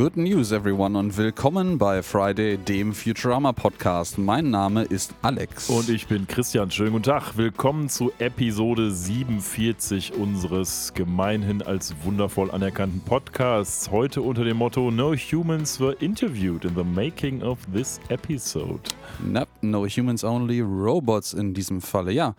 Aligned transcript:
Good 0.00 0.16
news, 0.16 0.50
everyone, 0.50 0.98
und 0.98 1.18
willkommen 1.18 1.76
bei 1.76 2.02
Friday, 2.02 2.56
dem 2.56 2.94
Futurama 2.94 3.52
Podcast. 3.52 4.16
Mein 4.16 4.48
Name 4.48 4.84
ist 4.84 5.12
Alex. 5.20 5.68
Und 5.68 5.90
ich 5.90 6.06
bin 6.06 6.26
Christian. 6.26 6.70
Schönen 6.70 6.92
guten 6.92 7.02
Tag. 7.02 7.36
Willkommen 7.36 7.90
zu 7.90 8.10
Episode 8.18 8.92
47 8.92 10.14
unseres 10.14 10.94
gemeinhin 10.94 11.60
als 11.60 11.94
wundervoll 12.02 12.50
anerkannten 12.50 13.02
Podcasts. 13.02 13.90
Heute 13.90 14.22
unter 14.22 14.42
dem 14.42 14.56
Motto 14.56 14.90
No 14.90 15.14
Humans 15.14 15.78
were 15.78 15.94
interviewed 16.00 16.64
in 16.64 16.74
the 16.74 16.82
making 16.82 17.42
of 17.42 17.58
this 17.70 18.00
episode. 18.08 18.80
Nope, 19.22 19.50
no 19.60 19.84
humans, 19.84 20.24
only 20.24 20.62
robots 20.62 21.34
in 21.34 21.52
diesem 21.52 21.82
Falle. 21.82 22.12
Ja. 22.12 22.34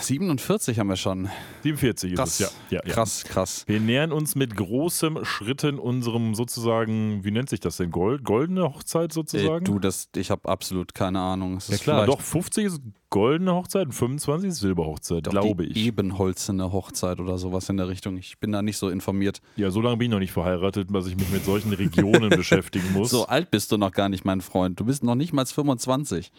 47 0.00 0.78
haben 0.78 0.88
wir 0.88 0.96
schon. 0.96 1.28
47 1.62 2.14
krass, 2.14 2.40
ist 2.40 2.46
es, 2.46 2.54
ja. 2.70 2.78
ja, 2.78 2.86
ja. 2.86 2.94
Krass, 2.94 3.24
krass. 3.24 3.64
Wir 3.66 3.80
nähern 3.80 4.12
uns 4.12 4.34
mit 4.34 4.56
großem 4.56 5.24
Schritten 5.24 5.78
unserem 5.78 6.34
sozusagen, 6.34 7.24
wie 7.24 7.30
nennt 7.30 7.48
sich 7.48 7.60
das 7.60 7.76
denn? 7.76 7.90
Gold, 7.90 8.24
goldene 8.24 8.62
Hochzeit 8.62 9.12
sozusagen? 9.12 9.64
Äh, 9.64 9.68
du, 9.68 9.78
das, 9.78 10.08
ich 10.16 10.30
habe 10.30 10.48
absolut 10.48 10.94
keine 10.94 11.20
Ahnung. 11.20 11.56
Es 11.56 11.68
ja 11.68 11.76
klar, 11.76 12.06
doch 12.06 12.20
50 12.20 12.64
ist 12.64 12.80
goldene 13.10 13.54
Hochzeit 13.54 13.86
und 13.86 13.92
25 13.92 14.48
ist 14.48 14.60
Silberhochzeit, 14.60 15.24
glaube 15.24 15.66
ich. 15.66 15.76
Ebenholzene 15.76 16.72
Hochzeit 16.72 17.20
oder 17.20 17.36
sowas 17.38 17.68
in 17.68 17.76
der 17.76 17.88
Richtung. 17.88 18.16
Ich 18.16 18.38
bin 18.38 18.52
da 18.52 18.62
nicht 18.62 18.78
so 18.78 18.88
informiert. 18.88 19.40
Ja, 19.56 19.70
so 19.70 19.80
lange 19.80 19.98
bin 19.98 20.06
ich 20.06 20.12
noch 20.12 20.18
nicht 20.18 20.32
verheiratet, 20.32 20.88
dass 20.92 21.06
ich 21.06 21.16
mich 21.16 21.30
mit 21.30 21.44
solchen 21.44 21.72
Regionen 21.72 22.30
beschäftigen 22.30 22.92
muss. 22.92 23.10
So 23.10 23.26
alt 23.26 23.50
bist 23.50 23.70
du 23.70 23.76
noch 23.76 23.92
gar 23.92 24.08
nicht, 24.08 24.24
mein 24.24 24.40
Freund. 24.40 24.80
Du 24.80 24.86
bist 24.86 25.04
noch 25.04 25.14
nicht 25.14 25.32
mal 25.32 25.44
25. 25.44 26.32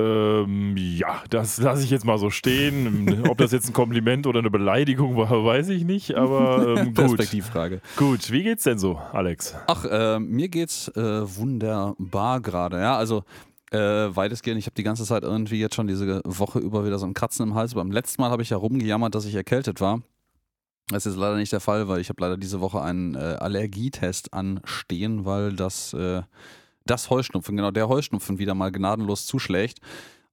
Ähm, 0.00 0.76
ja, 0.76 1.22
das 1.30 1.58
lasse 1.58 1.84
ich 1.84 1.90
jetzt 1.90 2.04
mal 2.04 2.18
so 2.18 2.30
stehen. 2.30 3.24
Ob 3.28 3.38
das 3.38 3.52
jetzt 3.52 3.68
ein 3.68 3.72
Kompliment 3.72 4.26
oder 4.26 4.38
eine 4.38 4.50
Beleidigung 4.50 5.16
war, 5.16 5.44
weiß 5.44 5.68
ich 5.68 5.84
nicht, 5.84 6.14
aber 6.14 6.76
ähm, 6.78 6.84
gut. 6.86 6.94
Perspektivfrage. 6.94 7.80
Gut, 7.96 8.30
wie 8.30 8.42
geht's 8.42 8.64
denn 8.64 8.78
so, 8.78 9.00
Alex? 9.12 9.54
Ach, 9.66 9.84
äh, 9.84 10.18
mir 10.18 10.48
geht's 10.48 10.88
äh, 10.88 11.36
wunderbar 11.36 12.40
gerade. 12.40 12.78
Ja, 12.78 12.96
also 12.96 13.24
äh, 13.70 13.78
weitestgehend, 13.78 14.58
ich 14.58 14.66
habe 14.66 14.74
die 14.74 14.82
ganze 14.82 15.04
Zeit 15.04 15.22
irgendwie 15.22 15.60
jetzt 15.60 15.74
schon 15.74 15.86
diese 15.86 16.20
Woche 16.24 16.58
über 16.58 16.84
wieder 16.84 16.98
so 16.98 17.06
ein 17.06 17.14
Kratzen 17.14 17.48
im 17.48 17.54
Hals. 17.54 17.74
Beim 17.74 17.92
letzten 17.92 18.22
Mal 18.22 18.30
habe 18.30 18.42
ich 18.42 18.50
ja 18.50 18.56
rumgejammert, 18.56 19.14
dass 19.14 19.24
ich 19.24 19.34
erkältet 19.34 19.80
war. 19.80 20.02
Das 20.88 21.06
ist 21.06 21.16
leider 21.16 21.36
nicht 21.36 21.52
der 21.52 21.60
Fall, 21.60 21.86
weil 21.88 22.00
ich 22.00 22.08
habe 22.08 22.20
leider 22.20 22.36
diese 22.36 22.60
Woche 22.60 22.82
einen 22.82 23.14
äh, 23.14 23.36
Allergietest 23.38 24.34
anstehen, 24.34 25.24
weil 25.24 25.52
das 25.54 25.92
äh, 25.94 26.22
das 26.86 27.10
Heuschnupfen, 27.10 27.56
genau 27.56 27.70
der 27.70 27.88
Heuschnupfen 27.88 28.38
wieder 28.38 28.54
mal 28.54 28.72
gnadenlos 28.72 29.26
zuschlägt. 29.26 29.80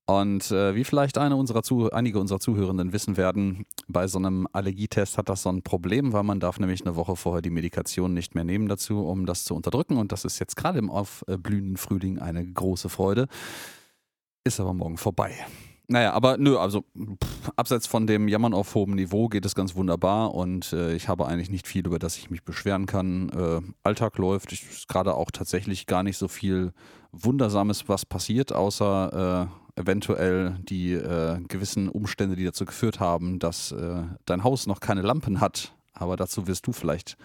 Und 0.09 0.51
äh, 0.51 0.73
wie 0.73 0.85
vielleicht 0.85 1.17
unserer 1.17 1.61
einige 1.93 2.19
unserer 2.21 2.39
Zuhörenden 2.39 2.93
wissen 2.93 3.17
werden, 3.17 3.65
bei 3.89 4.07
so 4.07 4.17
einem 4.17 4.47
Allergietest 4.53 5.17
hat 5.17 5.27
das 5.27 5.41
so 5.41 5.49
ein 5.49 5.63
Problem, 5.63 6.13
weil 6.13 6.23
man 6.23 6.39
darf 6.39 6.59
nämlich 6.59 6.85
eine 6.85 6.95
Woche 6.95 7.17
vorher 7.17 7.41
die 7.41 7.49
Medikation 7.49 8.13
nicht 8.13 8.33
mehr 8.33 8.45
nehmen 8.45 8.69
dazu, 8.69 9.05
um 9.05 9.25
das 9.25 9.43
zu 9.43 9.53
unterdrücken. 9.53 9.97
Und 9.97 10.13
das 10.13 10.23
ist 10.23 10.39
jetzt 10.39 10.55
gerade 10.55 10.79
im 10.79 10.89
aufblühenden 10.89 11.75
Frühling 11.75 12.19
eine 12.19 12.45
große 12.45 12.87
Freude. 12.87 13.27
Ist 14.45 14.61
aber 14.61 14.73
morgen 14.73 14.97
vorbei. 14.97 15.35
Naja, 15.89 16.11
aber 16.11 16.37
nö, 16.37 16.57
also 16.57 16.81
pff, 16.81 17.51
abseits 17.55 17.87
von 17.87 18.07
dem 18.07 18.27
Jammern 18.27 18.53
auf 18.53 18.75
hohem 18.75 18.95
Niveau 18.95 19.29
geht 19.29 19.45
es 19.45 19.55
ganz 19.55 19.73
wunderbar 19.75 20.33
und 20.33 20.73
äh, 20.73 20.93
ich 20.93 21.07
habe 21.07 21.25
eigentlich 21.25 21.49
nicht 21.49 21.65
viel, 21.65 21.85
über 21.85 21.97
das 21.97 22.17
ich 22.17 22.29
mich 22.29 22.43
beschweren 22.43 22.85
kann. 22.87 23.29
Äh, 23.29 23.61
Alltag 23.83 24.17
läuft, 24.17 24.51
ist 24.51 24.89
gerade 24.89 25.15
auch 25.15 25.31
tatsächlich 25.31 25.85
gar 25.85 26.03
nicht 26.03 26.17
so 26.17 26.27
viel 26.27 26.73
Wundersames, 27.13 27.87
was 27.87 28.05
passiert, 28.05 28.51
außer 28.51 29.49
äh, 29.77 29.79
eventuell 29.79 30.57
die 30.61 30.91
äh, 30.91 31.39
gewissen 31.47 31.87
Umstände, 31.87 32.35
die 32.35 32.43
dazu 32.43 32.65
geführt 32.65 32.99
haben, 32.99 33.39
dass 33.39 33.71
äh, 33.71 34.03
dein 34.25 34.43
Haus 34.43 34.67
noch 34.67 34.81
keine 34.81 35.03
Lampen 35.03 35.39
hat. 35.39 35.73
Aber 35.93 36.17
dazu 36.17 36.47
wirst 36.47 36.67
du 36.67 36.73
vielleicht 36.73 37.17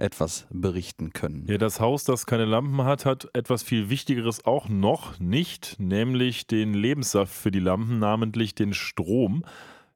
etwas 0.00 0.46
berichten 0.50 1.12
können. 1.12 1.46
Ja, 1.48 1.58
das 1.58 1.80
Haus, 1.80 2.04
das 2.04 2.26
keine 2.26 2.44
Lampen 2.44 2.84
hat, 2.84 3.04
hat 3.04 3.28
etwas 3.34 3.62
viel 3.62 3.90
Wichtigeres 3.90 4.44
auch 4.44 4.68
noch 4.68 5.18
nicht, 5.18 5.76
nämlich 5.78 6.46
den 6.46 6.74
Lebenssaft 6.74 7.32
für 7.32 7.50
die 7.50 7.60
Lampen, 7.60 7.98
namentlich 7.98 8.54
den 8.54 8.74
Strom. 8.74 9.44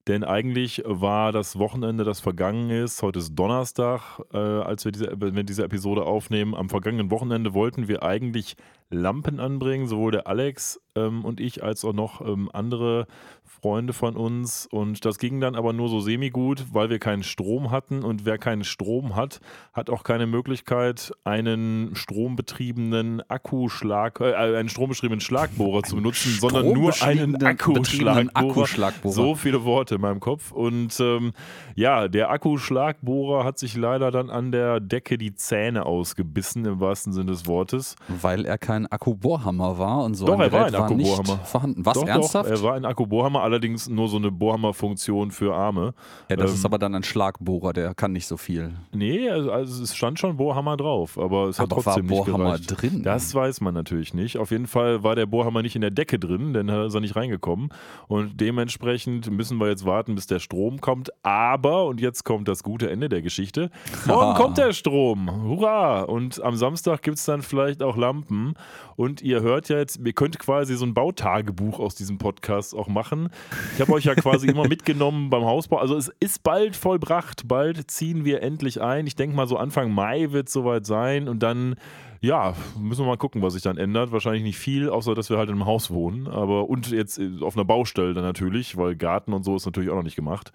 Denn 0.07 0.23
eigentlich 0.23 0.83
war 0.85 1.33
das 1.33 1.59
Wochenende, 1.59 2.05
das 2.05 2.21
vergangen 2.21 2.69
ist, 2.69 3.01
heute 3.01 3.21
ist 3.21 3.35
Donnerstag, 3.35 4.21
äh, 4.35 4.37
als 4.37 4.85
wir 4.85 4.93
diese, 4.93 5.15
wenn 5.19 5.35
wir 5.35 5.45
diese 5.45 5.65
Episode 5.65 6.03
aufnehmen. 6.05 6.55
Am 6.55 6.69
vergangenen 6.69 7.11
Wochenende 7.11 7.55
wollten 7.55 7.89
wir 7.89 8.03
eigentlich 8.03 8.57
Lampen 8.91 9.41
anbringen, 9.41 9.87
sowohl 9.87 10.13
der 10.13 10.27
Alex 10.27 10.81
ähm, 10.97 11.25
und 11.25 11.41
ich 11.41 11.63
als 11.63 11.85
auch 11.85 11.93
noch 11.93 12.21
ähm, 12.21 12.49
andere 12.53 13.07
Freunde 13.45 13.93
von 13.93 14.17
uns. 14.17 14.67
Und 14.71 15.05
das 15.05 15.19
ging 15.19 15.41
dann 15.41 15.55
aber 15.55 15.73
nur 15.73 15.89
so 15.89 16.01
semi-gut, 16.01 16.67
weil 16.73 16.91
wir 16.91 16.99
keinen 16.99 17.23
Strom 17.23 17.71
hatten. 17.71 18.03
Und 18.03 18.25
wer 18.25 18.39
keinen 18.39 18.65
Strom 18.65 19.17
hat, 19.17 19.41
hat 19.73 19.91
auch 19.91 20.05
keine 20.05 20.27
Möglichkeit, 20.27 21.13
einen 21.25 21.95
strombetriebenen 21.95 23.23
Akkuschlag, 23.29 24.21
äh, 24.21 24.35
einen 24.35 24.69
strombetriebenen 24.69 25.21
Schlagbohrer 25.21 25.83
zu 25.83 25.97
benutzen, 25.97 26.37
sondern 26.39 26.73
nur 26.73 26.93
einen 27.03 27.43
Akkuschlagbohrer. 27.43 28.51
Akkuschlagbohrer. 28.51 29.15
So 29.15 29.35
viele 29.35 29.65
Worte 29.65 29.97
in 29.97 30.01
meinem 30.01 30.21
Kopf. 30.21 30.53
Und 30.53 30.99
ähm, 31.01 31.33
ja, 31.75 32.09
der 32.09 32.31
Akkuschlagbohrer 32.31 33.45
hat 33.45 33.59
sich 33.59 33.77
leider 33.77 34.11
dann 34.11 34.31
an 34.31 34.53
der 34.53 34.81
Decke 34.81 35.19
die 35.19 35.35
Zähne 35.35 35.87
ausgebissen, 35.87 36.65
im 36.67 36.81
wahrsten 36.81 37.13
Sinne 37.13 37.33
des 37.33 37.47
Wortes. 37.47 37.97
Weil 38.09 38.45
er 38.45 38.59
kein 38.59 38.74
Akkubohrhammer 38.91 39.79
war 39.79 40.05
und 40.05 40.15
so 40.15 40.27
doch, 40.27 40.35
ein 40.35 40.41
er 40.41 40.53
war 40.53 40.61
Gerät 40.71 40.75
ein 40.75 40.83
Akkubohrhammer. 40.83 41.35
nicht 41.35 41.47
vorhanden. 41.47 41.87
Was, 41.87 41.95
doch, 41.95 42.07
ernsthaft? 42.07 42.51
Doch, 42.51 42.57
er 42.57 42.63
war 42.63 42.75
ein 42.75 42.85
Akkubohrhammer, 42.85 43.43
allerdings 43.43 43.89
nur 43.89 44.09
so 44.09 44.17
eine 44.17 44.31
Bohrhammer-Funktion 44.31 45.31
für 45.31 45.55
Arme. 45.55 45.95
ja, 46.29 46.37
das 46.37 46.51
ähm, 46.51 46.57
ist 46.57 46.65
aber 46.65 46.79
dann 46.79 46.95
ein 46.95 47.03
Schlagbohrer, 47.03 47.73
der 47.73 47.95
kann 47.95 48.13
nicht 48.13 48.27
so 48.27 48.37
viel. 48.37 48.73
Nee, 48.93 49.29
also, 49.31 49.51
also 49.51 49.83
es 49.83 49.95
stand 49.95 50.19
schon 50.19 50.37
Bohrhammer 50.37 50.77
drauf, 50.77 51.19
aber 51.19 51.49
es 51.49 51.59
hat 51.59 51.71
aber 51.73 51.77
war 51.77 51.95
trotzdem 51.95 52.07
nicht 52.07 52.17
Bohrhammer 52.17 52.45
gereicht. 52.59 52.83
drin? 52.83 53.03
Das 53.03 53.35
weiß 53.35 53.61
man 53.61 53.75
natürlich 53.75 54.15
nicht. 54.15 54.39
Auf 54.39 54.51
jeden 54.51 54.67
Fall 54.67 55.03
war 55.03 55.15
der 55.15 55.27
Bohrhammer 55.27 55.63
nicht 55.63 55.75
in 55.77 55.81
der 55.81 55.91
Decke 55.91 56.19
drin, 56.19 56.53
denn 56.53 56.67
da 56.67 56.87
ist 56.87 56.95
er 56.95 57.01
nicht 57.01 57.17
reingekommen. 57.17 57.69
Und 58.09 58.41
dementsprechend 58.41 59.31
müssen 59.31 59.59
wir 59.59 59.69
jetzt 59.69 59.85
warten, 59.85 60.15
bis 60.15 60.27
der 60.27 60.39
Strom 60.39 60.81
kommt. 60.81 61.11
Aber, 61.25 61.87
und 61.87 62.01
jetzt 62.01 62.25
kommt 62.25 62.49
das 62.49 62.63
gute 62.63 62.91
Ende 62.91 63.09
der 63.09 63.23
Geschichte, 63.23 63.71
morgen 64.07 64.35
kommt 64.41 64.59
der 64.59 64.73
Strom. 64.73 65.31
Hurra! 65.45 66.03
Und 66.03 66.43
am 66.43 66.57
Samstag 66.57 67.03
gibt 67.03 67.19
es 67.19 67.25
dann 67.25 67.43
vielleicht 67.43 67.83
auch 67.83 67.97
Lampen. 67.97 68.55
Und 68.97 69.23
ihr 69.23 69.41
hört 69.41 69.69
ja 69.69 69.79
jetzt, 69.79 70.01
ihr 70.05 70.13
könnt 70.13 70.39
quasi 70.39 70.77
so 70.77 70.85
ein 70.85 70.95
Bautagebuch 70.95 71.81
aus 71.81 71.95
diesem 71.95 72.19
Podcast 72.19 72.75
auch 72.75 72.89
machen. 72.89 73.29
Ich 73.75 73.81
habe 73.81 73.93
euch 73.93 74.05
ja 74.05 74.15
quasi 74.15 74.47
immer 74.49 74.69
mitgenommen 74.69 75.31
beim 75.31 75.45
Hausbau. 75.45 75.79
Also 75.79 75.97
es 75.97 76.13
ist 76.21 76.43
bald 76.43 76.77
vollbracht. 76.77 77.49
Bald 77.49 77.91
ziehen 77.91 78.25
wir 78.25 78.43
endlich 78.43 78.81
ein. 78.81 79.07
Ich 79.07 79.17
denke 79.17 79.37
mal 79.37 79.49
so 79.49 79.57
Anfang 79.57 79.91
Mai 79.93 80.31
wird 80.31 80.49
es 80.49 80.53
soweit 80.53 80.87
sein. 80.87 81.29
Und 81.29 81.43
dann, 81.43 81.75
ja, 82.21 82.55
müssen 82.79 83.03
wir 83.03 83.09
mal 83.09 83.17
gucken, 83.17 83.43
was 83.43 83.55
sich 83.55 83.63
dann 83.63 83.79
ändert. 83.79 84.13
Wahrscheinlich 84.13 84.45
nicht 84.45 84.59
viel, 84.59 84.89
außer 84.89 85.15
dass 85.15 85.31
wir 85.31 85.39
halt 85.39 85.49
in 85.49 85.57
einem 85.57 85.67
Haus 85.67 85.91
wohnen. 85.91 86.29
Aber 86.29 86.69
und 86.69 86.91
jetzt 86.91 87.21
auf 87.41 87.57
einer 87.57 87.65
Baustelle 87.65 88.15
dann 88.15 88.25
natürlich, 88.25 88.77
weil 88.77 88.95
Garten 88.95 89.33
und 89.33 89.45
so 89.45 89.57
ist 89.57 89.67
natürlich 89.67 89.91
auch 89.91 89.97
noch 89.97 90.03
nicht 90.05 90.17
gemacht. 90.17 90.53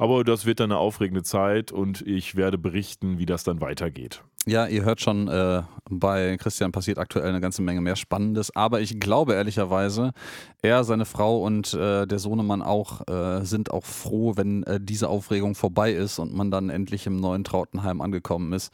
Aber 0.00 0.24
das 0.24 0.46
wird 0.46 0.60
dann 0.60 0.72
eine 0.72 0.80
aufregende 0.80 1.22
Zeit 1.22 1.72
und 1.72 2.00
ich 2.06 2.34
werde 2.34 2.56
berichten, 2.56 3.18
wie 3.18 3.26
das 3.26 3.44
dann 3.44 3.60
weitergeht. 3.60 4.22
Ja, 4.46 4.66
ihr 4.66 4.82
hört 4.82 5.02
schon, 5.02 5.28
äh, 5.28 5.62
bei 5.90 6.38
Christian 6.38 6.72
passiert 6.72 6.96
aktuell 6.96 7.28
eine 7.28 7.42
ganze 7.42 7.60
Menge 7.60 7.82
mehr 7.82 7.96
Spannendes, 7.96 8.56
aber 8.56 8.80
ich 8.80 8.98
glaube 8.98 9.34
ehrlicherweise, 9.34 10.12
er, 10.62 10.84
seine 10.84 11.04
Frau 11.04 11.44
und 11.44 11.74
äh, 11.74 12.06
der 12.06 12.18
Sohnemann 12.18 12.62
auch 12.62 13.06
äh, 13.08 13.44
sind 13.44 13.70
auch 13.70 13.84
froh, 13.84 14.38
wenn 14.38 14.62
äh, 14.62 14.80
diese 14.80 15.10
Aufregung 15.10 15.54
vorbei 15.54 15.92
ist 15.92 16.18
und 16.18 16.32
man 16.32 16.50
dann 16.50 16.70
endlich 16.70 17.06
im 17.06 17.20
neuen 17.20 17.44
Trautenheim 17.44 18.00
angekommen 18.00 18.54
ist. 18.54 18.72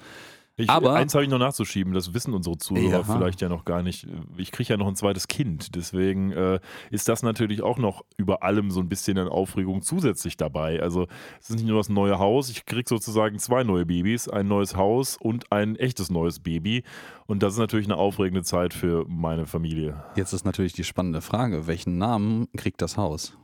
Ich, 0.59 0.71
Aber- 0.71 0.95
eins 0.95 1.15
habe 1.15 1.23
ich 1.23 1.29
noch 1.31 1.39
nachzuschieben, 1.39 1.93
das 1.93 2.15
wissen 2.15 2.33
unsere 2.33 2.57
Zuhörer 2.57 2.91
Ja. 2.91 3.03
vielleicht 3.05 3.43
ja 3.43 3.51
noch 3.51 3.67
gar 3.67 3.83
nicht. 3.83 4.07
Ich 4.39 4.53
kriege 4.53 4.71
ja 4.71 4.79
noch 4.79 4.87
ein 4.89 4.97
zweites 4.97 5.29
Kind, 5.29 5.75
deswegen 5.77 6.33
äh, 6.33 6.61
ist 6.91 7.09
das 7.11 7.23
natürlich 7.23 7.61
auch 7.61 7.77
noch 7.77 8.07
über 8.17 8.43
allem 8.43 8.71
so 8.71 8.81
ein 8.81 8.89
bisschen 8.89 9.19
an 9.19 9.29
Aufregung 9.29 9.83
zusätzlich 9.83 10.39
dabei. 10.39 10.81
Also 10.81 11.09
es 11.41 11.51
ist 11.51 11.57
nicht 11.57 11.67
nur 11.69 11.77
das 11.77 11.91
neue 11.91 12.19
Haus, 12.19 12.49
ich 12.49 12.65
kriege 12.65 12.89
sozusagen 12.89 13.39
zwei 13.39 13.65
neue 13.65 13.85
Babys, 13.85 14.29
ein 14.29 14.49
neues 14.49 14.77
Haus 14.77 15.19
und 15.21 15.53
ein 15.53 15.77
echtes 15.77 16.11
neues 16.11 16.41
Baby. 16.41 16.85
Und 17.27 17.43
das 17.43 17.53
ist 17.53 17.59
natürlich 17.59 17.87
eine 17.87 17.97
aufregende 17.97 18.43
Zeit 18.43 18.73
für 18.73 19.05
meine 19.09 19.47
Familie. 19.47 20.05
Jetzt 20.17 20.33
ist 20.33 20.47
natürlich 20.47 20.73
die 20.73 20.85
spannende 20.85 21.21
Frage, 21.21 21.67
welchen 21.67 21.99
Namen 21.99 22.49
kriegt 22.57 22.81
das 22.81 22.97
Haus? 22.97 23.37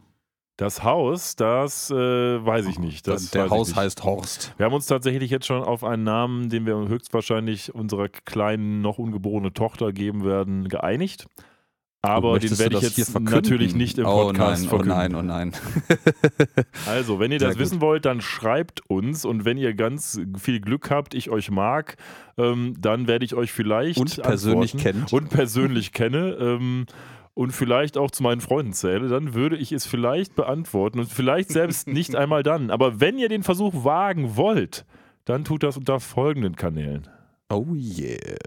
Das 0.57 0.85
Haus, 0.85 1.35
das 1.35 1.91
äh, 1.91 1.95
weiß 1.95 2.67
ich 2.67 2.79
nicht. 2.79 3.09
Das 3.09 3.31
der 3.31 3.49
Haus 3.49 3.69
nicht. 3.69 3.77
heißt 3.77 4.05
Horst. 4.05 4.55
Wir 4.59 4.67
haben 4.67 4.75
uns 4.75 4.87
tatsächlich 4.87 5.31
jetzt 5.31 5.47
schon 5.47 5.63
auf 5.63 5.83
einen 5.83 6.05
Namen, 6.05 6.51
den 6.51 6.67
wir 6.67 6.77
höchstwahrscheinlich 6.77 7.75
unserer 7.75 8.09
kleinen, 8.09 8.83
noch 8.83 8.99
ungeborene 8.99 9.53
Tochter 9.55 9.93
geben 9.93 10.25
werden, 10.25 10.69
geeinigt. 10.69 11.27
Aber 12.05 12.39
den 12.41 12.59
werde 12.59 12.79
ich 12.79 12.97
jetzt 12.97 13.19
natürlich 13.19 13.77
nicht 13.77 13.97
im 13.97 14.07
oh 14.07 14.25
Podcast 14.25 14.63
nein, 14.63 14.69
verkünden. 14.69 15.15
Oh 15.15 15.23
nein, 15.23 15.53
oh 15.53 15.53
nein. 15.53 15.53
Also, 16.87 17.21
wenn 17.21 17.31
ihr 17.31 17.39
Sehr 17.39 17.49
das 17.49 17.57
gut. 17.57 17.65
wissen 17.65 17.81
wollt, 17.81 18.05
dann 18.05 18.21
schreibt 18.21 18.81
uns 18.91 19.25
und 19.25 19.45
wenn 19.45 19.57
ihr 19.57 19.73
ganz 19.75 20.21
viel 20.37 20.61
Glück 20.61 20.91
habt, 20.91 21.15
ich 21.15 21.31
euch 21.31 21.53
mag, 21.53 21.97
ähm, 22.37 22.75
dann 22.81 23.07
werde 23.07 23.25
ich 23.25 23.37
euch 23.37 23.53
vielleicht 23.53 24.01
Und 24.01 24.21
persönlich 24.21 24.75
antworten 24.75 24.99
kennt. 24.99 25.13
und 25.13 25.29
persönlich 25.31 25.93
kenne. 25.93 26.37
Ähm, 26.41 26.87
und 27.35 27.53
vielleicht 27.53 27.97
auch 27.97 28.11
zu 28.11 28.23
meinen 28.23 28.41
Freunden 28.41 28.73
zähle, 28.73 29.09
dann 29.09 29.35
würde 29.35 29.57
ich 29.57 29.73
es 29.73 29.87
vielleicht 29.87 30.35
beantworten 30.35 30.99
und 30.99 31.11
vielleicht 31.11 31.51
selbst 31.51 31.89
nicht 31.89 32.15
einmal 32.15 32.43
dann. 32.43 32.71
Aber 32.71 33.01
wenn 33.01 33.19
ihr 33.19 33.29
den 33.29 33.43
Versuch 33.43 33.85
wagen 33.85 34.37
wollt, 34.37 34.85
dann 35.25 35.45
tut 35.45 35.63
das 35.63 35.77
unter 35.77 36.01
folgenden 36.01 36.57
Kanälen. 36.57 37.09
Oh 37.49 37.75
yeah. 37.75 38.39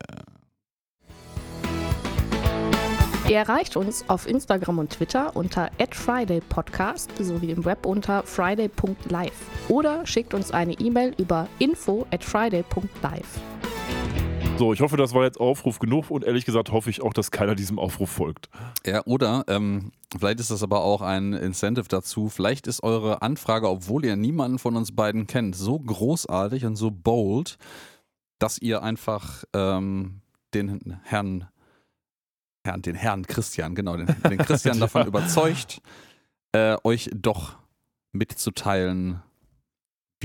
Ihr 3.28 3.38
erreicht 3.38 3.76
uns 3.76 4.08
auf 4.08 4.28
Instagram 4.28 4.78
und 4.78 4.92
Twitter 4.92 5.36
unter 5.36 5.72
@fridaypodcast 5.80 7.12
sowie 7.18 7.50
im 7.52 7.66
Web 7.66 7.88
unter 7.88 8.22
friday.live 8.22 9.34
oder 9.68 10.06
schickt 10.06 10.36
uns 10.36 10.52
eine 10.52 10.74
E-Mail 10.74 11.16
über 11.18 11.48
info@friday.live. 11.58 13.40
So, 14.57 14.72
ich 14.72 14.80
hoffe, 14.80 14.96
das 14.96 15.13
war 15.13 15.25
jetzt 15.25 15.38
Aufruf 15.38 15.80
genug 15.80 16.10
und 16.10 16.24
ehrlich 16.24 16.46
gesagt 16.46 16.72
hoffe 16.72 16.90
ich 16.90 17.02
auch, 17.02 17.13
dass 17.13 17.30
keiner 17.30 17.56
diesem 17.56 17.78
Aufruf 17.78 18.10
folgt. 18.10 18.50
Ja, 18.86 19.04
oder 19.06 19.44
ähm, 19.50 19.92
vielleicht 20.18 20.40
ist 20.40 20.50
das 20.50 20.63
aber 20.63 20.81
auch 20.81 21.02
ein 21.02 21.34
Incentive 21.34 21.90
dazu. 21.90 22.30
Vielleicht 22.30 22.66
ist 22.66 22.81
eure 22.81 23.22
Anfrage, 23.22 23.69
obwohl 23.69 24.06
ihr 24.06 24.16
niemanden 24.16 24.57
von 24.57 24.78
uns 24.78 24.96
beiden 24.96 25.28
kennt, 25.28 25.57
so 25.57 25.78
großartig 25.78 26.66
und 26.66 26.78
so 26.78 26.90
bold, 26.90 27.57
dass 28.40 28.57
ihr 28.57 28.81
einfach 28.81 29.44
ähm, 29.54 30.22
den 30.54 31.00
Herrn, 31.04 31.50
Herrn, 32.63 32.81
den 32.81 32.96
Herrn 32.96 33.28
Christian, 33.28 33.75
genau, 33.75 33.98
den, 33.98 34.08
den 34.08 34.38
Christian 34.40 34.80
davon 34.80 35.06
überzeugt, 35.06 35.81
äh, 36.54 36.78
euch 36.86 37.10
doch 37.13 37.58
mitzuteilen, 38.13 39.22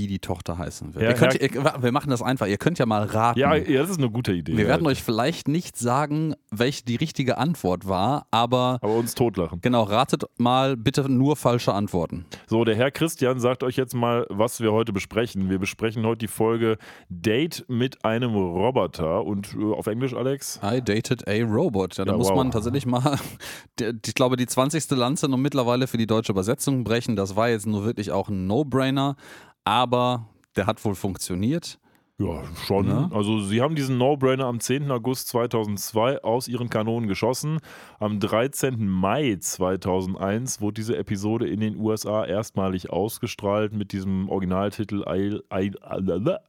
wie 0.00 0.06
die 0.06 0.19
Tochter 0.19 0.56
heißen 0.56 0.94
wird. 0.94 1.05
Ja, 1.05 1.12
könnt, 1.12 1.35
ihr, 1.41 1.50
wir 1.82 1.93
machen 1.93 2.08
das 2.08 2.23
einfach. 2.23 2.47
Ihr 2.47 2.56
könnt 2.56 2.79
ja 2.79 2.87
mal 2.87 3.02
raten. 3.05 3.38
Ja, 3.38 3.55
ja, 3.55 3.82
das 3.82 3.91
ist 3.91 3.99
eine 3.99 4.11
gute 4.11 4.32
Idee. 4.32 4.56
wir 4.56 4.67
werden 4.67 4.87
euch 4.87 5.02
vielleicht 5.02 5.47
nicht 5.47 5.76
sagen, 5.76 6.35
welche 6.50 6.85
die 6.87 6.97
richtige 6.97 7.37
Antwort 7.37 7.87
war, 7.87 8.26
aber 8.31 8.79
aber 8.82 8.94
uns 8.94 9.14
totlachen. 9.14 9.61
genau, 9.61 9.82
ratet 9.82 10.25
mal 10.38 10.75
bitte 10.76 11.06
nur 11.11 11.37
falsche 11.37 11.75
Antworten. 11.75 12.25
So, 12.47 12.64
der 12.64 12.76
Herr 12.76 12.91
Christian 12.91 13.38
sagt 13.41 13.62
euch 13.62 13.76
jetzt 13.76 13.94
mal, 13.94 14.25
was 14.31 14.61
wir 14.61 14.73
heute 14.73 14.93
besprechen. 14.94 15.50
Wir 15.50 15.58
besprechen 15.58 16.06
heute 16.06 16.20
die 16.20 16.29
Folge 16.29 16.79
Date 17.11 17.64
mit 17.69 18.02
einem 18.05 18.35
Roboter 18.35 19.25
und 19.25 19.55
äh, 19.55 19.73
auf 19.75 19.87
Englisch, 19.87 20.14
Alex? 20.14 20.58
I 20.64 20.81
dated 20.81 21.29
a 21.29 21.43
robot. 21.44 21.97
Ja, 21.99 22.05
da 22.06 22.12
Ja, 22.12 22.17
muss 22.19 22.29
wow. 22.31 22.37
man 22.37 22.50
tatsächlich 22.50 22.87
mal, 22.87 23.19
ich 24.06 24.14
glaube, 24.14 24.37
die 24.37 24.47
20. 24.47 24.91
Lanze 24.93 25.29
noch 25.29 25.37
mittlerweile 25.38 25.87
für 25.87 25.99
die 25.99 26.06
deutsche 26.06 26.32
Übersetzung 26.32 26.85
brechen. 26.85 27.17
Das 27.17 27.37
war 27.37 27.49
jetzt 27.49 27.67
nur 27.67 27.85
wirklich 27.85 28.12
auch 28.12 28.29
ein 28.29 28.47
No-Brainer, 28.47 29.17
aber 29.65 30.29
der 30.57 30.67
hat 30.67 30.85
wohl 30.85 30.95
funktioniert. 30.95 31.79
Ja, 32.21 32.43
schon. 32.67 32.87
Ne? 32.87 33.09
Also 33.15 33.41
sie 33.41 33.62
haben 33.62 33.75
diesen 33.75 33.97
No-Brainer 33.97 34.45
am 34.45 34.61
10. 34.61 34.91
August 34.91 35.29
2002 35.29 36.23
aus 36.23 36.49
ihren 36.49 36.69
Kanonen 36.69 37.09
geschossen. 37.09 37.61
Am 37.99 38.21
13. 38.21 38.87
Mai 38.87 39.39
2001 39.41 40.61
wurde 40.61 40.75
diese 40.75 40.99
Episode 40.99 41.49
in 41.49 41.61
den 41.61 41.79
USA 41.79 42.27
erstmalig 42.27 42.91
ausgestrahlt 42.91 43.73
mit 43.73 43.93
diesem 43.93 44.29
Originaltitel 44.29 45.03
I, 45.09 45.41
I, 45.51 45.73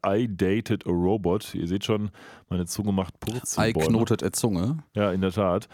I 0.05 0.27
Dated 0.29 0.85
a 0.85 0.91
Robot. 0.91 1.55
Ihr 1.55 1.67
seht 1.67 1.85
schon, 1.85 2.11
meine 2.49 2.65
Zunge 2.65 2.91
macht 2.91 3.17
Purzelbäume. 3.21 3.85
Ei 3.85 3.89
knotet 3.89 4.23
e 4.23 4.31
Zunge. 4.31 4.79
Ja, 4.93 5.13
in 5.13 5.21
der 5.21 5.31
Tat. 5.31 5.69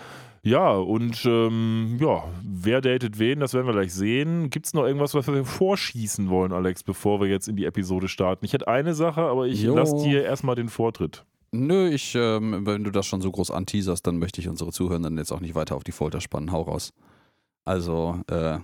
Ja, 0.48 0.72
und 0.78 1.26
ähm, 1.26 1.98
ja, 2.00 2.24
wer 2.42 2.80
datet 2.80 3.20
wen, 3.20 3.42
das 3.42 3.54
werden 3.54 3.68
wir 3.68 3.74
gleich 3.74 3.94
sehen. 3.94 4.50
Gibt 4.50 4.66
es 4.66 4.74
noch 4.74 4.86
irgendwas, 4.86 5.14
was 5.14 5.28
wir 5.28 5.44
vorschießen 5.44 6.30
wollen, 6.30 6.54
Alex, 6.54 6.84
bevor 6.84 7.20
wir 7.20 7.28
jetzt 7.28 7.50
in 7.50 7.58
die 7.58 7.66
Episode 7.66 8.08
starten? 8.08 8.46
Ich 8.46 8.54
hätte 8.54 8.70
eine 8.70 8.94
Sache, 8.94 9.20
aber 9.20 9.48
ich 9.48 9.62
lasse 9.64 9.98
dir 9.98 10.24
erstmal 10.24 10.56
den 10.56 10.70
Vortritt. 10.70 11.26
Nö, 11.52 11.90
ich, 11.90 12.16
ähm, 12.16 12.66
wenn 12.66 12.86
du 12.86 12.92
das 12.92 13.06
schon 13.06 13.20
so 13.20 13.30
groß 13.30 13.52
anteaserst, 13.52 14.08
dann 14.08 14.20
möchte 14.20 14.40
ich 14.40 14.48
unsere 14.48 14.72
Zuhörenden 14.72 15.18
jetzt 15.18 15.34
auch 15.34 15.42
nicht 15.42 15.54
weiter 15.54 15.76
auf 15.76 15.84
die 15.84 15.92
Folter 15.92 16.22
spannen. 16.22 16.54
Hau 16.54 16.62
raus. 16.62 16.94
Also, 17.66 18.22
äh, 18.30 18.60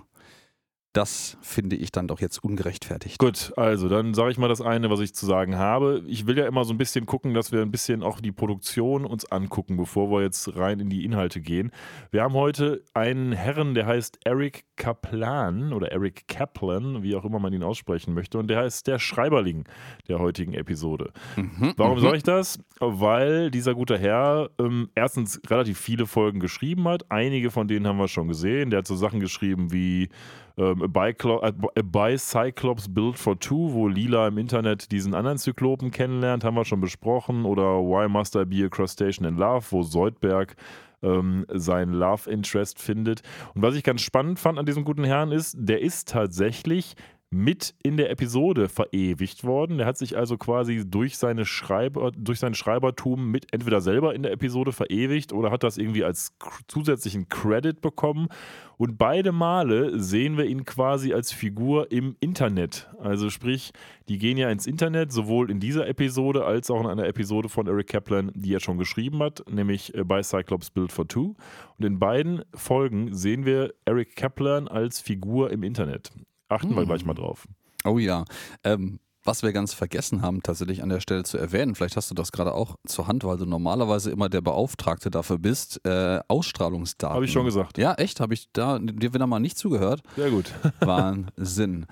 das 0.94 1.36
finde 1.42 1.74
ich 1.74 1.90
dann 1.90 2.06
doch 2.06 2.20
jetzt 2.20 2.38
ungerechtfertigt. 2.38 3.18
Gut, 3.18 3.52
also 3.56 3.88
dann 3.88 4.14
sage 4.14 4.30
ich 4.30 4.38
mal 4.38 4.48
das 4.48 4.60
eine, 4.60 4.90
was 4.90 5.00
ich 5.00 5.12
zu 5.12 5.26
sagen 5.26 5.58
habe. 5.58 6.04
Ich 6.06 6.28
will 6.28 6.38
ja 6.38 6.46
immer 6.46 6.64
so 6.64 6.72
ein 6.72 6.78
bisschen 6.78 7.04
gucken, 7.04 7.34
dass 7.34 7.50
wir 7.50 7.62
ein 7.62 7.72
bisschen 7.72 8.04
auch 8.04 8.20
die 8.20 8.30
Produktion 8.30 9.04
uns 9.04 9.30
angucken, 9.30 9.76
bevor 9.76 10.08
wir 10.12 10.22
jetzt 10.22 10.56
rein 10.56 10.78
in 10.78 10.90
die 10.90 11.04
Inhalte 11.04 11.40
gehen. 11.40 11.72
Wir 12.12 12.22
haben 12.22 12.34
heute 12.34 12.84
einen 12.94 13.32
Herren, 13.32 13.74
der 13.74 13.86
heißt 13.86 14.20
Eric 14.24 14.66
Kaplan 14.76 15.72
oder 15.72 15.90
Eric 15.90 16.28
Kaplan, 16.28 17.02
wie 17.02 17.16
auch 17.16 17.24
immer 17.24 17.40
man 17.40 17.52
ihn 17.52 17.64
aussprechen 17.64 18.14
möchte, 18.14 18.38
und 18.38 18.46
der 18.46 18.58
heißt 18.58 18.86
der 18.86 19.00
Schreiberling 19.00 19.64
der 20.06 20.20
heutigen 20.20 20.54
Episode. 20.54 21.12
Mhm, 21.34 21.74
Warum 21.76 21.98
mhm. 21.98 22.02
sage 22.02 22.16
ich 22.18 22.22
das? 22.22 22.60
Weil 22.78 23.50
dieser 23.50 23.74
gute 23.74 23.98
Herr 23.98 24.48
ähm, 24.60 24.90
erstens 24.94 25.40
relativ 25.48 25.80
viele 25.80 26.06
Folgen 26.06 26.38
geschrieben 26.38 26.86
hat. 26.86 27.10
Einige 27.10 27.50
von 27.50 27.66
denen 27.66 27.88
haben 27.88 27.98
wir 27.98 28.06
schon 28.06 28.28
gesehen. 28.28 28.70
Der 28.70 28.78
hat 28.78 28.86
so 28.86 28.94
Sachen 28.94 29.18
geschrieben 29.18 29.72
wie 29.72 30.08
ähm, 30.56 30.82
a, 30.82 30.86
Biclo 30.86 31.42
a 31.42 31.82
Bicyclops 31.82 32.92
Build 32.92 33.18
for 33.18 33.38
Two, 33.38 33.72
wo 33.72 33.88
Lila 33.88 34.28
im 34.28 34.38
Internet 34.38 34.92
diesen 34.92 35.14
anderen 35.14 35.38
Zyklopen 35.38 35.90
kennenlernt, 35.90 36.44
haben 36.44 36.56
wir 36.56 36.64
schon 36.64 36.80
besprochen. 36.80 37.44
Oder 37.44 37.80
Why 37.80 38.08
Must 38.08 38.36
I 38.36 38.44
Be 38.44 38.64
a 38.64 38.68
Crustacean 38.68 39.26
in 39.26 39.36
Love, 39.36 39.66
wo 39.70 39.82
Soldberg 39.82 40.56
ähm, 41.02 41.44
sein 41.52 41.92
Love 41.92 42.30
Interest 42.30 42.80
findet. 42.80 43.22
Und 43.54 43.62
was 43.62 43.74
ich 43.74 43.84
ganz 43.84 44.00
spannend 44.00 44.38
fand 44.38 44.58
an 44.58 44.66
diesem 44.66 44.84
guten 44.84 45.04
Herrn 45.04 45.32
ist, 45.32 45.56
der 45.58 45.80
ist 45.80 46.08
tatsächlich 46.08 46.96
mit 47.34 47.74
in 47.82 47.96
der 47.96 48.10
Episode 48.10 48.68
verewigt 48.68 49.44
worden. 49.44 49.78
Der 49.78 49.86
hat 49.86 49.98
sich 49.98 50.16
also 50.16 50.38
quasi 50.38 50.84
durch, 50.86 51.18
seine 51.18 51.44
Schreiber, 51.44 52.12
durch 52.16 52.38
sein 52.38 52.54
Schreibertum 52.54 53.30
mit 53.30 53.52
entweder 53.52 53.80
selber 53.80 54.14
in 54.14 54.22
der 54.22 54.32
Episode 54.32 54.72
verewigt 54.72 55.32
oder 55.32 55.50
hat 55.50 55.62
das 55.62 55.76
irgendwie 55.76 56.04
als 56.04 56.34
zusätzlichen 56.68 57.28
Credit 57.28 57.80
bekommen. 57.80 58.28
Und 58.76 58.98
beide 58.98 59.32
Male 59.32 60.00
sehen 60.00 60.36
wir 60.36 60.46
ihn 60.46 60.64
quasi 60.64 61.12
als 61.12 61.32
Figur 61.32 61.92
im 61.92 62.16
Internet. 62.20 62.88
Also 62.98 63.30
sprich, 63.30 63.72
die 64.08 64.18
gehen 64.18 64.36
ja 64.36 64.50
ins 64.50 64.66
Internet, 64.66 65.12
sowohl 65.12 65.50
in 65.50 65.60
dieser 65.60 65.86
Episode 65.86 66.44
als 66.44 66.70
auch 66.70 66.80
in 66.80 66.86
einer 66.86 67.06
Episode 67.06 67.48
von 67.48 67.66
Eric 67.66 67.88
Kaplan, 67.88 68.32
die 68.34 68.54
er 68.54 68.60
schon 68.60 68.78
geschrieben 68.78 69.22
hat, 69.22 69.44
nämlich 69.50 69.94
äh, 69.94 70.04
bei 70.04 70.22
Cyclops 70.22 70.70
Build 70.70 70.92
for 70.92 71.06
Two. 71.06 71.34
Und 71.78 71.84
in 71.84 71.98
beiden 71.98 72.42
Folgen 72.54 73.14
sehen 73.14 73.44
wir 73.44 73.74
Eric 73.84 74.16
Kaplan 74.16 74.68
als 74.68 75.00
Figur 75.00 75.50
im 75.50 75.62
Internet. 75.62 76.10
Achten 76.48 76.70
wir 76.70 76.82
Hm. 76.82 76.86
gleich 76.86 77.04
mal 77.04 77.14
drauf. 77.14 77.46
Oh 77.84 77.98
ja. 77.98 78.24
Ähm, 78.64 78.98
was 79.26 79.42
wir 79.42 79.52
ganz 79.54 79.72
vergessen 79.72 80.20
haben, 80.20 80.42
tatsächlich 80.42 80.82
an 80.82 80.90
der 80.90 81.00
Stelle 81.00 81.24
zu 81.24 81.38
erwähnen, 81.38 81.74
vielleicht 81.74 81.96
hast 81.96 82.10
du 82.10 82.14
das 82.14 82.30
gerade 82.30 82.52
auch 82.52 82.76
zur 82.86 83.06
Hand, 83.08 83.24
weil 83.24 83.38
du 83.38 83.46
normalerweise 83.46 84.10
immer 84.10 84.28
der 84.28 84.42
Beauftragte 84.42 85.10
dafür 85.10 85.38
bist, 85.38 85.80
äh, 85.86 86.20
Ausstrahlungsdaten. 86.28 87.14
Habe 87.14 87.24
ich 87.24 87.32
schon 87.32 87.46
gesagt. 87.46 87.78
Ja, 87.78 87.94
echt? 87.94 88.20
Habe 88.20 88.34
ich 88.34 88.48
da 88.52 88.78
dir 88.78 89.14
wieder 89.14 89.26
mal 89.26 89.40
nicht 89.40 89.56
zugehört? 89.56 90.02
Sehr 90.16 90.30
gut. 90.30 90.52
Wahnsinn. 90.80 91.86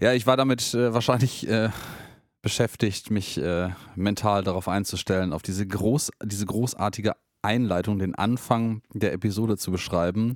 Ja, 0.00 0.12
ich 0.12 0.26
war 0.26 0.36
damit 0.36 0.74
äh, 0.74 0.92
wahrscheinlich 0.92 1.48
äh, 1.48 1.70
beschäftigt, 2.42 3.10
mich 3.10 3.38
äh, 3.38 3.70
mental 3.94 4.42
darauf 4.42 4.66
einzustellen, 4.68 5.32
auf 5.32 5.42
diese, 5.42 5.66
groß, 5.66 6.10
diese 6.24 6.46
großartige 6.46 7.12
Einleitung, 7.42 8.00
den 8.00 8.14
Anfang 8.16 8.82
der 8.92 9.12
Episode 9.12 9.56
zu 9.56 9.70
beschreiben, 9.70 10.34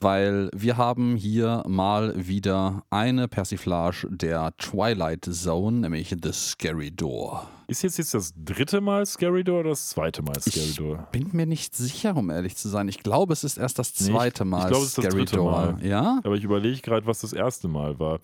weil 0.00 0.50
wir 0.54 0.76
haben 0.76 1.16
hier 1.16 1.62
mal 1.66 2.12
wieder 2.16 2.82
eine 2.90 3.28
Persiflage 3.28 4.06
der 4.10 4.52
Twilight 4.58 5.24
Zone, 5.30 5.78
nämlich 5.80 6.14
The 6.22 6.32
Scary 6.32 6.90
Door. 6.90 7.48
Ist 7.66 7.82
jetzt, 7.82 7.98
jetzt 7.98 8.14
das 8.14 8.32
dritte 8.36 8.80
Mal 8.80 9.04
Scary 9.04 9.44
Door 9.44 9.60
oder 9.60 9.70
das 9.70 9.90
zweite 9.90 10.22
Mal 10.22 10.40
Scary 10.40 10.64
Ich 10.70 10.76
Door? 10.76 11.06
bin 11.12 11.28
mir 11.32 11.44
nicht 11.46 11.76
sicher, 11.76 12.16
um 12.16 12.30
ehrlich 12.30 12.56
zu 12.56 12.68
sein. 12.68 12.88
Ich 12.88 12.98
glaube, 13.02 13.32
es 13.34 13.44
ist 13.44 13.58
erst 13.58 13.78
das 13.78 13.92
Nee, 14.00 14.06
ich- 14.06 14.12
zweite 14.12 14.44
ich 14.44 14.48
Mal 14.50 14.68
glaube, 14.68 14.82
es 14.84 14.88
ist 14.90 14.98
das 14.98 15.04
Scary 15.04 15.18
dritte 15.24 15.36
Door. 15.36 15.50
Mal. 15.50 15.84
Ja? 15.86 16.20
Aber 16.24 16.34
ich 16.34 16.44
überlege 16.44 16.80
gerade, 16.80 17.06
was 17.06 17.20
das 17.20 17.32
erste 17.34 17.68
Mal 17.68 17.98
war. 17.98 18.20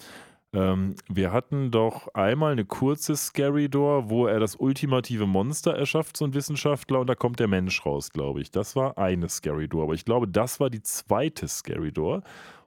Ähm, 0.55 0.95
wir 1.09 1.33
hatten 1.33 1.73
doch 1.73 2.15
einmal 2.15 2.53
eine 2.53 2.65
kurze 2.65 3.17
Scary 3.17 3.69
Door, 3.69 4.09
wo 4.09 4.27
er 4.27 4.39
das 4.39 4.55
ultimative 4.55 5.27
Monster 5.27 5.75
erschafft, 5.75 6.17
so 6.17 6.25
ein 6.25 6.33
Wissenschaftler, 6.33 7.01
und 7.01 7.09
da 7.09 7.17
kommt 7.17 7.41
der 7.41 7.49
Mensch 7.49 7.85
raus, 7.85 8.11
glaube 8.11 8.41
ich. 8.41 8.53
Das 8.53 8.77
war 8.77 8.97
eine 8.97 9.29
Scary 9.29 9.69
Door. 9.69 9.83
Aber 9.85 9.95
ich 9.95 10.05
glaube, 10.05 10.29
das 10.29 10.61
war 10.61 10.71
die 10.71 10.83
zweite 10.83 11.49
Scary 11.49 11.91
Door. 11.91 12.23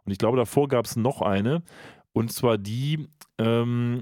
Und 0.05 0.11
ich 0.11 0.17
glaube, 0.17 0.37
davor 0.37 0.67
gab 0.67 0.85
es 0.85 0.97
noch 0.97 1.21
eine. 1.21 1.63
Und 2.11 2.33
zwar 2.33 2.57
die, 2.57 3.07
ähm, 3.37 4.01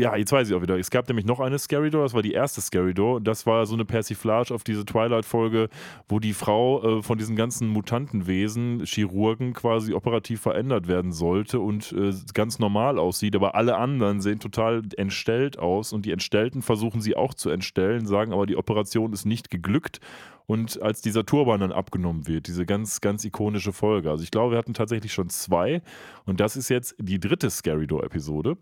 ja, 0.00 0.16
jetzt 0.16 0.32
weiß 0.32 0.48
ich 0.48 0.54
auch 0.54 0.62
wieder. 0.62 0.78
Es 0.78 0.90
gab 0.90 1.06
nämlich 1.08 1.26
noch 1.26 1.40
eine 1.40 1.58
Scary 1.58 1.90
Door, 1.90 2.04
das 2.04 2.14
war 2.14 2.22
die 2.22 2.32
erste 2.32 2.60
Scary 2.60 2.94
Door. 2.94 3.20
Das 3.20 3.44
war 3.44 3.66
so 3.66 3.74
eine 3.74 3.84
Persiflage 3.84 4.54
auf 4.54 4.64
diese 4.64 4.84
Twilight-Folge, 4.86 5.68
wo 6.08 6.18
die 6.18 6.32
Frau 6.32 6.98
äh, 6.98 7.02
von 7.02 7.18
diesen 7.18 7.36
ganzen 7.36 7.68
Mutantenwesen, 7.68 8.84
Chirurgen, 8.86 9.52
quasi 9.52 9.92
operativ 9.92 10.40
verändert 10.40 10.88
werden 10.88 11.12
sollte 11.12 11.60
und 11.60 11.92
äh, 11.92 12.12
ganz 12.32 12.58
normal 12.58 12.98
aussieht. 12.98 13.36
Aber 13.36 13.54
alle 13.54 13.76
anderen 13.76 14.22
sehen 14.22 14.40
total 14.40 14.82
entstellt 14.96 15.58
aus 15.58 15.92
und 15.92 16.06
die 16.06 16.12
Entstellten 16.12 16.62
versuchen 16.62 17.02
sie 17.02 17.14
auch 17.14 17.34
zu 17.34 17.50
entstellen, 17.50 18.06
sagen 18.06 18.32
aber, 18.32 18.46
die 18.46 18.56
Operation 18.56 19.12
ist 19.12 19.26
nicht 19.26 19.50
geglückt. 19.50 20.00
Und 20.46 20.82
als 20.82 21.00
dieser 21.00 21.24
Turban 21.24 21.60
dann 21.60 21.70
abgenommen 21.70 22.26
wird, 22.26 22.48
diese 22.48 22.66
ganz, 22.66 23.00
ganz 23.00 23.24
ikonische 23.24 23.72
Folge. 23.72 24.10
Also 24.10 24.24
ich 24.24 24.32
glaube, 24.32 24.54
wir 24.54 24.58
hatten 24.58 24.74
tatsächlich 24.74 25.12
schon 25.12 25.28
zwei. 25.28 25.80
Und 26.26 26.40
das 26.40 26.56
ist 26.56 26.68
jetzt 26.70 26.96
die 26.98 27.20
dritte 27.20 27.50
Scary 27.50 27.86
Door-Episode. 27.86 28.56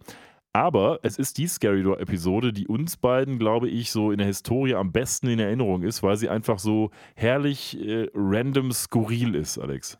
Aber 0.58 0.98
es 1.04 1.18
ist 1.18 1.38
die 1.38 1.46
Scary 1.46 1.84
Door-Episode, 1.84 2.52
die 2.52 2.66
uns 2.66 2.96
beiden, 2.96 3.38
glaube 3.38 3.68
ich, 3.68 3.92
so 3.92 4.10
in 4.10 4.18
der 4.18 4.26
Historie 4.26 4.74
am 4.74 4.90
besten 4.90 5.28
in 5.28 5.38
Erinnerung 5.38 5.84
ist, 5.84 6.02
weil 6.02 6.16
sie 6.16 6.28
einfach 6.28 6.58
so 6.58 6.90
herrlich 7.14 7.78
äh, 7.80 8.08
random 8.12 8.72
skurril 8.72 9.36
ist, 9.36 9.56
Alex. 9.56 9.98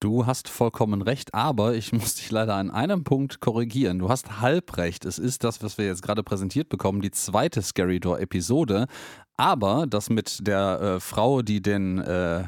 Du 0.00 0.24
hast 0.24 0.48
vollkommen 0.48 1.02
recht, 1.02 1.34
aber 1.34 1.74
ich 1.74 1.92
muss 1.92 2.14
dich 2.14 2.30
leider 2.30 2.54
an 2.54 2.70
einem 2.70 3.04
Punkt 3.04 3.40
korrigieren. 3.40 3.98
Du 3.98 4.08
hast 4.08 4.40
halb 4.40 4.78
recht. 4.78 5.04
Es 5.04 5.18
ist 5.18 5.44
das, 5.44 5.62
was 5.62 5.76
wir 5.76 5.84
jetzt 5.84 6.00
gerade 6.00 6.22
präsentiert 6.22 6.70
bekommen, 6.70 7.02
die 7.02 7.10
zweite 7.10 7.60
Scary 7.60 8.00
Door 8.00 8.20
Episode. 8.20 8.86
Aber 9.36 9.84
das 9.86 10.08
mit 10.08 10.46
der 10.46 10.80
äh, 10.80 11.00
Frau, 11.00 11.42
die 11.42 11.60
den 11.60 11.98
äh, 11.98 12.44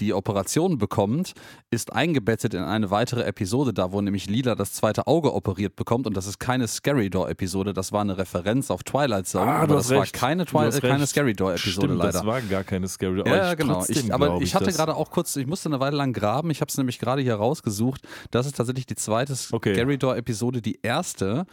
die 0.00 0.14
Operation 0.14 0.78
bekommt, 0.78 1.34
ist 1.70 1.92
eingebettet 1.92 2.54
in 2.54 2.62
eine 2.62 2.90
weitere 2.90 3.22
Episode, 3.22 3.72
da 3.72 3.92
wo 3.92 4.00
nämlich 4.00 4.26
Lila 4.28 4.54
das 4.54 4.72
zweite 4.72 5.06
Auge 5.06 5.34
operiert 5.34 5.76
bekommt. 5.76 6.06
Und 6.06 6.16
das 6.16 6.26
ist 6.26 6.38
keine 6.38 6.66
Scary 6.66 7.10
Door-Episode, 7.10 7.72
das 7.72 7.92
war 7.92 8.00
eine 8.00 8.18
Referenz 8.18 8.70
auf 8.70 8.82
Twilight 8.82 9.26
Zone. 9.26 9.50
Ah, 9.50 9.62
aber 9.62 9.74
das 9.74 9.84
hast 9.84 9.90
war 9.94 10.02
recht. 10.02 10.14
keine, 10.14 10.46
Twi 10.46 10.70
keine 10.80 11.00
recht. 11.00 11.08
Scary 11.08 11.34
Door-Episode 11.34 11.94
leider. 11.94 12.12
das 12.12 12.26
war 12.26 12.40
gar 12.42 12.64
keine 12.64 12.88
Scary. 12.88 13.20
Aber 13.20 13.36
ja, 13.36 13.52
ich 13.52 13.58
genau. 13.58 13.74
trotzdem 13.74 14.06
Ich, 14.06 14.14
aber 14.14 14.26
glaub 14.26 14.42
ich 14.42 14.54
hatte 14.54 14.72
gerade 14.72 14.94
auch 14.96 15.10
kurz, 15.10 15.36
ich 15.36 15.46
musste 15.46 15.68
eine 15.68 15.80
Weile 15.80 15.96
lang 15.96 16.12
graben. 16.12 16.50
Ich 16.50 16.60
habe 16.60 16.68
es 16.68 16.76
nämlich 16.76 16.98
gerade 16.98 17.22
hier 17.22 17.34
rausgesucht. 17.34 18.02
Das 18.30 18.46
ist 18.46 18.56
tatsächlich 18.56 18.86
die 18.86 18.96
zweite 18.96 19.34
Okay. 19.52 19.74
Scary 19.74 19.98
Door-Episode. 19.98 20.60
Die 20.60 20.80
erste 20.82 21.46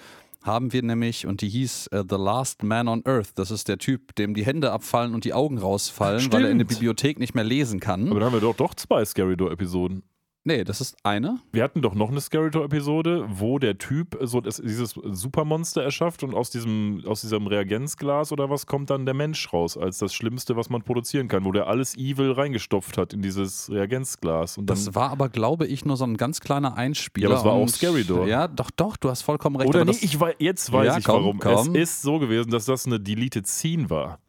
haben 0.48 0.74
wir 0.74 0.82
nämlich, 0.82 1.28
und 1.28 1.42
die 1.42 1.50
hieß 1.50 1.88
äh, 1.88 2.04
The 2.10 2.16
Last 2.16 2.64
Man 2.64 2.88
on 2.88 3.04
Earth. 3.06 3.32
Das 3.36 3.52
ist 3.52 3.68
der 3.68 3.78
Typ, 3.78 4.16
dem 4.16 4.34
die 4.34 4.46
Hände 4.46 4.72
abfallen 4.72 5.14
und 5.14 5.26
die 5.26 5.34
Augen 5.34 5.58
rausfallen, 5.58 6.26
Ach, 6.28 6.34
weil 6.34 6.46
er 6.46 6.52
in 6.52 6.58
der 6.58 6.66
stimmt. 6.66 6.80
Bibliothek 6.80 7.20
nicht 7.20 7.36
mehr 7.36 7.44
lesen 7.44 7.80
kann. 7.80 8.10
Aber 8.10 8.20
dann 8.20 8.28
haben 8.32 8.34
wir 8.34 8.42
doch, 8.42 8.56
doch 8.56 8.74
zwei 8.74 9.06
Scary 9.06 9.38
Door-Episoden. 9.38 10.04
Nee, 10.48 10.64
das 10.64 10.82
ist 10.82 10.98
eine. 11.04 11.40
Wir 11.52 11.64
hatten 11.64 11.82
doch 11.82 11.94
noch 11.94 12.10
eine 12.10 12.20
Scary 12.22 12.50
Door-Episode, 12.50 13.26
wo 13.30 13.60
der 13.60 13.78
Typ 13.78 14.18
so 14.22 14.42
das, 14.42 14.58
dieses 14.58 14.92
Supermonster 14.92 15.84
erschafft 15.84 16.24
und 16.24 16.34
aus 16.34 16.50
diesem, 16.50 17.04
aus 17.06 17.22
diesem 17.22 17.46
Reagenzglas 17.46 18.32
oder 18.32 18.50
was 18.50 18.66
kommt 18.66 18.90
dann 18.90 19.06
der 19.06 19.14
Mensch 19.14 19.52
raus, 19.54 19.78
als 19.78 20.00
das 20.00 20.14
Schlimmste, 20.14 20.56
was 20.56 20.70
man 20.70 20.82
produzieren 20.82 21.28
kann, 21.28 21.46
wo 21.46 21.52
der 21.52 21.68
alles 21.68 21.96
Evil 21.98 22.32
reingestopft 22.32 22.98
hat 22.98 23.14
in 23.14 23.22
dieses 23.22 23.70
Reagenzglas. 23.70 24.58
Und 24.58 24.68
Das 24.70 24.96
war 24.96 25.12
aber, 25.12 25.30
glaube 25.30 25.68
ich, 25.68 25.86
nur 25.86 25.98
so 25.98 26.06
ein 26.06 26.18
ganz 26.18 26.40
kleiner 26.40 26.78
Einspieler. 26.78 27.30
Ja, 27.30 27.36
aber 27.36 27.40
es 27.40 27.46
war 27.46 27.54
auch 27.54 27.68
Scary 27.70 28.04
Door. 28.04 28.28
Ja, 28.28 28.48
doch, 28.48 28.72
doch, 28.72 28.98
du 28.98 29.10
hast 29.10 29.22
vollkommen 29.22 29.58
recht. 29.58 29.70
oder 29.70 29.86
nee, 29.86 29.92
das, 29.92 30.02
ich 30.02 30.20
weiß, 30.20 30.36
jetzt 30.40 30.72
weiß 30.72 30.88
Ja, 30.88 30.98
ich 30.98 31.04
komm, 31.06 31.16
warum. 31.24 31.40
komm. 31.40 31.76
Es 31.76 31.92
ist 31.92 32.02
so 32.02 32.20
gewesen, 32.20 32.50
dass 32.52 32.66
das 32.66 32.86
eine 32.86 33.00
Deleted 33.00 33.48
Scene 33.48 33.90
war. 33.90 34.20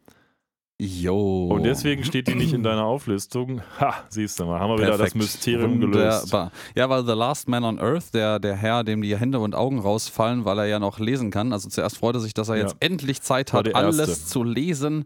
Jo. 0.81 1.47
Und 1.49 1.63
deswegen 1.63 2.05
steht 2.05 2.29
die 2.29 2.35
nicht 2.35 2.53
in 2.53 2.63
deiner 2.63 2.85
Auflistung. 2.85 3.61
Ha, 3.81 3.95
siehst 4.07 4.39
du 4.39 4.45
mal, 4.45 4.61
haben 4.61 4.69
wir 4.71 4.77
wieder 4.77 4.87
das 4.91 4.97
Perfekt. 4.97 5.15
Mysterium 5.17 5.79
gelöst. 5.81 6.23
Wunderbar. 6.31 6.51
Ja, 6.73 6.89
weil 6.89 7.05
The 7.05 7.11
Last 7.11 7.49
Man 7.49 7.65
on 7.65 7.79
Earth, 7.79 8.13
der, 8.13 8.39
der 8.39 8.55
Herr, 8.55 8.85
dem 8.85 9.01
die 9.01 9.17
Hände 9.17 9.39
und 9.39 9.55
Augen 9.55 9.79
rausfallen, 9.79 10.45
weil 10.45 10.57
er 10.59 10.65
ja 10.67 10.79
noch 10.79 10.99
lesen 10.99 11.31
kann. 11.31 11.51
Also 11.51 11.67
zuerst 11.67 11.97
freut 11.97 12.15
er 12.15 12.21
sich, 12.21 12.33
dass 12.33 12.47
er 12.47 12.55
Ja. 12.55 12.61
jetzt 12.63 12.77
endlich 12.79 13.21
Zeit 13.21 13.51
hat, 13.51 13.75
alles 13.75 13.99
Erste. 13.99 14.25
zu 14.25 14.43
lesen. 14.43 15.03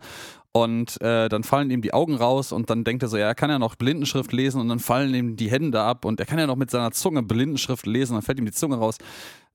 Und 0.51 1.01
äh, 1.01 1.27
dann 1.29 1.43
fallen 1.43 1.71
ihm 1.71 1.81
die 1.81 1.95
Augen 1.95 2.13
raus 2.13 2.51
und 2.51 2.69
dann 2.69 2.83
denkt 2.83 3.01
er 3.01 3.09
so, 3.09 3.17
ja, 3.17 3.25
er 3.25 3.33
kann 3.33 3.49
ja 3.49 3.57
noch 3.57 3.73
Blindenschrift 3.73 4.31
lesen 4.31 4.61
und 4.61 4.69
dann 4.69 4.77
fallen 4.77 5.11
ihm 5.15 5.35
die 5.35 5.49
Hände 5.49 5.81
ab 5.81 6.05
und 6.05 6.19
er 6.19 6.27
kann 6.27 6.37
ja 6.37 6.45
noch 6.45 6.55
mit 6.55 6.69
seiner 6.69 6.91
Zunge 6.91 7.23
Blindenschrift 7.23 7.87
lesen, 7.87 8.13
dann 8.13 8.21
fällt 8.21 8.37
ihm 8.37 8.45
die 8.45 8.51
Zunge 8.51 8.75
raus. 8.75 8.99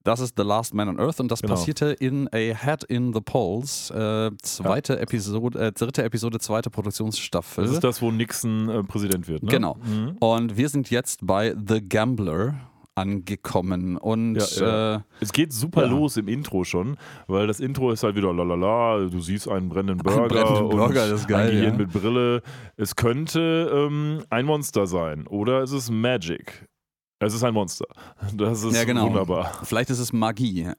Das 0.03 0.19
ist 0.21 0.35
The 0.37 0.43
Last 0.43 0.73
Man 0.73 0.87
on 0.89 0.99
Earth 0.99 1.19
und 1.19 1.29
das 1.29 1.41
Genau. 1.41 1.55
passierte 1.55 1.87
in 1.91 2.27
A 2.33 2.37
Head 2.37 2.85
in 2.85 3.13
the 3.13 3.19
Polls, 3.21 3.91
äh, 3.91 4.31
zweite 4.41 4.99
Episode, 4.99 5.59
äh, 5.59 5.71
dritte 5.73 6.03
Episode, 6.03 6.39
zweite 6.39 6.69
Produktionsstaffel. 6.69 7.65
Das 7.65 7.73
ist 7.73 7.83
das, 7.83 8.01
wo 8.01 8.09
Nixon 8.11 8.69
äh, 8.69 8.83
Präsident 8.83 9.27
wird, 9.27 9.43
ne? 9.43 9.49
Genau. 9.51 9.75
Mhm. 9.83 10.15
Und 10.19 10.55
wir 10.57 10.69
sind 10.69 10.89
jetzt 10.89 11.25
bei 11.27 11.53
The 11.67 11.81
Gambler 11.87 12.55
angekommen. 12.95 13.97
Und 13.97 14.35
Ja, 14.35 14.45
ja. 14.65 14.95
Äh, 14.95 14.99
Es 15.21 15.31
geht 15.33 15.53
super 15.53 15.83
Ja. 15.85 15.89
los 15.91 16.17
im 16.17 16.27
Intro 16.27 16.63
schon, 16.63 16.97
weil 17.27 17.47
das 17.47 17.59
Intro 17.59 17.91
ist 17.91 18.03
halt 18.03 18.15
wieder 18.15 18.33
lalala, 18.33 19.07
du 19.09 19.19
siehst 19.21 19.47
einen 19.47 19.69
brennenden 19.69 19.97
Burger, 19.99 20.27
brennenden 20.27 20.63
und 20.65 20.69
Burger, 20.77 21.07
das 21.09 21.21
ist 21.21 21.27
geil, 21.27 21.47
ein 21.49 21.55
Gehirn 21.55 21.71
ja. 21.73 21.77
mit 21.77 21.91
Brille. 21.93 22.41
Es 22.77 22.95
könnte 22.95 23.69
ähm, 23.73 24.23
ein 24.29 24.45
Monster 24.45 24.85
sein 24.87 25.27
oder 25.27 25.61
es 25.63 25.71
ist 25.71 25.89
Magic. 25.91 26.67
Es 27.19 27.33
ist 27.33 27.43
ein 27.43 27.53
Monster. 27.53 27.85
Das 28.33 28.63
ist 28.63 28.75
ja, 28.75 28.85
genau. 28.85 29.07
wunderbar. 29.07 29.59
Vielleicht 29.63 29.89
ist 29.89 29.99
es 29.99 30.13
Magie. 30.13 30.71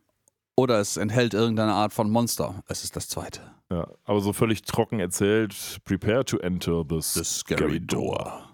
Oder 0.56 0.80
es 0.80 0.97
enthält 0.97 1.35
irgendeine 1.35 1.73
Art 1.73 1.92
von 1.92 2.11
Monster. 2.11 2.62
Es 2.66 2.82
ist 2.82 2.97
das 2.97 3.09
zweite. 3.09 3.40
Ja, 3.70 3.87
aber 4.04 4.20
so 4.20 4.32
völlig 4.32 4.62
trocken 4.62 4.99
erzählt, 5.00 5.78
prepare 5.85 6.25
to 6.25 6.38
enter 6.38 6.87
this 6.87 7.14
scary 7.14 7.80
door. 7.80 8.50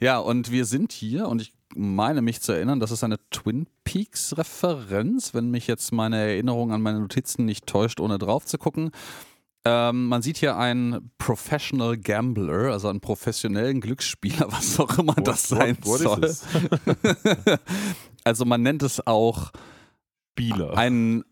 Ja, 0.00 0.18
und 0.18 0.50
wir 0.50 0.64
sind 0.64 0.92
hier 0.92 1.28
und 1.28 1.42
ich 1.42 1.52
meine 1.76 2.22
mich 2.22 2.40
zu 2.40 2.52
erinnern, 2.52 2.80
das 2.80 2.90
ist 2.90 3.04
eine 3.04 3.18
Twin 3.30 3.66
Peaks-Referenz, 3.84 5.34
wenn 5.34 5.50
mich 5.50 5.66
jetzt 5.66 5.92
meine 5.92 6.16
Erinnerung 6.16 6.72
an 6.72 6.82
meine 6.82 7.00
Notizen 7.00 7.44
nicht 7.44 7.66
täuscht, 7.66 8.00
ohne 8.00 8.18
drauf 8.18 8.46
zu 8.46 8.58
gucken. 8.58 8.90
Ähm, 9.66 10.08
man 10.08 10.20
sieht 10.20 10.36
hier 10.36 10.56
einen 10.56 11.10
Professional 11.16 11.96
Gambler, 11.96 12.72
also 12.72 12.88
einen 12.88 13.00
professionellen 13.00 13.80
Glücksspieler, 13.80 14.46
was 14.50 14.78
auch 14.78 14.98
immer 14.98 15.14
das 15.14 15.48
sein 15.48 15.78
what, 15.82 16.00
soll. 16.00 16.22
what 16.22 16.22
this? 16.22 17.58
Also 18.24 18.46
man 18.46 18.62
nennt 18.62 18.82
es 18.82 19.06
auch 19.06 19.52
Spieler. 20.32 20.76
einen, 20.78 21.24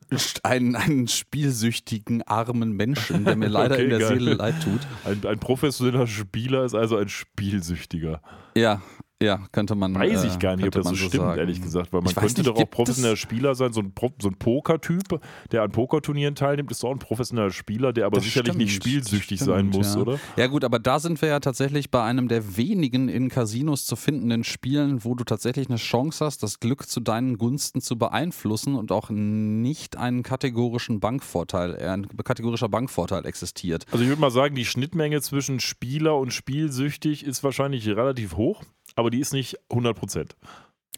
einen, 0.43 0.77
einen 0.77 1.09
spielsüchtigen, 1.09 2.23
armen 2.23 2.73
Menschen, 2.73 3.25
der 3.25 3.35
mir 3.35 3.49
leider 3.49 3.75
Okay, 3.75 3.85
in 3.85 3.91
der 3.91 3.99
geil. 3.99 4.09
Seele 4.09 4.35
leid 4.35 4.63
tut. 4.63 4.81
Ein, 5.05 5.27
ein 5.27 5.39
professioneller 5.39 6.07
Spieler 6.07 6.65
ist 6.65 6.75
also 6.75 6.99
ein 6.99 7.09
Spielsüchtiger. 7.09 8.21
Ja, 8.55 8.83
ja, 9.23 9.41
könnte 9.53 9.75
man 9.75 9.95
Weiß 9.95 10.25
äh, 10.25 10.27
ich 10.27 10.39
gar 10.39 10.57
nicht, 10.57 10.67
ob 10.67 10.73
das 10.73 10.87
so 10.89 10.95
stimmt, 10.97 11.15
sagen. 11.15 11.39
ehrlich 11.39 11.63
gesagt, 11.63 11.93
weil 11.93 12.03
man 12.03 12.15
könnte 12.15 12.41
nicht, 12.41 12.47
doch 12.47 12.57
auch 12.57 12.71
professioneller 12.71 13.15
es- 13.15 13.19
Spieler 13.21 13.55
sein, 13.55 13.73
so 13.73 13.81
ein, 13.81 13.93
Pro, 13.93 14.11
so 14.21 14.29
ein 14.29 14.35
Pokertyp, 14.37 15.21
der 15.51 15.63
an 15.63 15.71
Pokerturnieren 15.73 16.35
teilnimmt, 16.35 16.71
ist 16.71 16.83
doch 16.83 16.89
auch 16.89 16.93
ein 16.93 16.99
professioneller 16.99 17.51
Spieler, 17.51 17.93
der 17.93 18.07
aber 18.07 18.17
Das 18.17 18.25
sicherlich 18.25 18.55
nicht 18.55 18.71
stimmt, 18.75 18.85
spielsüchtig 18.85 19.39
stimmt, 19.41 19.51
sein 19.51 19.67
muss, 19.69 19.95
ja. 19.95 20.01
oder? 20.01 20.19
Ja 20.37 20.47
gut, 20.49 20.65
aber 20.65 20.79
da 20.79 20.99
sind 20.99 21.21
wir 21.23 21.29
ja 21.29 21.41
tatsächlich 21.41 21.91
bei 21.91 22.03
einem 22.03 22.29
der 22.29 22.57
wenigen 22.57 23.09
in 23.09 23.29
Casinos 23.29 23.87
zu 23.87 23.97
findenden 23.97 24.45
Spielen, 24.45 25.05
wo 25.05 25.15
du 25.15 25.25
tatsächlich 25.25 25.69
eine 25.69 25.79
Chance 25.79 26.25
hast, 26.25 26.43
das 26.43 26.61
Glück 26.61 26.89
zu 26.89 27.01
deinen 27.01 27.39
Gunsten 27.39 27.81
zu 27.81 27.97
beeinflussen 27.99 28.75
und 28.75 28.93
auch 28.93 29.11
nicht 29.11 29.97
einen 29.97 30.23
kategorischen 30.23 31.01
Bankvorteil, 31.01 31.75
äh, 31.77 31.87
ein 31.89 32.07
kategorischer 32.25 32.69
Bankvorteil 32.69 33.27
existiert. 33.27 33.87
Also 33.93 34.03
ich 34.03 34.09
würde 34.09 34.21
mal 34.21 34.31
sagen, 34.31 34.55
die 34.55 34.65
Schnittmenge 34.65 35.21
zwischen 35.21 35.61
Spieler 35.61 36.17
und 36.17 36.33
spielsüchtig 36.33 37.25
ist 37.25 37.43
wahrscheinlich 37.45 37.87
relativ 37.89 38.37
hoch, 38.37 38.63
aber 38.97 39.11
die 39.11 39.21
ist 39.21 39.33
nicht 39.33 39.57
100 39.71 39.97
Prozent. 39.97 40.37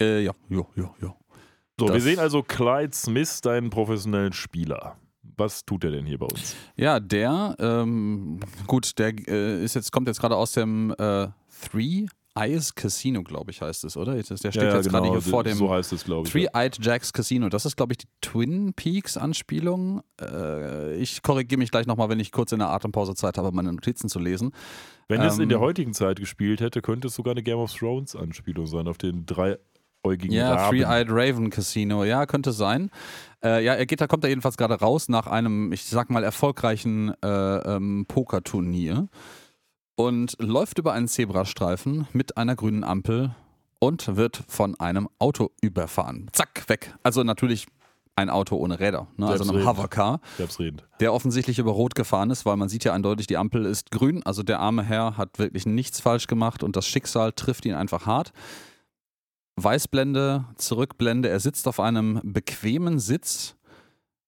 Äh, 0.00 0.22
ja, 0.24 0.32
ja, 0.48 0.62
ja, 0.76 0.94
ja. 1.02 1.14
So, 1.78 1.86
wir 1.88 1.94
Das- 1.94 2.02
sehen 2.04 2.18
also 2.18 2.42
Clyde 2.42 2.94
Smith, 2.94 3.40
deinen 3.40 3.70
professionellen 3.70 4.32
Spieler. 4.32 4.96
Was 5.36 5.64
tut 5.64 5.82
er 5.84 5.90
denn 5.90 6.06
hier 6.06 6.18
bei 6.18 6.26
uns? 6.26 6.54
Ja, 6.76 7.00
der, 7.00 7.56
ähm, 7.58 8.38
gut, 8.66 8.96
der 8.98 9.08
äh, 9.28 9.64
ist 9.64 9.74
jetzt, 9.74 9.90
kommt 9.90 10.06
jetzt 10.06 10.20
gerade 10.20 10.36
aus 10.36 10.52
dem 10.52 10.94
äh, 10.98 11.28
Three 11.70 12.06
Eyes 12.36 12.74
Casino, 12.74 13.22
glaube 13.22 13.52
ich, 13.52 13.62
heißt 13.62 13.84
es, 13.84 13.96
oder? 13.96 14.14
Der 14.14 14.22
steht 14.22 14.42
jetzt 14.44 14.88
gerade 14.88 15.08
hier 15.08 15.20
vor 15.20 15.44
dem 15.44 15.56
genau, 15.56 15.68
so 15.68 15.72
heißt 15.72 15.92
es, 15.92 16.04
glaube 16.04 16.26
ich. 16.26 16.32
Three-Eyed 16.32 16.78
Jacks 16.84 17.12
Casino. 17.12 17.48
Das 17.48 17.64
ist, 17.64 17.76
glaube 17.76 17.92
ich, 17.92 17.98
die 17.98 18.08
Twin 18.20 18.72
Peaks-Anspielung. 18.74 20.02
Äh, 20.20 20.96
ich 20.96 21.22
korrigiere 21.22 21.58
mich 21.58 21.70
gleich 21.70 21.86
nochmal, 21.86 22.08
wenn 22.08 22.18
ich 22.18 22.32
kurz 22.32 22.50
in 22.52 22.58
der 22.58 22.70
Atempause 22.70 23.14
Zeit 23.14 23.38
habe, 23.38 23.52
meine 23.52 23.72
Notizen 23.72 24.08
zu 24.08 24.18
lesen. 24.18 24.50
Wenn 25.08 25.20
es 25.22 25.36
in 25.36 25.44
Ähm, 25.44 25.48
der 25.50 25.60
heutigen 25.60 25.94
Zeit 25.94 26.18
gespielt 26.18 26.60
hätte, 26.60 26.82
könnte 26.82 27.06
es 27.08 27.14
sogar 27.14 27.32
eine 27.32 27.42
Game 27.42 27.58
of 27.58 27.72
Thrones 27.72 28.16
Anspielung 28.16 28.66
sein 28.66 28.88
auf 28.88 28.98
den 28.98 29.26
dreiäugigen 29.26 30.32
Ja. 30.32 30.68
Three-Eyed 30.68 31.06
Raven 31.10 31.50
Casino. 31.50 32.02
Ja, 32.04 32.26
könnte 32.26 32.52
sein. 32.52 32.90
Äh, 33.44 33.64
ja, 33.64 33.74
er 33.74 33.86
geht, 33.86 34.00
da 34.00 34.06
kommt 34.08 34.24
er 34.24 34.30
jedenfalls 34.30 34.56
gerade 34.56 34.74
raus 34.74 35.08
nach 35.08 35.28
einem, 35.28 35.72
ich 35.72 35.84
sag 35.84 36.10
mal, 36.10 36.24
erfolgreichen 36.24 37.12
äh, 37.22 37.28
ähm, 37.76 38.06
Pokerturnier 38.08 39.08
und 39.96 40.36
läuft 40.38 40.78
über 40.78 40.92
einen 40.92 41.08
Zebrastreifen 41.08 42.06
mit 42.12 42.36
einer 42.36 42.56
grünen 42.56 42.84
Ampel 42.84 43.34
und 43.78 44.16
wird 44.16 44.42
von 44.48 44.78
einem 44.80 45.08
Auto 45.18 45.50
überfahren. 45.60 46.28
Zack, 46.32 46.68
weg. 46.68 46.94
Also 47.02 47.22
natürlich 47.22 47.66
ein 48.16 48.30
Auto 48.30 48.56
ohne 48.56 48.78
Räder, 48.78 49.08
ne? 49.16 49.26
also 49.26 49.50
einem. 49.52 49.66
Hovercar. 49.66 50.20
Selbstredend. 50.36 50.84
der 51.00 51.12
offensichtlich 51.12 51.58
über 51.58 51.72
Rot 51.72 51.94
gefahren 51.94 52.30
ist, 52.30 52.46
weil 52.46 52.56
man 52.56 52.68
sieht 52.68 52.84
ja 52.84 52.92
eindeutig, 52.92 53.26
die 53.26 53.36
Ampel 53.36 53.66
ist 53.66 53.90
grün. 53.90 54.22
Also 54.22 54.42
der 54.42 54.60
arme 54.60 54.84
Herr 54.84 55.16
hat 55.16 55.38
wirklich 55.38 55.66
nichts 55.66 56.00
falsch 56.00 56.26
gemacht 56.26 56.62
und 56.62 56.76
das 56.76 56.86
Schicksal 56.86 57.32
trifft 57.32 57.66
ihn 57.66 57.74
einfach 57.74 58.06
hart. 58.06 58.32
Weißblende, 59.56 60.44
Zurückblende, 60.56 61.28
er 61.28 61.40
sitzt 61.40 61.68
auf 61.68 61.80
einem 61.80 62.20
bequemen 62.22 62.98
Sitz 62.98 63.56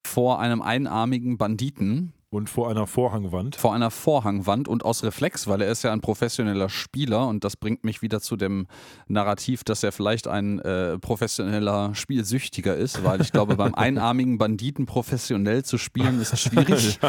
vor 0.06 0.38
einem 0.40 0.62
einarmigen 0.62 1.37
Banditen, 1.37 2.12
Und 2.28 2.50
vor 2.50 2.68
einer 2.68 2.88
Vorhangwand. 2.88 3.54
vor 3.54 3.73
einer 3.73 3.90
Vorhangwand 3.92 4.66
und 4.66 4.85
aus 4.85 5.04
Reflex, 5.04 5.47
weil 5.47 5.62
er 5.62 5.71
ist 5.71 5.85
ja 5.85 5.92
ein 5.92 6.00
professioneller 6.00 6.68
Spieler 6.68 7.28
und 7.28 7.45
das 7.45 7.56
bringt 7.56 7.85
mich 7.85 8.02
wieder 8.02 8.21
zu 8.21 8.37
dem 8.37 8.66
Narrativ, 9.06 9.62
dass 9.62 9.83
er 9.85 9.92
vielleicht 9.92 10.26
ein 10.26 10.59
äh, 10.59 10.99
professioneller 10.99 11.95
Spielsüchtiger 11.95 12.76
ist, 12.76 13.04
weil 13.04 13.21
ich 13.21 13.30
glaube, 13.30 13.54
beim 13.56 13.75
einarmigen 13.76 14.38
Banditen 14.38 14.87
professionell 14.87 15.64
zu 15.64 15.78
spielen 15.78 16.21
ist 16.21 16.37
schwierig. 16.38 16.99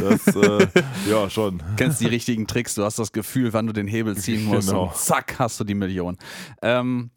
Das, 0.00 0.26
äh, 0.36 0.66
ja, 1.10 1.28
schon. 1.28 1.62
kennst 1.76 2.00
die 2.00 2.06
richtigen 2.06 2.46
Tricks, 2.46 2.74
du 2.76 2.84
hast 2.84 2.98
das 2.98 3.12
Gefühl, 3.12 3.52
wann 3.52 3.66
du 3.66 3.72
den 3.72 3.88
Hebel 3.88 4.16
ziehen 4.16 4.44
musst 4.44 4.68
Genau. 4.68 4.84
und 4.84 4.94
zack, 4.96 5.38
hast 5.38 5.58
du 5.60 5.64
die 5.64 5.74
Million. 5.74 6.16
Ähm, 6.62 7.10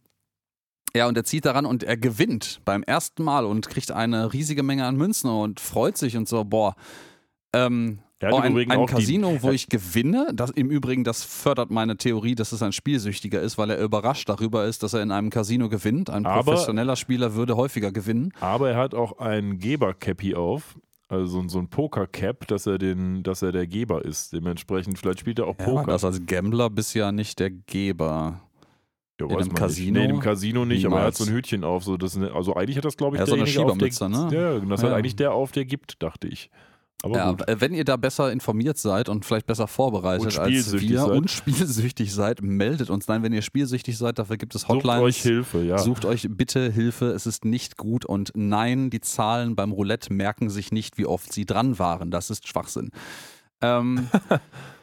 ja, 0.96 1.08
und 1.08 1.16
er 1.16 1.24
zieht 1.26 1.46
daran 1.46 1.66
und 1.66 1.84
er 1.84 1.96
gewinnt 1.98 2.62
beim 2.66 2.82
ersten 2.84 3.24
Mal 3.24 3.46
und 3.46 3.70
kriegt 3.70 3.92
eine 3.92 4.34
riesige 4.34 4.64
Menge 4.64 4.86
an 4.86 4.96
Münzen 4.96 5.30
und 5.30 5.60
freut 5.60 5.98
sich 5.98 6.18
und 6.18 6.28
so, 6.28 6.44
boah. 6.44 6.76
Ähm, 7.56 8.00
Er 8.20 8.30
hat 8.30 8.34
Oh, 8.36 8.42
im 8.48 8.56
ein, 8.58 8.72
ein 8.72 8.86
Casino, 8.86 9.38
wo 9.42 9.50
ich 9.52 9.68
gewinne. 9.68 10.28
Das, 10.34 10.50
Im 10.52 10.70
Übrigen, 10.70 11.04
das 11.04 11.24
fördert 11.24 11.70
meine 11.70 11.98
Theorie, 11.98 12.34
dass 12.36 12.52
es 12.54 12.62
ein 12.64 12.72
Spielsüchtiger 12.72 13.42
ist, 13.42 13.58
weil 13.58 13.70
er 13.70 13.80
überrascht 13.84 14.30
darüber 14.30 14.66
ist, 14.66 14.84
dass 14.84 14.94
er 14.94 15.02
in 15.04 15.12
einem 15.12 15.30
Casino 15.30 15.68
gewinnt. 15.70 16.10
Ein 16.10 16.26
Aber- 16.26 16.44
professioneller 16.44 16.96
Spieler 16.96 17.36
würde 17.36 17.58
häufiger 17.58 17.92
gewinnen. 17.92 18.32
Aber 18.40 18.70
er 18.72 18.78
hat 18.78 18.96
auch 18.96 19.20
ein 19.20 19.60
Geber-Cappy 19.60 20.34
auf. 20.36 20.78
Also 21.08 21.48
so 21.48 21.60
ein- 21.60 21.68
Poker-Cap, 21.68 22.48
dass 22.48 22.66
er 22.66 22.78
den, 22.80 23.22
dass 23.22 23.42
er 23.44 23.52
der 23.52 23.68
Geber 23.68 24.04
ist. 24.04 24.34
Dementsprechend, 24.34 24.98
vielleicht 24.98 25.20
spielt 25.20 25.38
er 25.40 25.46
auch 25.48 25.60
Ja, 25.60 25.66
Poker. 25.66 25.86
das 25.92 26.04
als 26.04 26.26
Gambler 26.26 26.70
bist 26.70 26.96
ja 26.96 27.12
nicht 27.12 27.38
der 27.40 27.52
Geber. 27.52 28.42
ja, 29.20 29.28
in 29.28 29.36
einem 29.38 29.54
Casino? 29.54 30.00
Nicht. 30.00 30.08
Nee, 30.08 30.14
dem 30.14 30.20
Casino 30.22 30.66
nicht, 30.66 30.86
aber 30.86 30.96
er 30.96 31.04
hat 31.08 31.14
Niemals. 31.14 31.18
so 31.20 31.26
ein 31.26 31.34
Hütchen 31.36 31.64
auf. 31.64 31.84
So, 31.84 31.96
das, 31.98 32.18
also 32.18 32.56
eigentlich 32.56 32.78
hat 32.78 32.86
das, 32.86 32.98
glaube 32.98 33.18
ich, 33.18 33.20
Ja, 33.20 33.26
so 33.28 33.34
eine 33.34 33.44
auf, 33.44 33.48
der, 33.48 33.54
Schiebermütze, 33.54 34.10
ne? 34.10 34.30
Ja, 34.32 34.60
das 34.60 34.84
hat 34.84 34.90
Ja. 34.90 34.96
eigentlich 34.96 35.16
der 35.16 35.32
auf, 35.34 35.52
der 35.52 35.66
gibt, 35.66 36.02
dachte 36.02 36.28
ich. 36.28 36.50
Aber 37.04 37.16
Ja, 37.18 37.32
gut. 37.32 37.44
wenn 37.60 37.74
ihr 37.74 37.84
da 37.86 37.98
besser 37.98 38.32
informiert 38.32 38.78
seid 38.80 39.10
und 39.10 39.26
vielleicht 39.26 39.46
besser 39.46 39.68
vorbereitet 39.68 40.40
als 40.40 40.72
wir 40.80 41.00
seid. 41.02 41.10
und 41.12 41.30
spielsüchtig 41.32 42.14
seid, 42.14 42.42
meldet 42.42 42.90
uns. 42.90 43.08
Nein, 43.08 43.22
wenn 43.22 43.34
ihr 43.34 43.42
spielsüchtig 43.44 43.98
seid, 43.98 44.18
dafür 44.18 44.38
gibt 44.38 44.56
es 44.56 44.62
Sucht 44.62 44.72
Hotlines. 44.72 45.02
euch 45.04 45.22
Hilfe, 45.22 45.62
ja. 45.64 45.78
Sucht 45.78 46.06
euch 46.06 46.28
bitte 46.32 46.72
Hilfe, 46.72 47.12
es 47.12 47.28
ist 47.28 47.46
nicht 47.46 47.78
gut 47.78 48.06
und 48.06 48.32
nein, 48.34 48.90
die 48.90 49.02
Zahlen 49.02 49.56
beim 49.56 49.72
Roulette 49.72 50.12
merken 50.14 50.50
sich 50.50 50.72
nicht, 50.72 50.98
wie 50.98 51.06
oft 51.06 51.32
sie 51.32 51.46
dran 51.46 51.78
waren. 51.78 52.10
Das 52.12 52.30
ist 52.30 52.48
Schwachsinn. 52.48 52.90
Ähm, 53.62 54.08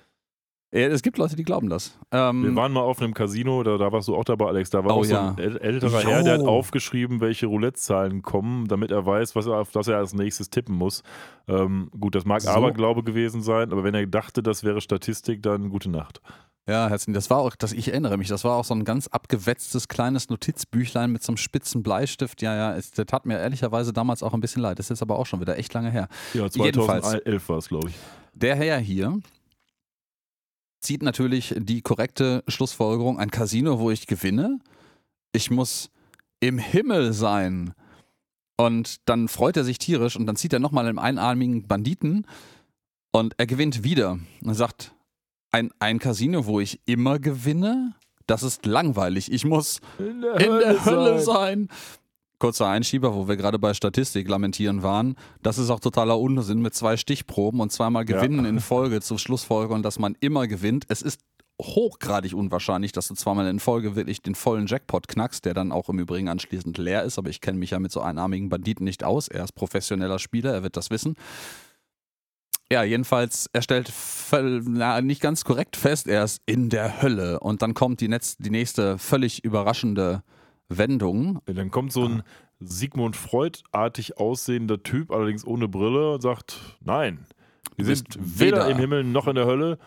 es 0.80 1.02
gibt 1.02 1.18
Leute, 1.18 1.36
die 1.36 1.42
glauben 1.42 1.68
das. 1.68 1.98
Ähm, 2.10 2.42
Wir 2.44 2.56
waren 2.56 2.72
mal 2.72 2.80
auf 2.80 3.00
einem 3.02 3.12
Casino, 3.14 3.62
da, 3.62 3.76
da 3.76 3.92
warst 3.92 4.08
du 4.08 4.16
auch 4.16 4.24
dabei, 4.24 4.46
Alex. 4.46 4.70
Da 4.70 4.82
war 4.84 4.96
Oh 4.96 5.00
auch 5.00 5.04
so 5.04 5.16
ein 5.16 5.36
äl- 5.36 5.58
älterer 5.58 6.02
Jo. 6.02 6.08
Herr, 6.08 6.22
der 6.22 6.34
hat 6.34 6.40
aufgeschrieben, 6.46 7.20
welche 7.20 7.46
Roulette-Zahlen 7.46 8.22
kommen, 8.22 8.68
damit 8.68 8.90
er 8.90 9.04
weiß, 9.04 9.36
was 9.36 9.46
er, 9.46 9.58
auf 9.58 9.70
das 9.70 9.88
er 9.88 9.98
als 9.98 10.14
nächstes 10.14 10.48
tippen 10.50 10.74
muss. 10.74 11.02
Ähm, 11.46 11.90
gut, 11.98 12.14
das 12.14 12.24
mag 12.24 12.40
So. 12.40 12.48
Aberglaube 12.50 13.02
gewesen 13.04 13.42
sein, 13.42 13.70
aber 13.70 13.84
wenn 13.84 13.94
er 13.94 14.06
dachte, 14.06 14.42
das 14.42 14.64
wäre 14.64 14.80
Statistik, 14.80 15.42
dann 15.42 15.68
gute 15.68 15.90
Nacht. 15.90 16.22
ja, 16.66 16.88
herzlichen 16.88 17.12
Das 17.12 17.28
war 17.28 17.38
auch, 17.38 17.54
das, 17.54 17.72
ich 17.72 17.88
erinnere 17.88 18.16
mich, 18.16 18.28
das 18.28 18.42
war 18.44 18.56
auch 18.56 18.64
so 18.64 18.72
ein 18.74 18.84
ganz 18.84 19.08
abgewetztes 19.08 19.88
kleines 19.88 20.30
Notizbüchlein 20.30 21.12
mit 21.12 21.22
so 21.22 21.32
einem 21.32 21.36
spitzen 21.36 21.82
Bleistift. 21.82 22.40
Ja, 22.40 22.54
ja, 22.56 22.76
es, 22.76 22.92
das 22.92 23.04
tat 23.06 23.26
mir 23.26 23.38
ehrlicherweise 23.38 23.92
damals 23.92 24.22
auch 24.22 24.32
ein 24.32 24.40
bisschen 24.40 24.62
leid. 24.62 24.78
Das 24.78 24.86
ist 24.86 24.90
jetzt 24.90 25.02
aber 25.02 25.18
auch 25.18 25.26
schon 25.26 25.40
wieder 25.40 25.58
echt 25.58 25.74
lange 25.74 25.90
her. 25.90 26.08
Ja, 26.32 26.46
Jedenfalls. 26.46 27.02
2011 27.04 27.48
war 27.50 27.58
es, 27.58 27.68
glaube 27.68 27.88
ich. 27.90 27.94
Der 28.32 28.56
Herr 28.56 28.78
hier 28.78 29.18
zieht 30.82 31.02
natürlich 31.02 31.54
die 31.56 31.82
korrekte 31.82 32.44
Schlussfolgerung: 32.48 33.18
ein 33.18 33.30
Casino, 33.30 33.78
wo 33.78 33.90
ich 33.90 34.06
gewinne. 34.06 34.58
Ich 35.32 35.50
muss 35.50 35.90
im 36.40 36.58
Himmel 36.58 37.12
sein. 37.12 37.72
Und 38.56 39.08
dann 39.08 39.28
freut 39.28 39.56
er 39.56 39.64
sich 39.64 39.78
tierisch 39.78 40.16
und 40.16 40.26
dann 40.26 40.36
zieht 40.36 40.52
er 40.52 40.58
nochmal 40.58 40.86
einen 40.86 40.98
einarmigen 40.98 41.66
Banditen 41.66 42.26
und 43.10 43.34
er 43.38 43.46
gewinnt 43.46 43.82
wieder. 43.82 44.12
Und 44.12 44.48
er 44.48 44.54
sagt: 44.54 44.94
ein, 45.50 45.70
ein 45.78 45.98
Casino, 45.98 46.46
wo 46.46 46.60
ich 46.60 46.80
immer 46.84 47.18
gewinne, 47.18 47.94
das 48.26 48.42
ist 48.42 48.66
langweilig. 48.66 49.32
Ich 49.32 49.44
muss 49.44 49.80
In 49.98 50.20
der, 50.20 50.40
in 50.40 50.58
der 50.58 50.84
Hölle 50.84 51.20
sein. 51.20 51.68
Kurzer 52.42 52.66
Einschieber, 52.66 53.14
wo 53.14 53.28
wir 53.28 53.36
gerade 53.36 53.60
bei 53.60 53.72
Statistik 53.72 54.28
lamentieren 54.28 54.82
waren. 54.82 55.14
Das 55.44 55.58
ist 55.58 55.70
auch 55.70 55.78
totaler 55.78 56.18
Unsinn 56.18 56.60
mit 56.60 56.74
zwei 56.74 56.96
Stichproben 56.96 57.60
und 57.60 57.70
zweimal 57.70 58.04
Ja. 58.08 58.16
Gewinnen 58.16 58.44
in 58.44 58.58
Folge 58.58 59.00
zur 59.00 59.20
Schlussfolgerung, 59.20 59.84
dass 59.84 60.00
man 60.00 60.16
immer 60.18 60.48
gewinnt. 60.48 60.86
Es 60.88 61.02
ist 61.02 61.20
hochgradig 61.62 62.34
unwahrscheinlich, 62.34 62.90
dass 62.90 63.06
du 63.06 63.14
zweimal 63.14 63.46
in 63.46 63.60
Folge 63.60 63.94
wirklich 63.94 64.22
den 64.22 64.34
vollen 64.34 64.66
Jackpot 64.66 65.06
knackst, 65.06 65.44
der 65.44 65.54
dann 65.54 65.70
auch 65.70 65.88
im 65.88 66.00
Übrigen 66.00 66.28
anschließend 66.28 66.78
leer 66.78 67.04
ist. 67.04 67.16
Aber 67.16 67.30
ich 67.30 67.40
kenne 67.40 67.60
mich 67.60 67.70
ja 67.70 67.78
mit 67.78 67.92
so 67.92 68.00
einarmigen 68.00 68.48
Banditen 68.48 68.82
nicht 68.82 69.04
aus. 69.04 69.28
Er 69.28 69.44
ist 69.44 69.52
professioneller 69.52 70.18
Spieler, 70.18 70.52
er 70.52 70.62
wird 70.64 70.76
das 70.76 70.90
wissen. 70.90 71.14
Ja, 72.72 72.82
jedenfalls, 72.82 73.48
er 73.52 73.62
stellt 73.62 73.92
na, 74.32 75.00
nicht 75.00 75.20
ganz 75.20 75.44
korrekt 75.44 75.76
fest, 75.76 76.08
er 76.08 76.24
ist 76.24 76.42
in 76.46 76.70
der 76.70 77.02
Hölle. 77.02 77.38
Und 77.38 77.62
dann 77.62 77.74
kommt 77.74 78.00
die, 78.00 78.08
netz- 78.08 78.34
die 78.40 78.50
nächste 78.50 78.98
völlig 78.98 79.44
überraschende 79.44 80.24
Wendung. 80.78 81.40
Dann 81.46 81.70
kommt 81.70 81.92
so 81.92 82.04
ein 82.04 82.22
Sigmund 82.60 83.16
Freud-artig 83.16 84.18
aussehender 84.18 84.82
Typ, 84.82 85.10
allerdings 85.10 85.46
ohne 85.46 85.68
Brille, 85.68 86.14
und 86.14 86.20
sagt: 86.22 86.76
Nein, 86.80 87.26
Du 87.76 87.84
sind 87.84 88.06
weder 88.20 88.58
weder- 88.58 88.70
im 88.70 88.78
Himmel 88.78 89.04
noch 89.04 89.26
in 89.26 89.34
der 89.34 89.46
Hölle. 89.46 89.78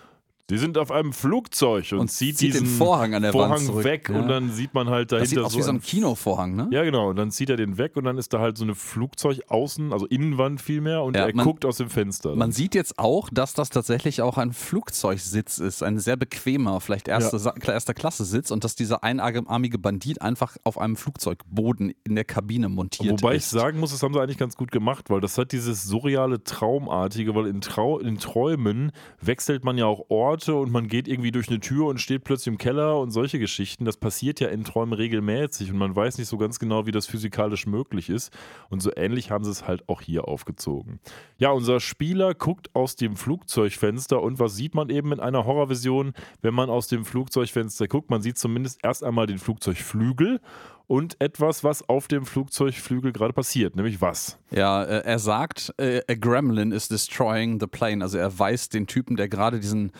Sie 0.47 0.59
sind 0.59 0.77
auf 0.77 0.91
einem 0.91 1.11
Flugzeug 1.11 1.91
und, 1.93 1.99
Und 2.01 2.11
zieht, 2.11 2.37
zieht 2.37 2.53
den 2.53 2.63
diesen 2.65 2.77
Vorhang 2.77 3.15
an 3.15 3.23
der 3.23 3.33
Wand 3.33 3.47
Vorhang 3.47 3.65
zurück, 3.65 3.83
weg 3.83 4.09
ja. 4.09 4.19
und 4.19 4.27
dann 4.27 4.51
sieht 4.51 4.75
man 4.75 4.89
halt 4.91 5.11
Das 5.11 5.17
dahinter 5.21 5.29
sieht 5.29 5.39
aus 5.39 5.57
wie 5.57 5.61
so 5.63 5.71
ein 5.71 5.81
Kinovorhang, 5.81 6.55
ne? 6.55 6.67
Ja, 6.71 6.83
genau. 6.83 7.09
Und 7.09 7.15
dann 7.15 7.31
zieht 7.31 7.49
er 7.49 7.57
den 7.57 7.79
weg 7.79 7.95
und 7.97 8.03
dann 8.03 8.19
ist 8.19 8.31
da 8.31 8.39
halt 8.39 8.55
so 8.55 8.63
eine 8.63 8.75
Flugzeugaußen, 8.75 9.91
also 9.91 10.05
Innenwand 10.05 10.61
vielmehr, 10.61 11.01
und 11.01 11.15
Ja, 11.15 11.25
er 11.27 11.35
man- 11.35 11.45
guckt 11.45 11.65
aus 11.65 11.77
dem 11.77 11.89
Fenster. 11.89 12.35
Man 12.35 12.51
sieht 12.51 12.75
jetzt 12.75 12.99
auch, 12.99 13.27
dass 13.31 13.55
das 13.55 13.71
tatsächlich 13.71 14.21
auch 14.21 14.37
ein 14.37 14.53
Flugzeugsitz 14.53 15.57
ist, 15.57 15.81
ein 15.81 15.97
sehr 15.97 16.15
bequemer, 16.15 16.79
vielleicht 16.79 17.07
erste, 17.07 17.39
Sa- 17.39 17.55
erster 17.65 17.95
Klasse 17.95 18.23
Sitz 18.23 18.51
und 18.51 18.63
dass 18.63 18.75
dieser 18.75 19.03
einarmige 19.03 19.79
Bandit 19.79 20.21
einfach 20.21 20.57
auf 20.63 20.77
einem 20.77 20.95
Flugzeugboden 20.95 21.91
in 22.03 22.13
der 22.13 22.23
Kabine 22.25 22.69
montiert 22.69 23.21
Wobei 23.23 23.35
ist. 23.35 23.45
ich 23.45 23.49
sagen 23.59 23.79
muss, 23.79 23.91
das 23.91 24.03
haben 24.03 24.13
sie 24.13 24.21
eigentlich 24.21 24.37
ganz 24.37 24.55
gut 24.55 24.71
gemacht, 24.71 25.09
weil 25.09 25.21
das 25.21 25.39
hat 25.39 25.53
dieses 25.53 25.85
surreale 25.85 26.43
Traumartige, 26.43 27.33
weil 27.33 27.47
in, 27.47 27.61
Trau 27.61 27.97
in 27.97 28.19
Träumen 28.19 28.91
wechselt 29.21 29.63
man 29.63 29.77
ja 29.79 29.85
auch 29.85 30.05
Orte 30.09 30.34
und 30.43 30.71
man 30.71 30.87
geht 30.87 31.07
irgendwie 31.07 31.31
durch 31.31 31.49
eine 31.49 31.59
Tür 31.59 31.87
und 31.87 31.99
steht 31.99 32.23
plötzlich 32.23 32.47
im 32.47 32.57
Keller 32.57 32.99
und 32.99 33.11
solche 33.11 33.39
Geschichten. 33.39 33.85
Das 33.85 33.97
passiert 33.97 34.39
ja 34.39 34.49
in 34.49 34.63
Träumen 34.63 34.93
regelmäßig 34.93 35.71
und 35.71 35.77
man 35.77 35.95
weiß 35.95 36.17
nicht 36.17 36.27
so 36.27 36.37
ganz 36.37 36.59
genau, 36.59 36.85
wie 36.85 36.91
das 36.91 37.07
physikalisch 37.07 37.65
möglich 37.67 38.09
ist. 38.09 38.31
Und 38.69 38.81
so 38.81 38.91
ähnlich 38.95 39.31
haben 39.31 39.43
sie 39.43 39.51
es 39.51 39.67
halt 39.67 39.87
auch 39.87 40.01
hier 40.01 40.27
aufgezogen. 40.27 40.99
Ja, 41.37 41.51
unser 41.51 41.79
Spieler 41.79 42.33
guckt 42.33 42.69
aus 42.75 42.95
dem 42.95 43.15
Flugzeugfenster 43.15 44.21
und 44.21 44.39
was 44.39 44.55
sieht 44.55 44.75
man 44.75 44.89
eben 44.89 45.11
in 45.11 45.19
einer 45.19 45.45
Horrorvision, 45.45 46.13
wenn 46.41 46.53
man 46.53 46.69
aus 46.69 46.87
dem 46.87 47.05
Flugzeugfenster 47.05 47.87
guckt? 47.87 48.09
Man 48.09 48.21
sieht 48.21 48.37
zumindest 48.37 48.79
erst 48.83 49.03
einmal 49.03 49.27
den 49.27 49.39
Flugzeugflügel 49.39 50.41
und 50.87 51.19
etwas, 51.19 51.63
was 51.63 51.87
auf 51.87 52.07
dem 52.07 52.25
Flugzeugflügel 52.25 53.11
gerade 53.11 53.33
passiert, 53.33 53.75
nämlich 53.75 54.01
was? 54.01 54.37
Ja, 54.51 54.83
äh, 54.83 55.03
er 55.03 55.19
sagt, 55.19 55.73
äh, 55.77 56.01
a 56.07 56.13
gremlin 56.13 56.71
is 56.71 56.87
destroying 56.87 57.59
the 57.59 57.67
plane. 57.67 58.03
Also 58.03 58.17
er 58.17 58.37
weist 58.37 58.73
den 58.73 58.87
Typen, 58.87 59.15
der 59.15 59.29
gerade 59.29 59.59
diesen 59.59 59.91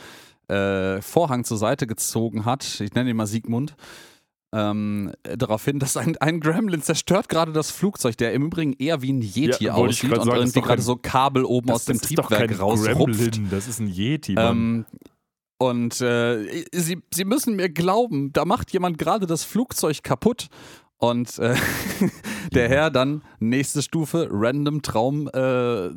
äh, 0.47 1.01
Vorhang 1.01 1.43
zur 1.43 1.57
Seite 1.57 1.87
gezogen 1.87 2.45
hat, 2.45 2.79
ich 2.79 2.93
nenne 2.93 3.09
ihn 3.09 3.17
mal 3.17 3.27
Sigmund, 3.27 3.75
ähm, 4.53 5.11
äh, 5.23 5.37
darauf 5.37 5.65
hin, 5.65 5.79
dass 5.79 5.97
ein, 5.97 6.15
ein 6.17 6.39
Gremlin 6.39 6.81
zerstört 6.81 7.29
gerade 7.29 7.51
das 7.51 7.71
Flugzeug, 7.71 8.15
der 8.17 8.33
im 8.33 8.45
Übrigen 8.45 8.73
eher 8.73 9.01
wie 9.01 9.11
ein 9.11 9.21
Yeti 9.21 9.65
Ja, 9.65 9.73
aussieht 9.73 10.11
und 10.11 10.23
sagen, 10.23 10.37
irgendwie 10.37 10.61
gerade 10.61 10.81
so 10.81 10.95
Kabel 10.95 11.43
oben 11.43 11.71
aus 11.71 11.85
dem 11.85 11.99
Triebwerk 11.99 12.59
rausrupft. 12.59 13.17
Gremlin, 13.17 13.49
das 13.49 13.67
ist 13.67 13.79
ein 13.79 13.87
Yeti. 13.87 14.35
Ähm, 14.37 14.85
und 15.57 16.01
äh, 16.01 16.65
sie, 16.71 17.01
sie 17.13 17.25
müssen 17.25 17.55
mir 17.55 17.69
glauben, 17.69 18.33
da 18.33 18.45
macht 18.45 18.71
jemand 18.71 18.97
gerade 18.97 19.25
das 19.25 19.43
Flugzeug 19.43 20.03
kaputt. 20.03 20.49
Und 20.97 21.39
äh, 21.39 21.55
der 22.53 22.69
Herr 22.69 22.89
dann, 22.89 23.23
nächste 23.39 23.81
Stufe, 23.81 24.27
random 24.31 24.81
Traum, 24.81 25.27
äh, 25.27 25.89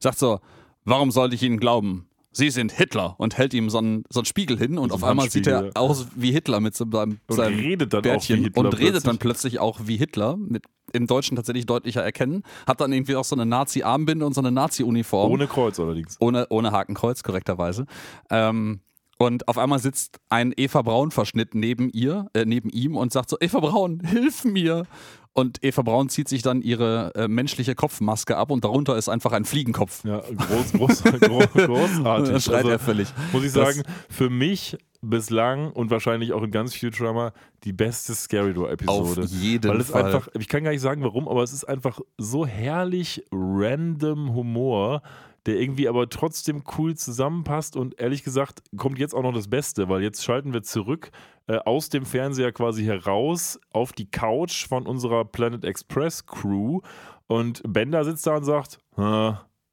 sagt 0.00 0.18
so, 0.18 0.40
warum 0.84 1.10
sollte 1.10 1.34
ich 1.34 1.42
Ihnen 1.42 1.58
glauben? 1.58 2.08
Sie 2.36 2.50
sind 2.50 2.70
Hitler 2.70 3.14
und 3.16 3.38
hält 3.38 3.54
ihm 3.54 3.70
so 3.70 3.78
einen, 3.78 4.04
so 4.10 4.20
einen 4.20 4.26
Spiegel 4.26 4.58
hin 4.58 4.76
und 4.76 4.90
So 4.90 4.96
auf 4.96 5.04
einmal 5.04 5.30
sieht 5.30 5.46
er 5.46 5.70
aus 5.74 6.08
wie 6.14 6.32
Hitler 6.32 6.60
mit 6.60 6.76
so 6.76 6.84
seinem, 6.84 7.18
und 7.28 7.36
seinem 7.36 7.58
redet 7.58 7.94
dann 7.94 8.02
Bärtchen 8.02 8.36
auch 8.36 8.40
wie 8.40 8.44
Hitler 8.44 8.60
und 8.60 8.66
redet 8.66 8.78
plötzlich. 8.80 9.02
dann 9.04 9.18
plötzlich 9.18 9.58
auch 9.58 9.80
wie 9.84 9.96
Hitler, 9.96 10.36
mit 10.36 10.64
im 10.92 11.06
Deutschen 11.06 11.36
tatsächlich 11.36 11.64
deutlicher 11.64 12.02
erkennen, 12.02 12.42
hat 12.66 12.82
dann 12.82 12.92
irgendwie 12.92 13.16
auch 13.16 13.24
so 13.24 13.34
eine 13.34 13.46
Nazi-Armbinde 13.46 14.26
und 14.26 14.34
so 14.34 14.42
eine 14.42 14.52
Nazi-Uniform. 14.52 15.32
Ohne 15.32 15.46
Kreuz 15.46 15.80
allerdings. 15.80 16.16
Ohne, 16.20 16.46
ohne 16.50 16.72
Hakenkreuz, 16.72 17.22
korrekterweise. 17.22 17.86
Ähm, 18.30 18.80
und 19.18 19.48
auf 19.48 19.58
einmal 19.58 19.78
sitzt 19.78 20.18
ein 20.28 20.52
Eva 20.56 20.82
Braun-Verschnitt 20.82 21.54
neben 21.54 21.88
ihr, 21.90 22.28
äh, 22.34 22.44
neben 22.44 22.68
ihm 22.70 22.96
und 22.96 23.12
sagt 23.12 23.30
so: 23.30 23.36
Eva 23.40 23.60
Braun, 23.60 24.00
hilf 24.04 24.44
mir! 24.44 24.84
Und 25.32 25.62
Eva 25.62 25.82
Braun 25.82 26.08
zieht 26.08 26.28
sich 26.28 26.40
dann 26.40 26.62
ihre 26.62 27.12
äh, 27.14 27.28
menschliche 27.28 27.74
Kopfmaske 27.74 28.38
ab 28.38 28.50
und 28.50 28.64
darunter 28.64 28.96
ist 28.96 29.10
einfach 29.10 29.32
ein 29.32 29.44
Fliegenkopf. 29.44 30.02
Ja, 30.04 30.20
groß, 30.20 30.72
groß, 30.72 31.02
groß, 31.20 31.46
großartig. 31.52 32.30
Dann 32.30 32.40
schreit 32.40 32.54
Also, 32.64 32.68
er 32.70 32.78
völlig. 32.78 33.08
muss 33.32 33.44
ich 33.44 33.52
Das- 33.52 33.74
sagen, 33.74 33.82
für 34.08 34.30
mich 34.30 34.78
bislang 35.02 35.70
und 35.72 35.90
wahrscheinlich 35.90 36.32
auch 36.32 36.42
in 36.42 36.50
ganz 36.50 36.74
Futurama 36.74 37.32
die 37.64 37.74
beste 37.74 38.14
Scary 38.14 38.54
Door 38.54 38.68
Auf 38.68 38.72
Episode. 38.72 39.26
jeden 39.26 39.70
Weil 39.70 39.80
es 39.80 39.90
Fall. 39.90 40.04
einfach, 40.06 40.28
ich 40.38 40.48
kann 40.48 40.64
gar 40.64 40.70
nicht 40.70 40.80
sagen 40.80 41.02
warum, 41.02 41.28
aber 41.28 41.42
es 41.42 41.52
ist 41.52 41.64
einfach 41.64 42.00
so 42.16 42.46
herrlich 42.46 43.22
random 43.30 44.34
Humor, 44.34 45.02
der 45.46 45.60
irgendwie 45.60 45.88
aber 45.88 46.08
trotzdem 46.08 46.62
cool 46.76 46.94
zusammenpasst 46.96 47.76
und 47.76 48.00
ehrlich 48.00 48.24
gesagt 48.24 48.62
kommt 48.76 48.98
jetzt 48.98 49.14
auch 49.14 49.22
noch 49.22 49.32
das 49.32 49.48
Beste, 49.48 49.88
weil 49.88 50.02
jetzt 50.02 50.24
schalten 50.24 50.52
wir 50.52 50.62
zurück 50.62 51.10
äh, 51.46 51.56
aus 51.58 51.88
dem 51.88 52.04
Fernseher 52.04 52.52
quasi 52.52 52.84
heraus 52.84 53.58
auf 53.72 53.92
die 53.92 54.10
Couch 54.10 54.66
von 54.66 54.86
unserer 54.86 55.24
Planet 55.24 55.64
Express 55.64 56.26
Crew 56.26 56.80
und 57.26 57.62
Bender 57.66 58.04
sitzt 58.04 58.26
da 58.26 58.36
und 58.36 58.44
sagt, 58.44 58.78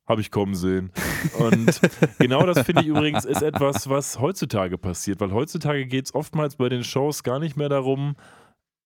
habe 0.06 0.22
ich 0.22 0.32
kommen 0.32 0.56
sehen. 0.56 0.92
Und 1.40 1.80
genau 2.20 2.46
das 2.46 2.62
finde 2.66 2.82
ich 2.82 2.88
übrigens 2.88 3.26
ist 3.26 3.42
etwas, 3.42 3.90
was 3.90 4.20
heutzutage 4.20 4.78
passiert, 4.78 5.20
weil 5.22 5.32
heutzutage 5.32 5.86
geht 5.86 6.06
es 6.06 6.16
oftmals 6.16 6.58
bei 6.58 6.70
den 6.70 6.84
Shows 6.84 7.24
gar 7.24 7.40
nicht 7.40 7.58
mehr 7.58 7.70
darum, 7.70 8.16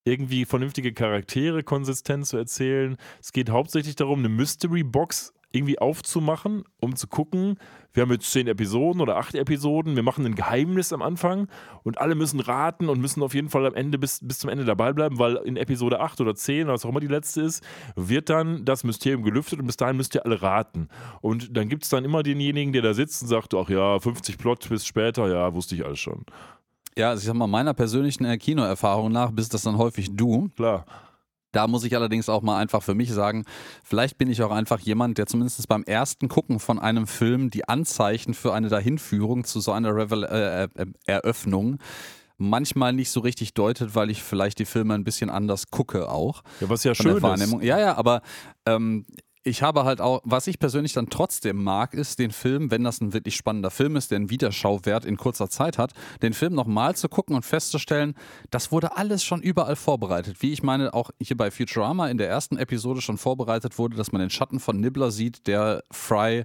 irgendwie 0.08 0.46
vernünftige 0.46 0.94
Charaktere 0.94 1.64
konsistent 1.64 2.26
zu 2.26 2.38
erzählen. 2.38 2.98
Es 3.22 3.32
geht 3.32 3.50
hauptsächlich 3.50 3.96
darum, 3.96 4.20
eine 4.20 4.30
Mystery 4.30 4.84
Box 4.84 5.34
irgendwie 5.52 5.80
aufzumachen, 5.80 6.64
um 6.80 6.96
zu 6.96 7.08
gucken, 7.08 7.58
wir 7.94 8.04
haben 8.04 8.12
jetzt 8.12 8.32
zehn 8.32 8.48
Episoden 8.48 9.02
oder 9.02 9.18
acht 9.18 9.34
Episoden, 9.34 9.96
wir 9.96 10.04
machen 10.04 10.26
ein 10.26 10.36
Geheimnis 10.36 10.94
am 10.94 11.02
Anfang 11.02 11.48
und 11.84 12.00
alle 12.00 12.16
müssen 12.16 12.40
raten 12.40 12.90
und 12.90 13.00
müssen 13.00 13.24
auf 13.24 13.34
jeden 13.34 13.50
Fall 13.50 13.66
am 13.66 13.74
Ende 13.74 13.98
bis, 13.98 14.20
bis 14.22 14.40
zum 14.40 14.50
Ende 14.50 14.66
dabei 14.66 14.94
bleiben, 14.94 15.18
weil 15.18 15.38
in 15.38 15.58
Episode 15.58 16.00
8 16.00 16.22
oder 16.22 16.36
10 16.36 16.66
oder 16.66 16.74
was 16.74 16.86
auch 16.86 16.90
immer 16.90 17.00
die 17.00 17.08
letzte 17.08 17.42
ist, 17.42 17.64
wird 17.96 18.30
dann 18.30 18.66
das 18.66 18.84
Mysterium 18.84 19.24
gelüftet 19.24 19.60
und 19.60 19.66
bis 19.66 19.78
dahin 19.78 19.98
müsst 19.98 20.14
ihr 20.14 20.26
alle 20.26 20.42
raten. 20.42 20.90
Und 21.22 21.58
dann 21.58 21.70
gibt 21.70 21.84
es 21.86 21.90
dann 21.90 22.06
immer 22.06 22.22
denjenigen, 22.24 22.74
der 22.74 22.84
da 22.84 22.94
sitzt 22.94 23.24
und 23.24 23.30
sagt, 23.30 23.54
ach 23.56 23.70
ja, 23.70 24.00
50 24.00 24.38
Plot 24.38 24.70
bis 24.70 24.86
später, 24.86 25.28
ja, 25.28 25.54
wusste 25.56 25.76
ich 25.76 25.84
alles 25.84 26.00
schon. 26.00 26.26
Ja, 26.98 27.10
also 27.10 27.22
ich 27.22 27.28
sag 27.28 27.36
mal, 27.36 27.48
meiner 27.48 27.74
persönlichen 27.74 28.26
äh, 28.26 28.38
Kinoerfahrung 28.38 29.12
nach 29.12 29.32
bist 29.32 29.54
das 29.54 29.62
dann 29.62 29.78
häufig 29.78 30.16
du. 30.16 30.50
Klar. 30.56 30.86
Da 31.52 31.68
muss 31.68 31.84
ich 31.84 31.96
allerdings 31.96 32.28
auch 32.28 32.42
mal 32.42 32.58
einfach 32.58 32.84
für 32.84 32.94
mich 32.94 33.12
sagen, 33.12 33.46
vielleicht 33.84 34.18
bin 34.18 34.30
ich 34.30 34.44
auch 34.44 34.52
einfach 34.52 34.80
jemand, 34.80 35.18
der 35.18 35.28
zumindest 35.28 35.66
beim 35.68 35.84
ersten 35.84 36.28
Gucken 36.28 36.60
von 36.60 36.78
einem 36.78 37.08
Film 37.08 37.50
die 37.50 37.68
Anzeichen 37.68 38.34
für 38.34 38.54
eine 38.54 38.70
Dahinführung 38.70 39.44
zu 39.44 39.60
so 39.60 39.72
einer 39.72 39.96
Revel 39.96 40.24
äh, 40.24 40.64
äh, 40.64 40.86
Eröffnung 41.06 41.80
manchmal 42.38 42.94
nicht 42.94 43.10
so 43.10 43.20
richtig 43.20 43.54
deutet, 43.54 43.96
weil 43.96 44.10
ich 44.10 44.22
vielleicht 44.22 44.60
die 44.60 44.66
Filme 44.66 44.94
ein 44.94 45.04
bisschen 45.04 45.30
anders 45.30 45.72
gucke 45.72 46.10
auch. 46.10 46.44
Ja, 46.60 46.70
was 46.70 46.84
ja 46.84 46.94
schön 46.94 47.18
ist. 47.18 47.24
Wahrnehmung. 47.24 47.62
Ja, 47.62 47.80
ja, 47.80 47.98
aber 47.98 48.22
ähm, 48.66 49.06
ich 49.48 49.62
habe 49.62 49.86
halt 49.86 50.02
auch, 50.02 50.22
was 50.26 50.48
ich 50.48 50.60
persönlich 50.60 50.94
dann 50.94 51.10
trotzdem 51.10 51.64
mag, 51.64 51.94
ist 51.94 52.20
den 52.20 52.32
Film, 52.32 52.70
wenn 52.70 52.84
das 52.84 53.00
ein 53.02 53.14
wirklich 53.14 53.36
spannender 53.36 53.72
Film 53.72 53.96
ist, 53.96 54.12
der 54.12 54.18
einen 54.18 54.30
Wiederschauwert 54.30 55.06
in 55.06 55.16
kurzer 55.16 55.50
Zeit 55.50 55.78
hat, 55.78 55.94
den 56.22 56.34
Film 56.34 56.54
nochmal 56.54 56.96
zu 56.96 57.08
gucken 57.08 57.36
und 57.36 57.46
festzustellen, 57.46 58.14
das 58.52 58.72
wurde 58.72 58.98
alles 58.98 59.24
schon 59.24 59.42
überall 59.42 59.78
vorbereitet. 59.78 60.42
Wie 60.42 60.52
ich 60.52 60.64
meine, 60.64 60.94
auch 60.94 61.12
hier 61.22 61.38
bei 61.38 61.50
Futurama 61.50 62.10
in 62.10 62.18
der 62.18 62.28
ersten 62.28 62.58
Episode 62.58 63.02
schon 63.02 63.18
vorbereitet 63.18 63.78
wurde, 63.78 63.96
dass 63.96 64.12
man 64.12 64.20
den 64.20 64.30
Schatten 64.30 64.60
von 64.60 64.80
Nibbler 64.80 65.12
sieht, 65.12 65.48
der 65.48 65.84
Fry 65.92 66.44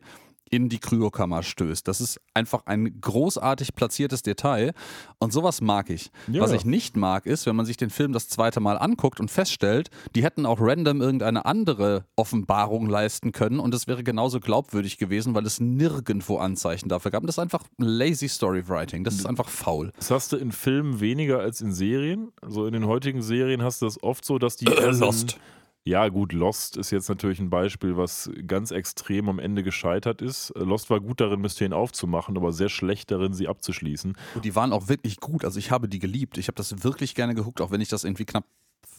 in 0.52 0.68
die 0.68 0.78
Kryokammer 0.78 1.42
stößt. 1.42 1.88
Das 1.88 2.02
ist 2.02 2.20
einfach 2.34 2.66
ein 2.66 3.00
großartig 3.00 3.74
platziertes 3.74 4.22
Detail 4.22 4.74
und 5.18 5.32
sowas 5.32 5.62
mag 5.62 5.88
ich. 5.88 6.10
Ja. 6.28 6.42
Was 6.42 6.52
ich 6.52 6.66
nicht 6.66 6.94
mag, 6.94 7.24
ist, 7.24 7.46
wenn 7.46 7.56
man 7.56 7.64
sich 7.64 7.78
den 7.78 7.88
Film 7.88 8.12
das 8.12 8.28
zweite 8.28 8.60
Mal 8.60 8.76
anguckt 8.76 9.18
und 9.18 9.30
feststellt, 9.30 9.88
die 10.14 10.22
hätten 10.22 10.44
auch 10.44 10.58
random 10.60 11.00
irgendeine 11.00 11.46
andere 11.46 12.04
Offenbarung 12.16 12.86
leisten 12.86 13.32
können 13.32 13.60
und 13.60 13.74
es 13.74 13.86
wäre 13.86 14.04
genauso 14.04 14.40
glaubwürdig 14.40 14.98
gewesen, 14.98 15.34
weil 15.34 15.46
es 15.46 15.58
nirgendwo 15.58 16.36
Anzeichen 16.36 16.90
dafür 16.90 17.10
gab. 17.10 17.22
Und 17.22 17.28
das 17.28 17.36
ist 17.36 17.42
einfach 17.42 17.64
lazy 17.78 18.28
Storywriting. 18.28 19.04
Das 19.04 19.14
ist 19.14 19.26
einfach 19.26 19.48
faul. 19.48 19.90
Das 19.96 20.10
hast 20.10 20.32
du 20.32 20.36
in 20.36 20.52
Filmen 20.52 21.00
weniger 21.00 21.40
als 21.40 21.62
in 21.62 21.72
Serien. 21.72 22.30
Also 22.42 22.66
in 22.66 22.74
den 22.74 22.86
heutigen 22.86 23.22
Serien 23.22 23.62
hast 23.62 23.80
du 23.80 23.86
das 23.86 24.02
oft 24.02 24.24
so, 24.24 24.38
dass 24.38 24.56
die. 24.56 24.66
Lost. 25.00 25.38
Ja, 25.84 26.08
gut, 26.08 26.32
Lost 26.32 26.76
ist 26.76 26.92
jetzt 26.92 27.08
natürlich 27.08 27.40
ein 27.40 27.50
Beispiel, 27.50 27.96
was 27.96 28.30
ganz 28.46 28.70
extrem 28.70 29.28
am 29.28 29.40
Ende 29.40 29.64
gescheitert 29.64 30.22
ist. 30.22 30.52
Lost 30.54 30.90
war 30.90 31.00
gut 31.00 31.20
darin, 31.20 31.40
Mysterien 31.40 31.72
aufzumachen, 31.72 32.36
aber 32.36 32.52
sehr 32.52 32.68
schlecht 32.68 33.10
darin, 33.10 33.34
sie 33.34 33.48
abzuschließen. 33.48 34.16
Und 34.36 34.44
die 34.44 34.54
waren 34.54 34.72
auch 34.72 34.86
wirklich 34.86 35.18
gut. 35.18 35.44
Also 35.44 35.58
ich 35.58 35.72
habe 35.72 35.88
die 35.88 35.98
geliebt. 35.98 36.38
Ich 36.38 36.46
habe 36.46 36.54
das 36.54 36.84
wirklich 36.84 37.16
gerne 37.16 37.34
geguckt, 37.34 37.60
auch 37.60 37.72
wenn 37.72 37.80
ich 37.80 37.88
das 37.88 38.04
irgendwie 38.04 38.24
knapp 38.24 38.44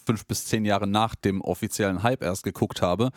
fünf 0.05 0.25
bis 0.25 0.45
zehn 0.45 0.65
Jahre 0.65 0.85
nach 0.85 1.15
dem 1.15 1.39
offiziellen 1.39 2.03
Hype 2.03 2.21
erst 2.21 2.43
geguckt 2.43 2.81
habe. 2.81 3.11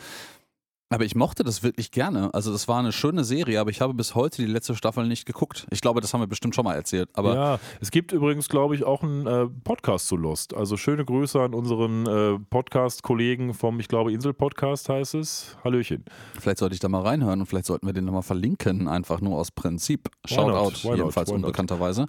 Aber 0.89 1.05
ich 1.05 1.17
mochte 1.17 1.43
das 1.43 1.65
wirklich 1.65 1.91
gerne. 1.91 2.33
Also 2.33 2.53
das 2.53 2.69
war 2.69 2.79
eine 2.79 2.93
schöne 2.93 3.25
Serie, 3.25 3.61
aber 3.61 3.71
ich 3.71 3.81
habe 3.81 3.93
bis 3.93 4.15
heute 4.15 4.43
die 4.43 4.49
letzte 4.49 4.77
Staffel 4.77 5.09
nicht 5.09 5.27
geguckt. 5.27 5.67
Ich 5.71 5.81
glaube, 5.81 6.01
das 6.01 6.15
haben 6.15 6.21
wir 6.21 6.29
bestimmt 6.29 6.55
schon 6.55 6.65
mal 6.65 6.75
erzählt. 6.75 7.09
Aber 7.15 7.35
ja, 7.35 7.59
es 7.81 7.91
gibt 7.91 8.13
übrigens, 8.13 8.49
glaube 8.49 8.77
ich, 8.77 8.85
auch 8.85 9.03
einen 9.03 9.27
äh, 9.27 9.49
Podcast 9.65 10.07
zu 10.07 10.17
Lost. 10.17 10.55
Also 10.55 10.77
schöne 10.77 11.05
Grüße 11.05 11.41
an 11.41 11.55
unseren 11.55 12.07
äh, 12.07 12.39
Podcast-Kollegen 12.39 13.53
vom, 13.53 13.81
ich 13.81 13.89
glaube, 13.89 14.13
Insel-Podcast 14.13 14.89
heißt 14.89 15.17
es. 15.17 15.57
Hallöchen. 15.65 16.05
vielleicht 16.39 16.59
sollte 16.59 16.75
ich 16.75 16.81
da 16.81 16.89
mal 16.89 17.03
reinhören 17.03 17.41
und 17.41 17.47
vielleicht 17.47 17.67
sollten 17.67 17.87
wir 17.87 17.93
den 17.93 18.05
nochmal 18.05 18.23
verlinken, 18.23 18.87
einfach 18.87 19.21
nur 19.21 19.39
aus 19.39 19.51
Prinzip. 19.51 20.09
Shoutout, 20.25 20.95
jedenfalls 20.95 21.33
unbekannterweise. 21.33 22.07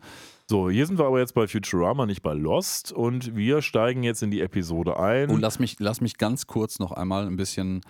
So, 0.49 0.69
hier 0.69 0.85
sind 0.85 0.97
wir 0.97 1.05
aber 1.05 1.19
jetzt 1.19 1.33
bei 1.33 1.45
Futurama, 1.45 2.05
nicht 2.05 2.21
bei 2.21 2.33
Lost. 2.33 2.93
Und 2.93 3.35
wir 3.35 3.61
steigen 3.61 4.03
jetzt 4.03 4.23
in 4.23 4.31
die 4.31 4.39
Episode 4.39 4.97
ein. 4.97 5.29
Und 5.29 5.41
lass 5.41 5.59
mich, 5.59 5.75
lass 5.79 5.99
mich 5.99 6.17
ganz 6.17 6.47
kurz 6.47 6.79
noch 6.79 6.93
einmal 6.93 7.27
ein 7.27 7.35
bisschen 7.35 7.81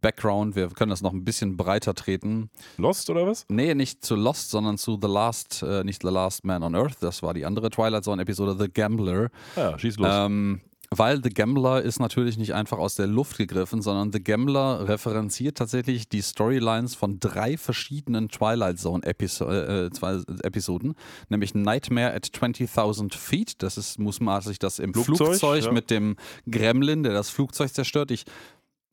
Background, 0.00 0.56
wir 0.56 0.68
können 0.68 0.90
das 0.90 1.02
noch 1.02 1.12
ein 1.12 1.24
bisschen 1.24 1.56
breiter 1.56 1.94
treten. 1.94 2.50
Lost 2.76 3.10
oder 3.10 3.26
was? 3.26 3.44
Nee, 3.48 3.74
nicht 3.74 4.04
zu 4.04 4.16
Lost, 4.16 4.50
sondern 4.50 4.78
zu 4.78 4.98
The 5.00 5.08
Last, 5.08 5.62
äh, 5.62 5.84
nicht 5.84 6.02
The 6.02 6.08
Last 6.08 6.44
Man 6.44 6.62
on 6.62 6.74
Earth, 6.74 6.96
das 7.00 7.22
war 7.22 7.34
die 7.34 7.44
andere 7.44 7.70
Twilight 7.70 8.04
Zone-Episode, 8.04 8.56
The 8.58 8.68
Gambler. 8.72 9.30
Ja, 9.56 9.78
schieß 9.78 9.98
los. 9.98 10.08
Ähm, 10.10 10.60
weil 10.90 11.22
The 11.22 11.28
Gambler 11.28 11.82
ist 11.82 12.00
natürlich 12.00 12.38
nicht 12.38 12.54
einfach 12.54 12.78
aus 12.78 12.94
der 12.94 13.06
Luft 13.06 13.36
gegriffen, 13.36 13.82
sondern 13.82 14.10
The 14.10 14.22
Gambler 14.24 14.88
referenziert 14.88 15.58
tatsächlich 15.58 16.08
die 16.08 16.22
Storylines 16.22 16.94
von 16.94 17.20
drei 17.20 17.58
verschiedenen 17.58 18.28
Twilight 18.28 18.78
Zone 18.78 19.04
Episo 19.04 19.50
äh, 19.50 19.90
zwei 19.90 20.20
Episoden, 20.42 20.94
nämlich 21.28 21.54
Nightmare 21.54 22.14
at 22.14 22.24
20.000 22.26 23.14
Feet, 23.14 23.62
das 23.62 23.76
ist 23.76 23.98
mutmaßlich 23.98 24.58
das 24.58 24.78
im 24.78 24.94
Flugzeug, 24.94 25.16
Flugzeug, 25.16 25.64
ja. 25.64 25.72
mit 25.72 25.90
dem 25.90 26.16
Gremlin, 26.50 27.02
der 27.02 27.12
das 27.12 27.28
Flugzeug 27.28 27.72
zerstört. 27.72 28.10
Ich 28.10 28.24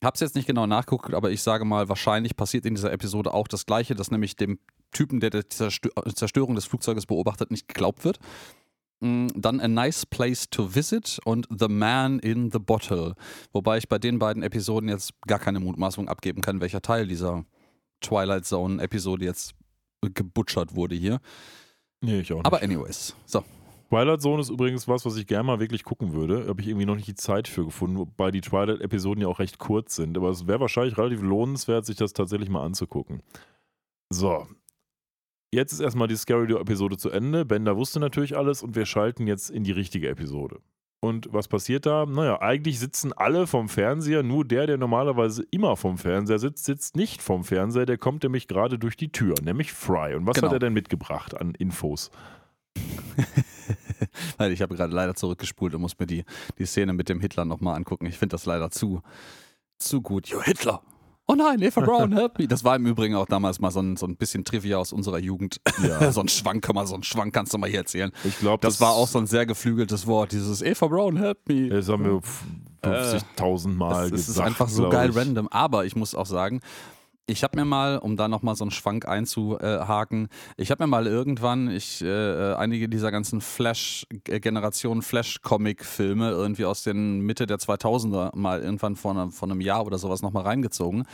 habe 0.06 0.14
es 0.14 0.20
jetzt 0.20 0.34
nicht 0.36 0.46
genau 0.46 0.66
nachgeguckt, 0.66 1.12
aber 1.12 1.30
ich 1.30 1.42
sage 1.42 1.64
mal, 1.64 1.88
wahrscheinlich 1.88 2.36
passiert 2.36 2.64
in 2.64 2.74
dieser 2.74 2.92
Episode 2.92 3.34
auch 3.34 3.48
das 3.48 3.66
Gleiche, 3.66 3.94
dass 3.94 4.10
nämlich 4.10 4.36
dem 4.36 4.58
Typen, 4.92 5.20
der 5.20 5.30
die 5.30 5.46
Zerstö 5.48 5.90
Zerstörung 6.14 6.54
des 6.54 6.64
Flugzeuges 6.64 7.06
beobachtet, 7.06 7.50
nicht 7.50 7.68
geglaubt 7.68 8.04
wird. 8.04 8.18
Mm, 9.00 9.26
Dann 9.34 9.60
A 9.60 9.68
Nice 9.68 10.06
Place 10.06 10.48
to 10.48 10.74
Visit 10.74 11.18
und 11.24 11.46
The 11.50 11.68
Man 11.68 12.18
in 12.20 12.50
the 12.50 12.58
Bottle. 12.58 13.14
Wobei 13.52 13.78
ich 13.78 13.88
bei 13.88 13.98
den 13.98 14.18
beiden 14.18 14.42
Episoden 14.42 14.88
jetzt 14.88 15.12
gar 15.26 15.38
keine 15.38 15.60
Mutmaßung 15.60 16.08
abgeben 16.08 16.40
kann, 16.40 16.60
welcher 16.60 16.80
Teil 16.80 17.06
dieser 17.06 17.44
Twilight 18.00 18.46
Zone-Episode 18.46 19.24
jetzt 19.24 19.54
gebutschert 20.00 20.74
wurde 20.74 20.94
hier. 20.94 21.20
nee, 22.00 22.20
ich 22.20 22.32
auch 22.32 22.36
nicht. 22.36 22.46
Aber 22.46 22.62
anyways, 22.62 23.14
so. 23.26 23.44
Twilight 23.88 24.20
Zone 24.20 24.40
ist 24.40 24.50
übrigens 24.50 24.88
was, 24.88 25.06
was 25.06 25.16
ich 25.16 25.26
gerne 25.26 25.44
mal 25.44 25.60
wirklich 25.60 25.84
gucken 25.84 26.12
würde. 26.12 26.46
Habe 26.48 26.60
ich 26.60 26.68
irgendwie 26.68 26.86
noch 26.86 26.96
nicht 26.96 27.06
die 27.08 27.14
Zeit 27.14 27.46
für 27.46 27.64
gefunden, 27.64 27.98
wobei 27.98 28.30
die 28.30 28.40
Twilight-Episoden 28.40 29.22
ja 29.22 29.28
auch 29.28 29.38
recht 29.38 29.58
kurz 29.58 29.94
sind. 29.96 30.16
Aber 30.16 30.30
es 30.30 30.46
wäre 30.46 30.60
wahrscheinlich 30.60 30.98
relativ 30.98 31.22
lohnenswert, 31.22 31.86
sich 31.86 31.96
das 31.96 32.12
tatsächlich 32.12 32.48
mal 32.48 32.64
anzugucken. 32.64 33.22
So. 34.10 34.46
Jetzt 35.54 35.72
ist 35.72 35.80
erstmal 35.80 36.08
die 36.08 36.16
Scary 36.16 36.52
Episode 36.52 36.96
zu 36.96 37.10
Ende. 37.10 37.44
Bender 37.44 37.76
wusste 37.76 38.00
natürlich 38.00 38.36
alles 38.36 38.62
und 38.62 38.74
wir 38.74 38.86
schalten 38.86 39.26
jetzt 39.26 39.50
in 39.50 39.62
die 39.62 39.72
richtige 39.72 40.08
Episode. 40.08 40.60
Und 41.00 41.32
was 41.32 41.46
passiert 41.46 41.86
da? 41.86 42.04
Naja, 42.06 42.40
eigentlich 42.40 42.80
sitzen 42.80 43.12
alle 43.12 43.46
vom 43.46 43.68
Fernseher, 43.68 44.24
nur 44.24 44.44
der, 44.44 44.66
der 44.66 44.78
normalerweise 44.78 45.44
immer 45.52 45.76
vom 45.76 45.98
Fernseher 45.98 46.40
sitzt, 46.40 46.64
sitzt 46.64 46.96
nicht 46.96 47.22
vom 47.22 47.44
Fernseher, 47.44 47.86
der 47.86 47.98
kommt 47.98 48.24
nämlich 48.24 48.48
gerade 48.48 48.78
durch 48.78 48.96
die 48.96 49.12
Tür, 49.12 49.34
nämlich 49.42 49.72
Fry. 49.72 50.14
Und 50.16 50.26
was 50.26 50.34
Genau. 50.34 50.48
hat 50.48 50.54
er 50.54 50.58
denn 50.58 50.72
mitgebracht 50.72 51.38
an 51.38 51.54
Infos? 51.54 52.10
Weil 54.38 54.52
ich 54.52 54.62
habe 54.62 54.74
gerade 54.76 54.94
leider 54.94 55.14
zurückgespult 55.14 55.74
und 55.74 55.80
muss 55.80 55.98
mir 55.98 56.06
die, 56.06 56.24
die 56.58 56.66
Szene 56.66 56.92
mit 56.92 57.08
dem 57.08 57.20
Hitler 57.20 57.44
nochmal 57.44 57.76
angucken. 57.76 58.06
Ich 58.06 58.18
finde 58.18 58.34
das 58.34 58.46
leider 58.46 58.70
zu, 58.70 59.02
zu 59.78 60.00
gut. 60.02 60.28
Jo, 60.28 60.42
Hitler! 60.42 60.82
Oh 61.28 61.34
nein, 61.34 61.60
Eva 61.60 61.80
Brown, 61.80 62.12
help 62.12 62.38
me. 62.38 62.46
Das 62.46 62.62
war 62.62 62.76
im 62.76 62.86
Übrigen 62.86 63.16
auch 63.16 63.26
damals 63.26 63.58
mal 63.58 63.72
so 63.72 63.80
ein, 63.80 63.96
so 63.96 64.06
ein 64.06 64.16
bisschen 64.16 64.44
Trivia 64.44 64.78
aus 64.78 64.92
unserer 64.92 65.18
Jugend. 65.18 65.60
Ja. 65.82 66.12
so 66.12 66.20
ein 66.20 66.28
Schwank, 66.28 66.62
kann 66.62 66.76
man, 66.76 66.86
so 66.86 66.94
ein 66.94 67.02
Schwank 67.02 67.34
kannst 67.34 67.52
du 67.52 67.58
mal 67.58 67.68
hier 67.68 67.80
erzählen. 67.80 68.12
Ich 68.22 68.38
glaube, 68.38 68.60
Das, 68.64 68.80
war 68.80 68.92
auch 68.92 69.08
so 69.08 69.18
ein 69.18 69.26
sehr 69.26 69.44
geflügeltes 69.44 70.06
Wort, 70.06 70.30
dieses 70.30 70.62
Eva 70.62 70.86
Brown, 70.86 71.16
help 71.16 71.48
me. 71.48 71.68
Das 71.68 71.88
haben 71.88 72.04
wir 72.04 72.18
f- 72.18 72.44
50.000 72.84 73.68
Mal 73.74 74.06
Äh, 74.06 74.10
Das, 74.10 74.10
das 74.12 74.20
ist 74.20 74.26
gesagt. 74.28 74.46
einfach 74.46 74.68
so 74.68 74.88
geil 74.88 75.10
ich. 75.10 75.16
random. 75.16 75.48
Aber 75.48 75.84
ich 75.84 75.96
muss 75.96 76.14
auch 76.14 76.26
sagen, 76.26 76.60
ich 77.26 77.42
habe 77.42 77.58
mir 77.58 77.64
mal, 77.64 77.98
um 77.98 78.16
da 78.16 78.28
nochmal 78.28 78.54
so 78.54 78.64
einen 78.64 78.70
Schwank 78.70 79.08
einzuhaken, 79.08 80.28
ich 80.56 80.70
habe 80.70 80.84
mir 80.84 80.86
mal 80.86 81.06
irgendwann, 81.06 81.68
ich, 81.68 82.02
äh, 82.02 82.54
einige 82.54 82.88
dieser 82.88 83.10
ganzen 83.10 83.40
Flash-Generation 83.40 85.02
Flash-Comic-Filme 85.02 86.30
irgendwie 86.30 86.64
aus 86.64 86.84
den 86.84 87.20
Mitte 87.20 87.46
der 87.46 87.58
2000er 87.58 88.36
mal 88.36 88.62
irgendwann 88.62 88.94
vor, 88.94 89.10
einer, 89.10 89.30
vor 89.30 89.50
einem 89.50 89.60
Jahr 89.60 89.84
oder 89.84 89.98
sowas 89.98 90.22
nochmal 90.22 90.44
reingezogen. 90.44 91.04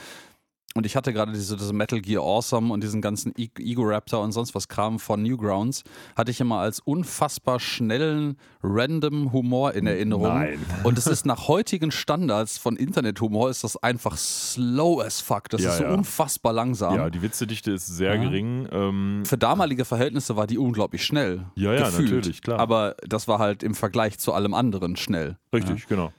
Und 0.74 0.87
ich 0.87 0.96
hatte 0.96 1.12
gerade 1.12 1.32
diese, 1.32 1.56
diese 1.56 1.72
Metal 1.74 2.00
Gear 2.00 2.22
Awesome 2.22 2.72
und 2.72 2.82
diesen 2.82 3.02
ganzen 3.02 3.32
E- 3.37 3.48
Ego 3.58 3.82
Raptor 3.85 4.22
und 4.22 4.32
sonst 4.32 4.54
was 4.54 4.68
Kram 4.68 4.98
von 4.98 5.22
Newgrounds, 5.22 5.82
hatte 6.16 6.30
ich 6.30 6.40
immer 6.40 6.58
als 6.61 6.80
unfassbar 6.80 7.61
schnellen, 7.61 8.38
random 8.62 9.32
Humor 9.32 9.74
in 9.74 9.87
Erinnerung. 9.87 10.28
Nein. 10.28 10.58
Und 10.85 10.96
es 10.96 11.06
ist 11.06 11.26
nach 11.26 11.46
heutigen 11.48 11.90
Standards 11.90 12.56
von 12.56 12.76
Internethumor 12.76 13.50
ist 13.50 13.64
das 13.64 13.76
einfach 13.82 14.16
slow 14.16 15.02
as 15.04 15.20
fuck. 15.20 15.48
Das 15.50 15.61
Ja, 15.62 15.72
ist 15.72 15.78
so 15.78 15.85
ja. 15.85 15.92
unfassbar 15.92 16.52
langsam. 16.54 16.94
Ja, 16.94 17.11
die 17.11 17.20
Witzedichte 17.20 17.72
ist 17.72 17.87
sehr 17.88 18.14
Ja. 18.14 18.22
gering. 18.22 18.66
Ähm, 18.72 19.22
Für 19.26 19.37
damalige 19.37 19.85
Verhältnisse 19.85 20.37
war 20.37 20.46
die 20.46 20.56
unglaublich 20.58 21.04
schnell. 21.04 21.44
Ja, 21.54 21.74
ja, 21.74 21.85
gefühlt. 21.87 22.11
natürlich, 22.12 22.40
klar. 22.40 22.58
Aber 22.58 22.96
das 23.06 23.28
war 23.28 23.38
halt 23.38 23.62
im 23.62 23.74
Vergleich 23.74 24.18
zu 24.18 24.32
allem 24.32 24.54
anderen 24.54 24.96
schnell. 24.96 25.37
richtig, 25.52 25.87
genau. 25.87 26.12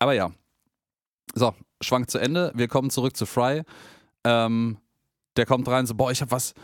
Aber 0.00 0.14
ja. 0.14 0.30
So, 1.34 1.54
Schwank 1.80 2.10
zu 2.10 2.18
Ende. 2.18 2.52
Wir 2.54 2.68
kommen 2.68 2.90
zurück 2.90 3.16
zu 3.16 3.26
Fry. 3.26 3.62
Ähm, 4.24 4.78
der 5.36 5.46
kommt 5.46 5.68
rein 5.68 5.86
so, 5.86 5.94
boah, 5.94 6.10
ich 6.10 6.20
habe 6.20 6.32
was 6.32 6.54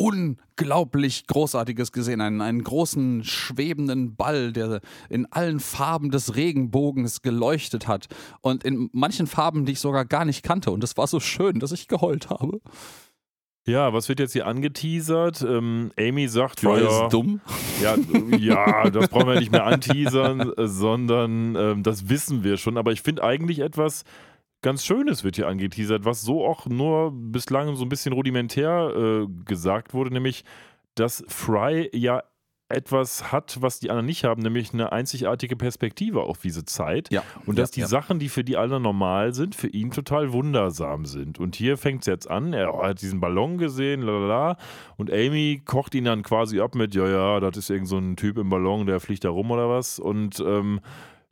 unglaublich 0.00 1.26
Großartiges 1.26 1.92
gesehen. 1.92 2.20
Einen, 2.22 2.40
einen 2.40 2.64
großen 2.64 3.22
schwebenden 3.22 4.16
Ball, 4.16 4.52
der 4.52 4.80
in 5.10 5.26
allen 5.30 5.60
Farben 5.60 6.10
des 6.10 6.36
Regenbogens 6.36 7.20
geleuchtet 7.20 7.86
hat. 7.86 8.06
Und 8.40 8.64
in 8.64 8.88
manchen 8.92 9.26
Farben, 9.26 9.66
die 9.66 9.72
ich 9.72 9.80
sogar 9.80 10.06
gar 10.06 10.24
nicht 10.24 10.42
kannte. 10.42 10.70
Und 10.70 10.82
es 10.82 10.96
war 10.96 11.06
so 11.06 11.20
schön, 11.20 11.60
dass 11.60 11.72
ich 11.72 11.86
geheult 11.86 12.30
habe. 12.30 12.60
Ja, 13.66 13.92
was 13.92 14.08
wird 14.08 14.20
jetzt 14.20 14.32
hier 14.32 14.46
angeteasert? 14.46 15.42
Ähm, 15.42 15.92
Amy 15.98 16.28
sagt, 16.28 16.60
Troy 16.60 16.82
ja, 16.82 17.04
ist 17.04 17.12
dumm. 17.12 17.40
Ja, 17.82 17.94
ja, 18.38 18.90
das 18.90 19.08
brauchen 19.08 19.28
wir 19.28 19.38
nicht 19.38 19.52
mehr 19.52 19.66
anteasern, 19.66 20.52
sondern 20.56 21.56
ähm, 21.56 21.82
das 21.82 22.08
wissen 22.08 22.42
wir 22.42 22.56
schon. 22.56 22.78
Aber 22.78 22.90
ich 22.92 23.02
finde 23.02 23.22
eigentlich 23.22 23.58
etwas 23.58 24.04
ganz 24.62 24.84
Schönes 24.84 25.24
wird 25.24 25.36
hier 25.36 25.48
angeteasert, 25.48 26.04
was 26.04 26.22
so 26.22 26.44
auch 26.44 26.66
nur 26.66 27.12
bislang 27.12 27.74
so 27.76 27.84
ein 27.84 27.88
bisschen 27.88 28.12
rudimentär 28.12 28.92
äh, 28.94 29.26
gesagt 29.44 29.94
wurde, 29.94 30.12
nämlich, 30.12 30.44
dass 30.94 31.24
Fry 31.28 31.88
ja 31.92 32.22
etwas 32.70 33.32
hat, 33.32 33.58
was 33.60 33.80
die 33.80 33.90
anderen 33.90 34.06
nicht 34.06 34.24
haben, 34.24 34.42
nämlich 34.42 34.72
eine 34.72 34.92
einzigartige 34.92 35.56
Perspektive 35.56 36.22
auf 36.22 36.38
diese 36.38 36.64
Zeit. 36.64 37.12
Ja. 37.12 37.22
Und 37.44 37.58
dass 37.58 37.72
die 37.72 37.80
ja. 37.80 37.88
Sachen, 37.88 38.18
die 38.18 38.28
für 38.28 38.44
die 38.44 38.56
alle 38.56 38.78
normal 38.78 39.34
sind, 39.34 39.54
für 39.54 39.66
ihn 39.66 39.90
total 39.90 40.32
wundersam 40.32 41.04
sind. 41.04 41.38
Und 41.40 41.56
hier 41.56 41.76
fängt 41.76 42.02
es 42.02 42.06
jetzt 42.06 42.30
an, 42.30 42.52
er 42.52 42.72
hat 42.80 43.02
diesen 43.02 43.20
Ballon 43.20 43.58
gesehen, 43.58 44.02
lalala, 44.02 44.56
und 44.96 45.12
Amy 45.12 45.62
kocht 45.64 45.94
ihn 45.94 46.04
dann 46.04 46.22
quasi 46.22 46.60
ab 46.60 46.74
mit, 46.74 46.94
ja, 46.94 47.08
ja, 47.08 47.40
das 47.40 47.56
ist 47.56 47.70
irgend 47.70 47.88
so 47.88 47.98
ein 47.98 48.16
Typ 48.16 48.38
im 48.38 48.48
Ballon, 48.48 48.86
der 48.86 49.00
fliegt 49.00 49.24
da 49.24 49.30
rum 49.30 49.50
oder 49.50 49.68
was. 49.68 49.98
Und 49.98 50.38
ähm, 50.40 50.80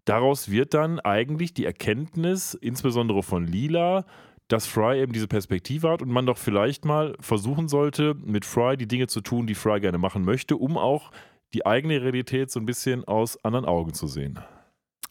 daraus 0.08 0.50
wird 0.50 0.74
dann 0.74 1.00
eigentlich 1.00 1.54
die 1.54 1.64
Erkenntnis, 1.64 2.54
insbesondere 2.54 3.22
von 3.22 3.46
Lila, 3.46 4.04
dass 4.48 4.66
Fry 4.66 5.00
eben 5.00 5.12
diese 5.12 5.28
Perspektive 5.28 5.90
hat 5.90 6.00
und 6.00 6.10
man 6.10 6.24
doch 6.26 6.38
vielleicht 6.38 6.84
mal 6.84 7.14
versuchen 7.20 7.68
sollte, 7.68 8.14
mit 8.14 8.44
Fry 8.44 8.76
die 8.76 8.88
Dinge 8.88 9.06
zu 9.06 9.20
tun, 9.20 9.46
die 9.46 9.54
Fry 9.54 9.80
gerne 9.80 9.98
machen 9.98 10.24
möchte, 10.24 10.56
um 10.56 10.78
auch 10.78 11.10
die 11.52 11.66
eigene 11.66 12.02
Realität 12.02 12.50
so 12.50 12.58
ein 12.58 12.66
bisschen 12.66 13.04
aus 13.04 13.42
anderen 13.44 13.66
Augen 13.66 13.92
zu 13.92 14.06
sehen. 14.06 14.38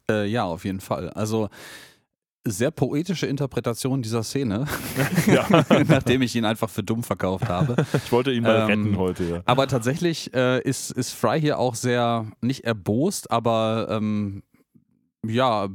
Äh, 0.09 0.25
ja, 0.27 0.45
auf 0.45 0.65
jeden 0.65 0.79
Fall. 0.79 1.09
Also 1.11 1.49
sehr 2.47 2.71
poetische 2.71 3.27
Interpretation 3.27 4.01
dieser 4.01 4.23
Szene, 4.23 4.65
Ja. 5.27 5.45
nachdem 5.87 6.21
ich 6.21 6.35
ihn 6.35 6.45
einfach 6.45 6.69
für 6.69 6.83
dumm 6.83 7.03
verkauft 7.03 7.49
habe. 7.49 7.75
Ich 7.93 8.11
wollte 8.11 8.31
ihn 8.31 8.43
mal 8.43 8.61
Ähm, 8.61 8.65
retten 8.67 8.97
heute, 8.97 9.23
ja. 9.25 9.41
Aber 9.45 9.67
tatsächlich 9.67 10.33
äh, 10.33 10.61
ist, 10.61 10.91
ist 10.91 11.11
Fry 11.11 11.39
hier 11.39 11.59
auch 11.59 11.75
sehr, 11.75 12.25
nicht 12.41 12.63
erbost, 12.63 13.29
aber 13.31 13.87
ähm, 13.91 14.43
ja, 15.29 15.67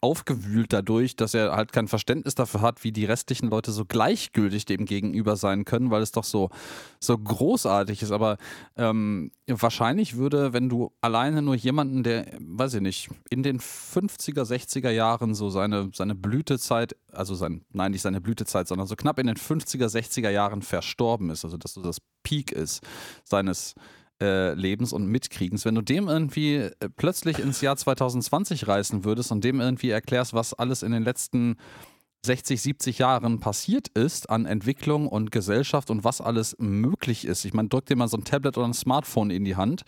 aufgewühlt 0.00 0.72
dadurch, 0.72 1.16
dass 1.16 1.34
er 1.34 1.52
halt 1.52 1.72
kein 1.72 1.88
Verständnis 1.88 2.34
dafür 2.34 2.60
hat, 2.60 2.84
wie 2.84 2.92
die 2.92 3.04
restlichen 3.04 3.50
Leute 3.50 3.72
so 3.72 3.84
gleichgültig 3.84 4.64
dem 4.64 4.86
gegenüber 4.86 5.36
sein 5.36 5.64
können, 5.64 5.90
weil 5.90 6.02
es 6.02 6.12
doch 6.12 6.24
so, 6.24 6.50
so 7.00 7.16
großartig 7.16 8.02
ist. 8.02 8.12
Aber 8.12 8.38
ähm, 8.76 9.32
wahrscheinlich 9.46 10.16
würde, 10.16 10.52
wenn 10.52 10.68
du 10.68 10.92
alleine 11.00 11.42
nur 11.42 11.54
jemanden, 11.54 12.02
der, 12.02 12.26
weiß 12.40 12.74
ich 12.74 12.80
nicht, 12.80 13.10
in 13.28 13.42
den 13.42 13.60
50er, 13.60 14.42
60er 14.42 14.90
Jahren 14.90 15.34
so 15.34 15.50
seine, 15.50 15.90
seine 15.94 16.14
Blütezeit, 16.14 16.96
also 17.12 17.34
sein, 17.34 17.64
nein, 17.72 17.92
nicht 17.92 18.02
seine 18.02 18.20
Blütezeit, 18.20 18.68
sondern 18.68 18.86
so 18.86 18.96
knapp 18.96 19.18
in 19.18 19.26
den 19.26 19.36
50er, 19.36 19.86
60er 19.86 20.30
Jahren 20.30 20.62
verstorben 20.62 21.30
ist, 21.30 21.44
also 21.44 21.56
dass 21.56 21.74
so 21.74 21.82
das 21.82 21.98
Peak 22.22 22.52
ist 22.52 22.82
seines 23.24 23.74
äh, 24.20 24.54
Lebens 24.54 24.92
und 24.92 25.06
Mitkriegens, 25.06 25.64
wenn 25.64 25.74
du 25.74 25.82
dem 25.82 26.08
irgendwie 26.08 26.56
äh, 26.56 26.70
plötzlich 26.96 27.38
ins 27.38 27.60
Jahr 27.60 27.76
2020 27.76 28.68
reißen 28.68 29.04
würdest 29.04 29.32
und 29.32 29.44
dem 29.44 29.60
irgendwie 29.60 29.90
erklärst, 29.90 30.34
was 30.34 30.54
alles 30.54 30.82
in 30.82 30.92
den 30.92 31.02
letzten 31.02 31.56
60, 32.26 32.60
70 32.60 32.98
Jahren 32.98 33.40
passiert 33.40 33.88
ist 33.88 34.28
an 34.28 34.44
Entwicklung 34.44 35.08
und 35.08 35.30
Gesellschaft 35.32 35.90
und 35.90 36.04
was 36.04 36.20
alles 36.20 36.54
möglich 36.58 37.24
ist. 37.24 37.44
Ich 37.46 37.54
meine, 37.54 37.68
drück 37.70 37.86
dir 37.86 37.96
mal 37.96 38.08
so 38.08 38.18
ein 38.18 38.24
Tablet 38.24 38.58
oder 38.58 38.66
ein 38.68 38.74
Smartphone 38.74 39.30
in 39.30 39.44
die 39.44 39.56
Hand, 39.56 39.84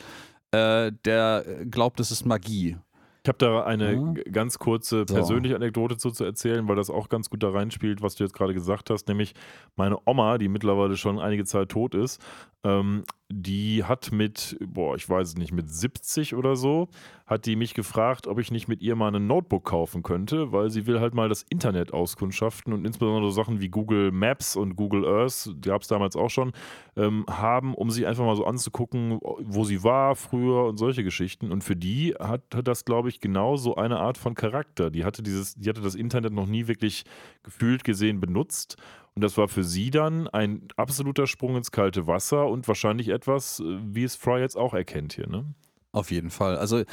äh, 0.53 0.93
der 1.05 1.45
glaubt, 1.71 2.01
es 2.01 2.11
ist 2.11 2.25
Magie. 2.25 2.79
Ich 3.25 3.29
habe 3.29 3.39
da 3.39 3.65
eine 3.65 3.93
Ja. 3.93 4.15
ganz 4.33 4.59
kurze 4.59 5.05
persönliche 5.05 5.55
Anekdote 5.55 5.97
zu, 5.97 6.11
zu 6.11 6.25
erzählen, 6.25 6.67
weil 6.67 6.75
das 6.75 6.91
auch 6.91 7.09
ganz 7.09 7.31
gut 7.31 7.43
da 7.45 7.51
reinspielt, 7.51 8.03
was 8.03 8.17
du 8.17 8.25
jetzt 8.25 8.35
gerade 8.35 8.53
gesagt 8.53 8.91
hast. 8.91 9.07
Nämlich 9.07 9.35
meine 9.77 9.99
Oma, 10.07 10.39
die 10.39 10.49
mittlerweile 10.49 10.97
schon 10.97 11.21
einige 11.21 11.45
Zeit 11.45 11.69
tot 11.69 11.95
ist, 11.95 12.21
ähm, 12.65 13.05
die 13.41 13.85
hat 13.85 14.13
mit, 14.13 14.57
boah, 14.61 14.95
ich 14.97 15.09
weiß 15.09 15.29
es 15.29 15.37
nicht, 15.37 15.53
mit 15.53 15.71
70 15.71 16.35
oder 16.35 16.57
so, 16.57 16.89
hat 17.27 17.47
die 17.47 17.57
mich 17.57 17.75
gefragt, 17.75 18.27
ob 18.27 18.39
ich 18.39 18.51
nicht 18.51 18.69
mit 18.69 18.83
ihr 18.83 18.95
mal 18.95 19.15
ein 19.15 19.27
Notebook 19.27 19.65
kaufen 19.65 20.03
könnte, 20.03 20.53
weil 20.53 20.71
sie 20.71 20.87
will 20.87 21.01
halt 21.01 21.15
mal 21.15 21.29
das 21.29 21.43
Internet 21.49 21.93
auskundschaften 21.93 22.73
und 22.73 22.85
insbesondere 22.85 23.25
so 23.25 23.31
Sachen 23.31 23.61
wie 23.61 23.69
Google 23.69 24.13
Maps 24.13 24.55
und 24.55 24.77
Google 24.77 25.07
Earth, 25.07 25.51
gab 25.63 25.83
es 25.83 25.89
damals 25.89 26.15
auch 26.15 26.29
schon, 26.29 26.53
ähm, 26.97 27.25
haben, 27.29 27.75
um 27.75 27.91
sich 27.91 28.07
einfach 28.07 28.25
mal 28.25 28.37
so 28.37 28.45
anzugucken, 28.45 29.19
wo 29.23 29.65
sie 29.65 29.83
war 29.83 30.15
früher 30.15 30.67
und 30.67 30.77
solche 30.77 31.05
Geschichten. 31.05 31.51
Und 31.53 31.65
für 31.65 31.77
die 31.77 32.15
hat, 32.19 32.43
hat 32.55 32.69
das, 32.69 32.85
glaube 32.85 33.09
ich, 33.09 33.21
genau 33.21 33.57
so 33.57 33.77
eine 33.77 33.99
Art 33.99 34.19
von 34.19 34.35
Charakter. 34.35 34.91
Die 34.91 35.05
hatte 35.05 35.23
dieses, 35.23 35.55
die 35.55 35.69
hatte 35.69 35.81
das 35.81 35.95
Internet 35.95 36.33
noch 36.33 36.47
nie 36.47 36.67
wirklich 36.67 37.05
gefühlt 37.43 37.85
gesehen 37.85 38.21
benutzt. 38.21 38.77
Und 39.15 39.23
das 39.23 39.37
war 39.37 39.49
für 39.49 39.65
sie 39.65 39.91
dann 39.91 40.27
ein 40.29 40.69
absoluter 40.77 41.27
Sprung 41.27 41.57
ins 41.57 41.71
kalte 41.71 42.07
Wasser 42.07 42.47
und 42.47 42.67
wahrscheinlich 42.67 43.09
etwas, 43.09 43.61
äh, 43.61 43.79
wie 43.83 44.05
es 44.05 44.17
Fry 44.17 44.41
jetzt 44.41 44.57
auch 44.57 44.75
erkennt 44.75 45.15
hier. 45.15 45.29
Ne? 45.29 45.45
Auf 45.93 46.11
jeden 46.11 46.31
Fall. 46.31 46.57
Also 46.57 46.85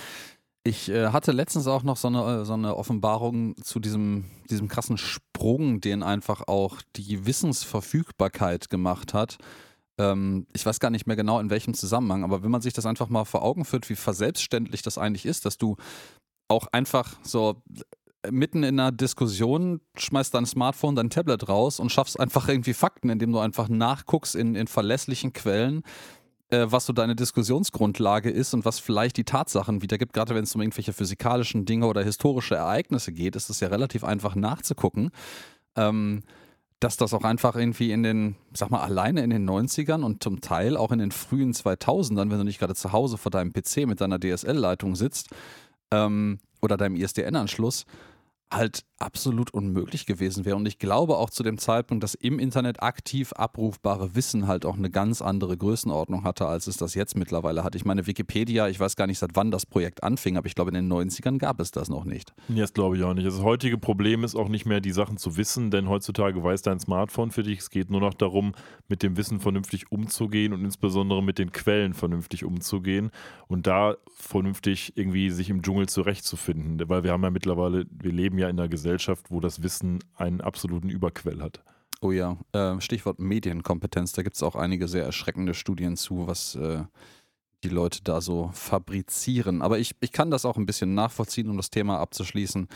ich 0.63 0.89
äh, 0.89 1.07
hatte 1.07 1.31
letztens 1.31 1.67
auch 1.67 1.83
noch 1.83 1.97
so 1.97 2.09
eine, 2.09 2.41
äh, 2.41 2.45
so 2.45 2.53
eine 2.53 2.75
Offenbarung 2.75 3.55
zu 3.63 3.79
diesem, 3.79 4.25
diesem 4.49 4.67
krassen 4.67 4.97
Sprung, 4.97 5.79
den 5.79 6.03
einfach 6.03 6.47
auch 6.47 6.81
die 6.95 7.25
Wissensverfügbarkeit 7.25 8.69
gemacht 8.69 9.13
hat. 9.13 9.37
Ähm, 9.97 10.45
ich 10.53 10.65
weiß 10.65 10.81
gar 10.81 10.89
nicht 10.89 11.07
mehr 11.07 11.15
genau 11.15 11.39
in 11.39 11.49
welchem 11.49 11.73
Zusammenhang, 11.73 12.25
aber 12.25 12.43
wenn 12.43 12.51
man 12.51 12.61
sich 12.61 12.73
das 12.73 12.85
einfach 12.85 13.07
mal 13.07 13.23
vor 13.23 13.43
Augen 13.43 13.63
führt, 13.63 13.89
wie 13.89 13.95
verselbstständlich 13.95 14.81
das 14.81 14.97
eigentlich 14.97 15.25
ist, 15.25 15.45
dass 15.45 15.57
du 15.57 15.77
auch 16.49 16.67
einfach 16.67 17.17
so 17.23 17.61
mitten 18.29 18.63
in 18.63 18.79
einer 18.79 18.91
Diskussion 18.91 19.81
schmeißt 19.95 20.33
dein 20.33 20.45
Smartphone, 20.45 20.95
dein 20.95 21.09
Tablet 21.09 21.47
raus 21.47 21.79
und 21.79 21.91
schaffst 21.91 22.19
einfach 22.19 22.47
irgendwie 22.47 22.73
Fakten, 22.73 23.09
indem 23.09 23.31
du 23.31 23.39
einfach 23.39 23.69
nachguckst 23.69 24.35
in, 24.35 24.55
in 24.55 24.67
verlässlichen 24.67 25.33
Quellen, 25.33 25.83
äh, 26.49 26.65
was 26.69 26.85
so 26.85 26.93
deine 26.93 27.15
Diskussionsgrundlage 27.15 28.29
ist 28.29 28.53
und 28.53 28.65
was 28.65 28.79
vielleicht 28.79 29.17
die 29.17 29.23
Tatsachen 29.23 29.81
wiedergibt. 29.81 30.13
Gerade 30.13 30.35
wenn 30.35 30.43
es 30.43 30.53
um 30.53 30.61
irgendwelche 30.61 30.93
physikalischen 30.93 31.65
Dinge 31.65 31.87
oder 31.87 32.03
historische 32.03 32.55
Ereignisse 32.55 33.13
geht, 33.13 33.35
ist 33.35 33.49
es 33.49 33.59
ja 33.61 33.69
relativ 33.69 34.03
einfach 34.03 34.35
nachzugucken. 34.35 35.11
Ähm, 35.75 36.23
dass 36.81 36.95
das 36.95 37.13
auch 37.13 37.25
einfach 37.25 37.57
irgendwie 37.57 37.91
in 37.91 38.03
den, 38.03 38.35
sag 38.53 38.71
mal, 38.71 38.79
alleine 38.79 39.21
in 39.21 39.31
den 39.31 39.49
90ern 39.49 40.01
und 40.01 40.23
zum 40.23 40.39
Teil 40.39 40.77
auch 40.77 40.93
in 40.93 40.99
den 40.99 41.11
frühen 41.11 41.51
2000ern, 41.51 42.31
wenn 42.31 42.37
du 42.37 42.45
nicht 42.45 42.59
gerade 42.59 42.73
zu 42.73 42.93
Hause 42.93 43.17
vor 43.17 43.31
deinem 43.31 43.51
PC 43.51 43.85
mit 43.85 43.99
deiner 43.99 44.17
DSL-Leitung 44.17 44.95
sitzt 44.95 45.27
ähm, 45.91 46.39
oder 46.61 46.77
deinem 46.77 46.95
ISDN-Anschluss, 46.95 47.85
halt 48.51 48.83
absolut 48.97 49.53
unmöglich 49.53 50.05
gewesen 50.05 50.43
wäre. 50.43 50.55
Und 50.55 50.67
ich 50.67 50.79
glaube 50.79 51.17
auch 51.17 51.29
zu 51.29 51.43
dem 51.43 51.57
Zeitpunkt, 51.57 52.03
dass 52.03 52.15
im 52.15 52.39
Internet 52.39 52.81
aktiv 52.83 53.31
abrufbare 53.33 54.15
Wissen 54.15 54.47
halt 54.47 54.65
auch 54.65 54.77
eine 54.77 54.89
ganz 54.89 55.21
andere 55.21 55.55
Größenordnung 55.55 56.23
hatte, 56.23 56.47
als 56.47 56.67
es 56.67 56.77
das 56.77 56.95
jetzt 56.95 57.15
mittlerweile 57.15 57.63
hat. 57.63 57.75
Ich 57.75 57.85
meine, 57.85 58.07
Wikipedia, 58.07 58.67
ich 58.67 58.79
weiß 58.79 58.95
gar 58.95 59.07
nicht, 59.07 59.19
seit 59.19 59.31
wann 59.35 59.51
das 59.51 59.65
Projekt 59.65 60.03
anfing, 60.03 60.35
aber 60.35 60.47
ich 60.47 60.55
glaube, 60.55 60.71
in 60.71 60.75
den 60.75 60.91
90ern 60.91 61.37
gab 61.37 61.59
es 61.59 61.71
das 61.71 61.89
noch 61.89 62.05
nicht. 62.05 62.33
Das 62.49 62.73
glaube 62.73 62.97
ich 62.97 63.03
auch 63.03 63.13
nicht. 63.13 63.27
Das 63.27 63.41
heutige 63.41 63.77
Problem 63.77 64.23
ist 64.23 64.35
auch 64.35 64.49
nicht 64.49 64.65
mehr, 64.65 64.81
die 64.81 64.91
Sachen 64.91 65.17
zu 65.17 65.37
wissen, 65.37 65.71
denn 65.71 65.87
heutzutage 65.87 66.43
weiß 66.43 66.61
dein 66.63 66.79
Smartphone 66.79 67.31
für 67.31 67.43
dich. 67.43 67.59
Es 67.59 67.69
geht 67.69 67.89
nur 67.89 68.01
noch 68.01 68.13
darum, 68.13 68.53
mit 68.87 69.03
dem 69.03 69.15
Wissen 69.15 69.39
vernünftig 69.39 69.91
umzugehen 69.91 70.51
und 70.53 70.65
insbesondere 70.65 71.23
mit 71.23 71.37
den 71.37 71.51
Quellen 71.51 71.93
vernünftig 71.93 72.43
umzugehen 72.43 73.11
und 73.47 73.67
da 73.67 73.95
vernünftig 74.15 74.93
irgendwie 74.97 75.29
sich 75.29 75.49
im 75.49 75.61
Dschungel 75.61 75.87
zurechtzufinden. 75.87 76.89
Weil 76.89 77.03
wir 77.03 77.11
haben 77.11 77.23
ja 77.23 77.29
mittlerweile, 77.29 77.85
wir 77.91 78.11
leben 78.11 78.38
ja 78.39 78.49
in 78.49 78.59
einer 78.59 78.69
Gesellschaft, 78.69 79.29
wo 79.29 79.39
das 79.39 79.63
Wissen 79.63 79.99
einen 80.15 80.41
absoluten 80.41 80.89
Überquell 80.89 81.41
hat. 81.41 81.63
Oh 82.01 82.11
ja, 82.11 82.37
äh, 82.53 82.79
Stichwort 82.79 83.19
Medienkompetenz, 83.19 84.13
da 84.13 84.23
gibt 84.23 84.35
es 84.35 84.43
auch 84.43 84.55
einige 84.55 84.87
sehr 84.87 85.03
erschreckende 85.03 85.53
Studien 85.53 85.97
zu, 85.97 86.27
was 86.27 86.55
äh, 86.55 86.83
die 87.63 87.69
Leute 87.69 87.99
da 88.03 88.21
so 88.21 88.51
fabrizieren. 88.53 89.61
Aber 89.61 89.79
ich, 89.79 89.95
ich 89.99 90.11
kann 90.11 90.31
das 90.31 90.45
auch 90.45 90.57
ein 90.57 90.65
bisschen 90.65 90.93
nachvollziehen, 90.93 91.49
um 91.49 91.57
das 91.57 91.69
Thema 91.69 91.99
abzuschließen. 91.99 92.69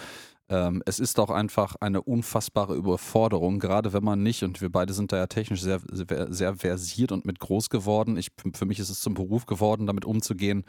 Ähm, 0.49 0.83
es 0.85 0.99
ist 0.99 1.19
auch 1.19 1.29
einfach 1.29 1.75
eine 1.79 2.01
unfassbare 2.01 2.75
Überforderung, 2.75 3.59
gerade 3.59 3.93
wenn 3.93 4.03
man 4.03 4.21
nicht, 4.23 4.43
und 4.43 4.59
wir 4.61 4.69
beide 4.69 4.93
sind 4.93 5.11
da 5.13 5.17
ja 5.17 5.27
technisch 5.27 5.61
sehr, 5.61 5.79
sehr, 5.89 6.55
versiert 6.55 7.13
und 7.13 7.25
mit 7.25 7.39
groß 7.39 7.69
geworden. 7.69 8.17
Ich, 8.17 8.31
für 8.53 8.65
mich 8.65 8.79
ist 8.79 8.89
es 8.89 8.99
zum 8.99 9.13
Beruf 9.13 9.45
geworden, 9.45 9.87
damit 9.87 10.03
umzugehen. 10.03 10.65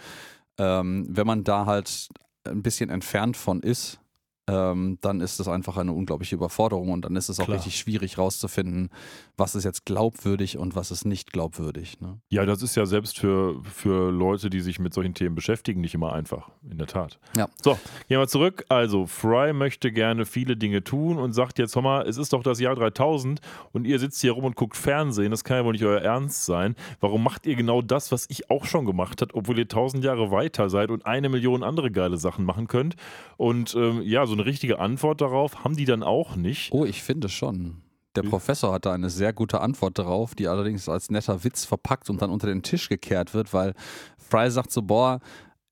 Ähm, 0.59 1.07
wenn 1.11 1.27
man 1.27 1.43
da 1.43 1.67
halt 1.67 2.09
ein 2.45 2.63
bisschen 2.63 2.91
entfernt 2.91 3.37
von 3.37 3.61
ist, 3.61 3.99
ähm, 4.47 4.99
dann 5.01 5.21
ist 5.21 5.41
es 5.41 5.49
einfach 5.49 5.77
eine 5.79 5.93
unglaubliche 5.93 6.35
Überforderung 6.35 6.91
und 6.91 7.05
dann 7.05 7.17
ist 7.17 7.29
es 7.29 7.41
auch 7.41 7.47
Klar. 7.47 7.57
richtig 7.57 7.77
schwierig 7.77 8.19
rauszufinden, 8.19 8.91
was 9.37 9.55
ist 9.55 9.65
jetzt 9.65 9.87
glaubwürdig 9.87 10.59
und 10.59 10.77
was 10.77 10.91
ist 10.91 11.07
nicht 11.07 11.33
glaubwürdig. 11.33 12.01
Ne? 12.01 12.19
Ja, 12.29 12.45
das 12.45 12.63
ist 12.63 12.75
ja 12.75 12.85
selbst 12.85 13.19
für, 13.19 13.63
für 13.65 14.11
Leute, 14.11 14.51
die 14.51 14.61
sich 14.61 14.79
mit 14.79 14.93
solchen 14.93 15.15
Themen 15.15 15.35
beschäftigen, 15.35 15.81
nicht 15.81 15.95
immer 15.95 16.13
einfach, 16.13 16.51
in 16.69 16.77
der 16.77 16.87
Tat. 16.87 17.19
Ja. 17.37 17.49
So, 17.63 17.79
gehen 18.09 18.19
wir 18.19 18.29
zurück. 18.29 18.67
Also, 18.69 19.07
Fry 19.07 19.53
möchte 19.55 19.91
gerne 19.91 20.27
viele 20.27 20.57
Dinge 20.57 20.85
tun 20.85 21.19
und 21.19 21.33
sagt 21.33 21.59
jetzt, 21.59 21.75
hör 21.75 21.83
mal, 21.83 22.07
es 22.07 22.19
ist 22.19 22.33
doch 22.35 22.43
das 22.43 22.61
Jahr 22.61 22.75
3000 22.75 23.41
und 23.73 23.87
ihr 23.87 23.99
sitzt 23.99 24.21
hier 24.21 24.33
rum 24.33 24.45
und 24.45 24.57
guckt 24.57 24.77
Fernsehen, 24.77 25.31
das 25.31 25.45
kann 25.45 25.57
ja 25.57 25.65
wohl 25.65 25.73
nicht 25.73 25.85
euer 25.85 26.01
Ernst 26.01 26.45
sein. 26.45 26.77
Warum 27.01 27.23
macht 27.23 27.47
ihr 27.47 27.57
genau 27.57 27.81
das, 27.81 28.13
was 28.13 28.27
ich 28.29 28.51
auch 28.51 28.67
schon 28.67 28.85
gemacht 28.85 29.23
habe, 29.23 29.35
obwohl 29.35 29.59
ihr 29.59 29.69
tausend 29.69 30.05
Jahre 30.05 30.31
weiter 30.31 30.69
seid 30.69 30.91
und 30.91 31.07
eine 31.07 31.31
Million 31.31 31.63
andere 31.63 31.91
geile 31.91 32.19
Sachen 32.19 32.45
machen 32.45 32.69
könnt? 32.69 32.97
Und 33.37 33.75
ähm, 33.75 34.03
ja, 34.03 34.27
so 34.27 34.34
eine 34.35 34.47
richtige 34.47 34.79
Antwort 34.79 35.21
darauf 35.21 35.65
haben 35.65 35.77
die 35.77 35.85
dann 35.85 36.03
auch 36.03 36.37
nicht. 36.37 36.73
Oh, 36.73 36.85
ich 36.85 37.03
finde 37.03 37.29
schon. 37.29 37.83
Der 38.17 38.23
Professor 38.23 38.73
hat 38.73 38.87
da 38.87 38.93
eine 38.93 39.11
sehr 39.11 39.33
gute 39.33 39.61
Antwort 39.61 39.99
darauf, 39.99 40.37
die 40.37 40.47
allerdings 40.47 40.89
als 40.89 41.11
netter 41.11 41.43
Witz 41.43 41.65
verpackt 41.65 42.09
und 42.11 42.23
dann 42.23 42.31
unter 42.31 42.47
den 42.47 42.63
Tisch 42.63 42.89
gekehrt 42.89 43.35
wird, 43.35 43.53
weil 43.53 43.75
Fry 44.19 44.51
sagt 44.51 44.71
so, 44.71 44.83
boah, 44.83 45.19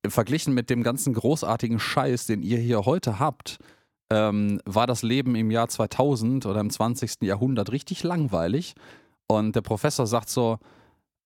verglichen 0.09 0.53
mit 0.53 0.69
dem 0.69 0.83
ganzen 0.83 1.15
großartigen 1.15 1.79
Scheiß, 1.79 2.27
den 2.27 2.43
ihr 2.43 2.59
hier 2.59 2.85
heute 2.85 3.21
habt, 3.21 3.59
ähm, 4.11 4.61
war 4.65 4.89
das 4.89 5.03
Leben 5.03 5.37
im 5.37 5.53
Jahr 5.53 5.69
2000 5.69 6.45
oder 6.47 6.61
im 6.61 6.71
20. 6.71 7.23
Jahrhundert 7.23 7.71
richtig 7.71 8.03
langweilig. 8.03 8.75
Und 9.29 9.55
der 9.55 9.63
Professor 9.63 10.07
sagt 10.07 10.29
so, 10.29 10.59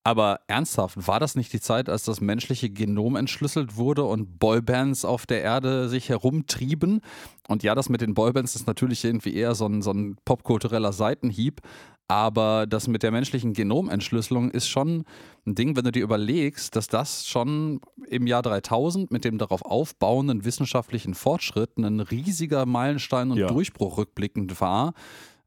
aber 0.06 0.38
ernsthaft, 0.46 1.08
war 1.08 1.18
das 1.18 1.34
nicht 1.34 1.52
die 1.52 1.58
Zeit, 1.58 1.88
als 1.88 2.04
das 2.04 2.20
menschliche 2.20 2.70
Genom 2.70 3.16
entschlüsselt 3.16 3.74
wurde 3.76 4.04
und 4.04 4.38
Boybands 4.38 5.04
auf 5.04 5.26
der 5.26 5.42
Erde 5.42 5.88
sich 5.88 6.08
herumtrieben? 6.08 7.00
Und 7.48 7.64
ja, 7.64 7.74
das 7.74 7.88
mit 7.88 8.02
den 8.02 8.14
Boybands 8.14 8.54
ist 8.54 8.68
natürlich 8.68 9.04
irgendwie 9.04 9.34
eher 9.34 9.56
so 9.56 9.66
ein, 9.66 9.82
so 9.82 9.90
ein 9.90 10.16
popkultureller 10.24 10.92
Seitenhieb. 10.92 11.60
Aber 12.06 12.68
das 12.68 12.86
mit 12.86 13.02
der 13.02 13.10
menschlichen 13.10 13.52
Genomentschlüsselung 13.52 14.52
ist 14.52 14.68
schon 14.68 15.06
ein 15.44 15.56
Ding, 15.56 15.74
wenn 15.74 15.82
du 15.82 15.90
dir 15.90 16.04
überlegst, 16.04 16.76
dass 16.76 16.86
das 16.86 17.26
schon 17.26 17.80
im 18.08 18.28
Jahr 18.28 18.42
3000 18.42 19.10
mit 19.10 19.24
dem 19.24 19.38
darauf 19.38 19.62
aufbauenden 19.62 20.44
wissenschaftlichen 20.44 21.14
Fortschritt 21.14 21.76
ein 21.78 21.98
riesiger 21.98 22.64
Meilenstein 22.64 23.32
und 23.32 23.38
Ja. 23.38 23.48
Durchbruch 23.48 23.98
rückblickend 23.98 24.60
war, 24.60 24.94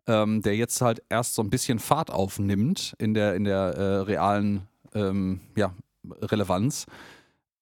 ähm, 0.08 0.42
der 0.42 0.56
jetzt 0.56 0.82
halt 0.82 1.02
erst 1.10 1.36
so 1.36 1.42
ein 1.42 1.50
bisschen 1.50 1.80
Fahrt 1.80 2.12
aufnimmt 2.12 2.96
in 2.98 3.14
der, 3.14 3.36
in 3.36 3.44
der 3.44 3.60
äh, 3.60 3.98
realen 4.02 4.68
ähm, 4.94 5.42
ja, 5.56 5.74
Relevanz. 6.22 6.86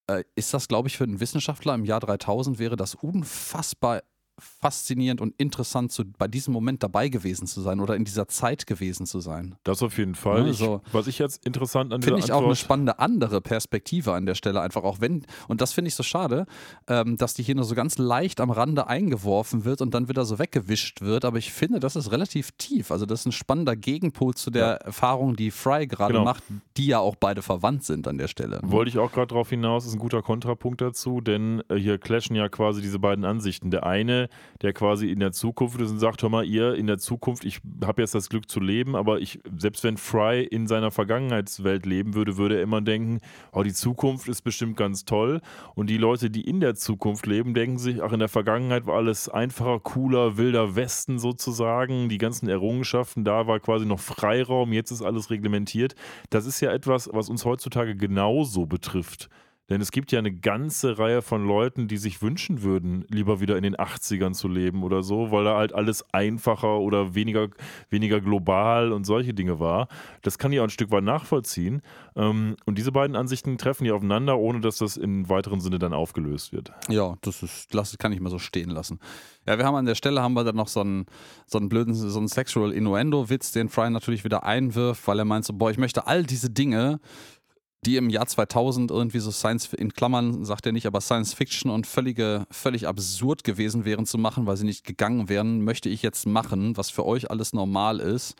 Äh, 0.06 0.24
ist 0.34 0.54
das, 0.54 0.68
glaube 0.68 0.88
ich, 0.88 0.96
für 0.96 1.04
einen 1.04 1.20
Wissenschaftler 1.20 1.74
im 1.74 1.84
Jahr 1.84 2.00
3000 2.00 2.58
wäre 2.58 2.76
das 2.76 2.94
unfassbar 2.94 4.02
faszinierend 4.38 5.20
und 5.20 5.34
interessant, 5.38 5.92
zu, 5.92 6.04
bei 6.04 6.28
diesem 6.28 6.52
Moment 6.52 6.82
dabei 6.82 7.08
gewesen 7.08 7.46
zu 7.46 7.60
sein 7.60 7.80
oder 7.80 7.96
in 7.96 8.04
dieser 8.04 8.28
Zeit 8.28 8.66
gewesen 8.66 9.06
zu 9.06 9.20
sein. 9.20 9.56
Das 9.64 9.82
auf 9.82 9.98
jeden 9.98 10.14
Fall. 10.14 10.46
Ja, 10.46 10.50
ich, 10.50 10.92
was 10.92 11.06
ich 11.06 11.18
jetzt 11.18 11.44
interessant 11.46 11.92
an 11.92 12.02
Finde 12.02 12.20
ich 12.20 12.26
auch 12.32 12.38
eine 12.38 12.46
Antwort 12.46 12.58
spannende 12.58 12.98
andere 12.98 13.40
Perspektive 13.40 14.12
an 14.14 14.26
der 14.26 14.34
Stelle 14.34 14.60
einfach 14.60 14.82
auch 14.84 15.00
wenn, 15.00 15.26
und 15.48 15.60
das 15.60 15.72
finde 15.72 15.88
ich 15.88 15.94
so 15.94 16.02
schade, 16.02 16.46
ähm, 16.86 17.16
dass 17.16 17.34
die 17.34 17.42
hier 17.42 17.54
nur 17.54 17.64
so 17.64 17.74
ganz 17.74 17.98
leicht 17.98 18.40
am 18.40 18.50
Rande 18.50 18.86
eingeworfen 18.86 19.64
wird 19.64 19.80
und 19.80 19.94
dann 19.94 20.08
wieder 20.08 20.24
so 20.24 20.38
weggewischt 20.38 21.00
wird, 21.00 21.24
aber 21.24 21.38
ich 21.38 21.52
finde, 21.52 21.80
das 21.80 21.96
ist 21.96 22.10
relativ 22.12 22.52
tief. 22.52 22.90
Also 22.90 23.06
das 23.06 23.20
ist 23.20 23.26
ein 23.26 23.32
spannender 23.32 23.76
Gegenpol 23.76 24.34
zu 24.34 24.50
der 24.50 24.58
Ja. 24.66 24.72
Erfahrung, 24.74 25.36
die 25.36 25.50
Fry 25.50 25.86
gerade 25.86 26.12
Genau. 26.14 26.24
macht, 26.24 26.42
die 26.76 26.86
ja 26.86 26.98
auch 27.00 27.16
beide 27.16 27.42
verwandt 27.42 27.84
sind 27.84 28.06
an 28.08 28.18
der 28.18 28.28
Stelle. 28.28 28.60
Wollte 28.62 28.88
ich 28.90 28.98
auch 28.98 29.12
gerade 29.12 29.28
drauf 29.28 29.50
hinaus, 29.50 29.86
ist 29.86 29.92
ein 29.94 29.98
guter 29.98 30.22
Kontrapunkt 30.22 30.80
dazu, 30.80 31.20
denn 31.20 31.62
äh, 31.68 31.76
hier 31.76 31.98
clashen 31.98 32.34
ja 32.36 32.48
quasi 32.48 32.80
diese 32.82 32.98
beiden 32.98 33.24
Ansichten. 33.24 33.70
Der 33.70 33.84
eine, 33.86 34.27
der 34.62 34.72
quasi 34.72 35.10
in 35.10 35.20
der 35.20 35.32
Zukunft 35.32 35.80
ist 35.80 35.90
und 35.90 35.98
sagt, 35.98 36.22
hör 36.22 36.28
mal, 36.28 36.44
ihr 36.44 36.74
in 36.74 36.86
der 36.86 36.98
Zukunft, 36.98 37.44
ich 37.44 37.60
habe 37.84 38.02
jetzt 38.02 38.14
das 38.14 38.28
Glück 38.28 38.50
zu 38.50 38.60
leben, 38.60 38.96
aber 38.96 39.20
ich, 39.20 39.40
selbst 39.56 39.84
wenn 39.84 39.96
Fry 39.96 40.42
in 40.42 40.66
seiner 40.66 40.90
Vergangenheitswelt 40.90 41.86
leben 41.86 42.14
würde, 42.14 42.36
würde 42.36 42.56
er 42.56 42.62
immer 42.62 42.80
denken, 42.80 43.20
oh, 43.52 43.62
die 43.62 43.72
Zukunft 43.72 44.28
ist 44.28 44.42
bestimmt 44.42 44.76
ganz 44.76 45.04
toll. 45.04 45.40
Und 45.74 45.90
die 45.90 45.98
Leute, 45.98 46.30
die 46.30 46.42
in 46.42 46.60
der 46.60 46.74
Zukunft 46.74 47.26
leben, 47.26 47.54
denken 47.54 47.78
sich, 47.78 48.02
ach, 48.02 48.12
in 48.12 48.18
der 48.18 48.28
Vergangenheit 48.28 48.86
war 48.86 48.96
alles 48.96 49.28
einfacher, 49.28 49.80
cooler, 49.80 50.36
wilder 50.36 50.76
Westen 50.76 51.18
sozusagen, 51.18 52.08
die 52.08 52.18
ganzen 52.18 52.48
Errungenschaften, 52.48 53.24
da 53.24 53.46
war 53.46 53.60
quasi 53.60 53.86
noch 53.86 54.00
Freiraum, 54.00 54.72
jetzt 54.72 54.90
ist 54.90 55.02
alles 55.02 55.30
reglementiert. 55.30 55.94
Das 56.30 56.46
ist 56.46 56.60
ja 56.60 56.72
etwas, 56.72 57.08
was 57.12 57.28
uns 57.28 57.44
heutzutage 57.44 57.96
genauso 57.96 58.66
betrifft. 58.66 59.28
Denn 59.68 59.80
es 59.82 59.90
gibt 59.90 60.12
ja 60.12 60.18
eine 60.18 60.32
ganze 60.32 60.98
Reihe 60.98 61.20
von 61.20 61.46
Leuten, 61.46 61.88
die 61.88 61.98
sich 61.98 62.22
wünschen 62.22 62.62
würden, 62.62 63.04
lieber 63.10 63.40
wieder 63.40 63.56
in 63.56 63.62
den 63.62 63.76
80ern 63.76 64.32
zu 64.32 64.48
leben 64.48 64.82
oder 64.82 65.02
so, 65.02 65.30
weil 65.30 65.44
da 65.44 65.56
halt 65.56 65.74
alles 65.74 66.04
einfacher 66.12 66.78
oder 66.78 67.14
weniger, 67.14 67.48
weniger 67.90 68.20
global 68.20 68.92
und 68.92 69.04
solche 69.04 69.34
Dinge 69.34 69.60
war. 69.60 69.88
Das 70.22 70.38
kann 70.38 70.52
ich 70.52 70.60
auch 70.60 70.64
ein 70.64 70.70
Stück 70.70 70.90
weit 70.90 71.04
nachvollziehen. 71.04 71.82
Ähm, 72.16 72.56
Und 72.64 72.78
diese 72.78 72.92
beiden 72.92 73.14
Ansichten 73.14 73.58
treffen 73.58 73.84
hier 73.84 73.94
aufeinander, 73.94 74.38
ohne 74.38 74.60
dass 74.60 74.78
das 74.78 74.96
im 74.96 75.28
weiteren 75.28 75.60
Sinne 75.60 75.78
dann 75.78 75.92
aufgelöst 75.92 76.52
wird. 76.52 76.72
Ja, 76.88 77.16
das 77.20 77.42
ist, 77.42 77.74
das 77.74 77.98
kann 77.98 78.12
ich 78.12 78.20
mal 78.20 78.30
so 78.30 78.38
stehen 78.38 78.70
lassen. 78.70 78.98
Ja, 79.46 79.58
wir 79.58 79.64
haben 79.64 79.74
an 79.74 79.86
der 79.86 79.94
Stelle 79.94 80.22
haben 80.22 80.34
wir 80.34 80.44
dann 80.44 80.56
noch 80.56 80.68
so 80.68 80.80
einen, 80.80 81.06
so 81.46 81.58
einen 81.58 81.68
blöden, 81.68 81.94
so 81.94 82.18
einen 82.18 82.28
Sexual 82.28 82.72
Innuendo-Witz, 82.72 83.52
den 83.52 83.68
Fry 83.68 83.90
natürlich 83.90 84.24
wieder 84.24 84.44
einwirft, 84.44 85.06
weil 85.06 85.18
er 85.18 85.24
meint 85.24 85.44
so, 85.44 85.52
boah, 85.52 85.70
ich 85.70 85.78
möchte 85.78 86.06
all 86.06 86.24
diese 86.24 86.50
Dinge, 86.50 87.00
die 87.84 87.96
im 87.96 88.10
Jahr 88.10 88.26
2000 88.26 88.90
irgendwie 88.90 89.20
so 89.20 89.30
Science, 89.30 89.72
in 89.72 89.92
Klammern 89.92 90.44
sagt 90.44 90.66
er 90.66 90.72
nicht, 90.72 90.86
aber 90.86 91.00
Science 91.00 91.32
Fiction 91.32 91.70
und 91.70 91.86
völlige, 91.86 92.46
völlig 92.50 92.86
absurd 92.86 93.44
gewesen 93.44 93.84
wären 93.84 94.06
zu 94.06 94.18
machen, 94.18 94.46
weil 94.46 94.56
sie 94.56 94.64
nicht 94.64 94.84
gegangen 94.84 95.28
wären, 95.28 95.62
möchte 95.62 95.88
ich 95.88 96.02
jetzt 96.02 96.26
machen, 96.26 96.76
was 96.76 96.90
für 96.90 97.06
euch 97.06 97.30
alles 97.30 97.52
normal 97.52 98.00
ist. 98.00 98.34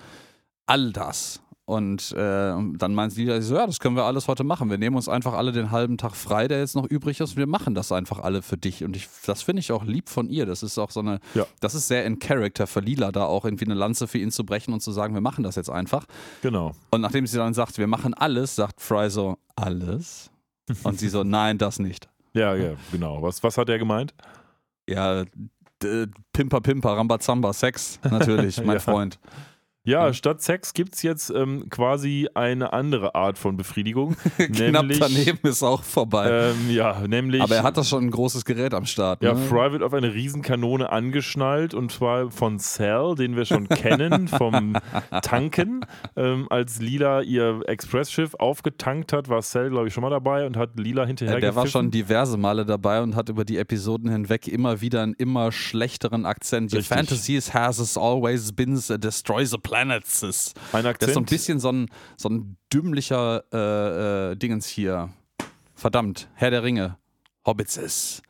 All 0.66 0.92
das. 0.92 1.40
Und 1.68 2.12
äh, 2.12 2.16
dann 2.16 2.94
meint 2.94 3.12
sie 3.12 3.26
so, 3.42 3.54
ja, 3.54 3.66
das 3.66 3.78
können 3.78 3.94
wir 3.94 4.04
alles 4.04 4.26
heute 4.26 4.42
machen. 4.42 4.70
Wir 4.70 4.78
nehmen 4.78 4.96
uns 4.96 5.06
einfach 5.06 5.34
alle 5.34 5.52
den 5.52 5.70
halben 5.70 5.98
Tag 5.98 6.16
frei, 6.16 6.48
der 6.48 6.60
jetzt 6.60 6.74
noch 6.74 6.86
übrig 6.86 7.20
ist. 7.20 7.32
Und 7.32 7.36
wir 7.36 7.46
machen 7.46 7.74
das 7.74 7.92
einfach 7.92 8.20
alle 8.20 8.40
für 8.40 8.56
dich. 8.56 8.84
Und 8.84 8.96
ich, 8.96 9.06
das 9.26 9.42
finde 9.42 9.60
ich 9.60 9.70
auch 9.70 9.84
lieb 9.84 10.08
von 10.08 10.30
ihr. 10.30 10.46
Das 10.46 10.62
ist 10.62 10.78
auch 10.78 10.90
so 10.90 11.00
eine, 11.00 11.20
Ja. 11.34 11.44
das 11.60 11.74
ist 11.74 11.86
sehr 11.86 12.06
in 12.06 12.18
Character 12.20 12.66
für 12.66 12.80
Lila, 12.80 13.12
da 13.12 13.26
auch 13.26 13.44
irgendwie 13.44 13.66
eine 13.66 13.74
Lanze 13.74 14.08
für 14.08 14.16
ihn 14.16 14.30
zu 14.30 14.46
brechen 14.46 14.72
und 14.72 14.80
zu 14.80 14.92
sagen, 14.92 15.12
wir 15.12 15.20
machen 15.20 15.44
das 15.44 15.56
jetzt 15.56 15.68
einfach. 15.68 16.06
Genau. 16.40 16.72
Und 16.90 17.02
nachdem 17.02 17.26
sie 17.26 17.36
dann 17.36 17.52
sagt, 17.52 17.76
wir 17.76 17.86
machen 17.86 18.14
alles, 18.14 18.56
sagt 18.56 18.80
Fry 18.80 19.10
so, 19.10 19.36
alles? 19.54 20.30
Und 20.84 20.98
sie 20.98 21.10
so, 21.10 21.22
nein, 21.22 21.58
das 21.58 21.78
nicht. 21.78 22.08
Ja, 22.32 22.54
ja, 22.54 22.76
genau. 22.90 23.20
Was, 23.20 23.42
was 23.42 23.58
hat 23.58 23.68
er 23.68 23.78
gemeint? 23.78 24.14
Ja, 24.88 25.24
Pimper, 26.32 26.62
Pimper, 26.62 26.96
Rambazamba, 26.96 27.52
Sex, 27.52 28.00
natürlich, 28.10 28.56
mein 28.64 28.68
Ja. 28.76 28.80
Freund. 28.80 29.18
Ja, 29.88 30.12
statt 30.12 30.42
Sex 30.42 30.74
gibt 30.74 30.94
es 30.94 31.02
jetzt 31.02 31.30
ähm, 31.30 31.70
quasi 31.70 32.28
eine 32.34 32.72
andere 32.74 33.14
Art 33.14 33.38
von 33.38 33.56
Befriedigung. 33.56 34.16
Knapp 34.36 34.82
nämlich, 34.82 34.98
daneben 34.98 35.48
ist 35.48 35.62
auch 35.62 35.82
vorbei. 35.82 36.50
Ähm, 36.50 36.70
ja, 36.70 37.00
nämlich. 37.06 37.40
Aber 37.40 37.56
er 37.56 37.62
hat 37.62 37.78
das 37.78 37.88
schon 37.88 38.04
ein 38.04 38.10
großes 38.10 38.44
Gerät 38.44 38.74
am 38.74 38.84
Start. 38.84 39.22
Ja, 39.22 39.32
ne? 39.32 39.40
Fry 39.40 39.72
wird 39.72 39.82
auf 39.82 39.94
eine 39.94 40.12
Riesenkanone 40.12 40.92
angeschnallt 40.92 41.72
und 41.72 41.90
zwar 41.90 42.30
von 42.30 42.58
Cell, 42.58 43.14
den 43.16 43.34
wir 43.34 43.46
schon 43.46 43.68
kennen, 43.68 44.28
vom 44.28 44.74
Tanken. 45.22 45.86
Ähm, 46.16 46.46
als 46.50 46.80
Lila 46.80 47.22
ihr 47.22 47.60
Expressschiff 47.66 48.34
aufgetankt 48.34 49.12
hat, 49.14 49.28
war 49.28 49.40
Cell, 49.40 49.70
glaube 49.70 49.88
ich, 49.88 49.94
schon 49.94 50.02
mal 50.02 50.10
dabei 50.10 50.46
und 50.46 50.58
hat 50.58 50.78
Lila 50.78 51.06
hinterher 51.06 51.36
Ja, 51.36 51.40
der 51.40 51.54
war 51.54 51.64
gepfiffen. 51.64 51.84
schon 51.84 51.90
diverse 51.90 52.36
Male 52.36 52.66
dabei 52.66 53.00
und 53.02 53.16
hat 53.16 53.30
über 53.30 53.46
die 53.46 53.56
Episoden 53.56 54.10
hinweg 54.10 54.48
immer 54.48 54.82
wieder 54.82 55.02
einen 55.02 55.14
immer 55.14 55.50
schlechteren 55.50 56.26
Akzent. 56.26 56.74
Your 56.74 56.82
fantasies 56.82 57.54
has 57.54 57.80
as 57.80 57.96
always 57.96 58.52
been 58.52 58.76
uh, 58.76 58.98
destroy 58.98 59.46
the 59.46 59.56
planets. 59.82 60.22
Ist- 60.22 60.58
Ein 60.72 60.82
Der 60.82 60.92
ist 60.92 61.00
so 61.00 61.06
ein 61.06 61.06
Akzent. 61.24 61.30
bisschen 61.30 61.60
so 61.60 61.70
ein, 61.72 61.90
so 62.16 62.28
ein 62.28 62.56
dümmlicher 62.72 63.44
äh, 63.52 64.32
äh, 64.32 64.36
Dingens 64.36 64.66
hier. 64.66 65.10
Verdammt, 65.74 66.28
Herr 66.34 66.50
der 66.50 66.62
Ringe. 66.62 66.96
Hobbitses. 67.46 68.22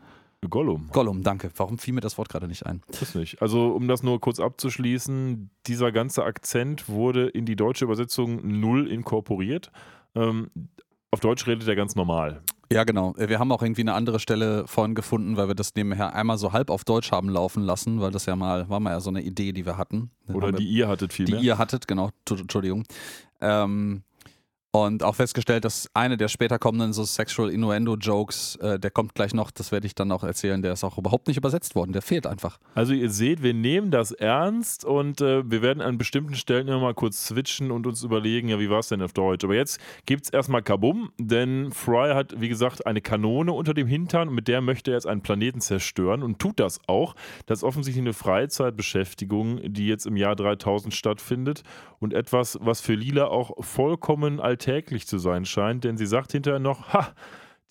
Gollum. 0.48 0.88
Gollum, 0.92 1.24
danke. 1.24 1.50
Warum 1.56 1.78
fiel 1.78 1.94
mir 1.94 2.00
das 2.00 2.16
Wort 2.16 2.28
gerade 2.28 2.46
nicht 2.46 2.64
ein? 2.64 2.80
Das 3.00 3.16
nicht. 3.16 3.42
Also, 3.42 3.72
um 3.72 3.88
das 3.88 4.04
nur 4.04 4.20
kurz 4.20 4.38
abzuschließen, 4.38 5.50
dieser 5.66 5.90
ganze 5.90 6.22
Akzent 6.22 6.88
wurde 6.88 7.26
in 7.28 7.44
die 7.44 7.56
deutsche 7.56 7.84
Übersetzung 7.86 8.60
null 8.60 8.86
inkorporiert. 8.88 9.72
Ähm, 10.14 10.50
auf 11.10 11.18
Deutsch 11.18 11.46
redet 11.48 11.66
er 11.66 11.74
ganz 11.74 11.96
normal. 11.96 12.42
Ja, 12.70 12.84
genau. 12.84 13.14
Wir 13.16 13.38
haben 13.38 13.50
auch 13.50 13.62
irgendwie 13.62 13.80
eine 13.80 13.94
andere 13.94 14.20
Stelle 14.20 14.66
vorhin 14.66 14.94
gefunden, 14.94 15.36
weil 15.36 15.48
wir 15.48 15.54
das 15.54 15.74
nebenher 15.74 16.14
einmal 16.14 16.36
so 16.36 16.52
halb 16.52 16.68
auf 16.70 16.84
Deutsch 16.84 17.10
haben 17.12 17.28
laufen 17.30 17.62
lassen, 17.62 18.00
weil 18.00 18.10
das 18.10 18.26
ja 18.26 18.36
mal, 18.36 18.68
war 18.68 18.78
mal 18.78 18.90
ja 18.90 19.00
so 19.00 19.08
eine 19.10 19.22
Idee, 19.22 19.52
die 19.52 19.64
wir 19.64 19.78
hatten. 19.78 20.10
Dann 20.26 20.36
Oder 20.36 20.48
wir- 20.48 20.58
die 20.58 20.68
ihr 20.68 20.86
hattet 20.88 21.12
die 21.12 21.16
vielmehr. 21.16 21.40
ihr 21.40 21.56
hattet, 21.58 21.88
genau, 21.88 22.10
Entschuldigung. 22.28 22.84
Ähm, 23.40 24.02
Und 24.84 25.02
auch 25.02 25.16
festgestellt, 25.16 25.64
dass 25.64 25.90
eine 25.94 26.16
der 26.16 26.28
später 26.28 26.58
kommenden 26.58 26.92
so 26.92 27.04
Sexual 27.04 27.50
Innuendo-Jokes, 27.50 28.56
äh, 28.56 28.78
der 28.78 28.90
kommt 28.90 29.14
gleich 29.14 29.34
noch, 29.34 29.50
das 29.50 29.72
werde 29.72 29.86
ich 29.86 29.94
dann 29.94 30.12
auch 30.12 30.22
erzählen, 30.22 30.62
der 30.62 30.72
ist 30.72 30.84
auch 30.84 30.98
überhaupt 30.98 31.26
nicht 31.26 31.36
übersetzt 31.36 31.74
worden, 31.74 31.92
der 31.92 32.02
fehlt 32.02 32.26
einfach. 32.26 32.58
Also 32.74 32.92
ihr 32.92 33.10
seht, 33.10 33.42
wir 33.42 33.54
nehmen 33.54 33.90
das 33.90 34.12
ernst 34.12 34.84
und 34.84 35.20
äh, 35.20 35.48
wir 35.50 35.62
werden 35.62 35.80
an 35.80 35.98
bestimmten 35.98 36.34
Stellen 36.34 36.68
immer 36.68 36.80
mal 36.80 36.94
kurz 36.94 37.26
switchen 37.26 37.70
und 37.70 37.86
uns 37.86 38.02
überlegen, 38.02 38.48
ja, 38.48 38.60
wie 38.60 38.70
war 38.70 38.80
es 38.80 38.88
denn 38.88 39.02
auf 39.02 39.12
Deutsch? 39.12 39.44
Aber 39.44 39.54
jetzt 39.54 39.80
gibt 40.06 40.24
es 40.24 40.30
erstmal 40.30 40.62
Kabum, 40.62 41.10
denn 41.18 41.72
Fry 41.72 42.12
hat, 42.14 42.40
wie 42.40 42.48
gesagt, 42.48 42.86
eine 42.86 43.00
Kanone 43.00 43.52
unter 43.52 43.74
dem 43.74 43.86
Hintern 43.86 44.28
und 44.28 44.34
mit 44.34 44.48
der 44.48 44.60
möchte 44.60 44.90
er 44.90 44.94
jetzt 44.94 45.06
einen 45.06 45.22
Planeten 45.22 45.60
zerstören 45.60 46.22
und 46.22 46.38
tut 46.38 46.60
das 46.60 46.80
auch. 46.86 47.14
Das 47.46 47.60
ist 47.60 47.64
offensichtlich 47.64 48.02
eine 48.02 48.12
Freizeitbeschäftigung, 48.12 49.60
die 49.72 49.88
jetzt 49.88 50.06
im 50.06 50.16
Jahr 50.16 50.36
3000 50.36 50.94
stattfindet 50.94 51.62
und 51.98 52.14
etwas, 52.14 52.58
was 52.60 52.80
für 52.80 52.94
Lila 52.94 53.26
auch 53.26 53.52
vollkommen 53.64 54.38
als 54.38 54.67
alltäglich 54.68 55.06
zu 55.06 55.18
sein 55.18 55.44
scheint, 55.44 55.84
denn 55.84 55.96
sie 55.96 56.06
sagt 56.06 56.32
hinterher 56.32 56.60
noch, 56.60 56.92
ha, 56.92 57.08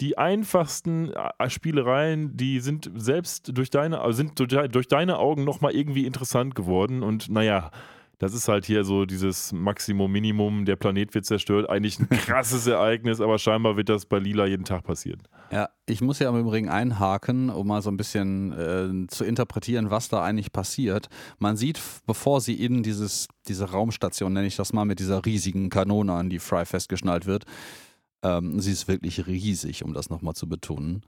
die 0.01 0.17
einfachsten 0.17 1.11
äh, 1.13 1.49
Spielereien, 1.49 2.37
die 2.37 2.59
sind 2.59 2.91
selbst 2.95 3.51
durch 3.57 3.69
deine, 3.69 4.01
also 4.01 4.17
sind 4.17 4.39
durch 4.39 4.87
deine 4.87 5.17
Augen 5.17 5.43
nochmal 5.43 5.73
irgendwie 5.73 6.05
interessant 6.05 6.55
geworden. 6.55 7.03
Und 7.03 7.29
naja, 7.29 7.71
das 8.19 8.33
ist 8.33 8.47
halt 8.47 8.65
hier 8.65 8.83
so 8.83 9.05
dieses 9.05 9.53
Maximum, 9.53 10.11
Minimum, 10.11 10.65
der 10.65 10.75
Planet 10.75 11.13
wird 11.13 11.25
zerstört. 11.25 11.69
Eigentlich 11.69 11.99
ein 11.99 12.09
krasses 12.25 12.65
Ereignis, 12.65 13.21
aber 13.21 13.37
scheinbar 13.37 13.77
wird 13.77 13.89
das 13.89 14.05
bei 14.05 14.17
Lila 14.17 14.47
jeden 14.47 14.65
Tag 14.65 14.83
passieren. 14.83 15.21
Ja, 15.51 15.69
ich 15.85 16.01
muss 16.01 16.19
ja 16.19 16.29
im 16.29 16.39
Übrigen 16.39 16.67
einhaken, 16.67 17.49
um 17.49 17.67
mal 17.67 17.81
so 17.81 17.91
ein 17.91 17.97
bisschen 17.97 18.53
äh, 18.53 19.07
zu 19.07 19.23
interpretieren, 19.23 19.91
was 19.91 20.09
da 20.09 20.23
eigentlich 20.23 20.51
passiert. 20.51 21.09
Man 21.37 21.57
sieht, 21.57 21.79
bevor 22.07 22.41
sie 22.41 22.55
in 22.55 22.81
dieses, 22.81 23.27
diese 23.47 23.69
Raumstation, 23.69 24.33
nenne 24.33 24.47
ich 24.47 24.55
das 24.55 24.73
mal, 24.73 24.85
mit 24.85 24.99
dieser 24.99 25.23
riesigen 25.23 25.69
Kanone 25.69 26.13
an 26.13 26.29
die 26.29 26.39
Fry 26.39 26.65
festgeschnallt 26.65 27.27
wird, 27.27 27.45
ähm, 28.23 28.59
sie 28.59 28.71
ist 28.71 28.87
wirklich 28.87 29.27
riesig, 29.27 29.83
um 29.83 29.93
das 29.93 30.09
nochmal 30.09 30.33
zu 30.33 30.49
betonen 30.49 31.03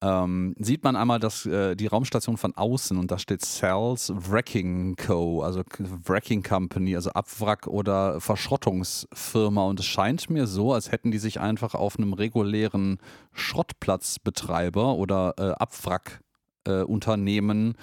ähm, 0.00 0.54
sieht 0.60 0.84
man 0.84 0.94
einmal 0.94 1.18
das, 1.18 1.44
äh, 1.44 1.74
die 1.74 1.88
Raumstation 1.88 2.36
von 2.36 2.54
außen 2.54 2.96
und 2.96 3.10
da 3.10 3.18
steht 3.18 3.42
Cells 3.42 4.12
Wrecking 4.14 4.94
Co., 4.94 5.42
also 5.42 5.64
Wrecking 5.78 6.44
Company, 6.44 6.94
also 6.94 7.10
Abwrack- 7.10 7.66
oder 7.66 8.20
Verschrottungsfirma. 8.20 9.64
Und 9.64 9.80
es 9.80 9.86
scheint 9.86 10.30
mir 10.30 10.46
so, 10.46 10.72
als 10.72 10.92
hätten 10.92 11.10
die 11.10 11.18
sich 11.18 11.40
einfach 11.40 11.74
auf 11.74 11.98
einem 11.98 12.12
regulären 12.12 12.98
Schrottplatzbetreiber 13.32 14.94
oder 14.94 15.34
äh, 15.36 15.50
Abwrackunternehmen 15.52 17.72
äh, 17.72 17.74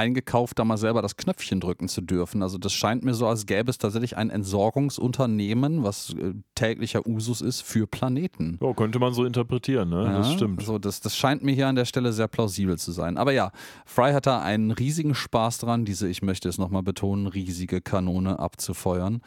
eingekauft, 0.00 0.58
da 0.58 0.64
mal 0.64 0.78
selber 0.78 1.02
das 1.02 1.16
Knöpfchen 1.16 1.60
drücken 1.60 1.88
zu 1.88 2.00
dürfen. 2.00 2.42
Also 2.42 2.56
das 2.56 2.72
scheint 2.72 3.04
mir 3.04 3.12
so, 3.14 3.26
als 3.26 3.44
gäbe 3.44 3.70
es 3.70 3.76
tatsächlich 3.76 4.16
ein 4.16 4.30
Entsorgungsunternehmen, 4.30 5.84
was 5.84 6.14
äh, 6.14 6.32
täglicher 6.54 7.06
Usus 7.06 7.42
ist 7.42 7.60
für 7.60 7.86
Planeten. 7.86 8.58
Ja, 8.62 8.72
könnte 8.72 8.98
man 8.98 9.12
so 9.12 9.24
interpretieren, 9.24 9.90
ne? 9.90 10.04
Ja, 10.04 10.18
das 10.18 10.32
stimmt. 10.32 10.60
Also 10.60 10.78
das, 10.78 11.00
das 11.00 11.16
scheint 11.16 11.42
mir 11.42 11.52
hier 11.52 11.68
an 11.68 11.76
der 11.76 11.84
Stelle 11.84 12.12
sehr 12.12 12.28
plausibel 12.28 12.78
zu 12.78 12.92
sein. 12.92 13.18
Aber 13.18 13.32
ja, 13.32 13.52
Fry 13.84 14.12
hat 14.12 14.26
da 14.26 14.40
einen 14.40 14.70
riesigen 14.70 15.14
Spaß 15.14 15.58
dran, 15.58 15.84
diese, 15.84 16.08
ich 16.08 16.22
möchte 16.22 16.48
es 16.48 16.56
nochmal 16.56 16.82
betonen, 16.82 17.26
riesige 17.26 17.82
Kanone 17.82 18.38
abzufeuern. 18.38 19.20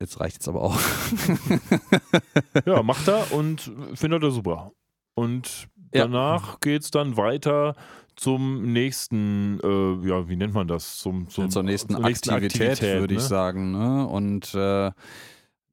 Jetzt 0.00 0.20
reicht 0.20 0.42
es 0.42 0.48
aber 0.48 0.62
auch. 0.62 0.78
ja, 2.64 2.82
macht 2.84 3.08
er 3.08 3.32
und 3.32 3.72
findet 3.94 4.22
er 4.22 4.30
super. 4.30 4.70
Und 5.14 5.66
danach 5.90 6.52
ja. 6.52 6.56
geht 6.60 6.82
es 6.82 6.92
dann 6.92 7.16
weiter 7.16 7.74
zum 8.18 8.72
nächsten, 8.72 9.60
äh, 9.62 10.08
ja, 10.08 10.28
wie 10.28 10.36
nennt 10.36 10.52
man 10.52 10.66
das? 10.66 10.98
Zum, 10.98 11.28
zum, 11.28 11.50
zur 11.50 11.62
nächsten, 11.62 11.94
zur 11.94 12.02
nächsten 12.02 12.30
Aktivität, 12.30 12.70
Aktivität 12.72 13.00
würde 13.00 13.14
ne? 13.14 13.20
ich 13.20 13.26
sagen. 13.26 13.70
Ne? 13.70 14.06
Und 14.06 14.54
äh, 14.54 14.90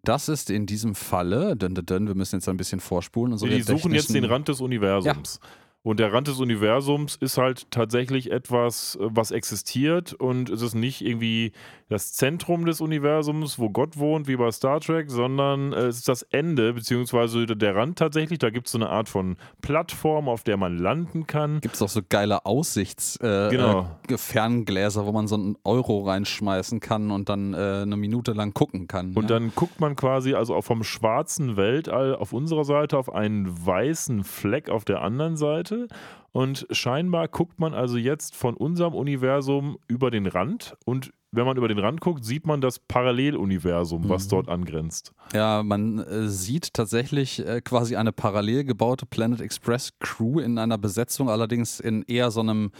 das 0.03 0.29
ist 0.29 0.51
in 0.51 0.67
diesem 0.67 0.93
Falle, 0.93 1.55
denn, 1.55 1.73
denn, 1.73 2.07
wir 2.07 2.13
müssen 2.13 2.35
jetzt 2.35 2.47
ein 2.47 2.57
bisschen 2.57 2.79
vorspulen. 2.79 3.33
Und 3.33 3.39
so 3.39 3.47
die 3.47 3.61
suchen 3.61 3.93
jetzt 3.93 4.13
den 4.13 4.25
Rand 4.25 4.47
des 4.47 4.61
Universums. 4.61 5.39
Ja. 5.41 5.49
Und 5.85 5.99
der 5.99 6.11
Rand 6.11 6.27
des 6.27 6.39
Universums 6.39 7.15
ist 7.15 7.37
halt 7.37 7.69
tatsächlich 7.69 8.31
etwas, 8.31 8.95
äh, 8.95 9.05
was 9.11 9.29
existiert 9.29 10.13
und 10.13 10.49
es 10.49 10.63
ist 10.63 10.73
nicht 10.73 11.05
irgendwie 11.05 11.51
das 11.89 12.13
Zentrum 12.13 12.65
des 12.65 12.81
Universums, 12.81 13.59
wo 13.59 13.69
Gott 13.69 13.99
wohnt, 13.99 14.27
wie 14.27 14.35
bei 14.35 14.51
Star 14.51 14.79
Trek, 14.79 15.11
sondern 15.11 15.73
äh, 15.73 15.81
es 15.81 15.97
ist 15.97 16.07
das 16.07 16.23
Ende, 16.23 16.73
beziehungsweise 16.73 17.45
der 17.45 17.75
Rand 17.75 17.99
tatsächlich. 17.99 18.39
Da 18.39 18.49
gibt 18.49 18.65
es 18.65 18.71
so 18.71 18.79
eine 18.79 18.89
Art 18.89 19.07
von 19.09 19.37
Plattform, 19.61 20.27
auf 20.27 20.43
der 20.43 20.57
man 20.57 20.79
landen 20.79 21.27
kann. 21.27 21.61
Gibt 21.61 21.75
es 21.75 21.83
auch 21.83 21.89
so 21.89 22.01
geile 22.07 22.47
Aussichtsferngläser, 22.47 23.47
äh, 23.47 23.55
genau. 23.55 25.05
wo 25.05 25.11
man 25.11 25.27
so 25.27 25.35
einen 25.35 25.55
Euro 25.63 26.01
reinschmeißen 26.01 26.79
kann 26.79 27.11
und 27.11 27.29
dann 27.29 27.53
äh, 27.53 27.57
eine 27.83 27.97
Minute 27.97 28.31
lang 28.31 28.55
gucken 28.55 28.87
kann. 28.87 29.13
Und 29.13 29.29
ja? 29.29 29.37
dann 29.37 29.53
guckt 29.53 29.79
man 29.79 29.95
quasi 29.95 30.33
also 30.33 30.59
vom 30.63 30.83
schwarzen 30.83 31.57
Weltall 31.57 32.15
auf 32.15 32.33
unserer 32.33 32.65
Seite 32.65 32.97
auf 32.97 33.13
einen 33.13 33.63
weißen 33.63 34.23
Fleck 34.23 34.71
auf 34.71 34.85
der 34.85 35.03
anderen 35.03 35.37
Seite. 35.37 35.74
Seite. 35.75 35.87
Und 36.31 36.67
scheinbar 36.71 37.27
guckt 37.27 37.59
man 37.59 37.73
also 37.73 37.97
jetzt 37.97 38.35
von 38.35 38.55
unserem 38.55 38.93
Universum 38.93 39.77
über 39.87 40.11
den 40.11 40.27
Rand 40.27 40.75
und 40.85 41.11
wenn 41.31 41.45
man 41.45 41.57
über 41.57 41.67
den 41.67 41.79
Rand 41.79 41.99
guckt, 41.99 42.23
sieht 42.23 42.47
man 42.47 42.61
das 42.61 42.79
Paralleluniversum, 42.79 44.07
was 44.07 44.25
mhm. 44.25 44.29
dort 44.29 44.49
angrenzt. 44.49 45.11
Ja, 45.33 45.63
man 45.63 45.99
äh, 45.99 46.29
sieht 46.29 46.73
tatsächlich 46.73 47.45
äh, 47.45 47.59
quasi 47.59 47.97
eine 47.97 48.13
parallel 48.13 48.63
gebaute 48.63 49.05
Planet 49.05 49.41
Express 49.41 49.91
Crew 49.99 50.39
in 50.39 50.57
einer 50.57 50.77
Besetzung, 50.77 51.29
allerdings 51.29 51.81
in 51.81 52.03
eher 52.03 52.31
so 52.31 52.39
einem 52.39 52.71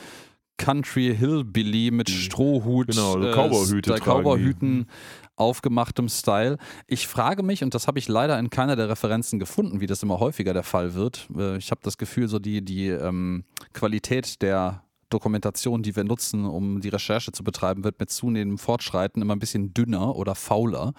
Country 0.58 1.14
Hillbilly 1.14 1.91
mit 1.91 2.10
Strohhut, 2.10 2.88
genau, 2.88 3.16
also 3.16 3.32
Cowboyhüte 3.32 3.93
äh, 3.93 4.00
Cowboyhüten 4.00 4.86
aufgemachtem 5.36 6.09
Style. 6.09 6.57
Ich 6.88 7.07
frage 7.07 7.43
mich, 7.43 7.63
und 7.63 7.73
das 7.73 7.88
habe 7.88 7.99
ich 7.99 8.07
leider 8.07 8.38
in 8.39 8.49
keiner 8.49 8.75
der 8.75 8.89
Referenzen 8.89 9.39
gefunden, 9.39 9.81
wie 9.81 9.88
das 9.88 10.03
immer 10.03 10.19
häufiger 10.19 10.53
der 10.53 10.63
Fall 10.63 10.93
wird. 10.93 11.27
Äh, 11.36 11.57
ich 11.57 11.71
habe 11.71 11.81
das 11.83 11.97
Gefühl, 11.97 12.27
so 12.27 12.39
die, 12.39 12.63
die 12.63 12.88
ähm, 12.88 13.45
Qualität 13.73 14.41
der 14.41 14.83
Dokumentation, 15.09 15.83
die 15.83 15.95
wir 15.95 16.03
nutzen, 16.03 16.45
um 16.45 16.81
die 16.81 16.89
Recherche 16.89 17.31
zu 17.31 17.43
betreiben, 17.43 17.83
wird 17.83 17.99
mit 17.99 18.09
zunehmendem 18.09 18.57
Fortschreiten 18.57 19.21
immer 19.21 19.36
ein 19.36 19.39
bisschen 19.39 19.73
dünner 19.73 20.15
oder 20.15 20.36
fauler. 20.36 20.93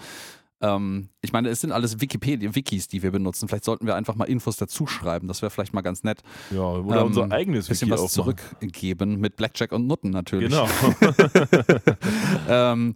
Ähm, 0.61 1.11
ich 1.21 1.33
meine, 1.33 1.51
es 1.51 1.61
sind 1.61 1.73
alles 1.73 2.01
Wikipedia, 2.01 2.55
Wikis, 2.55 2.89
die 2.89 3.03
wir 3.03 3.11
benutzen. 3.11 3.49
Vielleicht 3.49 3.65
sollten 3.65 3.87
wir 3.87 3.95
einfach 3.95 4.15
mal 4.15 4.25
Infos 4.25 4.57
dazu 4.57 4.87
schreiben. 4.87 5.29
Das 5.29 5.43
wäre 5.43 5.51
vielleicht 5.51 5.75
mal 5.75 5.83
ganz 5.83 6.03
nett. 6.03 6.23
Ja, 6.51 6.63
oder 6.63 7.01
ähm, 7.01 7.07
unser 7.09 7.31
eigenes 7.31 7.69
bisschen 7.69 7.91
Wiki 7.91 8.01
was 8.01 8.13
zurückgeben 8.13 9.21
mit 9.21 9.37
Blackjack 9.37 9.73
und 9.73 9.87
Nutten 9.87 10.11
natürlich. 10.11 10.51
Genau. 10.51 10.67
ähm, 12.49 12.95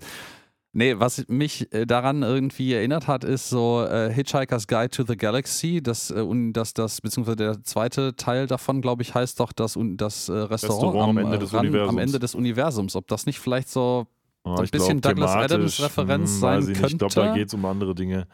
Nee, 0.72 1.00
was 1.00 1.26
mich 1.26 1.72
äh, 1.74 1.84
daran 1.84 2.22
irgendwie 2.22 2.74
erinnert 2.74 3.08
hat, 3.08 3.24
ist 3.24 3.48
so 3.48 3.84
äh, 3.84 4.12
Hitchhiker's 4.12 4.68
Guide 4.68 4.90
to 4.90 5.04
the 5.04 5.16
Galaxy, 5.16 5.82
das, 5.82 6.12
äh, 6.12 6.24
das, 6.52 6.74
das, 6.74 7.00
beziehungsweise 7.00 7.36
der 7.36 7.62
zweite 7.64 8.14
Teil 8.14 8.46
davon, 8.46 8.80
glaube 8.80 9.02
ich, 9.02 9.14
heißt 9.14 9.40
doch 9.40 9.52
das, 9.52 9.76
das 9.96 10.28
äh, 10.28 10.32
Restaurant, 10.32 10.94
Restaurant, 10.94 11.08
am, 11.10 11.18
Ende 11.18 11.38
des 11.38 11.52
ran, 11.52 11.74
am 11.74 11.98
Ende 11.98 12.20
des 12.20 12.36
Universums. 12.36 12.94
Ob 12.94 13.08
das 13.08 13.26
nicht 13.26 13.40
vielleicht 13.40 13.68
so 13.68 14.06
Oh, 14.42 14.54
ein 14.54 14.68
bisschen 14.68 15.00
glaub, 15.00 15.16
Douglas 15.16 15.30
Adams 15.32 15.82
Referenz 15.82 16.30
hm, 16.30 16.38
sein 16.40 16.64
könnte. 16.64 16.86
Ich 16.86 16.98
glaube, 16.98 17.14
da 17.14 17.34
geht 17.34 17.48
es 17.48 17.54
um 17.54 17.64
andere 17.64 17.94
Dinge. 17.94 18.26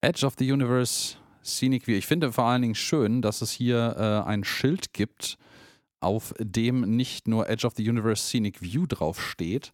Edge 0.00 0.24
of 0.24 0.34
the 0.38 0.50
Universe 0.50 1.16
Scenic 1.44 1.86
View. 1.86 1.96
Ich 1.96 2.06
finde 2.06 2.32
vor 2.32 2.44
allen 2.44 2.62
Dingen 2.62 2.74
schön, 2.74 3.22
dass 3.22 3.42
es 3.42 3.50
hier 3.50 3.96
äh, 3.98 4.28
ein 4.28 4.44
Schild 4.44 4.92
gibt, 4.94 5.36
auf 6.00 6.34
dem 6.38 6.96
nicht 6.96 7.28
nur 7.28 7.48
Edge 7.48 7.66
of 7.66 7.74
the 7.76 7.88
Universe 7.88 8.24
Scenic 8.24 8.62
View 8.62 8.86
draufsteht, 8.86 9.72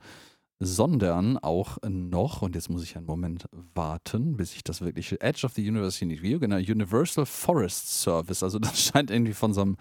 sondern 0.64 1.38
auch 1.38 1.78
noch, 1.88 2.42
und 2.42 2.54
jetzt 2.54 2.70
muss 2.70 2.84
ich 2.84 2.96
einen 2.96 3.06
Moment 3.06 3.46
warten, 3.74 4.36
bis 4.36 4.54
ich 4.54 4.62
das 4.62 4.80
wirklich, 4.80 5.20
Edge 5.20 5.44
of 5.44 5.52
the 5.54 5.68
Universe 5.68 5.96
Scenic 5.96 6.22
View, 6.22 6.38
genau, 6.38 6.56
Universal 6.56 7.26
Forest 7.26 8.02
Service. 8.02 8.42
Also 8.42 8.58
das 8.60 8.80
scheint 8.80 9.10
irgendwie 9.10 9.34
von 9.34 9.52
so 9.52 9.62
einem 9.62 9.76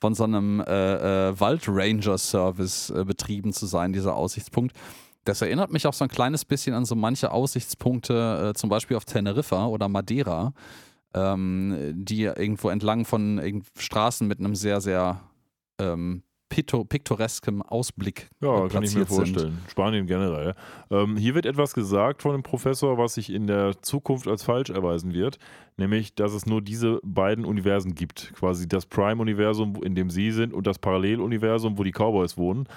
von 0.00 0.14
so 0.16 0.24
einem 0.24 0.60
äh, 0.60 1.28
äh, 1.28 1.40
Waldranger-Service 1.40 2.90
äh, 2.90 3.04
betrieben 3.04 3.52
zu 3.52 3.66
sein, 3.66 3.92
dieser 3.92 4.16
Aussichtspunkt. 4.16 4.76
Das 5.22 5.42
erinnert 5.42 5.72
mich 5.72 5.86
auch 5.86 5.92
so 5.92 6.04
ein 6.04 6.08
kleines 6.08 6.44
bisschen 6.44 6.74
an 6.74 6.84
so 6.84 6.96
manche 6.96 7.30
Aussichtspunkte, 7.30 8.50
äh, 8.50 8.58
zum 8.58 8.68
Beispiel 8.68 8.96
auf 8.96 9.04
Teneriffa 9.04 9.66
oder 9.66 9.88
Madeira, 9.88 10.54
ähm, 11.14 11.92
die 11.94 12.22
irgendwo 12.22 12.70
entlang 12.70 13.04
von 13.04 13.62
Straßen 13.78 14.26
mit 14.26 14.40
einem 14.40 14.56
sehr, 14.56 14.80
sehr 14.80 15.20
ähm, 15.78 16.24
piktoreskem 16.52 17.62
Ausblick 17.62 18.30
Ja, 18.40 18.68
kann 18.68 18.82
ich 18.82 18.94
mir 18.94 19.06
vorstellen. 19.06 19.58
Sind. 19.58 19.70
Spanien 19.70 20.06
generell. 20.06 20.54
Ähm, 20.90 21.16
hier 21.16 21.34
wird 21.34 21.46
etwas 21.46 21.74
gesagt 21.74 22.22
von 22.22 22.32
dem 22.32 22.42
Professor, 22.42 22.98
was 22.98 23.14
sich 23.14 23.30
in 23.30 23.46
der 23.46 23.80
Zukunft 23.82 24.28
als 24.28 24.42
falsch 24.42 24.70
erweisen 24.70 25.12
wird, 25.12 25.38
nämlich, 25.76 26.14
dass 26.14 26.32
es 26.32 26.46
nur 26.46 26.62
diese 26.62 27.00
beiden 27.02 27.44
Universen 27.44 27.94
gibt. 27.94 28.32
Quasi 28.34 28.68
das 28.68 28.86
Prime-Universum, 28.86 29.82
in 29.82 29.94
dem 29.94 30.10
Sie 30.10 30.30
sind, 30.30 30.52
und 30.52 30.66
das 30.66 30.78
Paralleluniversum, 30.78 31.78
wo 31.78 31.82
die 31.82 31.92
Cowboys 31.92 32.36
wohnen. 32.36 32.68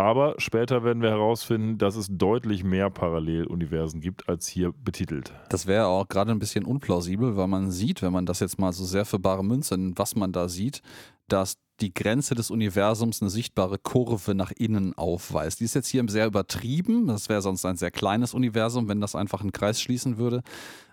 Aber 0.00 0.36
später 0.38 0.84
werden 0.84 1.02
wir 1.02 1.10
herausfinden, 1.10 1.76
dass 1.76 1.96
es 1.96 2.06
deutlich 2.08 2.62
mehr 2.62 2.88
Paralleluniversen 2.88 4.00
gibt, 4.00 4.28
als 4.28 4.46
hier 4.46 4.72
betitelt. 4.72 5.32
Das 5.48 5.66
wäre 5.66 5.86
auch 5.86 6.06
gerade 6.06 6.30
ein 6.30 6.38
bisschen 6.38 6.64
unplausibel, 6.64 7.36
weil 7.36 7.48
man 7.48 7.72
sieht, 7.72 8.00
wenn 8.02 8.12
man 8.12 8.24
das 8.24 8.38
jetzt 8.38 8.60
mal 8.60 8.72
so 8.72 8.84
sehr 8.84 9.04
für 9.04 9.18
bare 9.18 9.44
Münze, 9.44 9.76
was 9.96 10.14
man 10.14 10.30
da 10.30 10.48
sieht, 10.48 10.82
dass 11.28 11.56
die 11.80 11.94
Grenze 11.94 12.34
des 12.34 12.50
Universums 12.50 13.22
eine 13.22 13.30
sichtbare 13.30 13.78
Kurve 13.78 14.34
nach 14.34 14.50
innen 14.50 14.94
aufweist. 14.94 15.60
Die 15.60 15.64
ist 15.64 15.74
jetzt 15.74 15.88
hier 15.88 16.04
sehr 16.08 16.26
übertrieben. 16.26 17.06
Das 17.06 17.28
wäre 17.28 17.42
sonst 17.42 17.64
ein 17.64 17.76
sehr 17.76 17.90
kleines 17.90 18.34
Universum, 18.34 18.88
wenn 18.88 19.00
das 19.00 19.14
einfach 19.14 19.40
einen 19.40 19.52
Kreis 19.52 19.80
schließen 19.80 20.18
würde. 20.18 20.42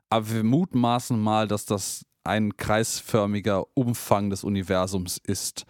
aber 0.09 0.29
wir 0.31 0.43
mutmaßen 0.43 1.19
mal, 1.19 1.47
dass 1.47 1.65
das 1.65 2.05
ein 2.23 2.57
kreisförmiger 2.57 3.65
Umfang 3.73 4.29
des 4.29 4.43
Universums 4.43 5.17
ist. 5.17 5.65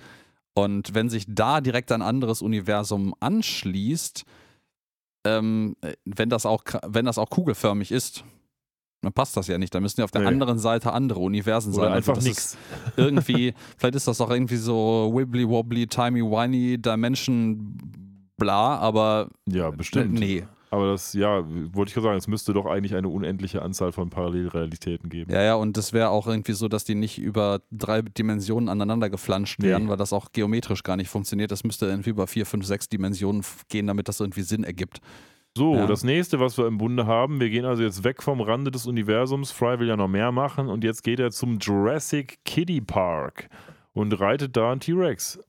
Und 0.53 0.93
wenn 0.93 1.09
sich 1.09 1.25
da 1.27 1.61
direkt 1.61 1.91
ein 1.91 2.01
anderes 2.01 2.41
Universum 2.41 3.13
anschließt, 3.19 4.23
ähm, 5.25 5.75
wenn, 6.05 6.29
das 6.29 6.45
auch, 6.45 6.63
wenn 6.85 7.05
das 7.05 7.17
auch 7.17 7.29
kugelförmig 7.29 7.91
ist, 7.91 8.23
dann 9.01 9.13
passt 9.13 9.37
das 9.37 9.47
ja 9.47 9.57
nicht. 9.57 9.73
Da 9.75 9.79
müssen 9.79 9.99
ja 10.01 10.05
auf 10.05 10.11
der 10.11 10.21
Nee. 10.21 10.27
anderen 10.27 10.57
Seite 10.57 10.91
andere 10.93 11.19
Universen 11.19 11.73
Oder 11.73 11.83
sein. 11.85 11.93
Also 11.93 12.11
einfach 12.11 12.23
nichts. 12.23 12.57
Irgendwie, 12.97 13.53
vielleicht 13.77 13.95
ist 13.95 14.07
das 14.07 14.19
auch 14.21 14.29
irgendwie 14.31 14.55
so 14.57 15.11
wibbly 15.13 15.47
wobbly, 15.47 15.85
timey 15.87 16.21
wimey, 16.21 16.77
Dimension 16.77 17.77
bla, 18.37 18.77
aber 18.77 19.29
Ja, 19.47 19.69
bestimmt. 19.71 20.13
nee. 20.13 20.43
Aber 20.71 20.87
das, 20.91 21.13
ja, 21.13 21.41
wollte 21.73 21.89
ich 21.89 21.93
gerade 21.93 22.05
sagen, 22.07 22.17
es 22.17 22.27
müsste 22.27 22.51
doch 22.51 22.65
eigentlich 22.65 22.95
eine 22.95 23.07
unendliche 23.07 23.61
Anzahl 23.61 23.93
von 23.93 24.09
Parallelrealitäten 24.09 25.09
geben. 25.09 25.31
Ja, 25.31 25.41
ja, 25.41 25.55
und 25.55 25.77
das 25.77 25.93
wäre 25.93 26.09
auch 26.09 26.27
irgendwie 26.27 26.51
so, 26.51 26.67
dass 26.67 26.83
die 26.83 26.95
nicht 26.95 27.17
über 27.17 27.61
drei 27.71 28.01
Dimensionen 28.01 28.67
aneinander 28.67 29.09
geflanscht 29.09 29.59
Nee. 29.59 29.67
werden, 29.69 29.87
weil 29.87 29.95
das 29.95 30.11
auch 30.11 30.33
geometrisch 30.33 30.83
gar 30.83 30.97
nicht 30.97 31.07
funktioniert. 31.07 31.51
Das 31.51 31.63
müsste 31.63 31.85
irgendwie 31.85 32.09
über 32.09 32.27
vier, 32.27 32.45
fünf, 32.45 32.65
sechs 32.65 32.89
Dimensionen 32.89 33.43
gehen, 33.69 33.87
damit 33.87 34.09
das 34.09 34.19
irgendwie 34.19 34.41
Sinn 34.41 34.65
ergibt. 34.65 34.99
So, 35.57 35.75
Ja. 35.75 35.87
das 35.87 36.03
nächste, 36.03 36.39
was 36.39 36.57
wir 36.57 36.67
im 36.67 36.77
Bunde 36.77 37.05
haben, 37.07 37.39
wir 37.39 37.49
gehen 37.49 37.63
also 37.65 37.81
jetzt 37.81 38.03
weg 38.03 38.21
vom 38.21 38.41
Rande 38.41 38.71
des 38.71 38.85
Universums. 38.87 39.51
Fry 39.51 39.79
will 39.79 39.87
ja 39.87 39.95
noch 39.95 40.09
mehr 40.09 40.31
machen 40.33 40.67
und 40.67 40.83
jetzt 40.83 41.03
geht 41.03 41.19
er 41.19 41.31
zum 41.31 41.59
Jurassic 41.59 42.39
Kiddie 42.43 42.81
Park 42.81 43.47
und 43.93 44.11
reitet 44.19 44.57
da 44.57 44.71
einen 44.71 44.81
T-Rex. 44.81 45.39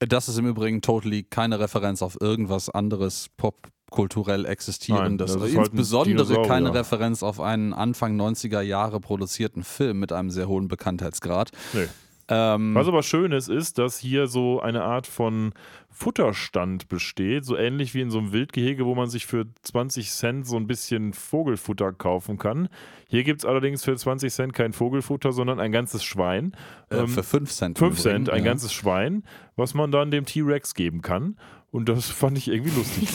Das 0.00 0.28
ist 0.28 0.38
im 0.38 0.46
Übrigen 0.46 0.80
totally 0.80 1.24
keine 1.24 1.58
Referenz 1.58 2.02
auf 2.02 2.20
irgendwas 2.20 2.70
anderes 2.70 3.30
popkulturell 3.36 4.44
existierendes. 4.46 5.32
Nein, 5.34 5.42
halt 5.42 5.54
Insbesondere 5.54 6.24
Dinosaurier. 6.24 6.46
keine 6.48 6.72
Referenz 6.74 7.24
auf 7.24 7.40
einen 7.40 7.72
Anfang 7.72 8.14
90er 8.16 8.60
Jahre 8.60 9.00
produzierten 9.00 9.64
Film 9.64 9.98
mit 9.98 10.12
einem 10.12 10.30
sehr 10.30 10.46
hohen 10.46 10.68
Bekanntheitsgrad. 10.68 11.50
Nee. 11.72 11.86
Ähm, 12.28 12.74
Was 12.74 12.86
aber 12.88 13.02
schön 13.02 13.32
ist, 13.32 13.48
ist, 13.48 13.78
dass 13.78 13.98
hier 13.98 14.26
so 14.26 14.60
eine 14.60 14.82
Art 14.84 15.06
von 15.06 15.52
Futterstand 15.90 16.88
besteht, 16.88 17.44
so 17.44 17.56
ähnlich 17.56 17.94
wie 17.94 18.02
in 18.02 18.10
so 18.10 18.18
einem 18.18 18.32
Wildgehege, 18.32 18.86
wo 18.86 18.94
man 18.94 19.08
sich 19.08 19.26
für 19.26 19.46
20 19.62 20.10
Cent 20.10 20.46
so 20.46 20.56
ein 20.56 20.66
bisschen 20.66 21.12
Vogelfutter 21.12 21.92
kaufen 21.92 22.38
kann. 22.38 22.68
Hier 23.08 23.24
gibt 23.24 23.40
es 23.40 23.44
allerdings 23.44 23.82
für 23.84 23.96
20 23.96 24.32
Cent 24.32 24.52
kein 24.52 24.72
Vogelfutter, 24.72 25.32
sondern 25.32 25.58
ein 25.58 25.72
ganzes 25.72 26.04
Schwein. 26.04 26.52
äh, 26.90 26.98
Ähm, 26.98 27.08
für 27.08 27.22
5 27.24 27.50
Cent. 27.50 27.78
im 27.80 27.86
5 27.88 27.98
Cent, 28.00 28.30
ein 28.30 28.38
ja. 28.38 28.44
ganzes 28.44 28.72
Schwein, 28.72 29.24
was 29.56 29.74
man 29.74 29.90
dann 29.90 30.10
dem 30.10 30.24
T-Rex 30.24 30.74
geben 30.74 31.02
kann. 31.02 31.36
Und 31.70 31.88
das 31.88 32.06
fand 32.10 32.38
ich 32.38 32.48
irgendwie 32.48 32.76
lustig, 32.76 33.08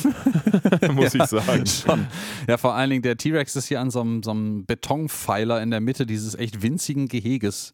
muss 0.93 1.15
ich 1.15 1.23
sagen. 1.23 1.65
Schon. 1.65 2.07
Ja, 2.47 2.57
vor 2.57 2.73
allen 2.75 2.89
Dingen 2.89 3.01
der 3.01 3.17
T-Rex 3.17 3.55
ist 3.55 3.67
hier 3.67 3.79
an 3.79 3.91
so 3.91 4.01
einem, 4.01 4.23
so 4.23 4.31
einem 4.31 4.65
Betonpfeiler 4.65 5.61
in 5.61 5.71
der 5.71 5.79
Mitte 5.79 6.05
dieses 6.05 6.35
echt 6.35 6.61
winzigen 6.61 7.07
Geheges 7.07 7.71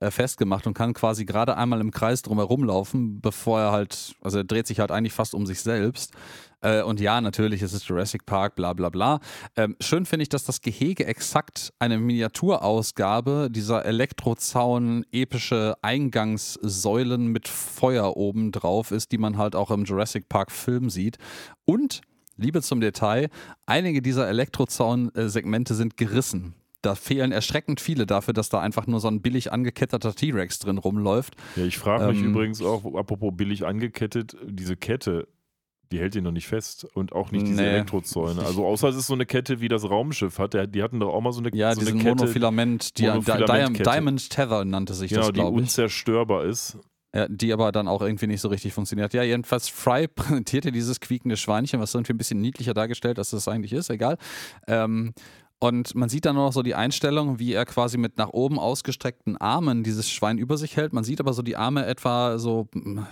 äh, 0.00 0.10
festgemacht 0.10 0.66
und 0.66 0.74
kann 0.74 0.94
quasi 0.94 1.24
gerade 1.24 1.56
einmal 1.56 1.80
im 1.80 1.90
Kreis 1.90 2.22
drumherum 2.22 2.64
laufen, 2.64 3.20
bevor 3.20 3.60
er 3.60 3.72
halt, 3.72 4.14
also 4.22 4.38
er 4.38 4.44
dreht 4.44 4.66
sich 4.66 4.80
halt 4.80 4.90
eigentlich 4.90 5.12
fast 5.12 5.34
um 5.34 5.46
sich 5.46 5.60
selbst. 5.60 6.12
Äh, 6.62 6.82
und 6.82 7.00
ja, 7.00 7.20
natürlich 7.20 7.62
ist 7.62 7.72
es 7.72 7.86
Jurassic 7.86 8.26
Park, 8.26 8.54
bla 8.54 8.72
bla 8.72 8.88
bla. 8.88 9.20
Ähm, 9.56 9.76
schön 9.80 10.06
finde 10.06 10.22
ich, 10.22 10.28
dass 10.28 10.44
das 10.44 10.60
Gehege 10.60 11.06
exakt 11.06 11.72
eine 11.78 11.98
Miniaturausgabe 11.98 13.48
dieser 13.50 13.84
Elektrozaun 13.84 15.04
epische 15.12 15.76
Eingangssäulen 15.82 17.28
mit 17.28 17.48
Feuer 17.48 18.16
oben 18.16 18.52
drauf 18.52 18.90
ist, 18.90 19.12
die 19.12 19.18
man 19.18 19.38
halt 19.38 19.54
auch 19.54 19.70
im 19.70 19.84
Jurassic 19.84 20.28
Park 20.28 20.50
Film 20.50 20.90
sieht. 20.90 21.18
Und 21.64 22.02
Liebe 22.36 22.62
zum 22.62 22.80
Detail, 22.80 23.28
einige 23.66 24.00
dieser 24.00 24.26
Elektrozaun-Segmente 24.28 25.74
sind 25.74 25.98
gerissen. 25.98 26.54
Da 26.82 26.94
fehlen 26.94 27.30
erschreckend 27.32 27.80
viele 27.80 28.06
dafür, 28.06 28.32
dass 28.34 28.48
da 28.48 28.60
einfach 28.60 28.86
nur 28.86 29.00
so 29.00 29.08
ein 29.08 29.20
billig 29.20 29.52
angeketteter 29.52 30.14
T-Rex 30.14 30.58
drin 30.60 30.78
rumläuft. 30.78 31.34
Ja, 31.56 31.64
ich 31.64 31.76
frage 31.78 32.06
mich 32.08 32.18
Ähm, 32.20 32.30
übrigens 32.30 32.62
auch, 32.62 32.84
apropos 32.94 33.32
billig 33.36 33.66
angekettet, 33.66 34.36
diese 34.46 34.76
Kette, 34.76 35.28
die 35.92 35.98
hält 35.98 36.14
ihn 36.14 36.24
noch 36.24 36.32
nicht 36.32 36.46
fest 36.46 36.86
und 36.94 37.12
auch 37.12 37.32
nicht 37.32 37.46
diese 37.46 37.60
Nee. 37.62 37.68
Elektrozäune. 37.68 38.42
Also 38.44 38.64
außer 38.64 38.88
es 38.88 38.96
ist 38.96 39.08
so 39.08 39.14
eine 39.14 39.26
Kette, 39.26 39.60
wie 39.60 39.68
das 39.68 39.88
Raumschiff 39.90 40.38
hat. 40.38 40.54
Die 40.74 40.82
hatten 40.82 41.00
doch 41.00 41.12
auch 41.12 41.20
mal 41.20 41.32
so 41.32 41.40
eine, 41.40 41.50
Ja, 41.54 41.74
so 41.74 41.80
diesen 41.80 41.94
eine 41.94 42.02
Kette, 42.04 42.16
Monofilament, 42.16 42.96
die, 42.98 43.02
Monofilamentkette. 43.08 43.82
Di 43.82 43.82
Diamond 43.90 44.30
Tether 44.30 44.64
nannte 44.64 44.94
sich 44.94 45.08
genau, 45.10 45.22
das, 45.22 45.28
die 45.32 45.34
glaube 45.40 45.50
ich. 45.56 45.62
unzerstörbar 45.62 46.44
ist. 46.44 46.78
Ja, 47.12 47.26
die 47.28 47.52
aber 47.52 47.72
dann 47.72 47.88
auch 47.88 48.02
irgendwie 48.02 48.28
nicht 48.28 48.40
so 48.40 48.46
richtig 48.48 48.72
funktioniert. 48.72 49.12
Ja, 49.14 49.24
jedenfalls 49.24 49.68
Fry 49.68 50.06
präsentierte 50.14 50.70
dieses 50.70 51.00
quiekende 51.00 51.36
Schweinchen, 51.36 51.80
was 51.80 51.92
irgendwie 51.92 52.12
ein 52.12 52.18
bisschen 52.18 52.40
niedlicher 52.40 52.72
dargestellt, 52.72 53.18
als 53.18 53.32
es 53.32 53.48
eigentlich 53.48 53.72
ist, 53.72 53.90
egal. 53.90 54.16
Ähm, 54.68 55.12
und 55.62 55.94
man 55.94 56.08
sieht 56.08 56.24
dann 56.24 56.36
nur 56.36 56.46
noch 56.46 56.54
so 56.54 56.62
die 56.62 56.74
Einstellung, 56.74 57.38
wie 57.38 57.52
er 57.52 57.66
quasi 57.66 57.98
mit 57.98 58.16
nach 58.16 58.30
oben 58.30 58.58
ausgestreckten 58.58 59.36
Armen 59.36 59.84
dieses 59.84 60.10
Schwein 60.10 60.38
über 60.38 60.56
sich 60.56 60.78
hält. 60.78 60.94
Man 60.94 61.04
sieht 61.04 61.20
aber 61.20 61.34
so 61.34 61.42
die 61.42 61.58
Arme 61.58 61.84
etwa 61.84 62.38
so 62.38 62.68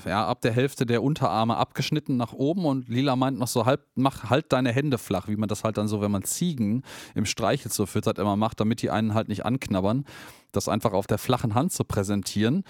ja, 0.07 0.27
ab 0.27 0.41
der 0.41 0.53
Hälfte 0.53 0.87
der 0.87 1.03
Unterarme 1.03 1.59
abgeschnitten 1.59 2.17
nach 2.17 2.33
oben 2.33 2.65
und 2.65 2.89
Lila 2.89 3.17
meint 3.17 3.39
noch 3.39 3.49
so 3.49 3.67
halb, 3.67 3.83
mach 3.97 4.31
halt 4.31 4.51
deine 4.51 4.73
Hände 4.73 4.97
flach, 4.97 5.29
wie 5.29 5.37
man 5.37 5.51
das 5.51 5.63
halt 5.63 5.77
dann 5.77 5.89
so, 5.89 6.01
wenn 6.01 6.11
man 6.11 6.23
Ziegen 6.23 6.85
im 7.15 7.27
Streichelzoo 7.27 7.85
füttert, 7.85 8.19
immer 8.19 8.37
macht, 8.37 8.61
damit 8.61 8.81
die 8.81 8.89
einen 8.89 9.13
halt 9.13 9.29
nicht 9.29 9.45
anknabbern. 9.45 10.07
Das 10.51 10.69
einfach 10.69 10.95
auf 10.95 11.07
der 11.07 11.19
flachen 11.19 11.55
Hand 11.55 11.73
zu 11.73 11.85
präsentieren. 11.85 12.65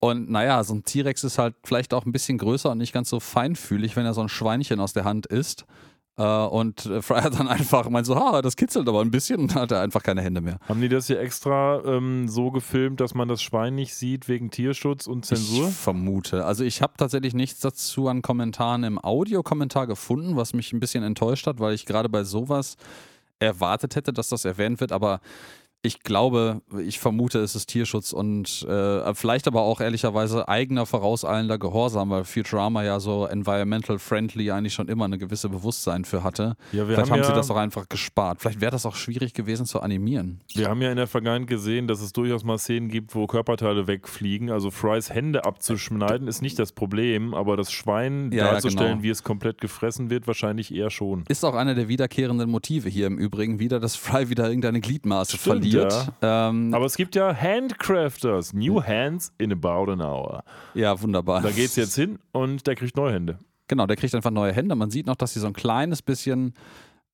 Und 0.00 0.30
naja, 0.30 0.64
so 0.64 0.74
ein 0.74 0.84
T-Rex 0.84 1.24
ist 1.24 1.36
halt 1.36 1.54
vielleicht 1.62 1.92
auch 1.92 2.06
ein 2.06 2.12
bisschen 2.12 2.38
größer 2.38 2.70
und 2.70 2.78
nicht 2.78 2.94
ganz 2.94 3.10
so 3.10 3.20
feinfühlig, 3.20 3.96
wenn 3.96 4.06
er 4.06 4.14
so 4.14 4.22
ein 4.22 4.30
Schweinchen 4.30 4.80
aus 4.80 4.94
der 4.94 5.04
Hand 5.04 5.26
isst. 5.26 5.66
Äh, 6.16 6.22
und 6.22 6.86
äh, 6.86 7.02
Fry 7.02 7.20
hat 7.20 7.34
dann 7.38 7.48
einfach 7.48 7.88
meint 7.88 8.06
so, 8.06 8.16
ha, 8.16 8.42
das 8.42 8.56
kitzelt 8.56 8.88
aber 8.88 9.00
ein 9.00 9.10
bisschen 9.10 9.40
und 9.40 9.54
dann 9.54 9.62
hat 9.62 9.72
er 9.72 9.80
einfach 9.80 10.02
keine 10.02 10.22
Hände 10.22 10.40
mehr. 10.40 10.58
Haben 10.68 10.80
die 10.80 10.88
das 10.88 11.06
hier 11.06 11.20
extra 11.20 11.82
ähm, 11.84 12.28
so 12.28 12.50
gefilmt, 12.50 13.00
dass 13.00 13.14
man 13.14 13.28
das 13.28 13.42
Schwein 13.42 13.74
nicht 13.74 13.94
sieht 13.94 14.28
wegen 14.28 14.50
Tierschutz 14.50 15.06
und 15.06 15.24
Zensur? 15.24 15.68
Ich 15.68 15.74
vermute. 15.74 16.44
Also 16.44 16.64
ich 16.64 16.82
habe 16.82 16.94
tatsächlich 16.96 17.34
nichts 17.34 17.60
dazu 17.60 18.08
an 18.08 18.22
Kommentaren 18.22 18.84
im 18.84 18.98
Audiokommentar 18.98 19.86
gefunden, 19.86 20.36
was 20.36 20.54
mich 20.54 20.72
ein 20.72 20.80
bisschen 20.80 21.02
enttäuscht 21.02 21.46
hat, 21.46 21.58
weil 21.58 21.74
ich 21.74 21.86
gerade 21.86 22.08
bei 22.08 22.24
sowas 22.24 22.76
erwartet 23.40 23.96
hätte, 23.96 24.12
dass 24.12 24.28
das 24.28 24.44
erwähnt 24.44 24.80
wird, 24.80 24.92
aber 24.92 25.20
ich 25.84 26.02
glaube, 26.02 26.62
ich 26.82 26.98
vermute, 26.98 27.40
es 27.40 27.54
ist 27.54 27.66
Tierschutz 27.66 28.14
und 28.14 28.62
äh, 28.62 29.14
vielleicht 29.14 29.46
aber 29.46 29.60
auch 29.60 29.82
ehrlicherweise 29.82 30.48
eigener 30.48 30.86
vorauseilender 30.86 31.58
Gehorsam, 31.58 32.08
weil 32.08 32.24
Futurama 32.24 32.82
ja 32.82 33.00
so 33.00 33.26
environmental 33.26 33.98
friendly 33.98 34.50
eigentlich 34.50 34.72
schon 34.72 34.88
immer 34.88 35.04
eine 35.04 35.18
gewisse 35.18 35.50
Bewusstsein 35.50 36.06
für 36.06 36.24
hatte. 36.24 36.56
Ja, 36.72 36.86
vielleicht 36.86 37.02
haben 37.02 37.10
haben 37.10 37.22
sie 37.22 37.28
ja- 37.28 37.34
das 37.34 37.50
auch 37.50 37.56
einfach 37.56 37.86
gespart. 37.86 38.40
Vielleicht 38.40 38.62
wäre 38.62 38.70
das 38.70 38.86
auch 38.86 38.94
schwierig 38.94 39.34
gewesen 39.34 39.66
zu 39.66 39.80
animieren. 39.80 40.40
Wir 40.54 40.70
haben 40.70 40.80
ja 40.80 40.90
in 40.90 40.96
der 40.96 41.06
Vergangenheit 41.06 41.48
gesehen, 41.48 41.86
dass 41.86 42.00
es 42.00 42.14
durchaus 42.14 42.44
mal 42.44 42.56
Szenen 42.56 42.88
gibt, 42.88 43.14
wo 43.14 43.26
Körperteile 43.26 43.86
wegfliegen. 43.86 44.50
Also 44.50 44.70
Frys 44.70 45.10
Hände 45.10 45.44
abzuschneiden 45.44 46.28
ist 46.28 46.40
nicht 46.40 46.58
das 46.58 46.72
Problem, 46.72 47.34
aber 47.34 47.58
das 47.58 47.70
Schwein 47.70 48.32
ja, 48.32 48.52
darzustellen, 48.52 48.92
genau. 48.92 49.02
wie 49.02 49.10
es 49.10 49.22
komplett 49.22 49.60
gefressen 49.60 50.08
wird, 50.08 50.26
wahrscheinlich 50.26 50.74
eher 50.74 50.88
schon. 50.88 51.24
Ist 51.28 51.44
auch 51.44 51.54
einer 51.54 51.74
der 51.74 51.88
wiederkehrenden 51.88 52.48
Motive 52.48 52.88
hier 52.88 53.06
im 53.06 53.18
Übrigen 53.18 53.58
wieder, 53.58 53.80
dass 53.80 53.96
Fry 53.96 54.30
wieder 54.30 54.48
irgendeine 54.48 54.80
Gliedmaße 54.80 55.36
Stimmt, 55.36 55.42
verliert. 55.42 55.73
Ähm, 56.22 56.72
Aber 56.74 56.86
es 56.86 56.96
gibt 56.96 57.14
ja 57.14 57.34
Handcrafters, 57.34 58.52
New 58.52 58.82
Hands 58.82 59.32
in 59.38 59.52
about 59.52 59.90
an 59.92 60.00
hour. 60.00 60.44
ja, 60.74 61.00
wunderbar. 61.00 61.42
Da 61.42 61.50
geht's 61.50 61.76
jetzt 61.76 61.94
hin 61.94 62.18
und 62.32 62.66
der 62.66 62.74
kriegt 62.74 62.96
neue 62.96 63.12
Hände. 63.12 63.38
Genau, 63.68 63.86
der 63.86 63.96
kriegt 63.96 64.14
einfach 64.14 64.30
neue 64.30 64.52
Hände. 64.52 64.74
Man 64.74 64.90
sieht 64.90 65.06
noch, 65.06 65.16
dass 65.16 65.34
sie 65.34 65.40
so 65.40 65.46
ein 65.46 65.52
kleines 65.54 66.02
bisschen 66.02 66.54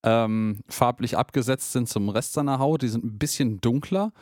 ähm, 0.03 0.61
farblich 0.69 1.17
abgesetzt 1.17 1.73
sind 1.73 1.89
zum 1.89 2.09
Rest 2.09 2.33
seiner 2.33 2.59
Haut. 2.59 2.83
Die 2.83 2.89
sind 2.89 3.05
ein 3.05 3.19
bisschen 3.19 3.61
dunkler, 3.61 4.13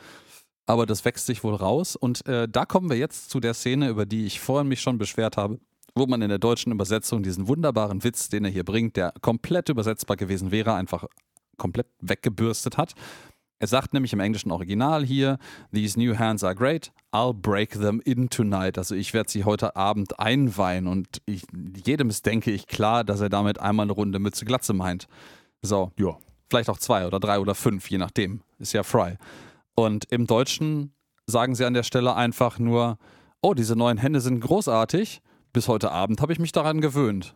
aber 0.65 0.85
das 0.85 1.05
wächst 1.05 1.25
sich 1.25 1.43
wohl 1.43 1.55
raus. 1.55 1.95
Und 1.95 2.25
äh, 2.27 2.47
da 2.47 2.65
kommen 2.65 2.89
wir 2.89 2.97
jetzt 2.97 3.29
zu 3.29 3.39
der 3.39 3.53
Szene, 3.53 3.89
über 3.89 4.05
die 4.05 4.25
ich 4.25 4.39
vorhin 4.39 4.67
mich 4.67 4.81
schon 4.81 4.97
beschwert 4.97 5.37
habe, 5.37 5.59
wo 5.95 6.05
man 6.05 6.21
in 6.21 6.29
der 6.29 6.37
deutschen 6.39 6.71
Übersetzung 6.71 7.23
diesen 7.23 7.47
wunderbaren 7.47 8.03
Witz, 8.03 8.29
den 8.29 8.45
er 8.45 8.51
hier 8.51 8.63
bringt, 8.63 8.95
der 8.95 9.13
komplett 9.21 9.69
übersetzbar 9.69 10.17
gewesen 10.17 10.51
wäre, 10.51 10.73
einfach 10.73 11.05
komplett 11.57 11.87
weggebürstet 11.99 12.77
hat. 12.77 12.93
Er 13.61 13.67
sagt 13.67 13.93
nämlich 13.93 14.13
im 14.13 14.21
englischen 14.21 14.51
Original 14.51 15.05
hier, 15.05 15.37
These 15.73 15.99
new 15.99 16.17
hands 16.17 16.43
are 16.45 16.55
great, 16.55 16.93
I'll 17.11 17.33
break 17.33 17.71
them 17.71 18.01
in 18.05 18.29
tonight. 18.29 18.77
Also 18.77 18.95
ich 18.95 19.13
werde 19.13 19.29
sie 19.29 19.43
heute 19.43 19.75
Abend 19.75 20.17
einweihen 20.19 20.87
und 20.87 21.21
ich, 21.25 21.43
jedem 21.85 22.09
ist, 22.09 22.25
denke 22.25 22.51
ich, 22.51 22.67
klar, 22.67 23.03
dass 23.03 23.19
er 23.19 23.29
damit 23.29 23.59
einmal 23.59 23.83
eine 23.85 23.91
Runde 23.91 24.19
Mütze 24.19 24.45
Glatze 24.45 24.71
meint. 24.73 25.07
So, 25.61 25.91
Ja. 25.97 26.17
vielleicht 26.49 26.69
auch 26.69 26.77
zwei 26.77 27.05
oder 27.05 27.19
drei 27.19 27.39
oder 27.39 27.53
fünf, 27.53 27.89
je 27.89 27.97
nachdem. 27.97 28.41
Ist 28.59 28.71
ja 28.73 28.83
Fry. 28.83 29.17
Und 29.75 30.05
im 30.05 30.25
Deutschen 30.25 30.93
sagen 31.27 31.53
sie 31.53 31.65
an 31.65 31.73
der 31.73 31.83
Stelle 31.83 32.15
einfach 32.15 32.59
nur, 32.59 32.97
oh, 33.41 33.53
diese 33.53 33.75
neuen 33.75 33.97
Hände 33.97 34.21
sind 34.21 34.39
großartig. 34.39 35.21
Bis 35.51 35.67
heute 35.67 35.91
Abend 35.91 36.21
habe 36.21 36.31
ich 36.31 36.39
mich 36.39 36.51
daran 36.53 36.79
gewöhnt. 36.79 37.35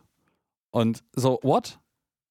Und 0.70 1.04
so, 1.14 1.38
what? 1.42 1.78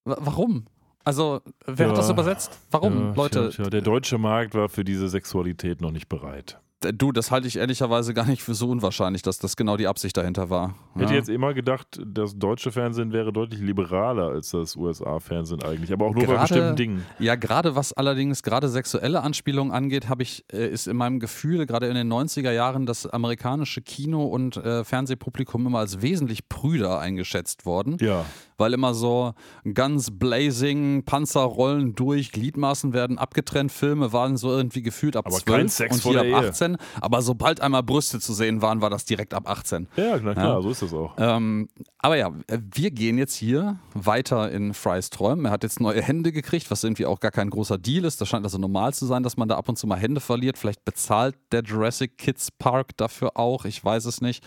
W 0.06 0.16
warum? 0.18 0.66
Also, 1.06 1.42
wer 1.66 1.88
hat 1.88 1.96
Ja. 1.96 2.02
das 2.02 2.10
übersetzt? 2.10 2.60
Warum, 2.72 3.10
Ja, 3.10 3.14
Leute? 3.16 3.50
Tja, 3.50 3.64
tja, 3.64 3.70
der 3.70 3.82
deutsche 3.82 4.18
Markt 4.18 4.56
war 4.56 4.70
für 4.70 4.84
diese 4.84 5.10
Sexualität 5.10 5.82
noch 5.82 5.92
nicht 5.92 6.08
bereit. 6.08 6.60
Du, 6.94 7.12
das 7.12 7.32
halte 7.32 7.48
ich 7.48 7.58
ehrlicherweise 7.58 8.14
gar 8.14 8.26
nicht 8.26 8.42
für 8.42 8.54
so 8.54 8.70
unwahrscheinlich, 8.70 9.22
dass 9.22 9.40
das 9.40 9.56
genau 9.56 9.78
die 9.78 9.88
Absicht 9.88 10.18
dahinter 10.18 10.50
war. 10.50 10.76
Ich 10.96 11.02
hätte 11.04 11.14
jetzt 11.14 11.30
immer 11.30 11.54
gedacht, 11.54 12.00
das 12.06 12.38
deutsche 12.38 12.72
Fernsehen 12.72 13.12
wäre 13.14 13.32
deutlich 13.34 13.60
liberaler 13.62 14.30
als 14.30 14.52
das 14.52 14.76
USA-Fernsehen 14.76 15.64
eigentlich, 15.64 15.92
aber 15.94 16.06
auch 16.08 16.14
nur 16.14 16.26
bei 16.26 16.34
Gerade- 16.34 16.42
bestimmten 16.42 16.76
Dingen. 16.76 17.06
Ja, 17.20 17.36
gerade 17.36 17.76
was 17.76 17.94
allerdings 17.94 18.44
gerade 18.44 18.70
sexuelle 18.70 19.22
Anspielungen 19.22 19.74
angeht, 19.74 20.10
habe 20.10 20.24
ich, 20.24 20.44
äh, 20.52 20.68
ist 20.68 20.88
in 20.88 20.98
meinem 20.98 21.20
Gefühl, 21.20 21.66
gerade 21.66 21.88
in 21.88 21.96
den 21.96 22.12
90er 22.12 22.52
Jahren, 22.52 22.86
das 22.86 23.08
amerikanische 23.08 23.82
Kino- 23.82 24.26
und 24.26 24.58
äh, 24.58 24.84
Fernsehpublikum 24.84 25.66
immer 25.68 25.80
als 25.80 26.02
wesentlich 26.02 26.50
prüder 26.50 27.00
eingeschätzt 27.00 27.66
worden. 27.66 27.98
Ja. 28.02 28.26
Weil 28.58 28.74
immer 28.74 28.94
so 28.94 29.34
ganz 29.74 30.12
blazing, 30.12 31.04
Panzer 31.06 31.42
rollen 31.42 31.96
durch, 31.96 32.32
Gliedmaßen 32.32 32.94
werden 32.94 33.18
abgetrennt, 33.18 33.72
Filme 33.72 34.14
waren 34.14 34.38
so 34.38 34.50
irgendwie 34.50 34.82
gefühlt 34.82 35.16
ab 35.16 35.26
Aber 35.28 35.36
12 35.36 35.58
kein 35.58 35.70
Sex 35.70 36.06
und 36.06 36.12
hier 36.12 36.36
ab 36.36 36.44
der 36.44 36.54
Ehe. 36.74 36.80
18. 36.96 37.02
Aber 37.02 37.22
sobald 37.22 37.62
einmal 37.62 37.84
Brüste 37.84 38.20
zu 38.20 38.34
sehen 38.34 38.62
waren, 38.62 38.82
war 38.82 38.90
das 38.90 39.06
direkt 39.06 39.34
ab 39.34 39.50
18. 39.50 39.88
Ja, 39.96 40.18
na 40.22 40.34
klar, 40.34 40.56
Ja. 40.56 40.62
so 40.62 40.70
ist 40.70 40.82
das 40.82 40.94
auch. 40.94 41.14
Ähm, 41.18 41.70
aber 42.00 42.18
ja, 42.18 42.32
wir 42.50 42.92
gehen 42.92 43.18
jetzt 43.18 43.36
hier 43.36 43.78
weiter 43.94 44.52
in 44.52 44.74
Frys 44.74 45.10
Träumen. 45.10 45.46
Er 45.46 45.52
hat 45.52 45.64
jetzt 45.64 45.80
neue 45.80 46.02
Hände 46.02 46.32
gekriegt, 46.32 46.70
was 46.72 46.84
irgendwie 46.84 47.06
auch 47.06 47.20
gar 47.20 47.32
kein 47.32 47.50
großer 47.50 47.78
Deal 47.78 48.06
ist. 48.06 48.20
Das 48.22 48.28
scheint 48.28 48.46
also 48.46 48.58
normal 48.58 48.94
zu 48.94 49.06
sein, 49.06 49.24
dass 49.24 49.38
man 49.38 49.48
da 49.48 49.58
ab 49.58 49.70
und 49.70 49.78
zu 49.78 49.88
mal 49.88 49.98
Hände 49.98 50.22
verliert. 50.22 50.58
Vielleicht 50.58 50.84
bezahlt 50.86 51.36
der 51.52 51.64
Jurassic 51.64 52.18
Kids 52.18 52.50
Park 52.52 52.98
dafür 52.98 53.38
auch. 53.38 53.66
Ich 53.66 53.84
weiß 53.84 54.06
es 54.06 54.22
nicht. 54.22 54.44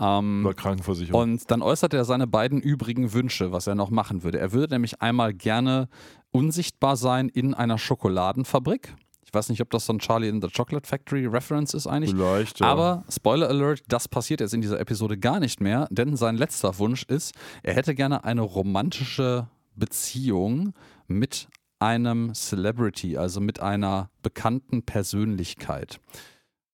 Ähm, 0.00 0.42
Über 0.42 0.54
Krankenversicherung. 0.54 1.20
und 1.20 1.50
dann 1.50 1.60
äußert 1.60 1.92
er 1.92 2.04
seine 2.04 2.28
beiden 2.28 2.60
übrigen 2.60 3.12
Wünsche, 3.12 3.50
was 3.50 3.66
er 3.66 3.74
noch 3.74 3.90
machen 3.90 4.22
würde. 4.22 4.38
Er 4.38 4.52
würde 4.52 4.74
nämlich 4.74 5.02
einmal 5.02 5.34
gerne 5.34 5.88
unsichtbar 6.30 6.96
sein 6.96 7.28
in 7.28 7.52
einer 7.52 7.78
Schokoladenfabrik. 7.78 8.94
Ich 9.28 9.34
weiß 9.34 9.50
nicht, 9.50 9.60
ob 9.60 9.68
das 9.68 9.84
so 9.84 9.92
ein 9.92 9.98
Charlie 9.98 10.28
in 10.28 10.40
the 10.40 10.48
Chocolate 10.48 10.88
Factory 10.88 11.26
Reference 11.26 11.74
ist 11.74 11.86
eigentlich. 11.86 12.12
Vielleicht, 12.12 12.60
ja. 12.60 12.66
Aber 12.66 13.04
Spoiler 13.10 13.50
Alert, 13.50 13.82
das 13.86 14.08
passiert 14.08 14.40
jetzt 14.40 14.54
in 14.54 14.62
dieser 14.62 14.80
Episode 14.80 15.18
gar 15.18 15.38
nicht 15.38 15.60
mehr, 15.60 15.86
denn 15.90 16.16
sein 16.16 16.38
letzter 16.38 16.78
Wunsch 16.78 17.02
ist, 17.02 17.34
er 17.62 17.74
hätte 17.74 17.94
gerne 17.94 18.24
eine 18.24 18.40
romantische 18.40 19.46
Beziehung 19.76 20.72
mit 21.08 21.48
einem 21.78 22.32
Celebrity, 22.34 23.18
also 23.18 23.42
mit 23.42 23.60
einer 23.60 24.08
bekannten 24.22 24.82
Persönlichkeit. 24.82 26.00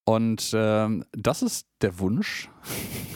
Und 0.06 0.50
ähm, 0.54 1.02
das 1.12 1.40
ist 1.42 1.66
der 1.80 1.98
Wunsch, 1.98 2.50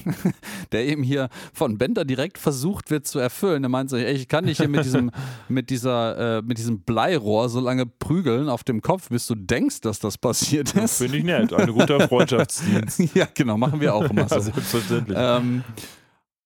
der 0.73 0.87
eben 0.87 1.03
hier 1.03 1.29
von 1.53 1.77
Bender 1.77 2.07
direkt 2.07 2.39
versucht 2.39 2.91
wird 2.91 3.07
zu 3.07 3.19
erfüllen. 3.19 3.63
Er 3.63 3.69
meint 3.69 3.91
so, 3.91 3.97
ey, 3.99 4.15
ich 4.15 4.27
kann 4.27 4.47
dich 4.47 4.57
hier 4.57 4.69
mit 4.69 4.87
diesem, 4.87 5.11
mit 5.51 5.69
dieser, 5.69 6.39
äh, 6.39 6.43
mit 6.43 6.57
diesem 6.57 6.81
Bleirohr 6.81 7.51
so 7.51 7.61
lange 7.61 7.85
prügeln 7.85 8.49
auf 8.49 8.65
dem 8.65 8.81
Kopf, 8.81 9.11
bis 9.11 9.27
du 9.27 9.35
denkst, 9.35 9.83
dass 9.83 9.99
das 9.99 10.17
passiert 10.17 10.75
ist. 10.77 10.97
Finde 10.97 11.19
ich 11.19 11.25
nett. 11.25 11.53
Ein 11.53 11.73
guter 11.75 12.01
Freundschaftsdienst. 12.09 13.15
ja, 13.15 13.29
genau, 13.35 13.59
machen 13.59 13.81
wir 13.81 13.95
auch 13.95 14.09
immer 14.09 14.23
Ja, 14.23 14.29
so. 14.29 14.41
selbstverständlich. 14.41 15.19
ähm, 15.21 15.65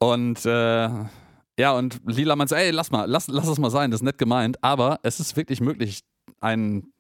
und 0.01 0.45
äh, 0.45 0.89
ja, 1.59 1.73
und 1.73 2.01
Lila 2.05 2.35
meint 2.35 2.51
so, 2.51 2.57
ey, 2.57 2.73
lass 2.73 2.91
mal, 2.91 3.05
lass, 3.05 3.29
lass 3.29 3.47
es 3.47 3.59
mal 3.61 3.71
sein, 3.71 3.93
das 3.93 4.01
ist 4.01 4.05
nett 4.05 4.19
gemeint, 4.19 4.57
aber 4.65 4.99
es 5.05 5.21
ist 5.21 5.37
wirklich 5.37 5.61
möglich, 5.61 6.01
einen 6.41 6.93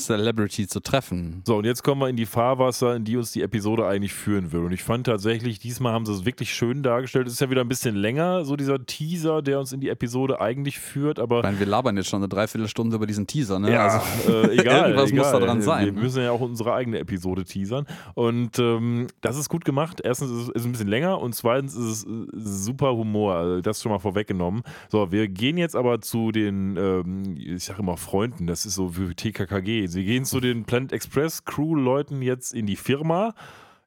Celebrity 0.00 0.66
zu 0.66 0.80
treffen. 0.80 1.42
So, 1.46 1.56
und 1.58 1.64
jetzt 1.64 1.82
kommen 1.84 2.00
wir 2.00 2.08
in 2.08 2.16
die 2.16 2.26
Fahrwasser, 2.26 2.96
in 2.96 3.04
die 3.04 3.16
uns 3.16 3.32
die 3.32 3.42
Episode 3.42 3.86
eigentlich 3.86 4.12
führen 4.12 4.52
will. 4.52 4.60
Und 4.60 4.72
ich 4.72 4.82
fand 4.82 5.06
tatsächlich, 5.06 5.58
diesmal 5.58 5.92
haben 5.92 6.06
sie 6.06 6.12
es 6.12 6.24
wirklich 6.24 6.52
schön 6.54 6.82
dargestellt. 6.82 7.26
Es 7.26 7.34
ist 7.34 7.40
ja 7.40 7.50
wieder 7.50 7.60
ein 7.60 7.68
bisschen 7.68 7.94
länger, 7.96 8.44
so 8.44 8.56
dieser 8.56 8.84
Teaser, 8.84 9.42
der 9.42 9.60
uns 9.60 9.72
in 9.72 9.80
die 9.80 9.88
Episode 9.88 10.40
eigentlich 10.40 10.78
führt, 10.78 11.18
aber 11.18 11.38
Ich 11.38 11.42
meine, 11.44 11.58
wir 11.58 11.66
labern 11.66 11.96
jetzt 11.96 12.08
schon 12.08 12.20
eine 12.20 12.28
Dreiviertelstunde 12.28 12.96
über 12.96 13.06
diesen 13.06 13.26
Teaser, 13.26 13.58
ne? 13.58 13.72
Ja, 13.72 13.86
Also, 14.26 14.32
äh, 14.32 14.52
egal. 14.60 14.90
irgendwas 14.90 15.12
muss 15.12 15.26
egal. 15.28 15.40
da 15.40 15.46
dran 15.46 15.62
sein. 15.62 15.84
Wir 15.86 15.92
müssen 15.92 16.22
ja 16.22 16.30
auch 16.30 16.40
unsere 16.40 16.74
eigene 16.74 16.98
Episode 16.98 17.44
teasern. 17.44 17.86
Und 18.14 18.58
ähm, 18.58 19.06
das 19.20 19.36
ist 19.36 19.48
gut 19.48 19.64
gemacht. 19.64 20.00
Erstens 20.02 20.30
ist 20.30 20.52
es 20.54 20.64
ein 20.64 20.72
bisschen 20.72 20.88
länger 20.88 21.20
und 21.20 21.34
zweitens 21.34 21.74
ist 21.74 21.84
es 21.84 22.04
äh, 22.04 22.08
super 22.34 22.94
Humor. 22.94 23.34
Also 23.34 23.60
das 23.60 23.82
schon 23.82 23.92
mal 23.92 23.98
vorweggenommen. 23.98 24.62
So, 24.88 25.12
wir 25.12 25.28
gehen 25.28 25.58
jetzt 25.58 25.76
aber 25.76 26.00
zu 26.00 26.32
den, 26.32 26.76
ähm, 26.76 27.36
ich 27.36 27.64
sage 27.64 27.80
immer 27.82 27.96
Freunden, 27.96 28.46
das 28.46 28.64
ist 28.66 28.74
so 28.74 28.88
für 28.90 29.14
TKKG. 29.14 29.86
Sie 29.90 30.04
gehen 30.04 30.24
zu 30.24 30.40
den 30.40 30.64
Planet 30.64 30.92
Express 30.92 31.44
Crew-Leuten 31.44 32.22
jetzt 32.22 32.54
in 32.54 32.66
die 32.66 32.76
Firma. 32.76 33.34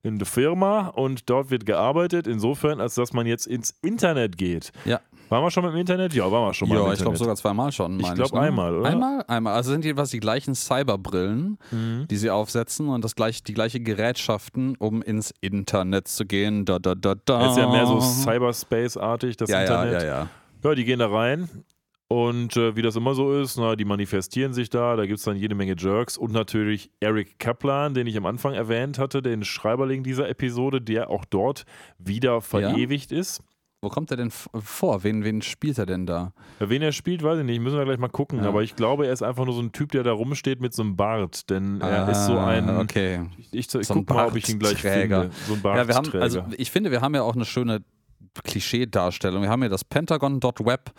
In 0.06 0.20
die 0.20 0.26
Firma 0.26 0.88
und 0.90 1.30
dort 1.30 1.50
wird 1.50 1.66
gearbeitet, 1.66 2.28
insofern, 2.28 2.82
als 2.82 2.96
dass 2.96 3.14
man 3.14 3.26
jetzt 3.26 3.48
ins 3.48 3.74
Internet 3.82 4.38
geht. 4.38 4.74
ja, 4.84 5.00
Waren 5.30 5.44
wir 5.46 5.50
schon 5.50 5.64
mal 5.64 5.72
im 5.72 5.78
Internet? 5.78 6.14
Ja, 6.14 6.30
waren 6.30 6.46
wir 6.50 6.54
schon 6.54 6.68
mal 6.68 6.76
ja 6.78 6.92
ich 6.94 7.00
glaube 7.00 7.16
sogar 7.18 7.38
zweimal 7.38 7.72
schon. 7.72 7.96
Ich 8.00 8.04
meine 8.04 8.16
glaub 8.16 8.34
ne? 8.34 8.42
einmal, 8.42 8.76
oder? 8.78 8.90
Einmal, 8.90 9.24
einmal. 9.30 9.54
Also 9.54 9.72
sind 9.72 9.86
jedenfalls 9.86 10.10
die 10.12 10.20
gleichen 10.20 10.56
Cyberbrillen, 10.56 11.58
Mhm. 11.72 12.06
die 12.12 12.18
sie 12.18 12.30
aufsetzen 12.30 12.90
und 12.90 13.04
das 13.06 13.16
gleich, 13.16 13.44
die 13.44 13.54
gleiche 13.54 13.80
Gerätschaften, 13.80 14.76
um 14.78 15.02
ins 15.02 15.34
Internet 15.40 16.10
zu 16.10 16.26
gehen. 16.26 16.66
Da, 16.66 16.80
da, 16.80 16.96
da, 16.96 17.16
da. 17.24 17.40
Das 17.40 17.52
ist 17.54 17.58
ja 17.60 17.70
mehr 17.72 17.86
so 17.88 18.02
Cyberspace-artig, 18.02 19.38
das 19.38 19.50
ja, 19.50 19.64
ja, 19.64 19.84
Internet. 19.84 20.02
ja, 20.02 20.08
ja. 20.08 20.28
Ja, 20.64 20.76
die 20.76 20.84
gehen 20.86 21.00
da 21.00 21.08
rein. 21.08 21.50
Und 22.10 22.58
äh, 22.58 22.76
wie 22.76 22.82
das 22.84 22.96
immer 22.96 23.16
so 23.16 23.34
ist, 23.34 23.58
na, 23.58 23.76
die 23.76 23.86
manifestieren 23.86 24.54
sich 24.54 24.70
da, 24.70 24.96
da 24.96 25.06
gibt 25.06 25.18
es 25.20 25.26
dann 25.26 25.36
jede 25.36 25.56
Menge 25.56 25.76
Jerks 25.78 26.16
und 26.18 26.32
natürlich 26.32 26.92
Eric 27.00 27.40
Kaplan, 27.40 27.94
den 27.96 28.06
ich 28.06 28.18
am 28.18 28.26
Anfang 28.28 28.54
erwähnt 28.54 29.00
hatte, 29.00 29.22
den 29.24 29.44
Schreiberling 29.44 30.04
dieser 30.04 30.30
Episode, 30.30 30.80
der 30.82 31.10
auch 31.10 31.26
dort 31.26 31.64
wieder 31.98 32.42
verewigt 32.42 33.12
ist. 33.12 33.42
Wo 33.82 33.90
kommt 33.90 34.12
er 34.12 34.18
denn 34.18 34.32
vor? 34.32 35.04
Wen, 35.04 35.26
wen 35.26 35.42
spielt 35.42 35.78
er 35.78 35.86
denn 35.86 36.06
da? 36.06 36.32
Wen 36.60 36.82
er 36.82 36.94
spielt, 36.94 37.22
weiß 37.22 37.40
ich 37.40 37.46
nicht, 37.46 37.60
müssen 37.60 37.78
wir 37.78 37.84
gleich 37.84 37.98
mal 37.98 38.08
gucken. 38.08 38.40
Ja. 38.40 38.48
Aber 38.48 38.64
ich 38.64 38.78
glaube, 38.78 39.08
er 39.08 39.12
ist 39.12 39.22
einfach 39.24 39.44
nur 39.44 39.54
so 39.56 39.62
ein 39.62 39.74
Typ, 39.74 39.92
der 39.92 40.04
da 40.04 40.14
rumsteht 40.14 40.62
mit 40.62 40.74
so 40.74 40.84
einem 40.84 40.96
Bart. 40.96 41.50
Denn 41.50 41.82
er 41.82 42.08
ist 42.10 42.26
so 42.28 42.38
ein. 42.38 42.70
Ah, 42.70 42.80
Okay. 42.80 43.26
Ich, 43.38 43.48
ich, 43.52 43.60
ich 43.60 43.68
So 43.68 43.80
ein 43.80 44.06
guck 44.06 44.16
mal, 44.16 44.28
ob 44.28 44.36
ich 44.38 44.48
ihn 44.48 44.58
gleich 44.60 44.82
Bartträger. 44.84 45.22
finde. 45.24 45.36
So 45.48 45.54
ein 45.56 45.62
Ja, 45.64 45.88
wir 45.88 45.96
haben, 45.96 46.04
Bartträger. 46.04 46.24
also 46.24 46.46
ich 46.56 46.72
finde, 46.72 46.92
wir 46.92 47.02
haben 47.02 47.14
ja 47.14 47.24
auch 47.24 47.36
eine 47.36 47.44
schöne 47.44 47.82
Klischee-Darstellung. 48.42 49.44
Wir 49.44 49.50
haben 49.50 49.62
hier 49.62 49.70
das 49.70 49.84
Pentagon.web. 49.84 50.92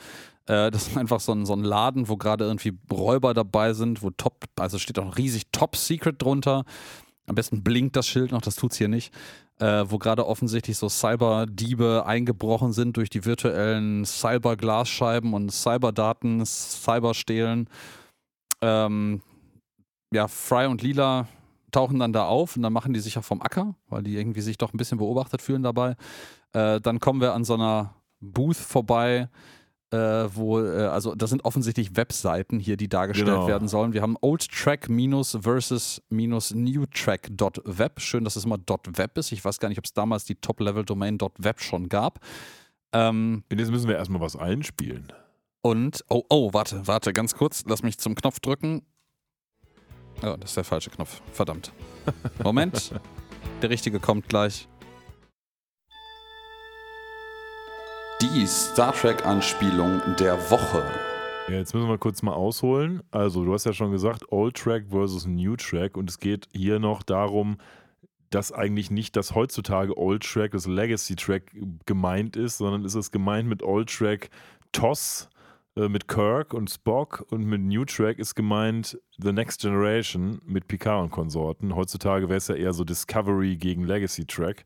Äh, 0.47 0.71
das 0.71 0.89
ist 0.89 0.97
einfach 0.97 1.21
so 1.21 1.33
ein, 1.33 1.47
so 1.47 1.55
ein 1.55 1.65
Laden, 1.65 2.09
wo 2.09 2.17
gerade 2.17 2.45
irgendwie 2.45 2.79
Räuber 2.93 3.35
dabei 3.35 3.73
sind, 3.73 4.03
wo 4.03 4.11
top, 4.11 4.45
also 4.57 4.79
steht 4.79 4.99
auch 4.99 5.17
riesig 5.17 5.45
Top 5.53 5.77
Secret 5.77 6.21
drunter. 6.23 6.65
Am 7.27 7.35
besten 7.35 7.63
blinkt 7.63 7.97
das 7.97 8.07
Schild 8.07 8.33
noch, 8.33 8.43
das 8.43 8.57
tut's 8.57 8.77
hier 8.77 8.89
nicht. 8.89 9.13
Äh, 9.61 9.85
wo 9.89 9.99
gerade 9.99 10.27
offensichtlich 10.27 10.77
so 10.77 10.89
Cyberdiebe 10.89 12.05
eingebrochen 12.07 12.73
sind 12.73 12.97
durch 12.97 13.09
die 13.09 13.25
virtuellen 13.25 14.05
Cyberglasscheiben 14.05 15.33
und 15.33 15.53
Cyberdaten, 15.53 16.45
Cyberstehlen. 16.45 17.69
Ähm, 18.61 19.23
ja, 20.13 20.27
Fry 20.27 20.67
und 20.67 20.83
Lila 20.83 21.29
tauchen 21.71 22.01
dann 22.01 22.13
da 22.13 22.27
auf 22.27 22.57
und 22.57 22.63
dann 22.63 22.73
machen 22.73 22.95
die 22.95 23.01
sich 23.01 23.17
auch 23.17 23.25
vom 23.25 23.43
Acker, 23.43 23.75
weil 23.89 24.03
die 24.03 24.17
irgendwie 24.17 24.41
sich 24.41 24.59
doch 24.59 24.73
ein 24.73 24.77
bisschen 24.77 24.99
beobachtet 24.99 25.41
fühlen 25.41 25.63
dabei. 25.63 25.97
Äh, 26.55 26.81
dann 26.81 26.99
kommen 27.01 27.21
wir 27.21 27.35
an 27.35 27.45
so 27.45 27.55
einer 27.55 27.95
Booth 28.21 28.57
vorbei, 28.57 29.29
äh, 29.91 29.97
wo, 29.97 30.61
äh, 30.61 30.87
also 30.87 31.15
das 31.15 31.31
sind 31.31 31.45
offensichtlich 31.45 31.95
Webseiten 31.97 32.59
hier, 32.59 32.77
die 32.77 32.89
dargestellt 32.89 33.29
Genau. 33.29 33.47
werden 33.47 33.69
sollen. 33.69 33.93
Wir 33.93 34.01
haben 34.03 34.17
Old 34.23 34.49
Track 34.51 34.89
minus 34.89 35.37
versus 35.43 36.03
minus 36.09 36.55
New 36.55 36.87
Track 36.87 37.29
dot 37.33 37.61
Web. 37.65 38.01
Schön, 38.01 38.25
dass 38.25 38.37
es 38.37 38.45
immer 38.45 38.59
Web 38.59 39.19
ist. 39.19 39.31
Ich 39.33 39.45
weiß 39.45 39.59
gar 39.61 39.69
nicht, 39.69 39.79
ob 39.79 39.85
es 39.85 39.93
damals 39.93 40.25
die 40.25 40.37
Top-Level-Domain 40.37 41.19
dot 41.19 41.35
Web 41.39 41.61
schon 41.61 41.89
gab. 41.89 42.21
Ähm, 42.93 43.45
jetzt 43.53 43.71
müssen 43.71 43.89
wir 43.89 43.97
erstmal 43.97 44.21
was 44.21 44.37
einspielen. 44.37 45.13
und, 45.63 46.05
oh, 46.09 46.23
oh, 46.29 46.53
warte, 46.53 46.87
warte, 46.87 47.13
ganz 47.13 47.35
kurz. 47.35 47.65
Lass 47.67 47.83
mich 47.83 47.99
zum 47.99 48.15
Knopf 48.15 48.39
drücken. 48.41 48.83
Oh, 50.23 50.37
das 50.39 50.51
ist 50.51 50.57
der 50.57 50.65
falsche 50.65 50.91
Knopf. 50.91 51.21
Verdammt. 51.33 51.73
Moment. 52.43 52.93
der 53.63 53.71
richtige 53.71 53.99
kommt 54.01 54.29
gleich. 54.29 54.69
Die 58.23 58.47
Star 58.47 58.95
Trek-Anspielung 58.95 60.01
der 60.19 60.39
Woche. 60.51 60.85
Ja, 61.49 61.55
jetzt 61.55 61.75
müssen 61.75 61.89
wir 61.89 61.99
kurz 61.99 62.23
mal 62.23 62.33
ausholen. 62.33 63.03
Also, 63.11 63.45
du 63.45 63.53
hast 63.53 63.67
ja 63.67 63.73
schon 63.73 63.91
gesagt, 63.91 64.31
Old 64.31 64.57
Track 64.57 64.85
versus 64.91 65.27
New 65.27 65.57
Track 65.57 65.97
und 65.97 66.09
es 66.09 66.19
geht 66.19 66.49
hier 66.53 66.79
noch 66.79 67.03
darum, 67.03 67.59
dass 68.31 68.53
eigentlich 68.53 68.91
nicht 68.91 69.17
das 69.17 69.35
heutzutage 69.35 69.99
Old 69.99 70.23
Track, 70.23 70.53
das 70.53 70.67
Legacy 70.67 71.17
Track 71.17 71.55
gemeint 71.87 72.37
ist, 72.37 72.59
sondern 72.59 72.85
es 72.85 72.95
ist 72.95 73.11
gemeint 73.11 73.49
mit 73.49 73.63
Old 73.63 73.91
Track 73.91 74.31
TOS, 74.73 75.29
äh, 75.77 75.89
mit 75.89 76.07
Kirk 76.07 76.55
und 76.55 76.71
Spock 76.71 77.27
und 77.31 77.45
mit 77.45 77.63
New 77.63 77.85
Track 77.85 78.19
ist 78.21 78.37
gemeint 78.37 78.99
The 79.19 79.33
Next 79.33 79.61
Generation 79.61 80.41
mit 80.47 80.69
Picard 80.69 81.03
und 81.03 81.11
Konsorten. 81.11 81.75
Heutzutage 81.75 82.29
wäre 82.29 82.39
es 82.39 82.49
ja 82.49 82.55
eher 82.55 82.73
so 82.73 82.85
Discovery 82.85 83.57
gegen 83.57 83.85
Legacy 83.85 84.25
Track. 84.25 84.65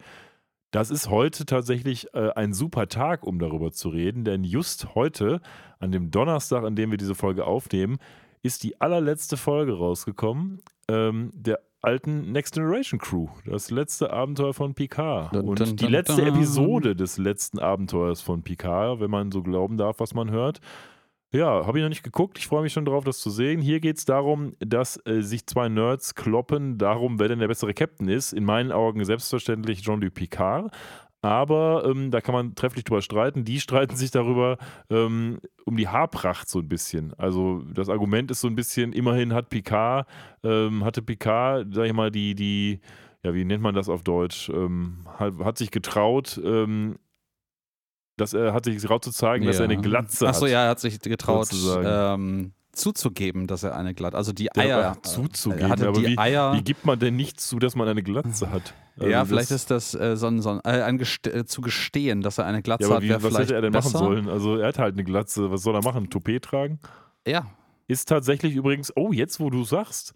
Das 0.71 0.91
ist 0.91 1.09
heute 1.09 1.47
tatsächlich 1.47 2.13
äh, 2.15 2.31
ein 2.35 2.53
super 2.53 2.89
Tag, 2.89 3.27
um 3.27 3.39
darüber 3.39 3.73
zu 3.73 3.89
reden, 3.89 4.25
denn 4.25 4.45
just 4.45 4.95
heute, 4.95 5.41
an 5.79 5.93
dem 5.93 6.11
Donnerstag, 6.11 6.65
an 6.65 6.77
dem 6.77 6.91
wir 6.91 6.99
diese 6.99 7.15
Folge 7.15 7.47
aufnehmen, 7.47 7.97
ist 8.43 8.65
die 8.65 8.81
allerletzte 8.81 9.37
Folge 9.37 9.79
rausgekommen 9.79 10.61
ähm, 10.91 11.31
der 11.35 11.61
alten 11.81 12.33
Next 12.33 12.55
Generation 12.55 12.99
Crew. 12.99 13.29
Das 13.47 13.71
letzte 13.71 14.13
Abenteuer 14.13 14.53
von 14.53 14.75
Picard. 14.75 15.35
Dun, 15.35 15.49
Und 15.49 15.61
dun, 15.61 15.77
die 15.77 15.85
dun, 15.85 15.93
letzte. 15.93 16.23
Episode 16.23 16.97
des 16.97 17.19
letzten 17.19 17.59
Abenteuers 17.59 18.21
von 18.21 18.43
Picard, 18.43 19.01
wenn 19.01 19.11
man 19.11 19.31
so 19.31 19.43
glauben 19.43 19.77
darf, 19.77 20.01
was 20.01 20.13
man 20.13 20.31
hört. 20.31 20.61
Ja, 21.31 21.67
habe 21.67 21.79
ich 21.79 21.83
noch 21.83 21.91
nicht 21.91 22.03
geguckt. 22.03 22.39
Ich 22.39 22.47
freue 22.47 22.63
mich 22.63 22.73
schon 22.73 22.87
darauf, 22.87 23.05
das 23.05 23.19
zu 23.19 23.29
sehen. 23.29 23.61
Hier 23.61 23.81
geht 23.81 23.99
es 23.99 24.07
darum, 24.07 24.55
dass 24.61 24.99
äh, 25.05 25.21
sich 25.21 25.47
zwei 25.47 25.69
Nerds 25.69 26.15
kloppen, 26.15 26.79
darum, 26.79 27.19
wer 27.19 27.29
denn 27.29 27.39
der 27.39 27.49
bessere 27.49 27.75
Captain 27.75 28.09
ist. 28.09 28.33
In 28.33 28.45
meinen 28.45 28.73
Augen 28.73 29.05
selbstverständlich 29.05 29.83
Jean-Luc 29.83 30.15
Picard. 30.15 30.73
Aber 31.21 31.85
ähm, 31.85 32.11
da 32.11 32.23
kann 32.23 32.35
man 32.35 32.55
trefflich 32.55 32.85
drüber 32.85 33.03
streiten. 33.03 33.45
Die 33.45 33.61
streiten 33.61 33.95
sich 33.95 34.11
darüber 34.11 34.57
ähm, 34.89 35.41
um 35.67 35.77
die 35.77 35.89
Haarpracht 35.89 36.49
so 36.49 36.61
ein 36.61 36.69
bisschen. 36.69 37.13
Also 37.15 37.63
das 37.75 37.91
Argument 37.91 38.31
ist 38.31 38.41
so 38.41 38.49
ein 38.49 38.55
bisschen, 38.55 38.95
immerhin 38.95 39.35
hat 39.35 39.51
Picard, 39.51 40.09
ähm, 40.43 40.83
hatte 40.83 41.03
Picard, 41.03 41.75
sag 41.75 41.87
ich 41.87 41.93
mal, 41.93 42.11
die, 42.11 42.35
die, 42.35 42.81
ja, 43.23 43.35
wie 43.35 43.45
nennt 43.45 43.63
man 43.63 43.75
das 43.75 43.91
auf 43.91 44.03
Deutsch, 44.03 44.49
ähm, 44.49 45.07
hat, 45.19 45.35
hat, 45.41 45.59
sich 45.59 45.71
getraut, 45.71 46.41
ähm, 46.43 46.97
dass 48.19 48.35
er 48.35 48.53
hat 48.53 48.65
sich 48.65 48.77
getraut 48.77 49.05
zu 49.05 49.11
zeigen, 49.11 49.45
ja. 49.45 49.51
dass 49.51 49.61
er 49.61 49.65
eine 49.65 49.79
Glatze 49.79 50.27
hat. 50.27 50.35
Achso, 50.35 50.47
ja, 50.47 50.65
er 50.65 50.71
hat 50.71 50.81
sich 50.81 51.01
getraut, 51.01 51.49
ähm, 51.83 52.53
zuzugeben, 52.73 53.47
dass 53.47 53.63
er 53.63 53.77
eine 53.77 53.95
Glatze, 53.95 54.17
also 54.17 54.33
die 54.33 54.55
Eier. 54.55 54.79
Ja, 54.79 54.97
zuzugeben, 55.03 55.73
aber 55.73 55.97
wie, 55.97 56.19
Eier, 56.19 56.55
wie, 56.55 56.63
gibt 56.63 56.85
man 56.85 56.99
denn 56.99 57.17
nicht 57.17 57.41
zu, 57.41 57.59
dass 57.59 57.75
man 57.75 57.89
eine 57.89 58.03
Glatze 58.03 58.51
hat? 58.51 58.75
Also 58.97 59.11
ja, 59.11 59.25
vielleicht 59.25 59.51
ist 59.51 59.71
das 59.71 59.95
äh, 59.95 60.17
so 60.17 60.27
ein, 60.27 60.41
so 60.43 60.51
ein, 60.51 60.61
äh, 60.65 60.83
ein 60.83 61.01
äh, 61.01 61.45
zu 61.45 61.61
gestehen, 61.61 62.21
dass 62.21 62.39
er 62.39 62.47
eine 62.47 62.63
Glatze 62.63 62.89
ja, 62.89 62.91
aber 62.91 63.03
wie, 63.03 63.13
hat. 63.13 63.23
Was 63.23 63.39
hätte 63.39 63.55
er 63.55 63.63
denn 63.63 63.73
besser? 63.73 63.99
machen 63.99 64.07
sollen? 64.07 64.29
Also 64.29 64.57
er 64.57 64.69
hat 64.69 64.79
halt 64.79 64.95
eine 64.95 65.05
Glatze, 65.05 65.51
was 65.51 65.63
soll 65.63 65.75
er 65.75 65.83
machen? 65.83 66.11
Toupet 66.11 66.43
tragen? 66.43 66.81
Ja. 67.27 67.47
Ist 67.87 68.09
tatsächlich 68.09 68.55
übrigens, 68.55 68.93
oh, 68.97 69.13
jetzt 69.13 69.41
wo 69.41 69.51
du 69.51 69.65
sagst, 69.65 70.15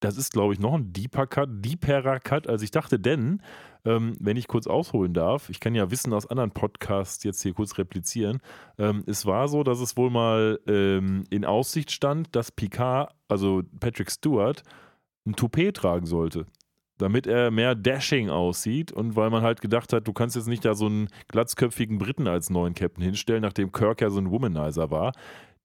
das 0.00 0.16
ist, 0.16 0.32
glaube 0.32 0.52
ich, 0.52 0.60
noch 0.60 0.74
ein 0.74 0.92
deeper 0.92 1.26
Cut, 1.26 1.48
deeperer 1.52 2.20
Cut, 2.20 2.46
als 2.46 2.62
ich 2.62 2.70
dachte, 2.70 2.98
denn, 2.98 3.40
ähm, 3.86 4.16
wenn 4.18 4.36
ich 4.36 4.48
kurz 4.48 4.66
ausholen 4.66 5.14
darf, 5.14 5.48
ich 5.48 5.60
kann 5.60 5.74
ja 5.74 5.90
Wissen 5.90 6.12
aus 6.12 6.26
anderen 6.26 6.50
Podcasts 6.50 7.22
jetzt 7.24 7.42
hier 7.42 7.54
kurz 7.54 7.78
replizieren. 7.78 8.40
Ähm, 8.78 9.04
es 9.06 9.24
war 9.24 9.48
so, 9.48 9.62
dass 9.62 9.80
es 9.80 9.96
wohl 9.96 10.10
mal 10.10 10.60
ähm, 10.66 11.24
in 11.30 11.44
Aussicht 11.44 11.92
stand, 11.92 12.34
dass 12.34 12.50
Picard, 12.50 13.14
also 13.28 13.62
Patrick 13.80 14.10
Stewart, 14.10 14.62
ein 15.24 15.36
Toupet 15.36 15.76
tragen 15.76 16.06
sollte. 16.06 16.46
Damit 16.98 17.26
er 17.26 17.50
mehr 17.50 17.74
dashing 17.74 18.30
aussieht 18.30 18.90
und 18.90 19.16
weil 19.16 19.30
man 19.30 19.42
halt 19.42 19.60
gedacht 19.60 19.92
hat, 19.92 20.08
du 20.08 20.12
kannst 20.12 20.34
jetzt 20.34 20.48
nicht 20.48 20.64
da 20.64 20.74
so 20.74 20.86
einen 20.86 21.08
glatzköpfigen 21.28 21.98
Briten 21.98 22.26
als 22.26 22.50
neuen 22.50 22.74
Captain 22.74 23.04
hinstellen, 23.04 23.42
nachdem 23.42 23.70
Kirk 23.70 24.00
ja 24.00 24.10
so 24.10 24.18
ein 24.18 24.30
Womanizer 24.30 24.90
war. 24.90 25.12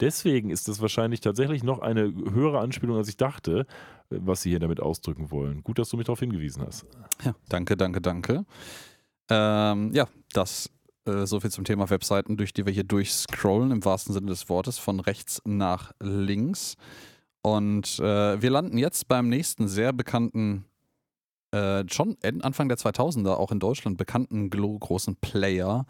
Deswegen 0.02 0.50
ist 0.50 0.68
das 0.68 0.82
wahrscheinlich 0.82 1.22
tatsächlich 1.22 1.64
noch 1.64 1.80
eine 1.80 2.12
höhere 2.12 2.60
Anspielung, 2.60 2.98
als 2.98 3.08
ich 3.08 3.18
dachte, 3.18 3.66
was 4.10 4.42
sie 4.42 4.50
hier 4.50 4.60
damit 4.60 4.80
ausdrücken 4.80 5.32
wollen. 5.32 5.64
Gut, 5.64 5.80
dass 5.80 5.90
du 5.90 5.98
mich 5.98 6.08
darauf 6.08 6.20
hingewiesen 6.20 6.64
hast. 6.66 6.86
Ja, 7.24 7.34
danke, 7.50 7.78
danke, 7.78 8.02
danke. 8.02 8.46
Ähm, 9.30 9.92
ja, 9.94 10.08
das 10.34 10.70
äh, 11.06 11.26
so 11.26 11.40
viel 11.40 11.52
zum 11.52 11.64
Thema 11.64 11.90
Webseiten, 11.90 12.38
durch 12.38 12.54
die 12.54 12.66
wir 12.66 12.74
hier 12.74 12.84
durchscrollen, 12.84 13.72
im 13.72 13.86
wahrsten 13.86 14.14
Sinne 14.14 14.28
des 14.28 14.50
Wortes, 14.50 14.78
von 14.78 15.00
rechts 15.00 15.42
nach 15.46 15.94
links. 16.00 16.76
Und 17.42 18.00
äh, 18.00 18.42
wir 18.42 18.50
landen 18.50 18.78
jetzt 18.78 19.08
beim 19.08 19.30
nächsten 19.30 19.68
sehr 19.68 19.94
bekannten 19.94 20.66
äh, 21.52 21.84
schon 21.90 22.18
Anfang 22.42 22.70
der 22.70 22.78
2000er 22.78 23.34
auch 23.34 23.52
in 23.52 23.60
Deutschland 23.60 23.98
bekannten 23.98 24.50
großen 24.50 25.16
Player 25.18 25.86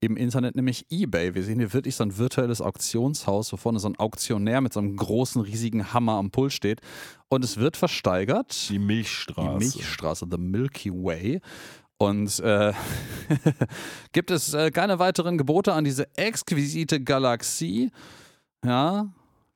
im 0.00 0.16
Internet, 0.16 0.56
nämlich 0.56 0.86
eBay. 0.90 1.34
Wir 1.34 1.44
sehen 1.44 1.58
hier 1.58 1.72
wirklich 1.72 1.94
so 1.94 2.04
ein 2.04 2.18
virtuelles 2.18 2.60
Auktionshaus, 2.60 3.52
wo 3.52 3.56
vorne 3.56 3.78
so 3.78 3.88
ein 3.88 3.96
Auktionär 3.96 4.60
mit 4.60 4.72
so 4.72 4.80
einem 4.80 4.96
großen, 4.96 5.40
riesigen 5.42 5.92
Hammer 5.92 6.14
am 6.14 6.30
Pull 6.30 6.50
steht. 6.50 6.80
Und 7.28 7.44
es 7.44 7.56
wird 7.56 7.76
versteigert. 7.76 8.68
Die 8.68 8.78
Milchstraße. 8.78 9.58
Die 9.58 9.64
Milchstraße, 9.64 10.26
The 10.30 10.38
Milky 10.38 10.90
Way. 10.90 11.40
Und 11.98 12.40
äh, 12.40 12.72
gibt 14.12 14.32
es 14.32 14.54
äh, 14.54 14.72
keine 14.72 14.98
weiteren 14.98 15.38
Gebote 15.38 15.72
an 15.72 15.84
diese 15.84 16.08
exquisite 16.16 17.00
Galaxie? 17.00 17.92
Ja, 18.64 19.12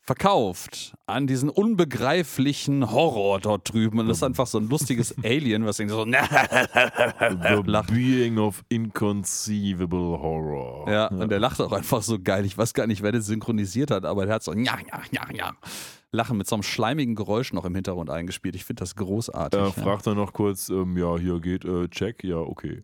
verkauft 0.07 0.95
an 1.07 1.27
diesen 1.27 1.51
unbegreiflichen 1.51 2.93
Horror 2.93 3.41
dort 3.41 3.73
drüben. 3.73 3.99
Und 3.99 4.09
das 4.09 4.19
ist 4.19 4.23
einfach 4.23 4.47
so 4.47 4.59
ein 4.59 4.69
lustiges 4.69 5.15
Alien, 5.25 5.67
was 5.67 5.81
irgendwie 5.81 5.97
so 5.97 6.05
lacht. 7.71 7.93
Being 7.93 8.39
of 8.39 8.65
Inconceivable 8.69 10.21
Horror. 10.21 10.91
Ja, 10.91 11.09
und 11.09 11.31
der 11.31 11.41
lacht 11.41 11.61
auch 11.61 11.73
einfach 11.73 12.03
so 12.03 12.19
geil. 12.21 12.45
Ich 12.45 12.57
weiß 12.57 12.73
gar 12.73 12.87
nicht, 12.87 13.03
wer 13.03 13.13
das 13.13 13.27
synchronisiert 13.27 13.91
hat, 13.91 14.05
aber 14.05 14.27
der 14.27 14.37
hat 14.37 14.45
so 14.45 14.53
ja, 14.53 14.79
ja, 14.91 15.03
ja, 15.11 15.27
ja. 15.35 15.53
Lachen 16.13 16.39
mit 16.39 16.47
so 16.47 16.55
einem 16.55 16.63
schleimigen 16.63 17.17
Geräusch 17.17 17.53
noch 17.53 17.65
im 17.65 17.75
Hintergrund 17.75 18.09
eingespielt. 18.09 18.55
Ich 18.55 18.65
finde 18.65 18.81
das 18.81 18.95
großartig. 18.95 19.61
Er 19.61 19.73
fragt 19.73 20.07
dann 20.07 20.17
noch 20.17 20.33
kurz, 20.33 20.69
ähm, 20.69 20.97
ja, 20.97 21.19
hier 21.19 21.41
geht 21.41 21.65
äh, 21.65 21.89
Check, 21.89 22.23
ja, 22.23 22.37
okay. 22.37 22.81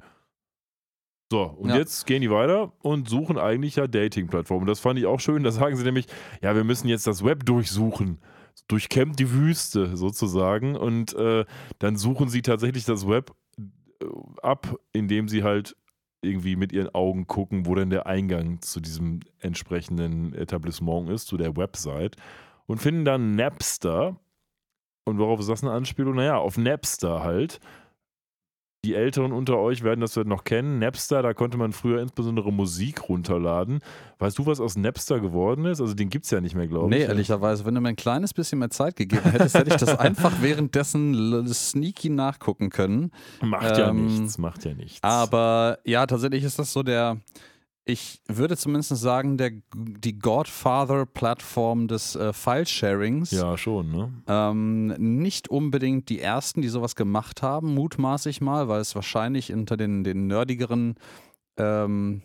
So, 1.33 1.45
und 1.45 1.71
ja. 1.71 1.79
jetzt 1.79 2.07
gehen 2.07 2.21
die 2.21 2.31
weiter 2.31 2.75
und 2.83 3.09
suchen 3.09 3.39
eigentlich 3.39 3.77
ja 3.77 3.87
Dating-Plattformen. 3.87 4.67
Das 4.67 4.81
fand 4.81 4.99
ich 4.99 5.07
auch 5.07 5.19
schön. 5.19 5.43
Da 5.43 5.51
sagen 5.51 5.77
sie 5.77 5.83
nämlich, 5.83 6.07
ja, 6.43 6.55
wir 6.55 6.63
müssen 6.63 6.89
jetzt 6.89 7.07
das 7.07 7.25
Web 7.25 7.47
durchsuchen. 7.47 8.19
Durchkämmt 8.69 9.19
die 9.19 9.33
Wüste 9.33 9.97
sozusagen. 9.97 10.77
Und 10.77 11.15
äh, 11.15 11.47
dann 11.79 11.97
suchen 11.97 12.29
sie 12.29 12.43
tatsächlich 12.43 12.85
das 12.85 13.09
Web 13.09 13.33
äh, 13.59 14.05
ab, 14.43 14.79
indem 14.93 15.27
sie 15.27 15.43
halt 15.43 15.75
irgendwie 16.21 16.55
mit 16.55 16.71
ihren 16.71 16.95
Augen 16.95 17.27
gucken, 17.27 17.65
wo 17.65 17.75
denn 17.77 17.89
der 17.89 18.07
Eingang 18.07 18.61
zu 18.61 18.81
diesem 18.81 19.21
entsprechenden 19.39 20.35
Etablissement 20.35 21.09
ist, 21.09 21.29
zu 21.29 21.39
der 21.39 21.57
Website. 21.57 22.17
Und 22.67 22.83
finden 22.83 23.07
dann 23.07 23.37
Napster. 23.37 24.21
Und 25.07 25.17
worauf 25.17 25.41
ist 25.41 25.49
das 25.49 25.63
eine 25.63 25.73
Anspielung? 25.73 26.15
Naja, 26.15 26.37
auf 26.37 26.59
Napster 26.59 27.25
halt 27.25 27.59
die 28.85 28.95
Älteren 28.95 29.31
unter 29.31 29.59
euch 29.59 29.85
werden 29.85 30.01
das 30.01 30.17
noch 30.17 30.43
kennen. 30.43 30.81
Napster, 30.81 31.23
da 31.23 31.35
konnte 31.35 31.57
man 31.57 31.73
früher 31.73 32.03
insbesondere 32.03 32.53
Musik 32.53 33.09
runterladen. 33.09 33.79
Weißt 34.19 34.39
du, 34.39 34.47
was 34.47 34.61
aus 34.61 34.77
Napster 34.77 35.21
geworden 35.21 35.67
ist? 35.67 35.81
Also 35.81 35.95
den 35.95 36.11
gibt 36.11 36.25
es 36.25 36.33
ja 36.33 36.41
nicht 36.41 36.57
mehr, 36.57 36.67
glaube 36.67 36.89
nee, 36.91 36.97
ich. 36.97 37.03
Nee, 37.03 37.09
ehrlicherweise, 37.09 37.65
wenn 37.65 37.77
du 37.77 37.81
mir 37.81 37.91
ein 37.91 37.97
kleines 37.97 38.35
bisschen 38.35 38.59
mehr 38.59 38.71
Zeit 38.71 38.97
gegeben 38.97 39.31
hättest, 39.31 39.57
hätte 39.57 39.71
ich 39.71 39.77
das 39.77 39.97
einfach 39.97 40.33
währenddessen 40.41 41.47
sneaky 41.47 42.09
nachgucken 42.09 42.71
können. 42.71 43.13
Macht 43.41 43.79
ähm, 43.79 43.79
ja 43.79 43.93
nichts, 43.93 44.39
macht 44.39 44.65
ja 44.65 44.75
nichts. 44.75 44.99
Aber 45.03 45.79
ja, 45.85 46.05
tatsächlich 46.05 46.43
ist 46.43 46.59
das 46.59 46.73
so 46.73 46.83
der, 46.83 47.19
ich 47.85 48.21
würde 48.29 48.57
zumindest 48.57 48.97
sagen, 48.97 49.37
der, 49.37 49.51
die 49.75 50.19
Godfather-Plattform 50.19 51.89
des 51.89 52.15
äh, 52.15 52.33
File-Sharings. 52.33 53.33
Ja, 53.33 53.59
schon, 53.59 53.91
ne? 53.91 54.13
Ähm, 54.29 54.87
nicht 55.21 55.49
unbedingt 55.49 56.09
die 56.09 56.21
ersten, 56.21 56.63
die 56.63 56.69
sowas 56.69 56.95
gemacht 56.95 57.43
haben, 57.43 57.75
mutmaße 57.75 58.31
ich 58.31 58.41
mal, 58.41 58.69
weil 58.69 58.81
es 58.81 58.95
wahrscheinlich 58.95 59.53
unter 59.53 59.77
den, 59.77 60.05
den 60.05 60.29
nerdigeren 60.29 60.95
ähm, 61.57 62.23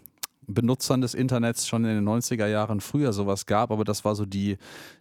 Benutzern 0.48 1.02
des 1.02 1.14
Internets 1.14 1.68
schon 1.68 1.84
in 1.84 1.96
den 1.96 2.08
90er 2.08 2.48
Jahren 2.48 2.80
früher 2.80 3.12
sowas 3.12 3.46
gab, 3.46 3.70
aber 3.70 3.84
das 3.84 4.06
war 4.06 4.16
so 4.16 4.26
die, 4.26 4.58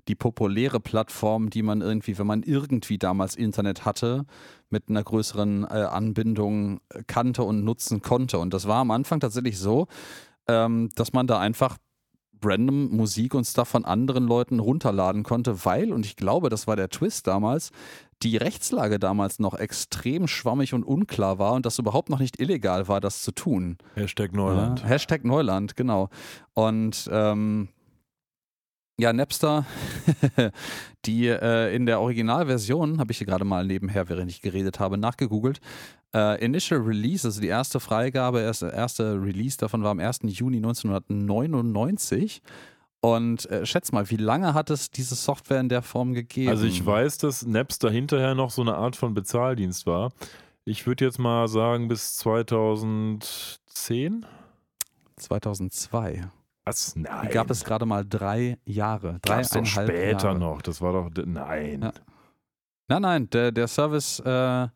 die 0.08 0.16
populäre 0.16 0.80
Plattform, 0.80 1.50
die 1.50 1.62
man 1.62 1.82
irgendwie, 1.82 2.18
wenn 2.18 2.26
man 2.26 2.42
irgendwie 2.42 2.98
damals 2.98 3.36
Internet 3.36 3.84
hatte, 3.84 4.24
mit 4.70 4.88
einer 4.88 5.04
größeren 5.04 5.64
äh, 5.64 5.66
Anbindung 5.66 6.80
kannte 7.06 7.44
und 7.44 7.62
nutzen 7.62 8.02
konnte. 8.02 8.38
Und 8.38 8.52
das 8.54 8.66
war 8.66 8.80
am 8.80 8.90
Anfang 8.90 9.20
tatsächlich 9.20 9.58
so, 9.58 9.86
ähm, 10.48 10.90
dass 10.94 11.12
man 11.12 11.26
da 11.26 11.38
einfach 11.38 11.78
random 12.44 12.88
Musik 12.94 13.34
und 13.34 13.44
Stuff 13.44 13.68
von 13.68 13.84
anderen 13.84 14.26
Leuten 14.26 14.60
runterladen 14.60 15.22
konnte, 15.22 15.64
weil, 15.64 15.92
und 15.92 16.06
ich 16.06 16.16
glaube, 16.16 16.48
das 16.48 16.66
war 16.66 16.76
der 16.76 16.88
Twist 16.88 17.26
damals, 17.26 17.70
die 18.22 18.36
Rechtslage 18.36 18.98
damals 18.98 19.38
noch 19.38 19.54
extrem 19.54 20.26
schwammig 20.26 20.72
und 20.72 20.84
unklar 20.84 21.38
war 21.38 21.52
und 21.52 21.66
das 21.66 21.78
überhaupt 21.78 22.08
noch 22.08 22.18
nicht 22.18 22.40
illegal 22.40 22.88
war, 22.88 23.00
das 23.00 23.22
zu 23.22 23.32
tun. 23.32 23.76
Hashtag 23.94 24.32
Neuland. 24.32 24.80
Ja, 24.80 24.86
Hashtag 24.86 25.24
Neuland, 25.24 25.76
genau. 25.76 26.08
Und 26.54 27.08
ähm, 27.12 27.68
ja, 28.98 29.12
Napster, 29.12 29.66
die 31.04 31.26
äh, 31.26 31.74
in 31.74 31.84
der 31.84 32.00
Originalversion, 32.00 32.98
habe 32.98 33.12
ich 33.12 33.18
hier 33.18 33.26
gerade 33.26 33.44
mal 33.44 33.66
nebenher, 33.66 34.08
während 34.08 34.30
ich 34.30 34.40
geredet 34.40 34.80
habe, 34.80 34.96
nachgegoogelt. 34.96 35.60
Äh, 36.16 36.42
Initial 36.42 36.80
Release, 36.80 37.28
also 37.28 37.42
die 37.42 37.48
erste 37.48 37.78
Freigabe, 37.78 38.40
erste, 38.40 38.68
erste 38.68 39.22
Release 39.22 39.58
davon 39.58 39.82
war 39.82 39.90
am 39.90 40.00
1. 40.00 40.20
Juni 40.22 40.56
1999. 40.56 42.40
Und 43.02 43.44
äh, 43.50 43.66
schätz 43.66 43.92
mal, 43.92 44.08
wie 44.08 44.16
lange 44.16 44.54
hat 44.54 44.70
es 44.70 44.90
diese 44.90 45.14
Software 45.14 45.60
in 45.60 45.68
der 45.68 45.82
Form 45.82 46.14
gegeben? 46.14 46.48
Also 46.48 46.64
ich 46.64 46.86
weiß, 46.86 47.18
dass 47.18 47.44
Napster 47.44 47.90
hinterher 47.90 48.34
noch 48.34 48.50
so 48.50 48.62
eine 48.62 48.76
Art 48.76 48.96
von 48.96 49.12
Bezahldienst 49.12 49.86
war. 49.86 50.10
Ich 50.64 50.86
würde 50.86 51.04
jetzt 51.04 51.18
mal 51.18 51.48
sagen 51.48 51.86
bis 51.86 52.16
2010. 52.16 54.24
2002. 55.16 56.30
Was? 56.64 56.96
Nein. 56.96 57.28
gab 57.30 57.50
es 57.50 57.62
gerade 57.62 57.84
mal 57.84 58.06
drei 58.06 58.56
Jahre. 58.64 59.18
Drei 59.20 59.36
Gab's 59.36 59.50
doch 59.50 59.66
später 59.66 60.28
Jahre. 60.28 60.38
noch. 60.38 60.62
Das 60.62 60.80
war 60.80 60.94
doch. 60.94 61.10
Nein. 61.26 61.82
Ja. 61.82 61.92
Nein, 62.88 63.02
nein. 63.02 63.28
Der, 63.30 63.52
der 63.52 63.68
Service 63.68 64.18
äh, 64.20 64.68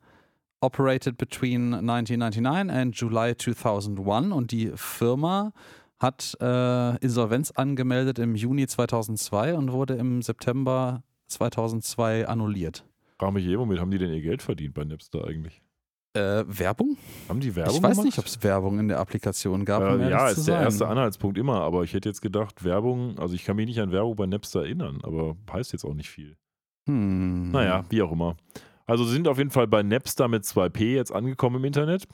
operated 0.60 1.16
between 1.16 1.72
1999 1.74 2.70
and 2.70 2.94
July 2.98 3.34
2001 3.36 4.32
und 4.32 4.50
die 4.52 4.72
Firma 4.74 5.52
hat 5.98 6.36
äh, 6.40 6.96
Insolvenz 6.98 7.50
angemeldet 7.50 8.18
im 8.18 8.34
Juni 8.34 8.66
2002 8.66 9.54
und 9.54 9.72
wurde 9.72 9.94
im 9.94 10.22
September 10.22 11.02
2002 11.28 12.26
annulliert. 12.26 12.84
Frage 13.18 13.32
mich 13.34 13.46
eh, 13.46 13.58
womit 13.58 13.78
haben 13.80 13.90
die 13.90 13.98
denn 13.98 14.12
ihr 14.12 14.22
Geld 14.22 14.42
verdient 14.42 14.74
bei 14.74 14.84
Napster 14.84 15.26
eigentlich? 15.26 15.60
Äh, 16.14 16.42
Werbung? 16.46 16.96
Haben 17.28 17.40
die 17.40 17.54
Werbung 17.54 17.76
ich 17.76 17.82
weiß 17.82 17.90
gemacht? 17.92 18.04
nicht, 18.06 18.18
ob 18.18 18.26
es 18.26 18.42
Werbung 18.42 18.78
in 18.80 18.88
der 18.88 18.98
Applikation 18.98 19.64
gab. 19.64 19.82
um 19.82 19.88
Äh, 20.00 20.04
ehrlich 20.04 20.10
ja, 20.10 20.28
ist 20.28 20.48
der 20.48 20.54
sein. 20.54 20.62
erste 20.64 20.88
Anhaltspunkt 20.88 21.38
immer, 21.38 21.60
aber 21.60 21.84
ich 21.84 21.92
hätte 21.92 22.08
jetzt 22.08 22.22
gedacht, 22.22 22.64
Werbung, 22.64 23.18
also 23.18 23.34
ich 23.34 23.44
kann 23.44 23.56
mich 23.56 23.66
nicht 23.66 23.80
an 23.80 23.92
Werbung 23.92 24.16
bei 24.16 24.26
Napster 24.26 24.62
erinnern, 24.62 25.00
aber 25.02 25.36
heißt 25.52 25.72
jetzt 25.72 25.84
auch 25.84 25.94
nicht 25.94 26.08
viel. 26.10 26.36
Hm. 26.88 27.50
Naja, 27.52 27.84
wie 27.90 28.02
auch 28.02 28.10
immer. 28.10 28.36
Also 28.90 29.04
sind 29.04 29.28
auf 29.28 29.38
jeden 29.38 29.50
Fall 29.50 29.68
bei 29.68 29.84
Napster 29.84 30.26
mit 30.26 30.42
2P 30.42 30.96
jetzt 30.96 31.12
angekommen 31.12 31.56
im 31.56 31.64
Internet. 31.64 32.08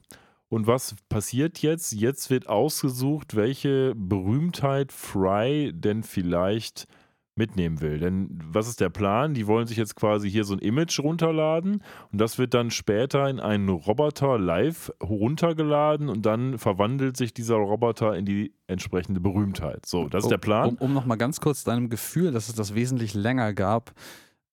Und 0.51 0.67
was 0.67 0.95
passiert 1.09 1.61
jetzt? 1.61 1.93
Jetzt 1.93 2.29
wird 2.29 2.51
ausgesucht, 2.51 3.35
welche 3.35 3.95
Berühmtheit 3.97 4.93
Fry 4.93 5.73
denn 5.75 6.03
vielleicht 6.03 6.87
mitnehmen 7.35 7.81
will. 7.81 7.99
Denn 7.99 8.29
was 8.45 8.69
ist 8.69 8.81
der 8.81 8.91
Plan? 8.91 9.33
Die 9.33 9.47
wollen 9.47 9.67
sich 9.67 9.79
jetzt 9.79 9.97
quasi 9.97 10.31
hier 10.31 10.45
so 10.45 10.53
ein 10.53 10.59
Image 10.59 11.01
runterladen 11.01 11.83
und 12.13 12.21
das 12.21 12.37
wird 12.37 12.53
dann 12.53 12.71
später 12.71 13.27
in 13.31 13.41
einen 13.41 13.71
Roboter 13.71 14.39
live 14.39 14.93
runtergeladen 15.03 16.11
und 16.11 16.27
dann 16.27 16.59
verwandelt 16.59 17.17
sich 17.17 17.33
dieser 17.33 17.57
Roboter 17.57 18.15
in 18.17 18.27
die 18.27 18.53
entsprechende 18.67 19.21
Berühmtheit. 19.21 19.87
So, 19.87 20.11
das 20.11 20.25
ist 20.25 20.31
der 20.31 20.39
Plan. 20.39 20.71
Um, 20.71 20.77
um 20.77 20.93
nochmal 20.93 21.17
ganz 21.17 21.41
kurz 21.41 21.65
deinem 21.65 21.89
Gefühl, 21.89 22.33
dass 22.33 22.51
es 22.51 22.55
das 22.55 22.75
wesentlich 22.75 23.15
länger 23.15 23.55
gab, 23.55 23.95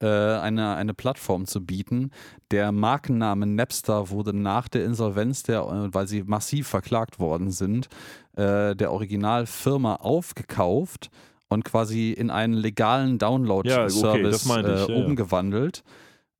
äh, 0.04 0.38
eine, 0.38 0.76
eine 0.76 0.94
Plattform 0.94 1.46
zu 1.46 1.66
bieten. 1.66 2.12
Der 2.52 2.72
Markenname 2.72 3.46
Napster 3.46 4.10
wurde 4.10 4.36
nach 4.36 4.68
der 4.68 4.84
Insolvenz, 4.84 5.44
der, 5.44 5.62
äh, 5.62 5.94
weil 5.94 6.08
sie 6.08 6.24
massiv 6.24 6.68
verklagt 6.68 7.20
worden 7.20 7.52
sind, 7.52 7.88
äh, 8.36 8.76
der 8.76 8.92
Originalfirma 8.92 9.96
aufgekauft 9.96 11.10
und 11.48 11.64
quasi 11.64 12.12
in 12.12 12.30
einen 12.30 12.54
legalen 12.54 13.18
Ja, 13.18 13.30
okay, 13.30 13.38
Download-Service 13.40 14.46
meinte 14.46 14.74
ich, 14.74 14.90
äh, 14.90 14.92
ja, 14.92 15.00
ja. 15.00 15.06
umgewandelt. 15.06 15.84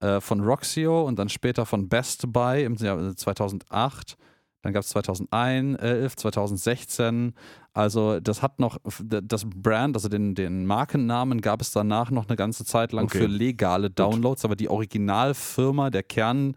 Äh, 0.02 0.20
von 0.20 0.42
Roxio 0.42 1.04
und 1.04 1.18
dann 1.18 1.30
später 1.30 1.66
von 1.66 1.88
Best 1.88 2.34
Buy 2.34 2.66
im 2.66 2.76
Jahr 2.76 3.16
2008. 3.16 4.18
Dann 4.64 4.72
gab 4.72 4.84
es 4.84 4.90
2011, 4.90 6.16
2016. 6.16 7.34
Also 7.74 8.20
das 8.22 8.42
hat 8.42 8.60
noch, 8.60 8.78
das 9.00 9.46
Brand, 9.46 9.96
also 9.96 10.08
den, 10.08 10.36
den 10.36 10.66
Markennamen 10.66 11.42
gab 11.42 11.62
es 11.62 11.72
danach 11.72 12.12
noch 12.12 12.28
eine 12.28 12.38
ganze 12.38 12.64
Zeit 12.66 12.94
lang 12.94 13.06
Okay. 13.06 13.20
für 13.20 13.26
legale 13.28 13.90
Downloads, 13.90 14.46
aber 14.46 14.56
die 14.56 14.70
Originalfirma, 14.70 15.90
der 15.90 16.04
Kern 16.04 16.56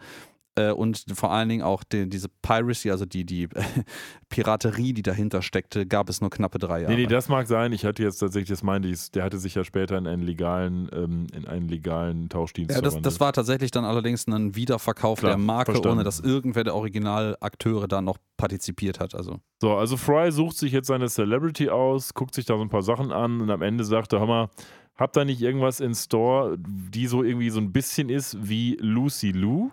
äh, 0.56 0.72
und 0.72 1.04
vor 1.14 1.30
allen 1.30 1.48
Dingen 1.48 1.62
auch 1.62 1.84
die, 1.84 2.08
diese 2.08 2.28
Piracy, 2.42 2.90
also 2.90 3.04
die, 3.04 3.24
die 3.24 3.48
Piraterie, 4.28 4.92
die 4.92 5.02
dahinter 5.02 5.42
steckte, 5.42 5.86
gab 5.86 6.08
es 6.08 6.20
nur 6.20 6.30
knappe 6.30 6.58
drei 6.58 6.80
Jahre. 6.80 6.92
Nee, 6.94 7.02
nee, 7.02 7.06
das 7.06 7.28
mag 7.28 7.46
sein. 7.46 7.72
Ich 7.72 7.84
hatte 7.84 8.02
jetzt 8.02 8.18
tatsächlich, 8.18 8.48
das 8.48 8.62
meinte 8.62 8.88
ich, 8.88 9.10
der 9.10 9.24
hatte 9.24 9.38
sich 9.38 9.54
ja 9.54 9.64
später 9.64 9.96
in 9.98 10.06
einen 10.06 10.22
legalen, 10.22 10.88
ähm, 10.92 11.26
in 11.34 11.46
einen 11.46 11.68
legalen 11.68 12.28
Tauschdienst 12.28 12.74
ja, 12.74 12.80
das, 12.80 13.00
das 13.00 13.20
war 13.20 13.32
tatsächlich 13.32 13.70
dann 13.70 13.84
allerdings 13.84 14.26
ein 14.26 14.54
Wiederverkauf 14.56 15.20
Klar, 15.20 15.32
der 15.32 15.38
Marke, 15.38 15.72
verstanden. 15.72 15.98
ohne 15.98 16.04
dass 16.04 16.20
irgendwer 16.20 16.64
der 16.64 16.74
Originalakteure 16.74 17.86
da 17.86 18.00
noch 18.00 18.18
partizipiert 18.36 19.00
hat. 19.00 19.14
Also 19.14 19.40
So, 19.60 19.74
also 19.74 19.96
Fry 19.96 20.32
sucht 20.32 20.56
sich 20.56 20.72
jetzt 20.72 20.88
seine 20.88 21.08
Celebrity 21.08 21.70
aus, 21.70 22.14
guckt 22.14 22.34
sich 22.34 22.44
da 22.44 22.56
so 22.56 22.62
ein 22.62 22.68
paar 22.68 22.82
Sachen 22.82 23.12
an 23.12 23.40
und 23.40 23.50
am 23.50 23.62
Ende 23.62 23.84
sagt 23.84 24.12
er, 24.12 24.20
hör 24.20 24.26
mal, 24.26 24.50
habt 24.96 25.16
ihr 25.16 25.24
nicht 25.24 25.42
irgendwas 25.42 25.80
in 25.80 25.94
Store, 25.94 26.56
die 26.58 27.06
so 27.06 27.22
irgendwie 27.22 27.50
so 27.50 27.60
ein 27.60 27.72
bisschen 27.72 28.08
ist 28.08 28.48
wie 28.48 28.76
Lucy 28.80 29.32
Lou? 29.32 29.70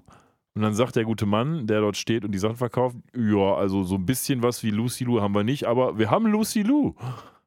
Und 0.56 0.62
dann 0.62 0.76
sagt 0.76 0.96
der 0.96 1.04
gute 1.04 1.26
Mann, 1.26 1.66
der 1.66 1.82
dort 1.82 1.98
steht 1.98 2.24
und 2.24 2.32
die 2.32 2.38
Sachen 2.38 2.58
verkauft, 2.58 2.96
ja, 3.16 3.56
also 3.56 3.84
so 3.84 3.96
ein 3.96 4.06
bisschen 4.06 4.44
was 4.44 4.62
wie 4.62 4.70
Lucy 4.70 5.04
Lou 5.04 5.20
haben 5.20 5.34
wir 5.34 5.44
nicht, 5.44 5.66
aber 5.66 5.98
wir 5.98 6.12
haben 6.12 6.28
Lucy 6.28 6.62
Lou. 6.62 6.94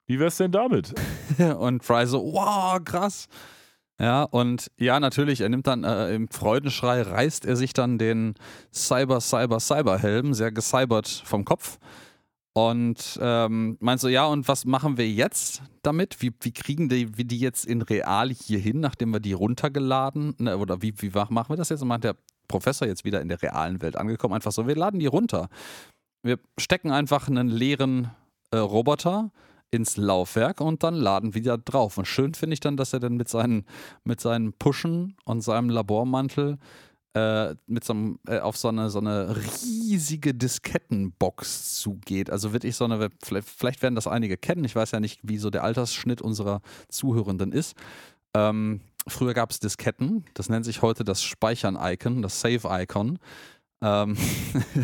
Wie 0.07 0.19
wär's 0.19 0.39
denn 0.39 0.53
damit? 0.53 0.93
und 1.59 1.85
Fry 1.85 2.07
so, 2.07 2.21
wow, 2.33 2.83
krass. 2.85 3.29
Ja, 3.99 4.25
und 4.25 4.71
ja, 4.77 5.01
natürlich, 5.01 5.41
er 5.41 5.49
nimmt 5.49 5.67
dann 5.67 5.85
äh, 5.85 6.15
im 6.15 6.29
Freudenschrei, 6.29 7.03
reißt 7.03 7.47
er 7.47 7.57
sich 7.57 7.73
dann 7.73 7.97
den 7.97 8.35
Cyber, 8.73 9.21
Cyber, 9.21 9.59
Cyber-Helm, 9.59 10.35
sehr 10.35 10.53
gecybert 10.53 11.09
vom 11.25 11.45
Kopf. 11.45 11.79
Und 12.53 13.19
ähm, 13.21 13.77
meint 13.81 14.01
so, 14.01 14.09
ja, 14.09 14.27
und 14.27 14.49
was 14.49 14.65
machen 14.65 14.97
wir 14.97 15.09
jetzt 15.09 15.63
damit? 15.83 16.23
Wie, 16.23 16.33
wie 16.41 16.53
kriegen 16.53 16.89
die, 16.89 17.17
wir 17.17 17.25
die 17.25 17.39
jetzt 17.39 17.67
in 17.67 17.83
real 17.83 18.31
hier 18.31 18.59
hin, 18.59 18.81
nachdem 18.81 19.13
wir 19.13 19.21
die 19.21 19.35
runtergeladen, 19.35 20.35
ne, 20.39 20.57
oder 20.57 20.83
wie, 20.83 20.95
wie 21.01 21.11
machen 21.11 21.51
wir 21.51 21.57
das 21.57 21.69
jetzt? 21.69 21.83
Und 21.83 21.89
meint 21.89 22.05
der 22.05 22.17
Professor 22.49 22.87
jetzt 22.87 23.05
wieder 23.05 23.21
in 23.21 23.29
der 23.29 23.43
realen 23.43 23.83
Welt 23.83 23.97
angekommen, 23.97 24.35
einfach 24.35 24.53
so, 24.53 24.67
wir 24.67 24.77
laden 24.77 25.01
die 25.01 25.07
runter. 25.07 25.49
Wir 26.23 26.39
stecken 26.59 26.91
einfach 26.91 27.29
einen 27.29 27.49
leeren 27.49 28.11
äh, 28.51 28.59
Roboter 28.59 29.31
ins 29.71 29.97
Laufwerk 29.97 30.61
und 30.61 30.83
dann 30.83 30.95
laden 30.95 31.35
wir 31.35 31.43
da 31.43 31.57
drauf. 31.57 31.99
Und 31.99 32.07
schön 32.07 32.35
finde 32.35 32.55
ich 32.55 32.61
dann, 32.61 32.77
dass 32.77 32.93
er 32.93 33.01
dann 33.01 33.17
mit 33.17 33.29
seinen, 33.29 33.65
mit 34.05 34.21
seinen 34.21 34.53
Pushen 34.53 35.17
und 35.25 35.41
seinem 35.43 35.71
Labormantel 35.71 36.59
äh, 37.17 37.55
mit 37.67 37.83
so 37.83 37.95
einem, 37.95 38.19
äh, 38.29 38.41
auf 38.41 38.57
so 38.57 38.69
eine, 38.69 38.91
so 38.91 38.99
eine 38.99 39.35
riesige 39.37 40.35
Diskettenbox 40.35 41.81
zugeht. 41.81 42.29
Also 42.31 42.53
wirklich 42.53 42.77
so 42.77 42.85
eine, 42.85 43.09
vielleicht, 43.23 43.49
vielleicht 43.49 43.83
werden 43.83 43.95
das 43.95 44.07
einige 44.07 44.37
kennen, 44.37 44.65
ich 44.65 44.77
weiß 44.77 44.91
ja 44.91 45.01
nicht, 45.01 45.21
wie 45.23 45.39
so 45.39 45.49
der 45.49 45.65
Altersschnitt 45.65 46.21
unserer 46.21 46.61
Zuhörenden 46.89 47.53
ist. 47.53 47.75
Ähm, 48.37 48.81
früher 49.07 49.35
gab 49.35 49.51
es 49.51 49.61
Disketten, 49.61 50.25
das 50.35 50.49
nennt 50.49 50.65
sich 50.65 50.83
heute 50.83 51.05
das 51.05 51.23
Speichern-Icon, 51.23 52.23
das 52.23 52.41
Save-Icon. 52.41 53.19
Ähm 53.83 54.17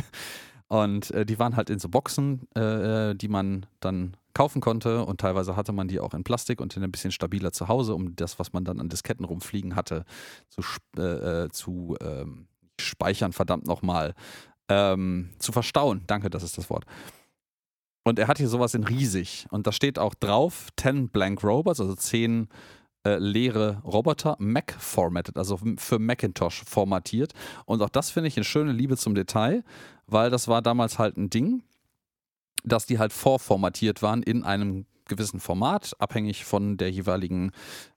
und 0.68 1.10
äh, 1.10 1.26
die 1.26 1.38
waren 1.38 1.56
halt 1.56 1.68
in 1.68 1.78
so 1.78 1.88
Boxen, 1.88 2.50
äh, 2.54 3.14
die 3.14 3.28
man 3.28 3.66
dann 3.80 4.16
kaufen 4.34 4.62
konnte 4.62 5.04
und 5.04 5.20
teilweise 5.20 5.56
hatte 5.56 5.72
man 5.72 5.88
die 5.88 6.00
auch 6.00 6.14
in 6.14 6.24
Plastik 6.24 6.60
und 6.62 6.74
in 6.76 6.82
ein 6.82 6.92
bisschen 6.92 7.12
stabiler 7.12 7.52
zu 7.52 7.68
Hause, 7.68 7.94
um 7.94 8.16
das, 8.16 8.38
was 8.38 8.54
man 8.54 8.64
dann 8.64 8.80
an 8.80 8.88
Disketten 8.88 9.26
rumfliegen 9.26 9.76
hatte, 9.76 10.06
zu, 10.48 10.62
äh, 10.96 11.44
äh, 11.44 11.48
zu 11.50 11.96
ähm, 12.00 12.46
speichern, 12.80 13.32
verdammt 13.32 13.66
nochmal, 13.66 14.14
ähm, 14.68 15.30
zu 15.38 15.52
verstauen. 15.52 16.04
Danke, 16.06 16.30
das 16.30 16.42
ist 16.42 16.56
das 16.56 16.70
Wort. 16.70 16.86
Und 18.04 18.18
er 18.18 18.26
hat 18.26 18.38
hier 18.38 18.48
sowas 18.48 18.74
in 18.74 18.84
riesig 18.84 19.46
und 19.50 19.66
da 19.66 19.72
steht 19.72 19.98
auch 19.98 20.14
drauf 20.14 20.68
10 20.80 21.10
Blank 21.10 21.44
Robots, 21.44 21.80
also 21.80 21.94
10 21.94 22.44
äh, 22.44 22.46
leere 23.04 23.82
Roboter, 23.84 24.36
Mac 24.38 24.74
formatted, 24.78 25.36
also 25.36 25.58
für 25.76 25.98
Macintosh 25.98 26.64
formatiert. 26.64 27.32
Und 27.66 27.82
auch 27.82 27.88
das 27.88 28.10
finde 28.10 28.28
ich 28.28 28.36
eine 28.36 28.44
schöne 28.44 28.72
Liebe 28.72 28.96
zum 28.96 29.14
Detail, 29.14 29.64
weil 30.06 30.30
das 30.30 30.48
war 30.48 30.62
damals 30.62 30.98
halt 30.98 31.16
ein 31.16 31.30
Ding, 31.30 31.62
dass 32.64 32.86
die 32.86 32.98
halt 32.98 33.12
vorformatiert 33.12 34.02
waren 34.02 34.22
in 34.22 34.44
einem 34.44 34.86
gewissen 35.06 35.40
Format, 35.40 35.94
abhängig 35.98 36.44
von 36.44 36.76
der 36.76 36.90
jeweiligen, 36.90 37.50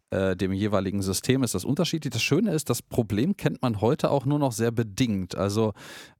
äh, 0.09 0.35
dem 0.35 0.51
jeweiligen 0.53 1.01
System 1.01 1.43
ist 1.43 1.53
das 1.53 1.65
unterschiedlich. 1.65 2.11
Das 2.11 2.23
Schöne 2.23 2.51
ist, 2.51 2.69
das 2.69 2.81
Problem 2.81 3.37
kennt 3.37 3.61
man 3.61 3.81
heute 3.81 4.09
auch 4.11 4.25
nur 4.25 4.39
noch 4.39 4.51
sehr 4.51 4.71
bedingt. 4.71 5.35
Also 5.35 5.73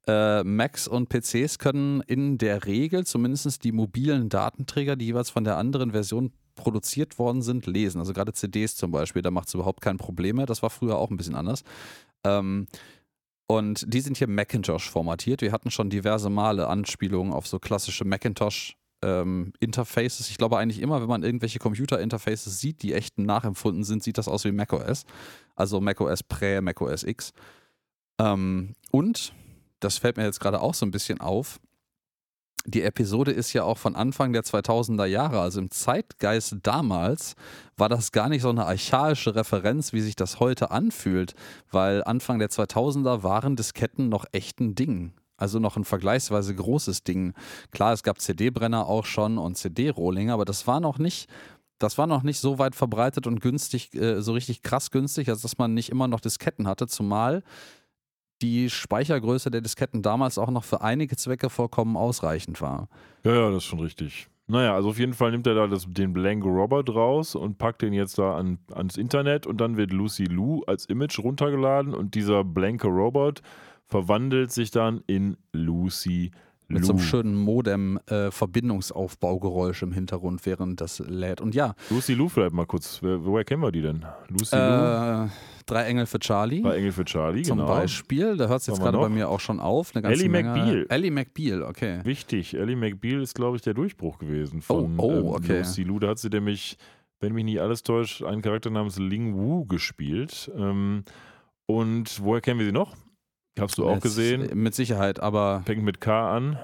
äh, 0.06 0.42
Macs 0.44 0.88
und 0.88 1.08
PCs 1.08 1.58
können 1.58 2.00
in 2.02 2.38
der 2.38 2.66
Regel 2.66 3.04
zumindest 3.04 3.64
die 3.64 3.72
mobilen 3.72 4.28
Datenträger, 4.28 4.96
die 4.96 5.06
jeweils 5.06 5.30
von 5.30 5.44
der 5.44 5.56
anderen 5.56 5.90
Version 5.90 6.32
produziert 6.56 7.18
worden 7.18 7.42
sind, 7.42 7.66
lesen. 7.66 8.00
Also 8.00 8.12
gerade 8.12 8.32
CDs 8.32 8.74
zum 8.74 8.90
Beispiel, 8.90 9.22
da 9.22 9.30
macht 9.30 9.48
es 9.48 9.54
überhaupt 9.54 9.80
kein 9.80 9.98
Problem 9.98 10.36
mehr. 10.36 10.46
Das 10.46 10.62
war 10.62 10.70
früher 10.70 10.98
auch 10.98 11.10
ein 11.10 11.16
bisschen 11.16 11.36
anders. 11.36 11.62
Ähm, 12.24 12.66
und 13.46 13.84
die 13.86 14.00
sind 14.00 14.16
hier 14.16 14.28
Macintosh 14.28 14.90
formatiert. 14.90 15.40
Wir 15.40 15.52
hatten 15.52 15.70
schon 15.70 15.88
diverse 15.88 16.30
Male 16.30 16.66
Anspielungen 16.66 17.32
auf 17.32 17.46
so 17.46 17.60
klassische 17.60 18.04
Macintosh. 18.04 18.76
Ähm, 19.02 19.52
Interfaces. 19.60 20.30
Ich 20.30 20.38
glaube 20.38 20.56
eigentlich 20.56 20.80
immer, 20.80 21.02
wenn 21.02 21.08
man 21.08 21.22
irgendwelche 21.22 21.58
Computer-Interfaces 21.58 22.58
sieht, 22.58 22.82
die 22.82 22.94
echt 22.94 23.18
nachempfunden 23.18 23.84
sind, 23.84 24.02
sieht 24.02 24.16
das 24.16 24.26
aus 24.26 24.44
wie 24.44 24.52
macOS. 24.52 25.04
Also 25.54 25.82
macOS 25.82 26.22
Prä, 26.22 26.62
macOS 26.62 27.04
X. 27.04 27.32
Ähm, 28.18 28.74
und, 28.90 29.34
das 29.80 29.98
fällt 29.98 30.16
mir 30.16 30.24
jetzt 30.24 30.40
gerade 30.40 30.62
auch 30.62 30.72
so 30.72 30.86
ein 30.86 30.90
bisschen 30.90 31.20
auf, 31.20 31.60
die 32.66 32.82
Episode 32.82 33.30
ist 33.30 33.52
ja 33.52 33.62
auch 33.62 33.78
von 33.78 33.94
Anfang 33.94 34.32
der 34.32 34.42
2000er 34.42 35.06
Jahre, 35.06 35.40
also 35.40 35.60
im 35.60 35.70
Zeitgeist 35.70 36.56
damals 36.62 37.36
war 37.76 37.88
das 37.88 38.12
gar 38.12 38.28
nicht 38.28 38.42
so 38.42 38.50
eine 38.50 38.66
archaische 38.66 39.34
Referenz, 39.34 39.92
wie 39.92 40.00
sich 40.00 40.16
das 40.16 40.40
heute 40.40 40.70
anfühlt, 40.70 41.34
weil 41.70 42.02
Anfang 42.04 42.38
der 42.38 42.50
2000er 42.50 43.22
waren 43.22 43.56
Disketten 43.56 44.08
noch 44.08 44.24
echt 44.32 44.60
ein 44.60 44.74
Ding. 44.74 45.12
Also 45.36 45.58
noch 45.58 45.76
ein 45.76 45.84
vergleichsweise 45.84 46.54
großes 46.54 47.04
Ding. 47.04 47.34
Klar, 47.70 47.92
es 47.92 48.02
gab 48.02 48.20
CD-Brenner 48.20 48.86
auch 48.86 49.04
schon 49.04 49.36
und 49.38 49.56
CD-Rohlinge, 49.56 50.32
aber 50.32 50.46
das 50.46 50.66
war 50.66 50.80
noch 50.80 50.98
nicht, 50.98 51.28
das 51.78 51.98
war 51.98 52.06
noch 52.06 52.22
nicht 52.22 52.40
so 52.40 52.58
weit 52.58 52.74
verbreitet 52.74 53.26
und 53.26 53.40
günstig, 53.40 53.94
äh, 53.94 54.22
so 54.22 54.32
richtig 54.32 54.62
krass 54.62 54.90
günstig, 54.90 55.28
als 55.28 55.42
dass 55.42 55.58
man 55.58 55.74
nicht 55.74 55.90
immer 55.90 56.08
noch 56.08 56.20
Disketten 56.20 56.66
hatte, 56.66 56.86
zumal 56.86 57.42
die 58.42 58.70
Speichergröße 58.70 59.50
der 59.50 59.60
Disketten 59.60 60.02
damals 60.02 60.38
auch 60.38 60.50
noch 60.50 60.64
für 60.64 60.82
einige 60.82 61.16
Zwecke 61.16 61.50
vollkommen 61.50 61.96
ausreichend 61.96 62.60
war. 62.60 62.88
Ja, 63.24 63.34
ja, 63.34 63.50
das 63.50 63.58
ist 63.58 63.64
schon 63.64 63.80
richtig. 63.80 64.28
Naja, 64.48 64.74
also 64.74 64.90
auf 64.90 64.98
jeden 64.98 65.14
Fall 65.14 65.32
nimmt 65.32 65.46
er 65.48 65.54
da 65.54 65.66
das, 65.66 65.86
den 65.88 66.12
Blank 66.12 66.44
Robot 66.44 66.94
raus 66.94 67.34
und 67.34 67.58
packt 67.58 67.82
den 67.82 67.92
jetzt 67.92 68.18
da 68.18 68.36
an, 68.36 68.58
ans 68.72 68.96
Internet 68.96 69.46
und 69.46 69.60
dann 69.60 69.76
wird 69.76 69.92
Lucy 69.92 70.24
Lou 70.24 70.62
als 70.66 70.86
Image 70.86 71.18
runtergeladen 71.18 71.94
und 71.94 72.14
dieser 72.14 72.44
blanke 72.44 72.86
Robot 72.86 73.42
verwandelt 73.86 74.52
sich 74.52 74.70
dann 74.70 75.02
in 75.06 75.36
Lucy 75.52 76.30
Mit 76.68 76.84
so 76.84 76.92
einem 76.92 77.00
Lou. 77.00 77.04
schönen 77.06 77.34
Modem-Verbindungsaufbaugeräusch 77.36 79.82
im 79.82 79.92
Hintergrund, 79.92 80.44
während 80.46 80.80
das 80.80 80.98
lädt. 80.98 81.40
Und 81.40 81.54
ja, 81.54 81.74
Lucy 81.90 82.14
Lou 82.14 82.28
vielleicht 82.28 82.52
mal 82.54 82.66
kurz. 82.66 82.98
Wer- 83.02 83.24
Woher 83.24 83.44
kennen 83.44 83.62
wir 83.62 83.70
die 83.72 83.82
denn? 83.82 84.04
Lucy 84.28 84.56
Lou 84.56 84.62
äh, 84.62 85.28
Drei 85.66 85.84
Engel 85.86 86.06
für 86.06 86.18
Charlie. 86.20 86.62
war 86.62 86.76
Engel 86.76 86.92
für 86.92 87.04
Charlie, 87.04 87.42
Zum 87.42 87.58
genau. 87.58 87.68
Beispiel, 87.68 88.36
da 88.36 88.46
hört 88.48 88.60
es 88.60 88.66
jetzt 88.68 88.80
gerade 88.80 88.98
bei 88.98 89.08
mir 89.08 89.28
auch 89.28 89.40
schon 89.40 89.58
auf. 89.60 89.90
Eine 89.94 90.02
ganze 90.02 90.20
Ally 90.20 90.28
Menge. 90.28 90.50
McBeal. 90.50 90.86
Ellie 90.88 91.10
McBeal, 91.10 91.62
okay. 91.62 92.00
Wichtig, 92.04 92.54
Ellie 92.54 92.76
McBeal 92.76 93.20
ist, 93.22 93.34
glaube 93.34 93.56
ich, 93.56 93.62
der 93.62 93.74
Durchbruch 93.74 94.18
gewesen 94.18 94.62
von 94.62 94.98
Oh, 94.98 95.02
oh, 95.02 95.12
ähm, 95.12 95.26
okay. 95.28 95.58
Lucy 95.58 95.82
Lou. 95.82 95.98
Da 95.98 96.08
hat 96.08 96.18
sie 96.20 96.28
nämlich, 96.28 96.76
wenn 97.20 97.32
mich 97.32 97.44
nicht 97.44 97.60
alles 97.60 97.82
täuscht, 97.82 98.22
einen 98.22 98.42
Charakter 98.42 98.70
namens 98.70 98.96
Ling 98.98 99.34
Wu 99.34 99.64
gespielt. 99.64 100.50
Ähm, 100.56 101.02
und 101.66 102.22
woher 102.22 102.40
kennen 102.40 102.60
wir 102.60 102.66
sie 102.66 102.72
noch? 102.72 102.94
Hast 103.58 103.78
du 103.78 103.86
auch 103.88 104.00
gesehen? 104.00 104.50
Mit 104.54 104.74
Sicherheit, 104.74 105.20
aber. 105.20 105.62
Fängt 105.64 105.82
mit 105.82 106.00
K 106.00 106.36
an. 106.36 106.58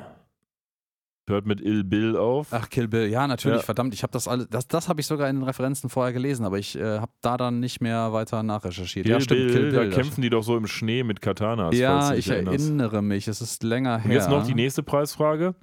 Hört 1.29 1.47
mit 1.47 1.61
Il 1.61 1.85
Bill 1.85 2.17
auf. 2.17 2.49
Ach, 2.51 2.69
Kill 2.69 2.89
Bill, 2.89 3.07
ja, 3.09 3.29
natürlich, 3.29 3.59
Ja. 3.61 3.65
verdammt, 3.65 3.95
ich 3.95 4.03
habe 4.03 4.11
das 4.11 4.27
alles, 4.27 4.49
das, 4.51 4.67
das 4.67 4.89
habe 4.89 5.01
ich 5.01 5.07
sogar 5.07 5.31
in 5.31 5.37
den 5.37 5.45
Referenzen 5.45 5.89
vorher 5.89 6.13
gelesen, 6.13 6.45
aber 6.45 6.59
ich 6.59 6.77
äh, 6.77 6.99
habe 6.99 7.13
da 7.21 7.37
dann 7.37 7.61
nicht 7.61 7.81
mehr 7.81 8.13
weiter 8.13 8.43
nachrecherchiert. 8.43 9.05
Kill 9.07 9.13
ja, 9.13 9.21
stimmt, 9.21 9.41
Bill, 9.41 9.53
Kill 9.53 9.71
Bill. 9.71 9.89
da 9.91 9.97
kämpfen 9.97 10.21
die 10.21 10.31
doch 10.31 10.43
so 10.43 10.57
im 10.57 10.67
Schnee 10.67 11.05
mit 11.05 11.23
Katanas. 11.23 11.77
ja, 11.79 12.13
ich 12.15 12.29
erinnerst. 12.29 12.67
erinnere 12.67 13.03
mich, 13.03 13.29
es 13.29 13.41
ist 13.41 13.63
länger 13.63 13.99
her. 13.99 14.05
Und 14.07 14.11
jetzt 14.11 14.29
noch 14.31 14.45
die 14.45 14.55
nächste 14.57 14.83
Preisfrage. 14.83 15.55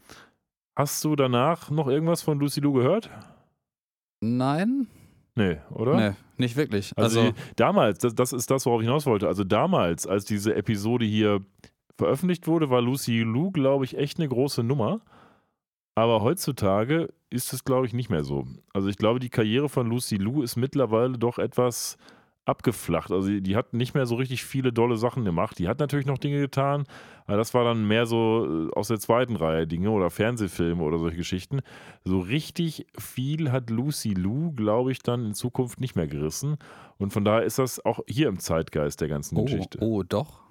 Hast 0.77 1.03
du 1.03 1.17
danach 1.17 1.69
noch 1.69 1.87
irgendwas 1.89 2.21
von 2.21 2.39
Lucy 2.39 2.61
Lou 2.61 2.71
gehört? 2.71 3.09
Nein? 4.21 4.87
Nee, 5.39 5.55
oder? 5.71 5.95
Nee, 5.95 6.15
nicht 6.37 6.57
wirklich. 6.57 6.91
Also, 6.97 7.21
Also, 7.21 7.33
damals, 7.55 7.99
das, 7.99 8.13
das 8.13 8.33
ist 8.33 8.51
das, 8.51 8.65
worauf 8.65 8.81
ich 8.81 8.87
hinaus 8.87 9.05
wollte. 9.05 9.25
Also 9.29 9.45
damals, 9.45 10.05
als 10.05 10.25
diese 10.25 10.53
Episode 10.53 11.05
hier 11.05 11.39
veröffentlicht 11.97 12.45
wurde, 12.45 12.69
war 12.69 12.81
Lucy 12.81 13.19
Lou, 13.19 13.49
glaube 13.49 13.85
ich, 13.85 13.97
echt 13.97 14.19
eine 14.19 14.27
große 14.27 14.63
Nummer. 14.63 14.99
Aber 15.95 16.21
heutzutage 16.21 17.13
ist 17.29 17.53
es, 17.53 17.63
glaube 17.63 17.85
ich, 17.85 17.93
nicht 17.93 18.09
mehr 18.09 18.25
so. 18.25 18.45
Also 18.73 18.89
ich 18.89 18.97
glaube, 18.97 19.19
die 19.19 19.29
Karriere 19.29 19.69
von 19.69 19.87
Lucy 19.87 20.17
Lou 20.17 20.41
ist 20.41 20.57
mittlerweile 20.57 21.17
doch 21.17 21.39
etwas 21.39 21.97
abgeflacht. 22.49 23.11
Also 23.11 23.29
die, 23.39 23.55
hat 23.55 23.73
nicht 23.73 23.93
mehr 23.93 24.05
so 24.05 24.15
richtig 24.15 24.43
viele 24.43 24.73
dolle 24.73 24.97
Sachen 24.97 25.23
gemacht. 25.23 25.59
Die 25.59 25.67
hat 25.67 25.79
natürlich 25.79 26.05
noch 26.05 26.17
Dinge 26.17 26.39
getan, 26.39 26.85
aber 27.25 27.37
das 27.37 27.53
war 27.53 27.63
dann 27.63 27.87
mehr 27.87 28.05
so 28.05 28.67
äh, 28.67 28.71
aus 28.73 28.89
der 28.89 28.99
zweiten 28.99 29.35
Reihe 29.35 29.67
Dinge 29.67 29.91
oder 29.91 30.09
Fernsehfilme 30.09 30.83
oder 30.83 30.99
solche 30.99 31.17
Geschichten. 31.17 31.61
So 32.03 32.19
richtig 32.19 32.87
viel 32.97 33.51
hat 33.51 33.69
Lucy 33.69 34.13
Lou, 34.13 34.51
glaube 34.51 34.91
ich, 34.91 34.99
dann 34.99 35.25
in 35.25 35.33
Zukunft 35.33 35.79
nicht 35.79 35.95
mehr 35.95 36.07
gerissen. 36.07 36.57
Und 36.97 37.13
von 37.13 37.23
daher 37.23 37.43
ist 37.43 37.59
das 37.59 37.83
auch 37.85 38.01
hier 38.07 38.27
im 38.27 38.39
Zeitgeist 38.39 38.99
der 38.99 39.07
ganzen 39.07 39.37
oh, 39.37 39.45
Geschichte. 39.45 39.79
oh, 39.81 40.03
doch. 40.03 40.49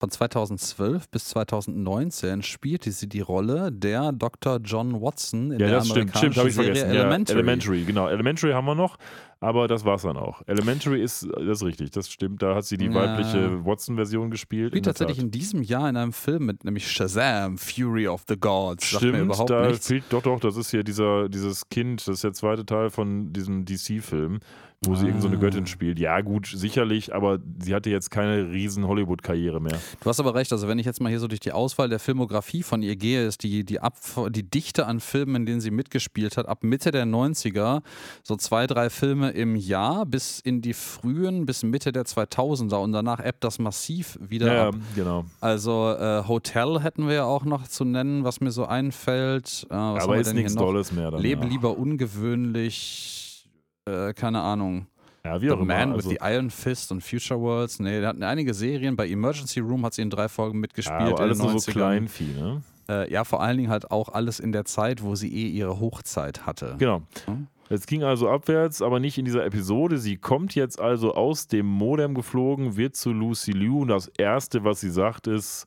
Von 0.00 0.10
2012 0.10 1.10
bis 1.10 1.26
2019 1.26 2.40
spielte 2.42 2.90
sie 2.90 3.06
die 3.06 3.20
Rolle 3.20 3.70
der 3.70 4.12
Dr. 4.12 4.58
John 4.64 5.02
Watson 5.02 5.52
in 5.52 5.60
Ja, 5.60 5.66
der 5.66 5.70
das 5.76 5.88
stimmt, 5.88 6.16
stimmt, 6.16 6.38
habe 6.38 6.48
ich 6.48 6.56
amerikanischen 6.56 6.64
vergessen. 6.64 6.88
Serie 6.88 6.94
Ja, 6.94 7.02
Elementary. 7.02 7.38
Elementary, 7.38 7.84
genau. 7.84 8.08
Elementary 8.08 8.52
haben 8.52 8.64
wir 8.64 8.74
noch, 8.74 8.96
aber 9.40 9.66
das 9.68 9.84
war's 9.84 10.02
dann 10.02 10.16
auch. 10.16 10.42
Elementary 10.46 11.02
ist, 11.02 11.26
das 11.34 11.58
ist 11.58 11.64
richtig, 11.64 11.90
das 11.90 12.10
stimmt. 12.10 12.42
Da 12.42 12.54
hat 12.54 12.64
sie 12.64 12.76
die 12.76 12.86
Ja. 12.86 12.94
weibliche 12.94 13.64
Watson-Version 13.64 14.30
gespielt. 14.30 14.70
Spielt 14.72 14.84
tatsächlich 14.84 15.16
Tat. 15.16 15.24
in 15.24 15.30
diesem 15.30 15.62
Jahr 15.62 15.88
in 15.88 15.96
einem 15.96 16.12
Film 16.12 16.46
mit 16.46 16.64
nämlich 16.64 16.90
Shazam, 16.90 17.58
Fury 17.58 18.06
of 18.08 18.24
the 18.28 18.36
Gods. 18.38 18.84
Stimmt, 18.86 19.32
da 19.50 19.68
nichts. 19.68 19.86
fehlt 19.88 20.04
doch, 20.10 20.22
doch, 20.22 20.40
das 20.40 20.56
ist 20.56 20.70
hier 20.70 20.84
dieser, 20.84 21.28
dieses 21.28 21.68
Kind, 21.68 22.06
das 22.06 22.16
ist 22.16 22.24
der 22.24 22.32
zweite 22.32 22.64
Teil 22.66 22.90
von 22.90 23.32
diesem 23.32 23.64
DC-Film, 23.64 24.40
wo 24.82 24.94
sie 24.94 25.04
Ah. 25.04 25.08
irgend 25.08 25.20
so 25.22 25.28
eine 25.28 25.38
Göttin 25.38 25.66
spielt. 25.66 25.98
Ja, 25.98 26.20
gut, 26.22 26.46
sicherlich, 26.46 27.14
aber 27.14 27.38
sie 27.62 27.74
hatte 27.74 27.90
jetzt 27.90 28.10
keine 28.10 28.50
riesen 28.50 28.86
Hollywood-Karriere 28.86 29.60
mehr. 29.60 29.78
Du 30.02 30.08
hast 30.08 30.20
aber 30.20 30.34
recht, 30.34 30.50
also 30.52 30.68
wenn 30.68 30.78
ich 30.78 30.86
jetzt 30.86 31.02
mal 31.02 31.10
hier 31.10 31.20
so 31.20 31.28
durch 31.28 31.40
die 31.40 31.52
Auswahl 31.52 31.90
der 31.90 31.98
Filmografie 31.98 32.62
von 32.62 32.80
ihr 32.82 32.96
gehe, 32.96 33.26
ist 33.26 33.42
die, 33.42 33.64
die, 33.64 33.80
Ab 33.80 33.96
die 34.30 34.42
Dichte 34.42 34.86
an 34.86 35.00
Filmen, 35.00 35.36
in 35.36 35.46
denen 35.46 35.60
sie 35.60 35.70
mitgespielt 35.70 36.38
hat, 36.38 36.48
ab 36.48 36.64
Mitte 36.64 36.92
der 36.92 37.04
90er, 37.04 37.82
so 38.22 38.36
zwei, 38.36 38.66
drei 38.66 38.88
Filme 38.88 39.29
im 39.30 39.56
Jahr 39.56 40.06
bis 40.06 40.40
in 40.40 40.60
die 40.62 40.72
frühen, 40.74 41.46
bis 41.46 41.62
Mitte 41.62 41.92
der 41.92 42.04
2000er 42.04 42.76
und 42.76 42.92
danach 42.92 43.24
ebbt 43.24 43.44
das 43.44 43.58
massiv 43.58 44.18
wieder 44.20 44.54
Ja, 44.54 44.68
ab. 44.68 44.74
genau. 44.94 45.24
Also 45.40 45.90
äh, 45.92 46.22
Hotel 46.28 46.80
hätten 46.80 47.06
wir 47.08 47.14
ja 47.14 47.24
auch 47.24 47.44
noch 47.44 47.66
zu 47.68 47.84
nennen, 47.84 48.24
was 48.24 48.40
mir 48.40 48.50
so 48.50 48.66
einfällt. 48.66 49.66
Äh, 49.70 49.74
aber 49.74 50.16
ist 50.18 50.34
nichts 50.34 50.54
noch? 50.54 50.62
Dolles 50.62 50.92
mehr. 50.92 51.10
Dann, 51.10 51.20
Lebe 51.20 51.42
ja. 51.44 51.48
lieber 51.48 51.76
ungewöhnlich, 51.78 53.48
äh, 53.86 54.12
keine 54.14 54.40
Ahnung. 54.40 54.86
Ja, 55.24 55.40
wie 55.40 55.46
The 55.46 55.52
auch 55.52 55.60
immer. 55.60 55.74
Man 55.74 55.92
Also, 55.92 56.10
with 56.10 56.18
the 56.18 56.24
Iron 56.24 56.50
Fist 56.50 56.92
und 56.92 57.02
Future 57.02 57.38
Worlds. 57.40 57.78
Nee, 57.80 58.00
der 58.00 58.08
hat 58.08 58.22
einige 58.22 58.54
Serien. 58.54 58.96
Bei 58.96 59.06
Emergency 59.08 59.60
Room 59.60 59.84
hat 59.84 59.94
sie 59.94 60.02
in 60.02 60.10
drei 60.10 60.28
Folgen 60.28 60.60
mitgespielt. 60.60 60.98
ja, 61.00 61.06
aber 61.08 61.20
alles 61.20 61.38
in 61.38 61.44
den 61.44 61.52
nur 61.52 61.60
so 61.60 61.70
90ern. 61.70 61.74
Kleinvieh, 61.74 62.32
ne? 62.40 62.62
Äh, 62.88 63.12
ja, 63.12 63.24
vor 63.24 63.42
allen 63.42 63.58
Dingen 63.58 63.70
halt 63.70 63.90
auch 63.90 64.08
alles 64.08 64.40
in 64.40 64.52
der 64.52 64.64
Zeit, 64.64 65.02
wo 65.02 65.14
sie 65.14 65.28
eh 65.32 65.48
ihre 65.48 65.78
Hochzeit 65.78 66.46
hatte. 66.46 66.74
Genau. 66.78 67.02
Hm? 67.26 67.46
Es 67.72 67.86
ging 67.86 68.02
also 68.02 68.28
abwärts, 68.28 68.82
aber 68.82 68.98
nicht 68.98 69.16
in 69.16 69.24
dieser 69.24 69.46
Episode. 69.46 69.98
Sie 69.98 70.16
kommt 70.16 70.56
jetzt 70.56 70.80
also 70.80 71.14
aus 71.14 71.46
dem 71.46 71.66
Modem 71.66 72.14
geflogen, 72.14 72.76
wird 72.76 72.96
zu 72.96 73.12
Lucy 73.12 73.52
Liu 73.52 73.82
und 73.82 73.88
das 73.88 74.08
Erste, 74.18 74.64
was 74.64 74.80
sie 74.80 74.90
sagt, 74.90 75.28
ist: 75.28 75.66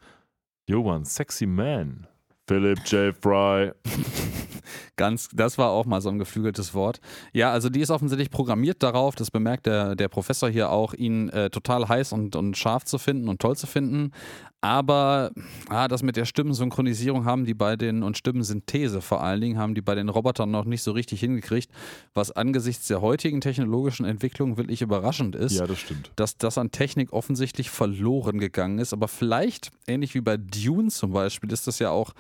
Yo, 0.68 0.84
man, 0.84 1.06
sexy 1.06 1.46
man. 1.46 2.06
Philip 2.46 2.80
J. 2.88 3.16
Fry. 3.16 3.72
Ganz, 4.98 5.30
das 5.34 5.58
war 5.58 5.70
auch 5.70 5.86
mal 5.86 6.02
so 6.02 6.10
ein 6.10 6.20
geflügeltes 6.20 6.74
Wort. 6.74 7.00
Ja, 7.32 7.52
also 7.52 7.70
die 7.70 7.80
ist 7.80 7.90
offensichtlich 7.90 8.30
programmiert 8.30 8.84
darauf, 8.84 9.16
das 9.16 9.32
bemerkt 9.32 9.66
der, 9.66 9.96
der 9.96 10.10
Professor 10.10 10.50
hier 10.50 10.72
auch, 10.72 10.94
ihn 10.94 11.30
äh, 11.30 11.50
total 11.50 11.88
heiß 11.88 12.12
und, 12.12 12.36
und 12.36 12.58
scharf 12.58 12.84
zu 12.84 12.98
finden 12.98 13.30
und 13.30 13.42
toll 13.42 13.56
zu 13.56 13.66
finden. 13.66 14.12
Aber 14.64 15.32
ah, 15.68 15.90
das 15.90 16.04
mit 16.04 16.16
der 16.16 16.24
Stimmensynchronisierung 16.24 17.26
haben 17.26 17.44
die 17.44 17.54
bei 17.54 17.76
den, 17.76 18.02
und 18.02 18.18
Stimmensynthese 18.18 19.02
vor 19.02 19.22
allen 19.22 19.42
Dingen, 19.42 19.58
haben 19.58 19.76
die 19.76 19.82
bei 19.82 19.94
den 19.94 20.08
Robotern 20.08 20.52
noch 20.52 20.64
nicht 20.64 20.84
so 20.84 20.94
richtig 20.94 21.20
hingekriegt, 21.20 21.70
was 22.14 22.32
angesichts 22.32 22.88
der 22.88 23.02
heutigen 23.02 23.42
technologischen 23.42 24.06
Entwicklung 24.06 24.56
wirklich 24.56 24.82
überraschend 24.82 25.36
ist 25.36 25.60
Ja, 25.60 25.68
das 25.68 25.80
stimmt. 25.80 26.12
dass 26.16 26.38
das 26.38 26.58
an 26.58 26.72
Technik 26.72 27.12
offensichtlich 27.12 27.70
verloren 27.70 28.40
gegangen 28.40 28.80
ist. 28.80 28.94
Aber 28.94 29.10
vielleicht, 29.10 29.72
ähnlich 29.86 30.16
wie 30.16 30.22
bei 30.22 30.38
Dune 30.38 30.90
zum 30.90 31.12
Beispiel, 31.12 31.52
ist 31.52 31.68
das 31.68 31.80
ja 31.80 31.90
auch, 31.90 32.14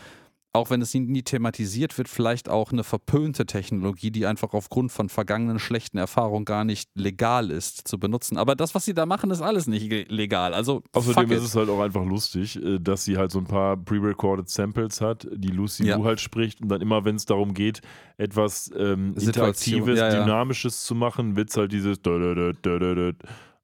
auch 0.55 0.69
wenn 0.69 0.81
es 0.83 0.93
nie, 0.93 0.99
nie 1.01 1.23
thematisiert 1.23 1.97
wird, 1.97 2.07
vielleicht 2.07 2.47
auch 2.47 2.71
eine 2.71 2.83
verpönte 2.83 3.47
Technologie, 3.47 4.11
die 4.11 4.27
einfach 4.27 4.53
aufgrund 4.53 4.91
von 4.91 5.09
vergangenen 5.09 5.57
schlechten 5.57 5.97
Erfahrungen 5.97 6.45
gar 6.45 6.63
nicht 6.63 6.89
legal 6.93 7.49
ist 7.49 7.87
zu 7.87 7.97
benutzen. 7.97 8.37
Aber 8.37 8.55
das, 8.55 8.75
was 8.75 8.85
sie 8.85 8.93
da 8.93 9.07
machen, 9.07 9.31
ist 9.31 9.41
alles 9.41 9.65
nicht 9.65 9.89
le- 9.89 10.03
legal. 10.09 10.53
Also 10.53 10.83
Außerdem 10.93 11.31
ist 11.31 11.39
it. 11.39 11.45
es 11.45 11.55
halt 11.55 11.69
auch 11.69 11.81
einfach 11.81 12.05
lustig, 12.05 12.63
äh, 12.63 12.77
dass 12.79 13.03
sie 13.03 13.17
halt 13.17 13.31
so 13.31 13.39
ein 13.39 13.45
paar 13.45 13.75
pre-recorded 13.77 14.47
Samples 14.47 15.01
hat, 15.01 15.27
die 15.33 15.49
Lucy 15.49 15.85
Ja. 15.87 15.97
Liu 15.97 16.03
halt 16.05 16.19
spricht 16.21 16.61
und 16.61 16.69
dann 16.69 16.81
immer, 16.81 17.03
wenn 17.03 17.15
es 17.15 17.25
darum 17.25 17.55
geht, 17.55 17.81
etwas 18.17 18.71
ähm, 18.77 19.15
Interaktives, 19.19 19.97
ja, 19.97 20.13
ja. 20.13 20.23
Dynamisches 20.23 20.83
zu 20.83 20.93
machen, 20.93 21.35
wird 21.35 21.49
es 21.49 21.57
halt 21.57 21.71
dieses. 21.71 21.99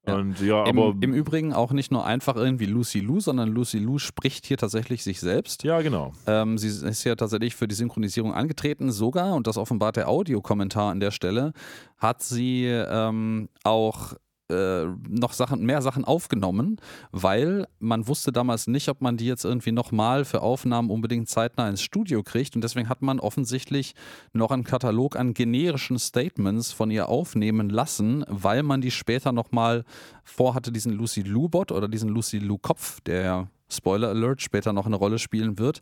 Ja. 0.06 0.14
und 0.14 0.40
ja, 0.40 0.64
Im, 0.64 0.78
aber 0.78 0.94
Im 1.00 1.12
Übrigen 1.12 1.52
auch 1.52 1.72
nicht 1.72 1.92
nur 1.92 2.06
einfach 2.06 2.36
irgendwie 2.36 2.64
Lucy 2.64 3.00
Lou, 3.00 3.20
sondern 3.20 3.50
Lucy 3.50 3.78
Lou 3.78 3.98
spricht 3.98 4.46
hier 4.46 4.56
tatsächlich 4.56 5.02
sich 5.02 5.20
selbst. 5.20 5.62
ja, 5.62 5.82
genau. 5.82 6.12
Ähm, 6.26 6.56
sie 6.56 6.68
ist 6.68 7.04
ja 7.04 7.14
tatsächlich 7.16 7.54
für 7.54 7.68
die 7.68 7.74
Synchronisierung 7.74 8.32
angetreten, 8.32 8.92
sogar, 8.92 9.34
und 9.34 9.46
das 9.46 9.58
offenbart 9.58 9.96
der 9.96 10.08
Audiokommentar 10.08 10.90
an 10.90 11.00
der 11.00 11.10
Stelle, 11.10 11.52
hat 11.98 12.22
sie 12.22 12.64
ähm, 12.64 13.50
auch 13.62 14.14
äh, 14.50 14.86
noch 15.08 15.32
Sachen, 15.32 15.64
mehr 15.64 15.82
Sachen 15.82 16.04
aufgenommen, 16.04 16.76
weil 17.12 17.66
man 17.78 18.06
wusste 18.06 18.32
damals 18.32 18.66
nicht, 18.66 18.88
ob 18.88 19.00
man 19.00 19.16
die 19.16 19.26
jetzt 19.26 19.44
irgendwie 19.44 19.72
nochmal 19.72 20.24
für 20.24 20.42
Aufnahmen 20.42 20.90
unbedingt 20.90 21.28
zeitnah 21.28 21.68
ins 21.68 21.82
Studio 21.82 22.22
kriegt. 22.22 22.54
Und 22.54 22.62
deswegen 22.62 22.88
hat 22.88 23.02
man 23.02 23.20
offensichtlich 23.20 23.94
noch 24.32 24.50
einen 24.50 24.64
Katalog 24.64 25.16
an 25.16 25.34
generischen 25.34 25.98
Statements 25.98 26.72
von 26.72 26.90
ihr 26.90 27.08
aufnehmen 27.08 27.70
lassen, 27.70 28.24
weil 28.28 28.62
man 28.62 28.80
die 28.80 28.90
später 28.90 29.32
nochmal 29.32 29.84
vorhatte, 30.24 30.72
diesen 30.72 30.92
Lucy 30.92 31.22
Lou-Bot 31.22 31.72
oder 31.72 31.88
diesen 31.88 32.10
Lucy 32.10 32.38
Lou-Kopf, 32.38 33.00
der 33.00 33.48
Spoiler 33.70 34.08
Alert 34.08 34.42
später 34.42 34.72
noch 34.72 34.86
eine 34.86 34.96
Rolle 34.96 35.18
spielen 35.18 35.58
wird, 35.58 35.80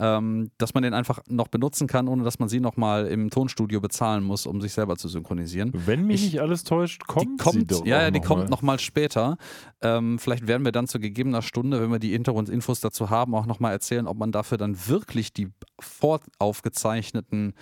ähm, 0.00 0.50
dass 0.58 0.74
man 0.74 0.82
den 0.82 0.92
einfach 0.92 1.20
noch 1.28 1.46
benutzen 1.48 1.86
kann, 1.86 2.08
ohne 2.08 2.24
dass 2.24 2.38
man 2.40 2.48
sie 2.48 2.58
nochmal 2.58 3.06
im 3.06 3.30
Tonstudio 3.30 3.80
bezahlen 3.80 4.24
muss, 4.24 4.44
um 4.46 4.60
sich 4.60 4.72
selber 4.72 4.96
zu 4.96 5.06
synchronisieren. 5.08 5.70
Wenn 5.72 6.04
mich 6.06 6.24
Ich- 6.24 6.32
nicht 6.32 6.40
alles 6.42 6.64
täuscht, 6.64 7.06
kommt, 7.06 7.40
die 7.40 7.42
kommt, 7.44 7.54
sie 7.54 7.66
doch 7.66 7.86
ja, 7.86 8.02
ja, 8.02 8.10
die 8.10 8.18
noch 8.18 8.26
kommt 8.26 8.42
mal. 8.44 8.48
nochmal 8.50 8.78
später. 8.80 9.36
Ähm, 9.82 10.18
vielleicht 10.18 10.46
werden 10.48 10.64
wir 10.64 10.72
dann 10.72 10.88
zu 10.88 10.98
gegebener 10.98 11.42
Stunde, 11.42 11.80
wenn 11.80 11.92
wir 11.92 12.00
die 12.00 12.10
Hintergrundinfos 12.10 12.80
dazu 12.80 13.10
haben, 13.10 13.34
auch 13.36 13.46
nochmal 13.46 13.70
erzählen, 13.72 14.06
ob 14.08 14.18
man 14.18 14.32
dafür 14.32 14.58
dann 14.58 14.76
wirklich 14.88 15.32
die 15.32 15.48
voraufgezeichneten 15.80 17.54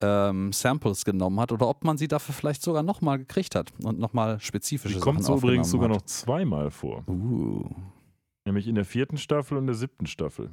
ähm, 0.00 0.52
Samples 0.52 1.04
genommen 1.04 1.38
hat 1.38 1.52
oder 1.52 1.68
ob 1.68 1.84
man 1.84 1.96
sie 1.96 2.08
dafür 2.08 2.34
vielleicht 2.34 2.62
sogar 2.62 2.82
nochmal 2.82 3.18
gekriegt 3.18 3.54
hat 3.54 3.70
und 3.84 3.98
nochmal 3.98 4.40
spezifische 4.40 4.94
Die 4.94 5.00
Sachen 5.00 5.14
kommt 5.14 5.24
so 5.24 5.36
übrigens 5.36 5.70
sogar 5.70 5.90
aufgenommen 5.90 6.00
noch 6.00 6.06
zweimal 6.06 6.70
vor. 6.70 6.98
hat. 6.98 7.08
Uh. 7.08 7.68
Nämlich 8.44 8.66
in 8.66 8.74
der 8.74 8.84
vierten 8.84 9.16
Staffel 9.16 9.56
und 9.58 9.66
der 9.66 9.76
siebten 9.76 10.06
Staffel. 10.06 10.50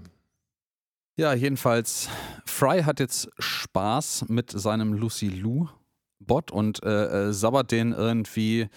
Ja, 1.20 1.34
jedenfalls, 1.34 2.08
Fry 2.46 2.84
hat 2.84 3.02
jetzt 3.02 3.30
Spaß 3.40 4.30
mit 4.30 4.52
seinem 4.52 4.94
Lucy 4.94 5.28
Lou-Bot 5.28 6.50
und 6.50 6.82
äh, 6.82 7.28
äh, 7.28 7.34
sabbert 7.34 7.72
den 7.72 7.92
irgendwie 7.92 8.70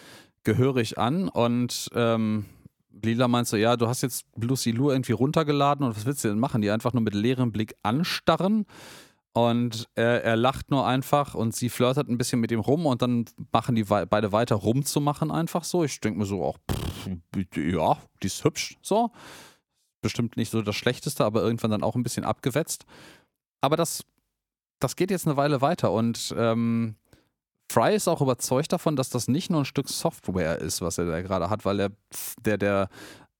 gehörig 0.43 0.99
an 0.99 1.29
und 1.29 1.89
ähm, 1.95 2.47
Lila 3.01 3.29
meint 3.29 3.47
so, 3.47 3.57
ja, 3.57 3.77
du 3.77 3.87
hast 3.87 4.03
jetzt 4.03 4.27
Lucy 4.35 4.73
Lou 4.73 4.91
irgendwie 4.91 5.13
runtergeladen 5.13 5.87
und 5.87 5.97
was 5.97 6.05
willst 6.05 6.25
du 6.25 6.31
denn 6.31 6.41
machen? 6.41 6.63
Die 6.63 6.73
einfach 6.73 6.93
nur 6.93 7.03
mit 7.03 7.15
leerem 7.15 7.53
Blick 7.53 7.77
anstarren 7.85 8.67
und 9.35 9.89
er, 9.95 10.25
er 10.25 10.35
lacht 10.35 10.73
nur 10.73 10.85
einfach 10.85 11.37
und 11.37 11.55
sie 11.55 11.69
flirtet 11.69 12.09
ein 12.09 12.19
bisschen 12.19 12.41
mit 12.41 12.51
ihm 12.51 12.59
rum 12.59 12.87
und 12.87 13.03
dann 13.03 13.25
machen 13.53 13.77
die 13.77 13.85
beide 13.85 14.33
weiter 14.33 14.57
rumzumachen 14.57 15.31
einfach 15.31 15.63
so. 15.63 15.85
Ich 15.85 16.01
denke 16.01 16.19
mir 16.19 16.27
so 16.27 16.43
auch, 16.43 16.59
pff, 16.69 17.09
ja, 17.55 17.99
die 18.21 18.27
ist 18.27 18.43
hübsch 18.43 18.79
so. 18.83 19.13
Bestimmt 20.03 20.37
nicht 20.37 20.51
so 20.51 20.61
das 20.61 20.77
Schlechteste, 20.77 21.25
aber 21.25 21.43
irgendwann 21.43 21.71
dann 21.71 21.83
auch 21.83 21.95
ein 21.95 22.03
bisschen 22.03 22.25
abgewetzt. 22.25 22.85
Aber 23.63 23.77
das, 23.77 24.05
das 24.81 24.97
geht 24.97 25.11
jetzt 25.11 25.27
eine 25.27 25.39
Weile 25.39 25.63
weiter 25.63 25.93
und 25.93 26.35
ähm, 26.37 26.97
Fry 27.73 27.95
ist 27.95 28.07
auch 28.07 28.21
überzeugt 28.21 28.73
davon, 28.73 28.97
dass 28.97 29.09
das 29.09 29.29
nicht 29.29 29.49
nur 29.49 29.63
ein 29.63 29.65
Stück 29.65 29.89
Software 29.89 30.59
ist, 30.59 30.83
was 30.83 30.99
er 30.99 31.07
da 31.07 31.23
gerade 31.23 31.49
hat, 31.49 31.65
weil 31.65 31.81
er, 31.81 31.91
der, 32.45 32.59
der 32.59 32.89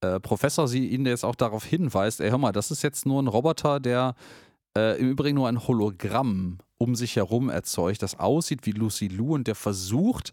äh, 0.01 0.21
Professor 0.21 0.67
sie 0.69 0.89
ihn 0.89 1.05
jetzt 1.05 1.25
auch 1.25 1.35
darauf 1.35 1.65
hinweist, 1.65 2.21
ey, 2.21 2.31
hör 2.31 2.39
mal, 2.39 2.53
das 2.53 2.71
ist 2.71 2.83
jetzt 2.83 3.05
nur 3.05 3.23
ein 3.23 3.27
Roboter, 3.27 3.79
der 3.79 4.15
äh, 4.77 4.99
im 4.99 5.11
Übrigen 5.11 5.37
nur 5.37 5.49
ein 5.49 5.67
Hologramm 5.67 6.59
um 6.79 6.95
sich 6.95 7.17
herum 7.17 7.51
erzeugt, 7.51 8.03
das 8.03 8.19
aussieht 8.19 8.65
wie 8.65 8.73
Lucy 8.73 9.09
Lou 9.09 9.35
und 9.35 9.47
der 9.47 9.55
versucht, 9.55 10.33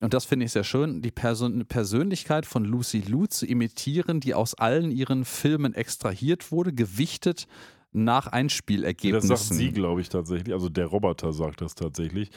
und 0.00 0.14
das 0.14 0.24
finde 0.24 0.46
ich 0.46 0.52
sehr 0.52 0.64
schön, 0.64 1.02
die 1.02 1.10
Person 1.10 1.64
Persönlichkeit 1.66 2.46
von 2.46 2.64
Lucy 2.64 3.00
Lou 3.00 3.26
zu 3.26 3.46
imitieren, 3.46 4.20
die 4.20 4.34
aus 4.34 4.54
allen 4.54 4.90
ihren 4.90 5.24
Filmen 5.24 5.74
extrahiert 5.74 6.52
wurde, 6.52 6.72
gewichtet 6.72 7.46
nach 7.92 8.26
Einspielergebnissen. 8.28 9.28
Das 9.28 9.48
sagt 9.48 9.58
sie, 9.58 9.72
glaube 9.72 10.00
ich, 10.00 10.08
tatsächlich. 10.08 10.54
Also 10.54 10.68
der 10.68 10.86
Roboter 10.86 11.32
sagt 11.32 11.62
das 11.62 11.74
tatsächlich 11.74 12.30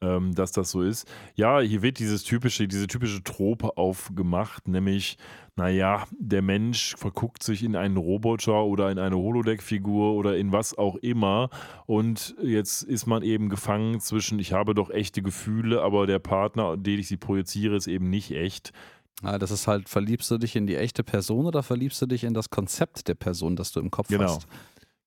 ähm, 0.00 0.34
dass 0.34 0.52
das 0.52 0.70
so 0.70 0.82
ist. 0.82 1.10
Ja, 1.34 1.60
hier 1.60 1.82
wird 1.82 1.98
dieses 1.98 2.22
typische, 2.22 2.68
diese 2.68 2.86
typische 2.86 3.22
Trope 3.22 3.76
aufgemacht, 3.76 4.68
nämlich, 4.68 5.18
naja, 5.56 6.06
der 6.18 6.42
Mensch 6.42 6.94
verguckt 6.96 7.42
sich 7.42 7.64
in 7.64 7.74
einen 7.74 7.96
Roboter 7.96 8.64
oder 8.64 8.90
in 8.90 8.98
eine 8.98 9.16
Holodeck-Figur 9.16 10.14
oder 10.14 10.36
in 10.36 10.52
was 10.52 10.76
auch 10.78 10.96
immer 10.96 11.50
und 11.86 12.36
jetzt 12.42 12.82
ist 12.82 13.06
man 13.06 13.22
eben 13.22 13.48
gefangen 13.48 14.00
zwischen, 14.00 14.38
ich 14.38 14.52
habe 14.52 14.74
doch 14.74 14.90
echte 14.90 15.22
Gefühle, 15.22 15.82
aber 15.82 16.06
der 16.06 16.20
Partner, 16.20 16.76
den 16.76 17.00
ich 17.00 17.08
sie 17.08 17.16
projiziere, 17.16 17.76
ist 17.76 17.88
eben 17.88 18.08
nicht 18.08 18.30
echt. 18.30 18.72
Das 19.20 19.50
ist 19.50 19.66
halt, 19.66 19.88
verliebst 19.88 20.30
du 20.30 20.38
dich 20.38 20.54
in 20.54 20.68
die 20.68 20.76
echte 20.76 21.02
Person 21.02 21.46
oder 21.46 21.64
verliebst 21.64 22.00
du 22.00 22.06
dich 22.06 22.22
in 22.22 22.34
das 22.34 22.50
Konzept 22.50 23.08
der 23.08 23.16
Person, 23.16 23.56
das 23.56 23.72
du 23.72 23.80
im 23.80 23.90
Kopf 23.90 24.06
genau. 24.06 24.24
hast? 24.24 24.46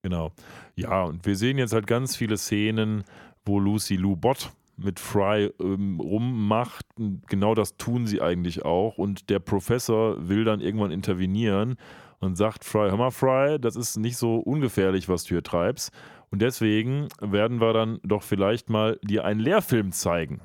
Genau. 0.02 0.34
Ja, 0.76 1.04
und 1.04 1.26
wir 1.26 1.38
sehen 1.38 1.58
jetzt 1.58 1.72
halt 1.72 1.88
ganz 1.88 2.18
viele 2.18 2.36
Szenen, 2.36 3.06
wo 3.46 3.58
Lucy 3.58 3.96
Lou 3.96 4.18
Bott 4.18 4.52
mit 4.84 5.00
Fry 5.00 5.52
ähm, 5.60 6.00
rummacht. 6.00 6.86
Genau 7.28 7.56
das 7.56 7.78
tun 7.78 8.08
sie 8.08 8.22
eigentlich 8.22 8.64
auch. 8.64 8.98
Und 8.98 9.30
der 9.30 9.40
Professor 9.40 10.28
will 10.28 10.44
dann 10.44 10.62
irgendwann 10.62 10.92
intervenieren 10.92 11.76
und 12.20 12.36
sagt 12.36 12.64
Fry, 12.64 12.90
hör 12.90 12.98
mal 12.98 13.12
Fry, 13.12 13.60
das 13.60 13.76
ist 13.76 13.98
nicht 13.98 14.18
so 14.18 14.38
ungefährlich, 14.38 15.10
was 15.10 15.24
du 15.24 15.30
hier 15.36 15.44
treibst. 15.44 15.92
Und 16.30 16.42
deswegen 16.42 17.08
werden 17.20 17.60
wir 17.60 17.74
dann 17.74 18.00
doch 18.04 18.24
vielleicht 18.24 18.70
mal 18.70 19.00
dir 19.04 19.26
einen 19.26 19.40
Lehrfilm 19.40 19.92
zeigen. 19.92 20.42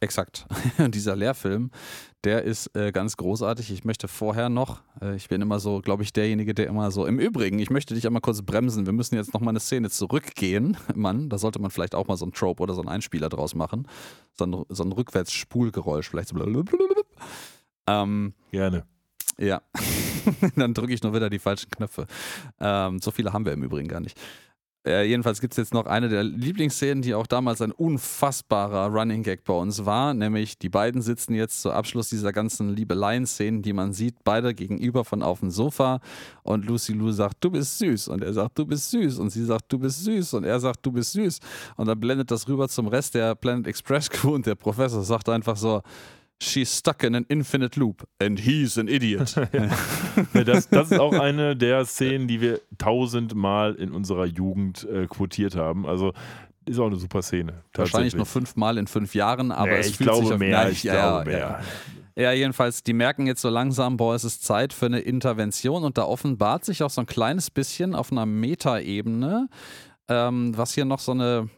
Exakt. 0.00 0.46
Und 0.78 0.94
dieser 0.94 1.16
Lehrfilm, 1.16 1.70
der 2.26 2.42
ist 2.42 2.74
äh, 2.74 2.90
ganz 2.90 3.16
großartig. 3.16 3.70
Ich 3.70 3.84
möchte 3.84 4.08
vorher 4.08 4.48
noch, 4.48 4.82
äh, 5.00 5.14
ich 5.14 5.28
bin 5.28 5.40
immer 5.40 5.60
so, 5.60 5.80
glaube 5.80 6.02
ich, 6.02 6.12
derjenige, 6.12 6.54
der 6.54 6.66
immer 6.66 6.90
so, 6.90 7.06
im 7.06 7.20
Übrigen, 7.20 7.60
ich 7.60 7.70
möchte 7.70 7.94
dich 7.94 8.04
einmal 8.04 8.20
kurz 8.20 8.42
bremsen. 8.42 8.84
Wir 8.84 8.92
müssen 8.92 9.14
jetzt 9.14 9.32
noch 9.32 9.40
mal 9.40 9.50
eine 9.50 9.60
Szene 9.60 9.90
zurückgehen. 9.90 10.76
Mann, 10.96 11.28
da 11.28 11.38
sollte 11.38 11.60
man 11.60 11.70
vielleicht 11.70 11.94
auch 11.94 12.08
mal 12.08 12.16
so 12.16 12.26
ein 12.26 12.32
Trope 12.32 12.64
oder 12.64 12.74
so 12.74 12.80
einen 12.80 12.88
Einspieler 12.88 13.28
draus 13.28 13.54
machen. 13.54 13.86
So 14.32 14.44
ein, 14.44 14.64
so 14.68 14.82
ein 14.82 14.90
Rückwärtsspulgeräusch, 14.90 16.08
vielleicht 16.10 16.30
so. 16.30 16.36
Ähm, 17.86 18.34
Gerne. 18.50 18.84
Ja. 19.38 19.62
Dann 20.56 20.74
drücke 20.74 20.94
ich 20.94 21.04
nur 21.04 21.14
wieder 21.14 21.30
die 21.30 21.38
falschen 21.38 21.70
Knöpfe. 21.70 22.08
Ähm, 22.58 22.98
so 22.98 23.12
viele 23.12 23.32
haben 23.32 23.44
wir 23.44 23.52
im 23.52 23.62
Übrigen 23.62 23.86
gar 23.86 24.00
nicht. 24.00 24.18
Äh, 24.86 25.08
jedenfalls 25.08 25.40
gibt 25.40 25.52
es 25.54 25.56
jetzt 25.56 25.74
noch 25.74 25.86
eine 25.86 26.08
der 26.08 26.22
Lieblingsszenen, 26.22 27.02
die 27.02 27.14
auch 27.14 27.26
damals 27.26 27.60
ein 27.60 27.72
unfassbarer 27.72 28.86
Running 28.86 29.24
Gag 29.24 29.42
bei 29.44 29.52
uns 29.52 29.84
war, 29.84 30.14
nämlich 30.14 30.58
die 30.58 30.68
beiden 30.68 31.02
sitzen 31.02 31.34
jetzt 31.34 31.60
zu 31.60 31.72
Abschluss 31.72 32.08
dieser 32.08 32.32
ganzen 32.32 32.74
Liebeleien-Szenen, 32.76 33.62
die 33.62 33.72
man 33.72 33.92
sieht, 33.92 34.22
beide 34.22 34.54
gegenüber 34.54 35.04
von 35.04 35.24
auf 35.24 35.40
dem 35.40 35.50
Sofa. 35.50 36.00
Und 36.44 36.66
Lucy 36.66 36.92
Lou 36.92 37.10
sagt, 37.10 37.42
du 37.42 37.50
bist 37.50 37.78
süß. 37.78 38.08
Und 38.08 38.22
er 38.22 38.32
sagt, 38.32 38.58
du 38.58 38.64
bist 38.64 38.90
süß. 38.90 39.18
Und 39.18 39.30
sie 39.30 39.44
sagt, 39.44 39.72
du 39.72 39.78
bist 39.78 40.04
süß. 40.04 40.34
Und 40.34 40.44
er 40.44 40.60
sagt, 40.60 40.86
du 40.86 40.92
bist 40.92 41.12
süß. 41.12 41.40
Und 41.76 41.88
dann 41.88 41.98
blendet 41.98 42.30
das 42.30 42.46
rüber 42.46 42.68
zum 42.68 42.86
Rest 42.86 43.14
der 43.16 43.34
Planet 43.34 43.66
Express 43.66 44.08
Crew 44.08 44.34
und 44.34 44.46
der 44.46 44.54
Professor 44.54 45.02
sagt 45.02 45.28
einfach 45.28 45.56
so, 45.56 45.82
She's 46.42 46.78
stuck 46.78 47.02
in 47.02 47.14
an 47.14 47.24
infinite 47.28 47.78
loop 47.80 48.06
and 48.20 48.38
he's 48.38 48.76
an 48.76 48.88
idiot. 48.88 49.34
ja. 49.52 50.44
das, 50.44 50.68
das, 50.68 50.90
ist 50.90 50.98
auch 50.98 51.14
eine 51.14 51.56
der 51.56 51.86
Szenen, 51.86 52.28
die 52.28 52.42
wir 52.42 52.60
tausendmal 52.76 53.74
in 53.74 53.92
unserer 53.92 54.26
Jugend 54.26 54.84
äh, 54.84 55.06
quotiert 55.06 55.56
haben. 55.56 55.86
Also 55.86 56.12
ist 56.66 56.78
auch 56.78 56.86
eine 56.86 56.96
super 56.96 57.22
Szene. 57.22 57.62
Wahrscheinlich 57.72 58.14
nur 58.14 58.26
fünfmal 58.26 58.76
in 58.76 58.86
fünf 58.86 59.14
Jahren, 59.14 59.52
aber 59.52 59.70
nee, 59.70 59.78
es 59.78 59.88
ich 59.88 59.96
fühlt 59.96 60.08
glaube 60.10 60.24
sich 60.24 60.34
auf 60.34 60.38
mehr. 60.38 60.70
ich 60.70 60.82
ja, 60.82 60.92
glaube 60.92 61.32
ja, 61.32 61.38
mehr. 61.38 61.60
Ja. 62.16 62.22
ja, 62.22 62.32
jedenfalls, 62.32 62.82
die 62.82 62.92
merken 62.92 63.26
jetzt 63.26 63.40
so 63.40 63.48
langsam, 63.48 63.96
boah, 63.96 64.14
es 64.14 64.24
ist 64.24 64.44
Zeit 64.44 64.72
für 64.72 64.86
eine 64.86 64.98
Intervention 64.98 65.84
und 65.84 65.96
da 65.96 66.04
offenbart 66.04 66.64
sich 66.64 66.82
auch 66.82 66.90
so 66.90 67.00
ein 67.00 67.06
kleines 67.06 67.50
bisschen 67.50 67.94
auf 67.94 68.10
einer 68.10 68.26
Metaebene, 68.26 69.48
ähm, 70.08 70.56
was 70.56 70.74
hier 70.74 70.84
noch 70.84 70.98
so 70.98 71.12
eine 71.12 71.48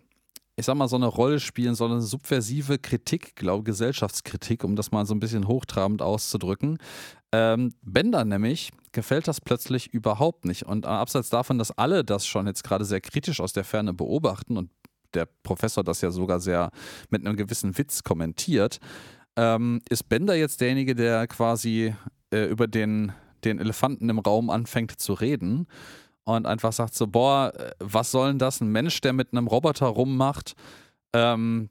ich 0.58 0.66
sag 0.66 0.74
mal, 0.74 0.88
so 0.88 0.96
eine 0.96 1.06
Rolle 1.06 1.38
spielen, 1.38 1.76
so 1.76 1.84
eine 1.84 2.00
subversive 2.00 2.78
Kritik, 2.78 3.36
glaube 3.36 3.62
Gesellschaftskritik, 3.62 4.64
um 4.64 4.74
das 4.74 4.90
mal 4.90 5.06
so 5.06 5.14
ein 5.14 5.20
bisschen 5.20 5.46
hochtrabend 5.46 6.02
auszudrücken. 6.02 6.78
Ähm, 7.30 7.72
Bender 7.82 8.24
nämlich 8.24 8.72
gefällt 8.90 9.28
das 9.28 9.40
plötzlich 9.40 9.94
überhaupt 9.94 10.44
nicht. 10.44 10.64
Und 10.64 10.84
abseits 10.84 11.30
davon, 11.30 11.58
dass 11.58 11.70
alle 11.78 12.02
das 12.02 12.26
schon 12.26 12.48
jetzt 12.48 12.64
gerade 12.64 12.84
sehr 12.84 13.00
kritisch 13.00 13.40
aus 13.40 13.52
der 13.52 13.62
Ferne 13.62 13.94
beobachten 13.94 14.56
und 14.56 14.70
der 15.14 15.28
Professor 15.44 15.84
das 15.84 16.00
ja 16.00 16.10
sogar 16.10 16.40
sehr 16.40 16.70
mit 17.08 17.24
einem 17.24 17.36
gewissen 17.36 17.78
Witz 17.78 18.02
kommentiert, 18.02 18.80
ähm, 19.36 19.80
ist 19.88 20.08
Bender 20.08 20.34
jetzt 20.34 20.60
derjenige, 20.60 20.96
der 20.96 21.28
quasi 21.28 21.94
äh, 22.32 22.46
über 22.46 22.66
den, 22.66 23.12
den 23.44 23.60
Elefanten 23.60 24.08
im 24.08 24.18
Raum 24.18 24.50
anfängt 24.50 24.98
zu 24.98 25.12
reden 25.12 25.68
und 26.36 26.46
einfach 26.46 26.72
sagt 26.72 26.94
so, 26.94 27.06
boah, 27.06 27.52
äh, 27.56 27.72
was 27.78 28.10
soll 28.10 28.28
denn 28.28 28.38
das? 28.38 28.60
Ein 28.60 28.68
Mensch, 28.68 29.00
der 29.00 29.12
mit 29.12 29.32
einem 29.32 29.46
Roboter 29.46 29.86
rummacht. 29.86 30.54
Ähm, 31.12 31.70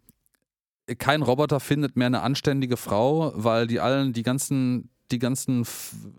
kein 0.98 1.22
Roboter 1.22 1.60
findet 1.60 1.96
mehr 1.96 2.08
eine 2.08 2.22
anständige 2.22 2.78
Frau, 2.78 3.34
weil 3.36 3.68
die 3.68 3.80
allen, 3.80 4.14
die 4.14 4.24
ganzen, 4.24 4.90
die 5.12 5.20
ganzen 5.20 5.64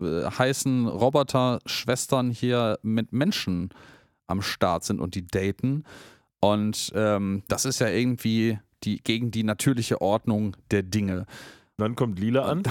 äh, 0.01 0.29
heißen 0.29 0.87
Roboter-Schwestern 0.87 2.31
hier 2.31 2.79
mit 2.81 3.11
Menschen 3.11 3.69
am 4.27 4.41
Start 4.41 4.83
sind 4.83 4.99
und 4.99 5.15
die 5.15 5.25
daten. 5.25 5.83
Und 6.39 6.91
ähm, 6.95 7.43
das 7.47 7.65
ist 7.65 7.79
ja 7.79 7.87
irgendwie 7.87 8.59
die, 8.83 9.01
gegen 9.03 9.31
die 9.31 9.43
natürliche 9.43 10.01
Ordnung 10.01 10.55
der 10.71 10.83
Dinge. 10.83 11.25
Dann 11.79 11.95
kommt 11.95 12.19
Lila 12.19 12.43
an 12.43 12.63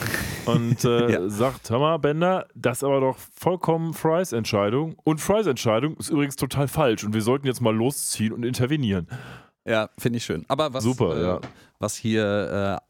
und 0.46 0.84
äh, 0.84 1.12
ja. 1.12 1.28
sagt: 1.28 1.70
Hör 1.70 1.78
mal, 1.78 1.98
Bender, 1.98 2.46
das 2.54 2.78
ist 2.78 2.84
aber 2.84 3.00
doch 3.00 3.16
vollkommen 3.34 3.94
Frys 3.94 4.32
Entscheidung. 4.32 4.96
Und 5.04 5.20
Frys 5.20 5.46
Entscheidung 5.46 5.96
ist 5.96 6.10
übrigens 6.10 6.36
total 6.36 6.68
falsch 6.68 7.04
und 7.04 7.14
wir 7.14 7.22
sollten 7.22 7.46
jetzt 7.46 7.60
mal 7.60 7.74
losziehen 7.74 8.32
und 8.32 8.44
intervenieren. 8.44 9.08
Ja, 9.64 9.90
finde 9.98 10.18
ich 10.18 10.24
schön. 10.24 10.44
Aber 10.48 10.72
was, 10.72 10.84
Super, 10.84 11.16
äh, 11.16 11.22
ja. 11.22 11.40
was 11.78 11.96
hier 11.96 12.80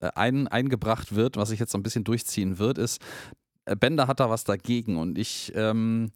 äh, 0.00 0.08
ein, 0.14 0.48
eingebracht 0.48 1.14
wird, 1.14 1.36
was 1.36 1.50
ich 1.50 1.60
jetzt 1.60 1.72
so 1.72 1.78
ein 1.78 1.82
bisschen 1.82 2.04
durchziehen 2.04 2.58
wird, 2.58 2.76
ist, 2.76 3.00
äh, 3.64 3.76
Bender 3.76 4.06
hat 4.06 4.20
da 4.20 4.28
was 4.28 4.44
dagegen 4.44 4.98
und 4.98 5.18
ich 5.18 5.52
ähm, 5.54 6.10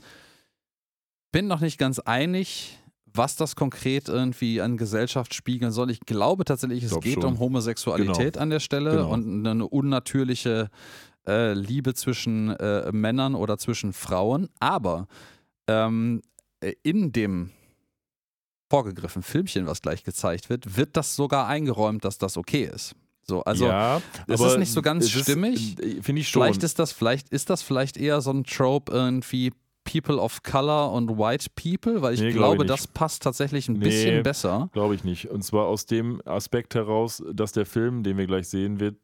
bin 1.30 1.46
noch 1.46 1.61
nicht 1.61 1.78
ganz 1.78 1.98
einig 1.98 2.78
was 3.14 3.36
das 3.36 3.56
konkret 3.56 4.08
irgendwie 4.08 4.60
an 4.60 4.76
Gesellschaft 4.76 5.34
spiegeln 5.34 5.72
soll. 5.72 5.90
Ich 5.90 6.00
glaube 6.00 6.44
tatsächlich, 6.44 6.84
es 6.84 6.98
geht 7.00 7.14
schon. 7.14 7.24
um 7.24 7.38
Homosexualität 7.38 8.34
genau. 8.34 8.42
an 8.42 8.50
der 8.50 8.60
Stelle 8.60 8.90
genau. 8.90 9.12
und 9.12 9.46
eine 9.46 9.66
unnatürliche 9.66 10.70
äh, 11.26 11.52
Liebe 11.52 11.94
zwischen 11.94 12.50
äh, 12.50 12.90
Männern 12.92 13.34
oder 13.34 13.58
zwischen 13.58 13.92
Frauen. 13.92 14.48
Aber 14.60 15.06
ähm, 15.66 16.22
in 16.82 17.12
dem 17.12 17.50
vorgegriffenen 18.70 19.22
Filmchen, 19.22 19.66
was 19.66 19.82
gleich 19.82 20.02
gezeigt 20.04 20.48
wird, 20.48 20.76
wird 20.76 20.96
das 20.96 21.14
sogar 21.14 21.46
eingeräumt, 21.46 22.04
dass 22.04 22.18
das 22.18 22.36
okay 22.36 22.70
ist. 22.72 22.94
So, 23.24 23.44
also 23.44 23.66
ja, 23.66 24.02
es 24.26 24.40
ist 24.40 24.58
nicht 24.58 24.72
so 24.72 24.82
ganz 24.82 25.08
stimmig. 25.08 25.78
Äh, 25.78 26.02
finde 26.02 26.22
ich 26.22 26.28
schon. 26.28 26.42
Vielleicht 26.42 26.62
ist 26.62 26.78
das, 26.78 26.92
vielleicht 26.92 27.28
ist 27.28 27.50
das 27.50 27.62
vielleicht 27.62 27.96
eher 27.96 28.20
so 28.20 28.30
ein 28.30 28.44
Trope 28.44 28.90
irgendwie 28.90 29.52
People 29.85 30.16
of 30.16 30.43
Color 30.43 30.93
und 30.93 31.18
White 31.18 31.51
People, 31.55 32.03
weil 32.03 32.14
ich 32.14 32.20
nee, 32.20 32.33
glaube, 32.33 32.64
ich 32.64 32.68
das 32.68 32.87
passt 32.87 33.22
tatsächlich 33.22 33.68
ein 33.68 33.74
nee, 33.74 33.87
bisschen 33.87 34.22
besser. 34.22 34.70
Glaube 34.72 34.95
ich 34.95 35.05
nicht. 35.05 35.30
Und 35.30 35.43
zwar 35.43 35.66
aus 35.66 35.87
dem 35.87 36.22
Aspekt 36.24 36.74
heraus, 36.74 37.22
dass 37.33 37.53
der 37.53 37.66
Film, 37.66 38.03
den 38.03 38.16
wir 38.16 38.26
gleich 38.26 38.49
sehen 38.49 38.80
wird, 38.80 38.97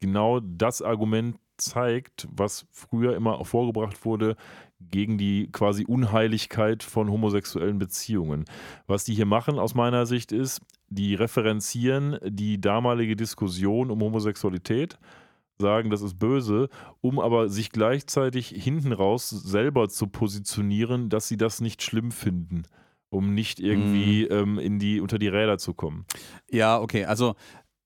genau 0.00 0.40
das 0.40 0.82
Argument 0.82 1.36
zeigt, 1.56 2.26
was 2.30 2.66
früher 2.70 3.14
immer 3.14 3.44
vorgebracht 3.44 4.04
wurde 4.04 4.36
gegen 4.80 5.18
die 5.18 5.50
quasi 5.52 5.84
Unheiligkeit 5.84 6.82
von 6.82 7.10
homosexuellen 7.10 7.78
Beziehungen. 7.78 8.46
Was 8.86 9.04
die 9.04 9.14
hier 9.14 9.26
machen 9.26 9.58
aus 9.58 9.74
meiner 9.74 10.06
Sicht 10.06 10.32
ist, 10.32 10.60
die 10.88 11.14
referenzieren 11.14 12.18
die 12.24 12.60
damalige 12.60 13.14
Diskussion 13.14 13.90
um 13.90 14.00
Homosexualität 14.00 14.98
sagen, 15.60 15.90
das 15.90 16.02
ist 16.02 16.18
böse, 16.18 16.68
um 17.00 17.20
aber 17.20 17.48
sich 17.48 17.70
gleichzeitig 17.70 18.48
hinten 18.48 18.92
raus 18.92 19.28
selber 19.30 19.88
zu 19.88 20.06
positionieren, 20.06 21.08
dass 21.08 21.28
sie 21.28 21.36
das 21.36 21.60
nicht 21.60 21.82
schlimm 21.82 22.10
finden, 22.10 22.62
um 23.10 23.34
nicht 23.34 23.60
irgendwie 23.60 24.24
Mhm. 24.30 24.36
ähm, 24.36 24.58
in 24.58 24.78
die, 24.78 25.00
unter 25.00 25.18
die 25.18 25.28
Räder 25.28 25.58
zu 25.58 25.74
kommen. 25.74 26.06
Ja, 26.50 26.80
okay. 26.80 27.04
Also 27.04 27.34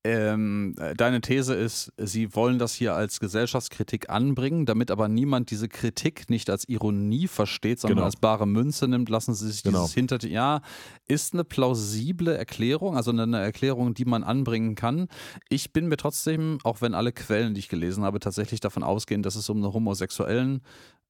ähm, 0.04 0.74
deine 0.96 1.22
These 1.22 1.54
ist, 1.54 1.92
sie 1.96 2.34
wollen 2.34 2.58
das 2.58 2.74
hier 2.74 2.94
als 2.94 3.20
Gesellschaftskritik 3.20 4.10
anbringen, 4.10 4.66
damit 4.66 4.90
aber 4.90 5.08
niemand 5.08 5.50
diese 5.50 5.68
Kritik 5.68 6.28
nicht 6.28 6.50
als 6.50 6.68
Ironie 6.68 7.26
versteht, 7.26 7.80
sondern 7.80 7.96
Genau. 7.96 8.04
als 8.06 8.16
bare 8.16 8.46
Münze 8.46 8.86
nimmt, 8.86 9.08
lassen 9.08 9.34
sie 9.34 9.50
sich 9.50 9.62
Genau. 9.62 9.80
dieses 9.80 9.94
hinter... 9.94 10.22
Ja, 10.24 10.60
ist 11.06 11.34
eine 11.34 11.44
plausible 11.44 12.36
Erklärung, 12.36 12.96
also 12.96 13.10
eine 13.10 13.38
Erklärung, 13.40 13.94
die 13.94 14.04
man 14.04 14.24
anbringen 14.24 14.74
kann. 14.74 15.08
Ich 15.48 15.72
bin 15.72 15.88
mir 15.88 15.96
trotzdem, 15.96 16.58
auch 16.64 16.80
wenn 16.80 16.94
alle 16.94 17.12
Quellen, 17.12 17.54
die 17.54 17.60
ich 17.60 17.68
gelesen 17.68 18.04
habe, 18.04 18.20
tatsächlich 18.20 18.60
davon 18.60 18.82
ausgehen, 18.82 19.22
dass 19.22 19.36
es 19.36 19.48
um 19.48 19.58
eine 19.58 19.72
homosexuellen 19.72 20.60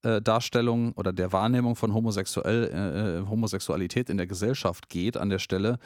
äh, 0.03 0.21
Darstellung 0.21 0.93
oder 0.93 1.13
der 1.13 1.31
Wahrnehmung 1.31 1.75
von 1.75 1.93
homosexuell, 1.93 2.69
äh, 2.73 3.19
äh, 3.19 3.27
Homosexualität 3.27 4.09
in 4.09 4.17
der 4.17 4.27
Gesellschaft 4.27 4.89
geht 4.89 5.17
an 5.17 5.29
der 5.29 5.39
Stelle. 5.39 5.79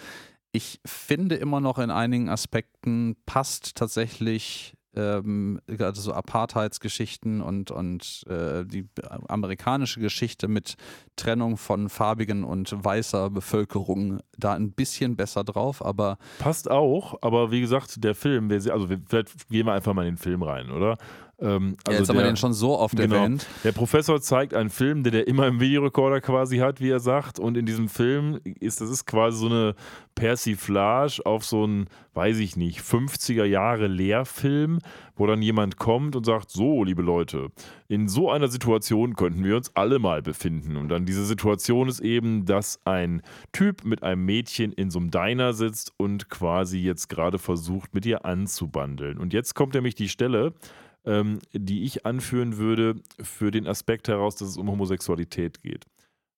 Ich 0.52 0.80
finde 0.86 1.36
immer 1.36 1.60
noch 1.60 1.78
in 1.78 1.92
einigen 1.92 2.30
Aspekten 2.30 3.16
passt 3.26 3.76
tatsächlich 3.76 4.74
ähm, 4.96 5.60
gerade 5.68 6.00
so 6.00 6.14
Apartheidsgeschichten 6.14 7.42
und, 7.42 7.72
und 7.72 8.24
äh, 8.28 8.66
die 8.66 8.88
amerikanische 9.28 10.00
Geschichte 10.00 10.48
mit 10.48 10.76
Trennung 11.16 11.58
von 11.58 11.90
farbigen 11.90 12.44
und 12.44 12.74
weißer 12.76 13.30
Bevölkerung 13.30 14.20
da 14.38 14.54
ein 14.54 14.72
bisschen 14.72 15.16
besser 15.16 15.44
drauf, 15.44 15.86
aber 15.86 16.18
Passt 16.40 16.70
auch, 16.70 17.16
aber 17.22 17.52
wie 17.52 17.62
gesagt, 17.62 18.04
der 18.04 18.16
Film, 18.16 18.50
also 18.52 18.88
vielleicht 18.88 19.50
gehen 19.50 19.68
wir 19.68 19.74
einfach 19.74 19.94
mal 19.94 20.08
in 20.08 20.16
den 20.16 20.18
Film 20.18 20.42
rein, 20.42 20.72
oder? 20.72 20.98
Ähm, 21.41 21.78
ja, 21.88 21.91
also 21.91 21.99
jetzt 21.99 22.10
haben 22.10 22.16
wir 22.18 22.22
der- 22.24 22.32
den 22.34 22.38
schon 22.38 22.53
so 22.53 22.78
oft 22.78 22.95
Genau. 22.98 23.16
erwähnt. 23.16 23.48
Der 23.64 23.72
Professor 23.72 24.20
zeigt 24.20 24.53
einen 24.53 24.70
Film, 24.70 25.03
den 25.03 25.14
er 25.14 25.28
immer 25.28 25.48
im 25.48 25.60
Videorekorder 25.61 26.20
quasi 26.22 26.57
hat, 26.57 26.82
wie 26.82 26.90
er 26.90 26.99
sagt. 26.99 27.40
Und 27.40 27.56
in 27.56 27.66
diesem 27.66 27.88
Film 27.88 28.40
ist 28.60 28.82
das 28.82 28.90
ist 28.90 29.06
quasi 29.06 29.38
so 29.38 29.45
eine 29.48 29.76
Persiflage 30.16 31.22
auf 31.26 31.44
so 31.44 31.64
einen, 31.64 31.88
weiß 32.14 32.38
ich 32.40 32.56
nicht, 32.56 32.82
50er 32.82 33.45
Jahre 33.45 33.88
Lehrfilm, 33.88 34.80
wo 35.16 35.26
dann 35.28 35.41
jemand 35.41 35.78
kommt 35.78 36.16
und 36.16 36.26
sagt: 36.26 36.49
So, 36.52 36.84
liebe 36.84 37.02
Leute, 37.02 37.48
in 37.88 38.07
so 38.07 38.30
einer 38.30 38.48
Situation 38.48 39.16
könnten 39.16 39.44
wir 39.44 39.56
uns 39.57 39.76
alle 39.76 39.98
mal 39.99 40.22
befinden. 40.22 40.76
Und 40.78 40.90
dann 40.90 41.06
diese 41.06 41.26
Situation 41.26 41.88
ist 41.90 41.99
eben, 42.02 42.45
dass 42.45 42.80
ein 42.86 43.22
Typ 43.52 43.84
mit 43.86 44.03
einem 44.03 44.26
Mädchen 44.26 44.72
in 44.72 44.91
so 44.91 44.99
einem 44.99 45.10
Diner 45.11 45.53
sitzt 45.53 45.94
und 45.98 46.30
quasi 46.30 46.80
jetzt 46.80 47.10
gerade 47.10 47.40
versucht, 47.40 47.94
mit 47.95 48.06
ihr 48.06 48.26
anzubandeln. 48.26 49.18
Und 49.18 49.34
jetzt 49.34 49.56
kommt 49.56 49.74
nämlich 49.74 49.95
die 49.95 50.10
Stelle, 50.10 50.53
ähm, 51.10 51.40
die 51.52 51.84
ich 51.84 52.06
anführen 52.06 52.57
würde 52.57 52.95
für 53.22 53.49
den 53.49 53.68
Aspekt 53.68 54.07
heraus, 54.07 54.36
dass 54.36 54.49
es 54.49 54.57
um 54.57 54.69
Homosexualität 54.69 55.61
geht. 55.64 55.86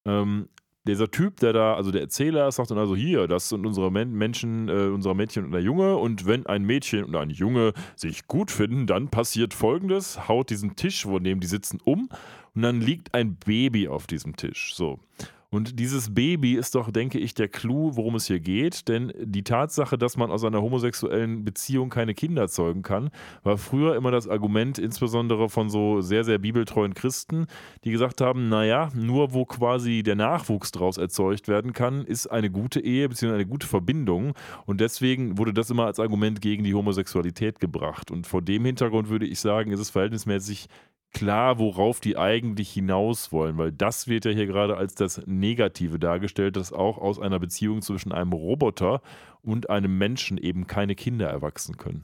Ähm, 0.06 0.48
dieser 0.88 1.12
Typ, 1.12 1.40
der 1.42 1.54
da, 1.54 1.76
also 1.76 1.92
der 1.92 2.02
Erzähler, 2.02 2.52
sagt 2.52 2.72
dann 2.72 2.78
also 2.80 2.96
hier, 2.96 3.28
das 3.28 3.50
sind 3.50 3.66
unsere 3.68 3.92
Men 3.92 4.14
Menschen, 4.14 4.68
äh, 4.70 4.88
unser 4.88 5.14
Mädchen 5.14 5.46
und 5.46 5.52
der 5.52 5.62
Junge 5.62 5.98
und 5.98 6.26
wenn 6.26 6.46
ein 6.48 6.64
Mädchen 6.64 7.04
und 7.04 7.16
ein 7.16 7.30
Junge 7.30 7.74
sich 7.96 8.28
gut 8.28 8.50
finden, 8.50 8.88
dann 8.88 9.10
passiert 9.10 9.54
folgendes, 9.54 10.28
haut 10.28 10.50
diesen 10.50 10.76
Tisch, 10.76 11.06
wo 11.06 11.20
neben 11.20 11.42
die 11.42 11.48
sitzen, 11.48 11.80
um 11.84 12.10
und 12.56 12.62
dann 12.62 12.82
liegt 12.82 13.14
ein 13.14 13.36
Baby 13.36 13.90
auf 13.90 14.08
diesem 14.08 14.38
Tisch. 14.38 14.74
So. 14.74 15.00
Und 15.54 15.82
dieses 15.82 16.14
Baby 16.14 16.54
ist 16.54 16.76
doch, 16.76 16.92
denke 16.92 17.20
ich, 17.20 17.34
der 17.34 17.50
Clou, 17.50 17.98
worum 17.98 18.16
es 18.16 18.28
hier 18.28 18.40
geht. 18.40 18.88
Denn 18.88 19.12
die 19.20 19.44
Tatsache, 19.44 19.98
dass 19.98 20.16
man 20.16 20.32
aus 20.32 20.46
einer 20.46 20.62
homosexuellen 20.62 21.44
Beziehung 21.44 21.90
keine 21.90 22.14
Kinder 22.14 22.48
zeugen 22.48 22.84
kann, 22.84 23.10
war 23.44 23.58
früher 23.58 23.98
immer 23.98 24.12
das 24.12 24.30
Argument, 24.30 24.78
insbesondere 24.78 25.50
von 25.50 25.70
so 25.70 26.00
sehr, 26.00 26.24
sehr 26.24 26.38
bibeltreuen 26.38 26.94
Christen, 26.94 27.48
die 27.84 27.92
gesagt 27.92 28.22
haben, 28.22 28.48
naja, 28.48 28.92
nur 28.96 29.34
wo 29.34 29.44
quasi 29.44 30.04
der 30.04 30.16
Nachwuchs 30.16 30.72
daraus 30.72 30.98
erzeugt 30.98 31.50
werden 31.50 31.74
kann, 31.74 32.06
ist 32.06 32.28
eine 32.28 32.50
gute 32.50 32.80
Ehe 32.80 33.10
bzw. 33.10 33.34
eine 33.34 33.46
gute 33.46 33.68
Verbindung. 33.68 34.34
Und 34.66 34.80
deswegen 34.80 35.38
wurde 35.38 35.54
das 35.54 35.70
immer 35.70 35.86
als 35.86 36.00
Argument 36.00 36.40
gegen 36.40 36.64
die 36.64 36.76
Homosexualität 36.76 37.60
gebracht. 37.60 38.10
Und 38.10 38.26
vor 38.26 38.42
dem 38.42 38.64
Hintergrund 38.64 39.10
würde 39.10 39.26
ich 39.26 39.42
sagen, 39.42 39.72
ist 39.72 39.82
es 39.82 39.90
verhältnismäßig 39.90 40.70
klar, 41.14 41.60
worauf 41.60 42.00
die 42.00 42.18
eigentlich 42.18 42.72
hinaus 42.72 43.32
wollen, 43.32 43.58
weil 43.58 43.72
das 43.72 44.08
wird 44.08 44.26
ja 44.26 44.32
hier 44.32 44.48
gerade 44.48 44.78
als 44.78 44.96
das 44.96 45.22
Negative 45.26 46.00
dargestellt, 46.00 46.56
dass 46.56 46.74
auch 46.74 46.98
aus 46.98 47.20
einer 47.20 47.40
Beziehung 47.40 47.82
zwischen 47.82 48.12
einem 48.12 48.34
Roboter 48.34 49.02
und 49.44 49.70
einem 49.70 49.98
Menschen 49.98 50.38
eben 50.38 50.68
keine 50.68 50.96
Kinder 50.96 51.28
erwachsen 51.28 51.78
können. 51.78 52.04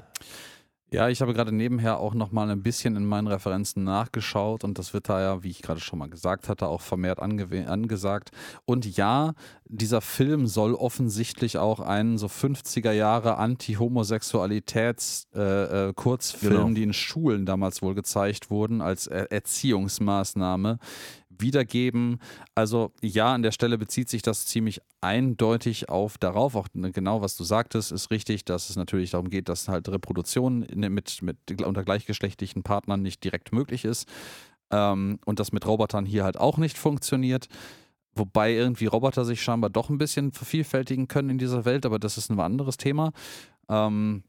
Ja, 0.89 1.09
ich 1.09 1.21
habe 1.21 1.33
gerade 1.33 1.51
nebenher 1.51 1.99
auch 1.99 2.13
noch 2.13 2.31
mal 2.31 2.49
ein 2.49 2.63
bisschen 2.63 2.95
in 2.95 3.05
meinen 3.05 3.27
Referenzen 3.27 3.83
nachgeschaut 3.83 4.63
und 4.63 4.79
das 4.79 4.93
wird 4.93 5.09
da 5.09 5.19
ja, 5.21 5.43
wie 5.43 5.49
ich 5.49 5.61
gerade 5.61 5.81
schon 5.81 5.99
mal 5.99 6.07
gesagt 6.09 6.47
hatte, 6.47 6.67
auch 6.67 6.79
vermehrt 6.79 7.19
angesagt. 7.19 8.31
Und 8.63 8.85
ja, 8.95 9.33
dieser 9.65 9.99
Film 9.99 10.47
soll 10.47 10.73
offensichtlich 10.73 11.57
auch 11.57 11.81
einen 11.81 12.17
so 12.17 12.27
50er 12.27 12.93
Jahre 12.93 13.35
Anti-Homosexualitäts-Kurzfilm, 13.37 15.89
äh, 15.89 15.93
Kurzfilm, 15.93 16.53
Genau. 16.53 16.69
die 16.69 16.83
in 16.83 16.93
Schulen 16.93 17.45
damals 17.45 17.81
wohl 17.81 17.93
gezeigt 17.93 18.49
wurden, 18.49 18.79
als 18.81 19.07
er 19.07 19.29
Erziehungsmaßnahme 19.31 20.79
wiedergeben. 21.39 22.19
Also 22.55 22.91
ja, 23.01 23.33
an 23.33 23.43
der 23.43 23.51
Stelle 23.51 23.77
bezieht 23.77 24.09
sich 24.09 24.21
das 24.21 24.45
ziemlich 24.45 24.81
eindeutig 25.01 25.89
auf 25.89 26.17
darauf, 26.17 26.55
auch 26.55 26.67
ne, 26.73 26.91
genau 26.91 27.21
was 27.21 27.35
du 27.35 27.43
sagtest, 27.43 27.91
ist 27.91 28.11
richtig, 28.11 28.45
dass 28.45 28.69
es 28.69 28.75
natürlich 28.75 29.11
darum 29.11 29.29
geht, 29.29 29.49
dass 29.49 29.67
halt 29.67 29.89
Reproduktion 29.89 30.67
mit, 30.75 31.21
mit 31.21 31.61
unter 31.63 31.83
gleichgeschlechtlichen 31.83 32.63
Partnern 32.63 33.01
nicht 33.01 33.23
direkt 33.23 33.53
möglich 33.53 33.85
ist 33.85 34.07
ähm, 34.71 35.19
und 35.25 35.39
das 35.39 35.51
mit 35.51 35.65
Robotern 35.65 36.05
hier 36.05 36.23
halt 36.23 36.37
auch 36.37 36.57
nicht 36.57 36.77
funktioniert. 36.77 37.47
Wobei 38.13 38.53
irgendwie 38.53 38.87
Roboter 38.87 39.25
sich 39.25 39.41
scheinbar 39.41 39.69
doch 39.69 39.89
ein 39.89 39.99
bisschen 39.99 40.31
vervielfältigen 40.31 41.07
können 41.07 41.29
in 41.29 41.37
dieser 41.37 41.65
Welt, 41.65 41.85
aber 41.85 41.99
das 41.99 42.17
ist 42.17 42.31
ein 42.31 42.39
anderes 42.39 42.77
Thema. 42.77 43.11
Ähm, 43.69 44.23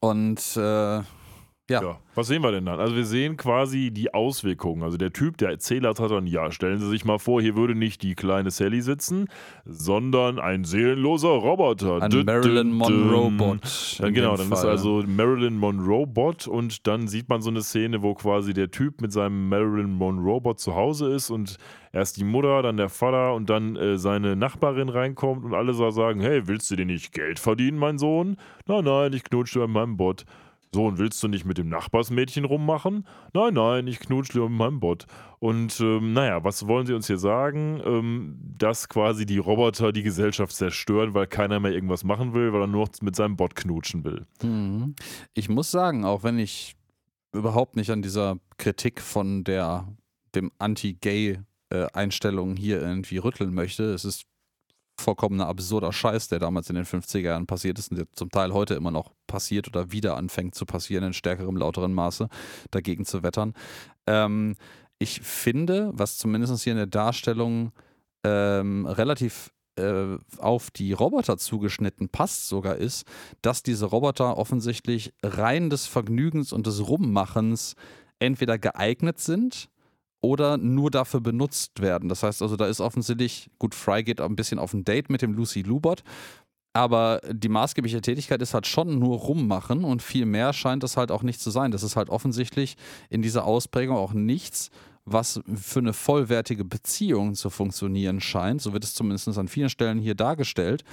und 0.00 0.56
äh, 0.56 1.02
Ja. 1.70 1.82
Ja. 1.82 1.98
Was 2.14 2.26
sehen 2.28 2.42
wir 2.42 2.50
denn 2.50 2.64
dann? 2.64 2.80
Also 2.80 2.96
wir 2.96 3.04
sehen 3.04 3.36
quasi 3.36 3.90
die 3.90 4.12
Auswirkungen. 4.14 4.82
Also 4.82 4.96
der 4.96 5.12
Typ, 5.12 5.36
der 5.36 5.50
Erzähler 5.50 5.90
hat 5.90 6.00
dann, 6.00 6.26
ja, 6.26 6.50
stellen 6.50 6.78
Sie 6.80 6.88
sich 6.88 7.04
mal 7.04 7.18
vor, 7.18 7.40
hier 7.42 7.56
würde 7.56 7.74
nicht 7.74 8.02
die 8.02 8.14
kleine 8.14 8.50
Sally 8.50 8.80
sitzen, 8.80 9.28
sondern 9.64 10.38
ein 10.38 10.64
seelenloser 10.64 11.28
Roboter. 11.28 12.02
ein 12.02 12.24
Marilyn 12.24 12.70
dü- 12.70 12.74
Monroe 12.74 13.28
düm. 13.28 13.36
Bot. 13.36 13.96
Dann 14.00 14.14
genau, 14.14 14.36
dann 14.36 14.50
ist 14.50 14.64
also 14.64 15.04
Marilyn 15.06 15.56
Monroe 15.58 16.06
Bot 16.06 16.46
und 16.48 16.86
dann 16.86 17.06
sieht 17.06 17.28
man 17.28 17.42
so 17.42 17.50
eine 17.50 17.62
Szene, 17.62 18.02
wo 18.02 18.14
quasi 18.14 18.54
der 18.54 18.70
Typ 18.70 19.00
mit 19.00 19.12
seinem 19.12 19.48
Marilyn 19.48 19.92
Monroe 19.92 20.40
Bot 20.40 20.58
zu 20.58 20.74
Hause 20.74 21.12
ist 21.12 21.30
und 21.30 21.56
erst 21.92 22.16
die 22.16 22.24
Mutter, 22.24 22.62
dann 22.62 22.76
der 22.78 22.88
Vater 22.88 23.34
und 23.34 23.50
dann 23.50 23.76
äh, 23.76 23.98
seine 23.98 24.36
Nachbarin 24.36 24.88
reinkommt 24.88 25.44
und 25.44 25.54
alle 25.54 25.72
so 25.74 25.88
sagen, 25.90 26.20
hey, 26.20 26.46
willst 26.48 26.70
du 26.70 26.76
dir 26.76 26.86
nicht 26.86 27.12
Geld 27.12 27.38
verdienen, 27.38 27.78
mein 27.78 27.98
Sohn? 27.98 28.36
Nein, 28.66 28.84
nein, 28.84 29.12
ich 29.12 29.22
knutsche 29.24 29.60
mit 29.60 29.70
meinem 29.70 29.96
Bot. 29.96 30.24
So, 30.74 30.86
und 30.86 30.98
willst 30.98 31.22
du 31.22 31.28
nicht 31.28 31.44
mit 31.44 31.56
dem 31.56 31.68
Nachbarsmädchen 31.68 32.44
rummachen? 32.44 33.06
Nein, 33.32 33.54
nein, 33.54 33.86
ich 33.86 34.00
knutsche 34.00 34.34
lieber 34.34 34.48
mit 34.48 34.58
meinem 34.58 34.80
Bot. 34.80 35.06
Und 35.38 35.80
ähm, 35.80 36.12
naja, 36.12 36.44
was 36.44 36.66
wollen 36.66 36.86
sie 36.86 36.94
uns 36.94 37.06
hier 37.06 37.18
sagen? 37.18 37.80
Ähm, 37.84 38.38
dass 38.58 38.88
quasi 38.88 39.24
die 39.24 39.38
Roboter 39.38 39.92
die 39.92 40.02
Gesellschaft 40.02 40.54
zerstören, 40.54 41.14
weil 41.14 41.26
keiner 41.26 41.58
mehr 41.58 41.72
irgendwas 41.72 42.04
machen 42.04 42.34
will, 42.34 42.52
weil 42.52 42.62
er 42.62 42.66
nur 42.66 42.88
mit 43.00 43.16
seinem 43.16 43.36
Bot 43.36 43.54
knutschen 43.54 44.04
will. 44.04 44.26
Mhm. 44.42 44.94
Ich 45.34 45.48
muss 45.48 45.70
sagen, 45.70 46.04
auch 46.04 46.22
wenn 46.22 46.38
ich 46.38 46.76
überhaupt 47.32 47.76
nicht 47.76 47.90
an 47.90 48.02
dieser 48.02 48.36
Kritik 48.58 49.00
von 49.00 49.44
der 49.44 49.88
dem 50.34 50.50
Anti-Gay-Einstellung 50.58 52.56
hier 52.56 52.82
irgendwie 52.82 53.16
rütteln 53.16 53.54
möchte, 53.54 53.84
es 53.94 54.04
ist 54.04 54.24
vollkommener 55.00 55.46
absurder 55.46 55.92
Scheiß, 55.92 56.28
der 56.28 56.38
damals 56.38 56.68
in 56.68 56.76
den 56.76 56.84
50er 56.84 57.20
Jahren 57.20 57.46
passiert 57.46 57.78
ist 57.78 57.90
und 57.90 57.98
der 57.98 58.12
zum 58.12 58.30
Teil 58.30 58.52
heute 58.52 58.74
immer 58.74 58.90
noch 58.90 59.12
passiert 59.28 59.68
oder 59.68 59.92
wieder 59.92 60.16
anfängt 60.16 60.56
zu 60.56 60.66
passieren 60.66 61.04
in 61.04 61.12
stärkerem, 61.12 61.56
lauteren 61.56 61.94
Maße, 61.94 62.28
dagegen 62.72 63.04
zu 63.04 63.22
wettern. 63.22 63.54
Ähm, 64.08 64.56
ich 64.98 65.20
finde, 65.20 65.92
was 65.94 66.18
zumindest 66.18 66.64
hier 66.64 66.72
in 66.72 66.78
der 66.78 66.86
Darstellung 66.86 67.70
ähm, 68.24 68.84
relativ 68.86 69.52
äh, 69.78 70.18
auf 70.38 70.72
die 70.72 70.92
Roboter 70.92 71.38
zugeschnitten 71.38 72.08
passt 72.08 72.48
sogar 72.48 72.76
ist, 72.76 73.06
dass 73.42 73.62
diese 73.62 73.86
Roboter 73.86 74.36
offensichtlich 74.36 75.12
rein 75.22 75.70
des 75.70 75.86
Vergnügens 75.86 76.52
und 76.52 76.66
des 76.66 76.88
Rummachens 76.88 77.76
entweder 78.18 78.58
geeignet 78.58 79.20
sind 79.20 79.68
oder 80.20 80.56
nur 80.56 80.90
dafür 80.90 81.20
benutzt 81.20 81.80
werden. 81.80 82.08
Das 82.08 82.24
heißt 82.24 82.42
also, 82.42 82.56
da 82.56 82.66
ist 82.66 82.80
offensichtlich, 82.80 83.50
gut, 83.58 83.74
Fry 83.74 84.02
geht 84.02 84.20
ein 84.20 84.34
bisschen 84.34 84.58
auf 84.58 84.74
ein 84.74 84.84
Date 84.84 85.10
mit 85.10 85.22
dem 85.22 85.32
Lucy 85.32 85.62
Lubot, 85.62 86.02
aber 86.72 87.20
die 87.30 87.48
maßgebliche 87.48 88.00
Tätigkeit 88.00 88.40
ist 88.42 88.54
halt 88.54 88.66
schon 88.66 88.98
nur 88.98 89.18
rummachen 89.18 89.84
und 89.84 90.02
viel 90.02 90.26
mehr 90.26 90.52
scheint 90.52 90.82
das 90.82 90.96
halt 90.96 91.10
auch 91.10 91.22
nicht 91.22 91.40
zu 91.40 91.50
sein. 91.50 91.70
Das 91.70 91.82
ist 91.82 91.96
halt 91.96 92.10
offensichtlich 92.10 92.76
in 93.10 93.22
dieser 93.22 93.44
Ausprägung 93.44 93.96
auch 93.96 94.12
nichts, 94.12 94.70
was 95.04 95.40
für 95.54 95.80
eine 95.80 95.92
vollwertige 95.92 96.64
Beziehung 96.64 97.34
zu 97.34 97.50
funktionieren 97.50 98.20
scheint. 98.20 98.60
So 98.60 98.72
wird 98.72 98.84
es 98.84 98.94
zumindest 98.94 99.36
an 99.38 99.48
vielen 99.48 99.70
Stellen 99.70 99.98
hier 99.98 100.14
dargestellt. 100.14 100.84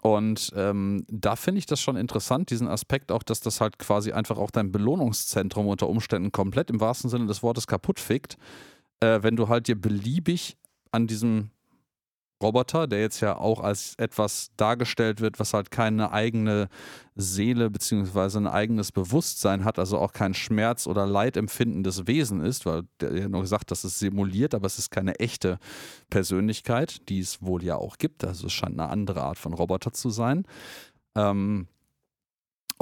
Und 0.00 0.52
ähm, 0.56 1.04
da 1.08 1.36
finde 1.36 1.60
ich 1.60 1.66
das 1.66 1.80
schon 1.80 1.96
interessant, 1.96 2.50
diesen 2.50 2.66
Aspekt 2.66 3.12
auch, 3.12 3.22
dass 3.22 3.40
das 3.40 3.60
halt 3.60 3.78
quasi 3.78 4.10
einfach 4.10 4.36
auch 4.36 4.50
dein 4.50 4.72
Belohnungszentrum 4.72 5.68
unter 5.68 5.88
Umständen 5.88 6.32
komplett 6.32 6.70
im 6.70 6.80
wahrsten 6.80 7.08
Sinne 7.08 7.26
des 7.26 7.44
Wortes 7.44 7.68
kaputt 7.68 8.00
fickt, 8.00 8.36
äh, 8.98 9.22
wenn 9.22 9.36
du 9.36 9.48
halt 9.48 9.68
dir 9.68 9.80
beliebig 9.80 10.56
an 10.90 11.06
diesem 11.06 11.50
Roboter, 12.42 12.86
der 12.86 13.00
jetzt 13.00 13.20
ja 13.20 13.36
auch 13.36 13.60
als 13.60 13.94
etwas 13.96 14.50
dargestellt 14.56 15.20
wird, 15.20 15.38
was 15.40 15.54
halt 15.54 15.70
keine 15.70 16.12
eigene 16.12 16.68
Seele 17.14 17.70
beziehungsweise 17.70 18.38
ein 18.38 18.46
eigenes 18.46 18.92
Bewusstsein 18.92 19.64
hat, 19.64 19.78
also 19.78 19.98
auch 19.98 20.12
kein 20.12 20.34
Schmerz- 20.34 20.86
oder 20.86 21.06
Leidempfindendes 21.06 22.06
Wesen 22.06 22.40
ist, 22.40 22.66
weil 22.66 22.82
der 23.00 23.16
ja 23.16 23.28
nur 23.28 23.42
gesagt, 23.42 23.70
dass 23.70 23.84
es 23.84 23.98
simuliert, 23.98 24.54
aber 24.54 24.66
es 24.66 24.78
ist 24.78 24.90
keine 24.90 25.18
echte 25.18 25.58
Persönlichkeit, 26.10 27.08
die 27.08 27.20
es 27.20 27.42
wohl 27.42 27.62
ja 27.62 27.76
auch 27.76 27.98
gibt. 27.98 28.24
Also 28.24 28.46
es 28.46 28.52
scheint 28.52 28.78
eine 28.78 28.90
andere 28.90 29.22
Art 29.22 29.38
von 29.38 29.54
Roboter 29.54 29.92
zu 29.92 30.10
sein. 30.10 30.44
Ähm, 31.14 31.68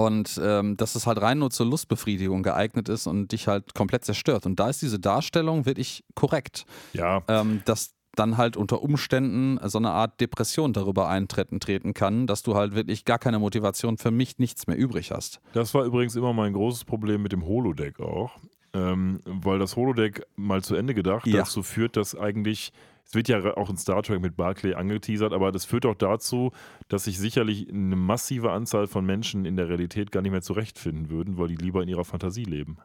und 0.00 0.40
ähm, 0.42 0.78
dass 0.78 0.94
es 0.94 1.06
halt 1.06 1.20
rein 1.20 1.40
nur 1.40 1.50
zur 1.50 1.66
Lustbefriedigung 1.66 2.42
geeignet 2.42 2.88
ist 2.88 3.06
und 3.06 3.32
dich 3.32 3.48
halt 3.48 3.74
komplett 3.74 4.04
zerstört. 4.04 4.46
Und 4.46 4.58
da 4.58 4.70
ist 4.70 4.80
diese 4.80 4.98
Darstellung 4.98 5.66
wirklich 5.66 6.04
korrekt. 6.14 6.64
Ja. 6.94 7.22
Ähm, 7.28 7.60
dass 7.66 7.92
dann 8.20 8.36
halt 8.36 8.56
unter 8.56 8.82
Umständen 8.82 9.58
so 9.68 9.78
eine 9.78 9.90
Art 9.90 10.20
Depression 10.20 10.72
darüber 10.72 11.08
eintreten 11.08 11.58
treten 11.58 11.94
kann, 11.94 12.26
dass 12.26 12.42
du 12.42 12.54
halt 12.54 12.74
wirklich 12.74 13.04
gar 13.04 13.18
keine 13.18 13.38
Motivation 13.38 13.96
für 13.96 14.10
mich 14.10 14.38
nichts 14.38 14.66
mehr 14.66 14.76
übrig 14.76 15.10
hast. 15.10 15.40
Das 15.54 15.72
war 15.74 15.84
übrigens 15.84 16.14
immer 16.16 16.32
mein 16.32 16.52
großes 16.52 16.84
Problem 16.84 17.22
mit 17.22 17.32
dem 17.32 17.44
Holodeck 17.46 17.98
auch. 17.98 18.32
Ähm, 18.72 19.20
weil 19.24 19.58
das 19.58 19.74
Holodeck 19.74 20.24
mal 20.36 20.62
zu 20.62 20.76
Ende 20.76 20.94
gedacht 20.94 21.26
Ja. 21.26 21.38
dazu 21.38 21.64
führt, 21.64 21.96
dass 21.96 22.14
eigentlich, 22.16 22.72
es 23.04 23.14
wird 23.14 23.26
ja 23.28 23.56
auch 23.56 23.68
in 23.68 23.76
Star 23.76 24.00
Trek 24.02 24.20
mit 24.20 24.36
Barclay 24.36 24.74
angeteasert, 24.74 25.32
aber 25.32 25.50
das 25.50 25.64
führt 25.64 25.86
auch 25.86 25.96
dazu, 25.96 26.52
dass 26.86 27.04
sich 27.04 27.18
sicherlich 27.18 27.68
eine 27.68 27.96
massive 27.96 28.52
Anzahl 28.52 28.86
von 28.86 29.04
Menschen 29.04 29.44
in 29.44 29.56
der 29.56 29.68
Realität 29.68 30.12
gar 30.12 30.20
nicht 30.22 30.30
mehr 30.30 30.42
zurechtfinden 30.42 31.10
würden, 31.10 31.36
weil 31.36 31.48
die 31.48 31.56
lieber 31.56 31.82
in 31.82 31.88
ihrer 31.88 32.04
Fantasie 32.04 32.44
leben. 32.44 32.76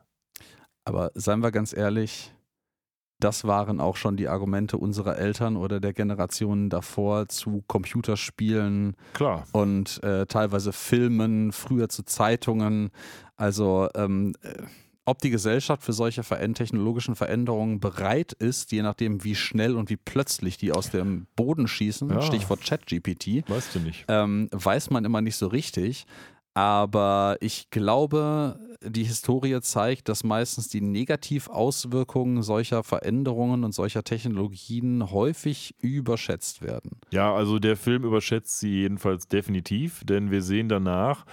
Aber 0.86 1.12
seien 1.14 1.42
wir 1.44 1.52
ganz 1.52 1.72
ehrlich, 1.76 2.32
das 3.20 3.46
waren 3.46 3.80
auch 3.80 3.96
schon 3.96 4.18
die 4.18 4.28
Argumente 4.28 4.78
unserer 4.78 5.18
Eltern 5.18 5.56
oder 5.58 5.80
der 5.80 5.94
Generationen 5.94 6.70
davor 6.70 7.28
zu 7.30 7.64
Computerspielen 7.68 8.96
Klar. 9.14 9.46
und 9.52 10.04
äh, 10.04 10.26
teilweise 10.26 10.74
Filmen, 10.74 11.52
früher 11.52 11.90
zu 11.90 12.04
Zeitungen. 12.04 12.90
Also 13.36 13.88
ähm, 13.96 14.34
äh, 14.42 14.54
ob 15.06 15.20
die 15.20 15.30
Gesellschaft 15.30 15.84
für 15.84 15.94
solche 15.94 16.24
technologischen 16.24 17.16
Veränderungen 17.16 17.80
bereit 17.80 18.34
ist, 18.34 18.72
je 18.72 18.82
nachdem, 18.82 19.24
wie 19.24 19.36
schnell 19.36 19.76
und 19.76 19.90
wie 19.92 19.98
plötzlich 19.98 20.58
die 20.58 20.72
aus 20.72 20.90
dem 20.90 21.28
Boden 21.36 21.68
schießen, 21.68 22.10
Ja. 22.10 22.22
Stichwort 22.22 22.62
ChatGPT, 22.66 23.48
Weißt 23.48 23.76
du 23.76 23.80
nicht. 23.82 24.06
ähm, 24.08 24.50
weiß 24.52 24.90
man 24.90 25.06
immer 25.06 25.22
nicht 25.22 25.36
so 25.36 25.48
richtig. 25.48 26.06
Aber 26.56 27.38
ich 27.42 27.70
glaube, 27.70 28.60
die 28.88 29.04
Historie 29.04 29.60
zeigt, 29.62 30.10
dass 30.10 30.24
meistens 30.24 30.68
die 30.68 30.82
Negativauswirkungen 30.82 32.44
solcher 32.44 32.84
Veränderungen 32.84 33.64
und 33.64 33.74
solcher 33.74 34.04
Technologien 34.04 35.12
häufig 35.12 35.76
überschätzt 35.82 36.62
werden. 36.62 37.00
Ja, 37.12 37.34
also 37.34 37.60
der 37.60 37.78
Film 37.78 38.04
überschätzt 38.04 38.60
sie 38.60 38.82
jedenfalls 38.82 39.28
definitiv, 39.28 40.04
denn 40.06 40.32
wir 40.32 40.42
sehen 40.42 40.70
danach 40.70 41.26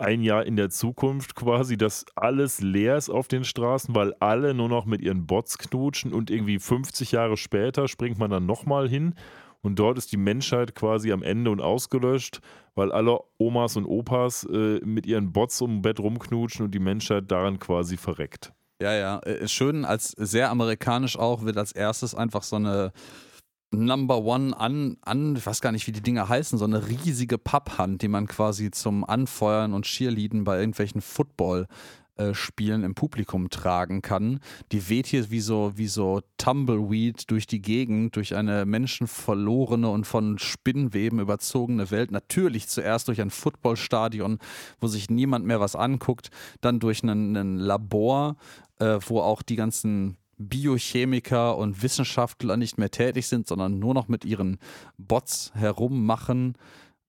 ein 0.00 0.22
Jahr 0.22 0.46
in 0.46 0.56
der 0.56 0.70
Zukunft 0.70 1.34
quasi, 1.34 1.76
dass 1.76 2.06
alles 2.16 2.60
leer 2.60 2.96
ist 2.96 3.10
auf 3.10 3.28
den 3.28 3.44
Straßen, 3.44 3.94
weil 3.94 4.14
alle 4.18 4.54
nur 4.54 4.68
noch 4.68 4.86
mit 4.86 5.02
ihren 5.02 5.26
Bots 5.26 5.58
knutschen 5.58 6.14
und 6.14 6.30
irgendwie 6.30 6.58
50 6.58 7.12
Jahre 7.12 7.36
später 7.36 7.86
springt 7.86 8.18
man 8.18 8.30
dann 8.30 8.46
nochmal 8.46 8.88
hin 8.88 9.14
und 9.62 9.78
dort 9.78 9.98
ist 9.98 10.12
die 10.12 10.16
Menschheit 10.16 10.74
quasi 10.74 11.12
am 11.12 11.22
Ende 11.22 11.50
und 11.50 11.60
ausgelöscht, 11.60 12.40
weil 12.74 12.92
alle 12.92 13.20
Omas 13.38 13.76
und 13.76 13.84
Opas 13.84 14.44
äh, 14.44 14.80
mit 14.84 15.06
ihren 15.06 15.32
Bots 15.32 15.60
um 15.60 15.82
Bett 15.82 16.00
rumknutschen 16.00 16.66
und 16.66 16.72
die 16.72 16.78
Menschheit 16.78 17.30
daran 17.30 17.58
quasi 17.58 17.96
verreckt. 17.96 18.52
Ja, 18.80 18.94
ja. 18.94 19.18
Äh, 19.20 19.46
Schön, 19.48 19.84
als 19.84 20.10
sehr 20.12 20.50
amerikanisch 20.50 21.18
auch, 21.18 21.44
wird 21.44 21.58
als 21.58 21.72
erstes 21.72 22.14
einfach 22.14 22.42
so 22.42 22.56
eine 22.56 22.92
Number 23.72 24.24
One 24.24 24.58
an, 24.58 24.96
an, 25.02 25.36
ich 25.36 25.46
weiß 25.46 25.60
gar 25.60 25.70
nicht, 25.70 25.86
wie 25.86 25.92
die 25.92 26.00
Dinger 26.00 26.28
heißen, 26.28 26.58
so 26.58 26.64
eine 26.64 26.88
riesige 26.88 27.38
Papphand, 27.38 28.02
die 28.02 28.08
man 28.08 28.26
quasi 28.26 28.70
zum 28.72 29.04
Anfeuern 29.04 29.74
und 29.74 29.84
Cheerleaden 29.84 30.42
bei 30.42 30.58
irgendwelchen 30.58 31.00
Football 31.00 31.68
äh, 32.20 32.34
Spielen 32.34 32.84
im 32.84 32.94
Publikum 32.94 33.48
tragen 33.48 34.02
kann. 34.02 34.40
Die 34.72 34.90
weht 34.90 35.06
hier 35.06 35.30
wie 35.30 35.40
so, 35.40 35.72
wie 35.76 35.86
so 35.86 36.20
Tumbleweed 36.36 37.30
durch 37.30 37.46
die 37.46 37.62
Gegend, 37.62 38.14
durch 38.16 38.34
eine 38.34 38.66
menschenverlorene 38.66 39.88
und 39.88 40.06
von 40.06 40.38
Spinnweben 40.38 41.18
überzogene 41.18 41.90
Welt. 41.90 42.10
Natürlich 42.10 42.68
zuerst 42.68 43.08
durch 43.08 43.22
ein 43.22 43.30
Footballstadion, 43.30 44.38
wo 44.80 44.86
sich 44.86 45.08
niemand 45.08 45.46
mehr 45.46 45.60
was 45.60 45.74
anguckt, 45.74 46.30
dann 46.60 46.78
durch 46.78 47.02
ein, 47.02 47.56
Labor, 47.56 48.36
äh, 48.78 48.98
wo 49.06 49.20
auch 49.20 49.40
die 49.40 49.56
ganzen 49.56 50.18
Biochemiker 50.36 51.56
und 51.56 51.82
Wissenschaftler 51.82 52.56
nicht 52.56 52.76
mehr 52.76 52.90
tätig 52.90 53.28
sind, 53.28 53.46
sondern 53.46 53.78
nur 53.78 53.94
noch 53.94 54.08
mit 54.08 54.24
ihren 54.24 54.58
Bots 54.98 55.52
herummachen. 55.54 56.54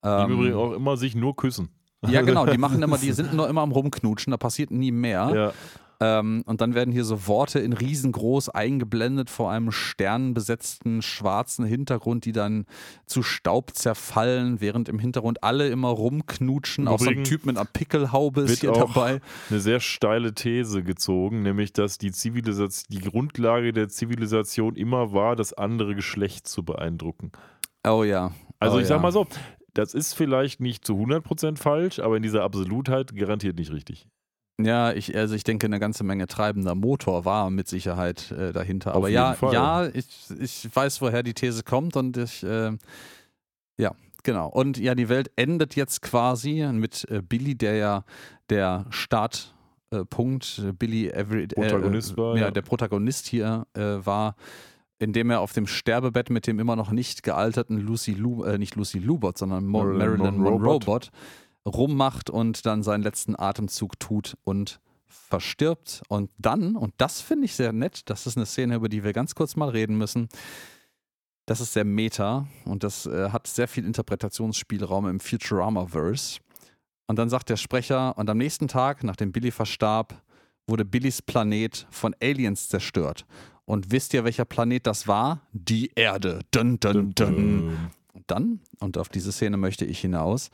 Die 0.03 0.07
Ähm, 0.07 0.31
im 0.31 0.39
Übrigen 0.39 0.55
auch 0.55 0.73
immer 0.73 0.95
sich 0.95 1.15
nur 1.15 1.35
küssen. 1.35 1.69
Ja, 2.07 2.21
genau, 2.23 2.45
die 2.45 2.57
machen 2.57 2.81
immer, 2.81 2.97
die 2.97 3.11
sind 3.11 3.33
nur 3.33 3.47
immer 3.49 3.61
am 3.61 3.71
Rumknutschen, 3.71 4.31
da 4.31 4.37
passiert 4.37 4.71
nie 4.71 4.91
mehr. 4.91 5.31
Ja. 5.33 5.53
Ähm, 6.01 6.41
und 6.47 6.61
dann 6.61 6.73
werden 6.73 6.91
hier 6.91 7.05
so 7.05 7.27
Worte 7.27 7.59
in 7.59 7.73
riesengroß 7.73 8.49
eingeblendet 8.49 9.29
vor 9.29 9.51
einem 9.51 9.71
sternbesetzten 9.71 11.03
schwarzen 11.03 11.63
Hintergrund, 11.63 12.25
die 12.25 12.31
dann 12.31 12.65
zu 13.05 13.21
Staub 13.21 13.75
zerfallen, 13.75 14.61
während 14.61 14.89
im 14.89 14.97
Hintergrund 14.97 15.43
alle 15.43 15.69
immer 15.69 15.89
rumknutschen. 15.89 16.87
Im 16.87 16.93
Auch 16.93 16.99
so 16.99 17.11
ein 17.11 17.23
Typ 17.23 17.45
mit 17.45 17.55
einer 17.55 17.67
Pickelhaube 17.71 18.41
ist 18.41 18.61
hier 18.61 18.71
dabei. 18.71 19.21
eine 19.51 19.59
sehr 19.59 19.79
steile 19.79 20.33
These 20.33 20.81
gezogen, 20.81 21.43
nämlich 21.43 21.71
dass 21.71 21.99
die 21.99 22.11
Zivilisation, 22.11 22.87
die 22.89 23.07
Grundlage 23.07 23.71
der 23.71 23.87
Zivilisation 23.87 24.75
immer 24.75 25.13
war, 25.13 25.35
das 25.35 25.53
andere 25.53 25.93
Geschlecht 25.93 26.47
zu 26.47 26.63
beeindrucken. 26.63 27.31
Oh 27.87 28.03
ja. 28.03 28.31
Also 28.59 28.77
oh, 28.77 28.79
ich 28.79 28.83
ja. 28.83 28.95
sag 28.95 29.03
mal 29.03 29.11
so, 29.11 29.27
das 29.73 29.93
ist 29.93 30.13
vielleicht 30.13 30.59
nicht 30.59 30.85
zu 30.85 30.93
100% 30.93 31.57
falsch, 31.57 31.99
aber 31.99 32.17
in 32.17 32.23
dieser 32.23 32.43
Absolutheit 32.43 33.15
garantiert 33.15 33.57
nicht 33.57 33.71
richtig. 33.71 34.07
Ja, 34.59 34.91
ich, 34.91 35.15
also 35.15 35.35
ich 35.35 35.43
denke, 35.43 35.65
eine 35.65 35.79
ganze 35.79 36.03
Menge 36.03 36.27
treibender 36.27 36.75
Motor 36.75 37.25
war 37.25 37.49
mit 37.49 37.67
Sicherheit 37.67 38.31
äh, 38.31 38.51
dahinter. 38.51 38.91
Auf 38.91 38.97
Aber 38.97 39.09
ja, 39.09 39.33
Fall. 39.33 39.53
ja, 39.53 39.87
ich, 39.87 40.07
ich 40.39 40.69
weiß, 40.73 41.01
woher 41.01 41.23
die 41.23 41.33
These 41.33 41.63
kommt 41.63 41.95
und 41.95 42.17
ich, 42.17 42.43
äh, 42.43 42.77
ja, 43.77 43.95
genau. 44.23 44.49
Und 44.49 44.77
ja, 44.77 44.95
die 44.95 45.09
Welt 45.09 45.31
endet 45.35 45.75
jetzt 45.75 46.01
quasi 46.01 46.67
mit 46.71 47.09
äh, 47.09 47.21
Billy, 47.21 47.55
der 47.55 47.75
ja 47.75 48.03
der 48.49 48.85
Startpunkt, 48.89 50.61
äh, 50.63 50.73
Billy 50.73 51.09
Every, 51.09 51.47
Protagonist 51.47 52.13
äh, 52.13 52.17
war, 52.17 52.35
ja, 52.35 52.41
ja. 52.43 52.51
der 52.51 52.61
Protagonist 52.61 53.27
hier 53.27 53.65
äh, 53.73 54.05
war, 54.05 54.35
indem 55.01 55.31
er 55.31 55.41
auf 55.41 55.51
dem 55.53 55.65
Sterbebett 55.65 56.29
mit 56.29 56.45
dem 56.45 56.59
immer 56.59 56.75
noch 56.75 56.91
nicht 56.91 57.23
gealterten 57.23 57.79
Lucy 57.79 58.11
Lu, 58.11 58.43
äh, 58.43 58.57
nicht 58.57 58.75
Lucy 58.75 58.99
Lubot, 58.99 59.37
sondern 59.37 59.65
Mo 59.65 59.83
Marilyn 59.83 60.37
Monroe 60.37 60.79
rummacht 61.65 62.29
und 62.29 62.65
dann 62.65 62.83
seinen 62.83 63.03
letzten 63.03 63.37
Atemzug 63.37 63.99
tut 63.99 64.37
und 64.43 64.79
verstirbt. 65.05 66.03
Und 66.07 66.29
dann, 66.37 66.75
und 66.75 66.93
das 66.97 67.21
finde 67.21 67.45
ich 67.45 67.55
sehr 67.55 67.73
nett, 67.73 68.09
das 68.09 68.27
ist 68.27 68.37
eine 68.37 68.45
Szene, 68.45 68.75
über 68.75 68.89
die 68.89 69.03
wir 69.03 69.13
ganz 69.13 69.35
kurz 69.35 69.55
mal 69.55 69.69
reden 69.69 69.97
müssen. 69.97 70.29
Das 71.47 71.61
ist 71.61 71.73
sehr 71.73 71.85
meta 71.85 72.47
und 72.65 72.83
das 72.83 73.07
äh, 73.07 73.29
hat 73.29 73.47
sehr 73.47 73.67
viel 73.67 73.85
Interpretationsspielraum 73.85 75.07
im 75.07 75.19
Futurama-Verse. 75.19 76.39
Und 77.07 77.17
dann 77.17 77.29
sagt 77.29 77.49
der 77.49 77.57
Sprecher, 77.57 78.17
und 78.17 78.29
am 78.29 78.37
nächsten 78.37 78.67
Tag, 78.67 79.03
nachdem 79.03 79.31
Billy 79.31 79.51
verstarb, 79.51 80.21
wurde 80.67 80.85
Billys 80.85 81.21
Planet 81.21 81.87
von 81.89 82.15
Aliens 82.21 82.69
zerstört. 82.69 83.25
Und 83.71 83.89
wisst 83.89 84.13
ihr, 84.13 84.25
welcher 84.25 84.43
Planet 84.43 84.85
das 84.85 85.07
war? 85.07 85.47
Die 85.53 85.93
Erde. 85.95 86.41
Dun, 86.51 86.77
dun, 86.81 87.15
dun. 87.15 87.89
Und 88.11 88.23
dann, 88.27 88.59
und 88.81 88.97
auf 88.97 89.07
diese 89.07 89.31
Szene 89.31 89.55
möchte 89.55 89.85
ich 89.85 89.99
hinaus, 89.99 90.49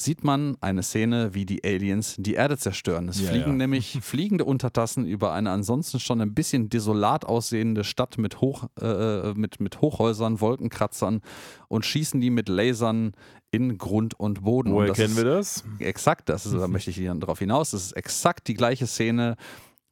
sieht 0.00 0.22
man 0.22 0.56
eine 0.60 0.84
Szene, 0.84 1.34
wie 1.34 1.44
die 1.44 1.64
Aliens 1.64 2.14
die 2.18 2.34
Erde 2.34 2.56
zerstören. 2.56 3.08
Es 3.08 3.20
Ja, 3.20 3.30
fliegen 3.30 3.50
ja. 3.50 3.56
nämlich 3.56 3.98
fliegende 4.02 4.44
Untertassen 4.44 5.06
über 5.06 5.32
eine 5.32 5.50
ansonsten 5.50 5.98
schon 5.98 6.20
ein 6.20 6.32
bisschen 6.32 6.68
desolat 6.68 7.24
aussehende 7.24 7.82
Stadt 7.82 8.16
mit, 8.16 8.40
Hoch, 8.40 8.68
äh, 8.80 9.34
mit, 9.34 9.58
mit 9.58 9.80
Hochhäusern, 9.80 10.40
Wolkenkratzern 10.40 11.22
und 11.66 11.84
schießen 11.84 12.20
die 12.20 12.30
mit 12.30 12.48
Lasern 12.48 13.10
in 13.50 13.76
Grund 13.76 14.14
und 14.20 14.44
Boden. 14.44 14.72
Woher 14.72 14.92
kennen 14.92 15.16
wir 15.16 15.24
das? 15.24 15.64
Exakt, 15.80 16.28
das 16.28 16.46
ist, 16.46 16.54
da 16.54 16.68
möchte 16.68 16.90
ich 16.90 16.96
hier 16.96 17.12
darauf 17.12 17.40
hinaus. 17.40 17.72
Das 17.72 17.82
ist 17.82 17.92
exakt 17.96 18.46
die 18.46 18.54
gleiche 18.54 18.86
Szene, 18.86 19.36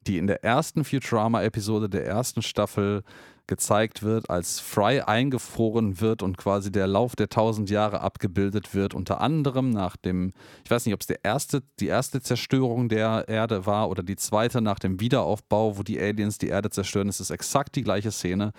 die 0.09 0.17
in 0.17 0.27
der 0.27 0.43
ersten 0.43 0.83
Futurama-Episode 0.83 1.87
der 1.87 2.05
ersten 2.05 2.41
Staffel 2.41 3.03
gezeigt 3.45 4.03
wird, 4.03 4.29
als 4.29 4.59
Fry 4.59 5.01
eingefroren 5.01 6.01
wird 6.01 6.21
und 6.21 6.37
quasi 6.37 6.71
der 6.71 6.87
Lauf 6.87 7.15
der 7.15 7.29
tausend 7.29 7.69
Jahre 7.69 8.01
abgebildet 8.01 8.73
wird, 8.73 8.93
unter 8.93 9.21
anderem 9.21 9.69
nach 9.69 9.97
dem, 9.97 10.33
ich 10.63 10.71
weiß 10.71 10.85
nicht, 10.85 10.93
ob 10.93 11.01
es 11.01 11.07
der 11.07 11.23
erste, 11.23 11.63
die 11.79 11.87
erste 11.87 12.21
Zerstörung 12.21 12.89
der 12.89 13.27
Erde 13.27 13.65
war 13.65 13.89
oder 13.89 14.03
die 14.03 14.15
zweite 14.15 14.61
nach 14.61 14.79
dem 14.79 14.99
Wiederaufbau, 14.99 15.77
wo 15.77 15.83
die 15.83 15.99
Aliens 15.99 16.37
die 16.37 16.47
Erde 16.47 16.69
zerstören. 16.69 17.09
Es 17.09 17.19
ist 17.19 17.31
exakt 17.31 17.75
die 17.75 17.83
gleiche 17.83 18.11
Szene, 18.11 18.51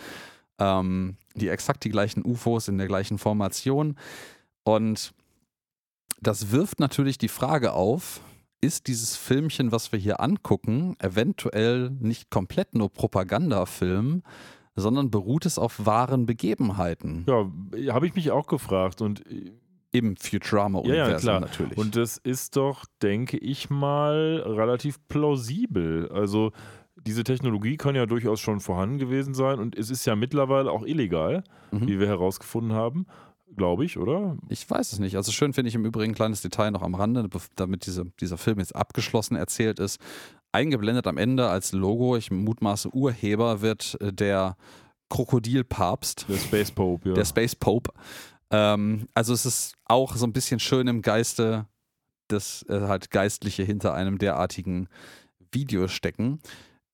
ähm, 0.59 1.17
die 1.35 1.49
exakt 1.49 1.85
die 1.85 1.91
gleichen 1.91 2.25
UFOs 2.25 2.69
in 2.69 2.79
der 2.79 2.89
gleichen 2.89 3.19
Formation 3.19 3.97
und 4.65 5.13
das 6.21 6.51
wirft 6.51 6.81
natürlich 6.81 7.17
die 7.17 7.29
Frage 7.29 7.73
auf, 7.73 8.21
ist 8.61 8.87
dieses 8.89 9.17
Filmchen, 9.17 9.73
was 9.73 9.93
wir 9.93 9.99
hier 9.99 10.21
angucken, 10.21 10.97
eventuell 10.99 11.91
nicht 11.91 12.31
komplett 12.31 12.75
nur 12.75 12.91
Propagandafilm, 12.93 14.23
sondern 14.77 15.11
beruht 15.11 15.47
es 15.47 15.59
auf 15.59 15.85
wahren 15.87 16.27
Begebenheiten? 16.27 17.25
Ja, 17.27 17.93
habe 17.95 18.07
ich 18.07 18.15
mich 18.15 18.31
auch 18.31 18.47
gefragt 18.47 19.01
und 19.01 19.23
Im 19.93 20.17
Futurama-Universum 20.17 21.05
Ja, 21.07 21.11
ja, 21.11 21.19
klar. 21.19 21.41
natürlich. 21.41 21.77
Und 21.77 21.97
das 21.97 22.17
ist 22.17 22.55
doch, 22.57 22.85
denke 23.03 23.39
ich 23.39 23.71
mal, 23.71 24.41
relativ 24.47 24.99
plausibel. 25.09 26.09
Also 26.13 26.53
diese 27.07 27.25
Technologie 27.25 27.77
kann 27.77 27.95
ja 27.97 28.07
durchaus 28.07 28.39
schon 28.41 28.61
vorhanden 28.61 28.99
gewesen 28.99 29.35
sein 29.35 29.59
und 29.59 29.77
es 29.77 29.91
ist 29.91 30.05
ja 30.05 30.15
mittlerweile 30.15 30.71
auch 30.71 30.85
illegal, 30.85 31.43
Mhm. 31.73 31.89
wie 31.89 31.99
wir 31.99 32.07
herausgefunden 32.07 32.73
haben, 32.73 33.07
glaube 33.57 33.85
ich, 33.85 33.99
oder? 33.99 34.37
Ich 34.49 34.69
weiß 34.69 34.93
es 34.93 34.99
nicht. 34.99 35.17
Also 35.17 35.33
schön 35.33 35.53
finde 35.53 35.69
ich 35.69 35.75
im 35.75 35.85
Übrigen 35.85 36.13
ein 36.13 36.17
kleines 36.17 36.43
Detail 36.43 36.71
noch 36.71 36.83
am 36.83 36.95
Rande, 36.95 37.29
damit 37.57 37.87
diese, 37.87 38.07
dieser 38.21 38.39
Film 38.39 38.59
jetzt 38.59 38.75
abgeschlossen 38.75 39.37
erzählt 39.37 39.79
ist. 39.79 40.01
Eingeblendet 40.53 41.07
am 41.07 41.19
Ende 41.19 41.49
als 41.49 41.73
Logo, 41.73 42.17
ich 42.17 42.31
mutmaße 42.31 42.93
Urheber, 42.93 43.61
wird 43.61 43.97
äh, 44.01 44.13
der 44.13 44.57
Krokodilpapst, 45.09 46.27
Der 46.29 46.37
Space 46.37 46.71
Pope, 46.71 47.09
ja. 47.09 47.15
der 47.15 47.25
Space 47.25 47.55
Pope. 47.55 47.93
Ähm, 48.51 49.07
also 49.15 49.33
es 49.33 49.47
ist 49.47 49.75
auch 49.85 50.17
so 50.17 50.27
ein 50.27 50.33
bisschen 50.33 50.61
schön 50.61 50.87
im 50.87 51.03
Geiste, 51.03 51.67
das 52.29 52.65
äh, 52.69 52.81
halt 52.83 53.11
Geistliche 53.11 53.63
hinter 53.63 53.95
einem 53.95 54.19
derartigen 54.19 54.89
Video 55.53 55.89
stecken. 55.89 56.41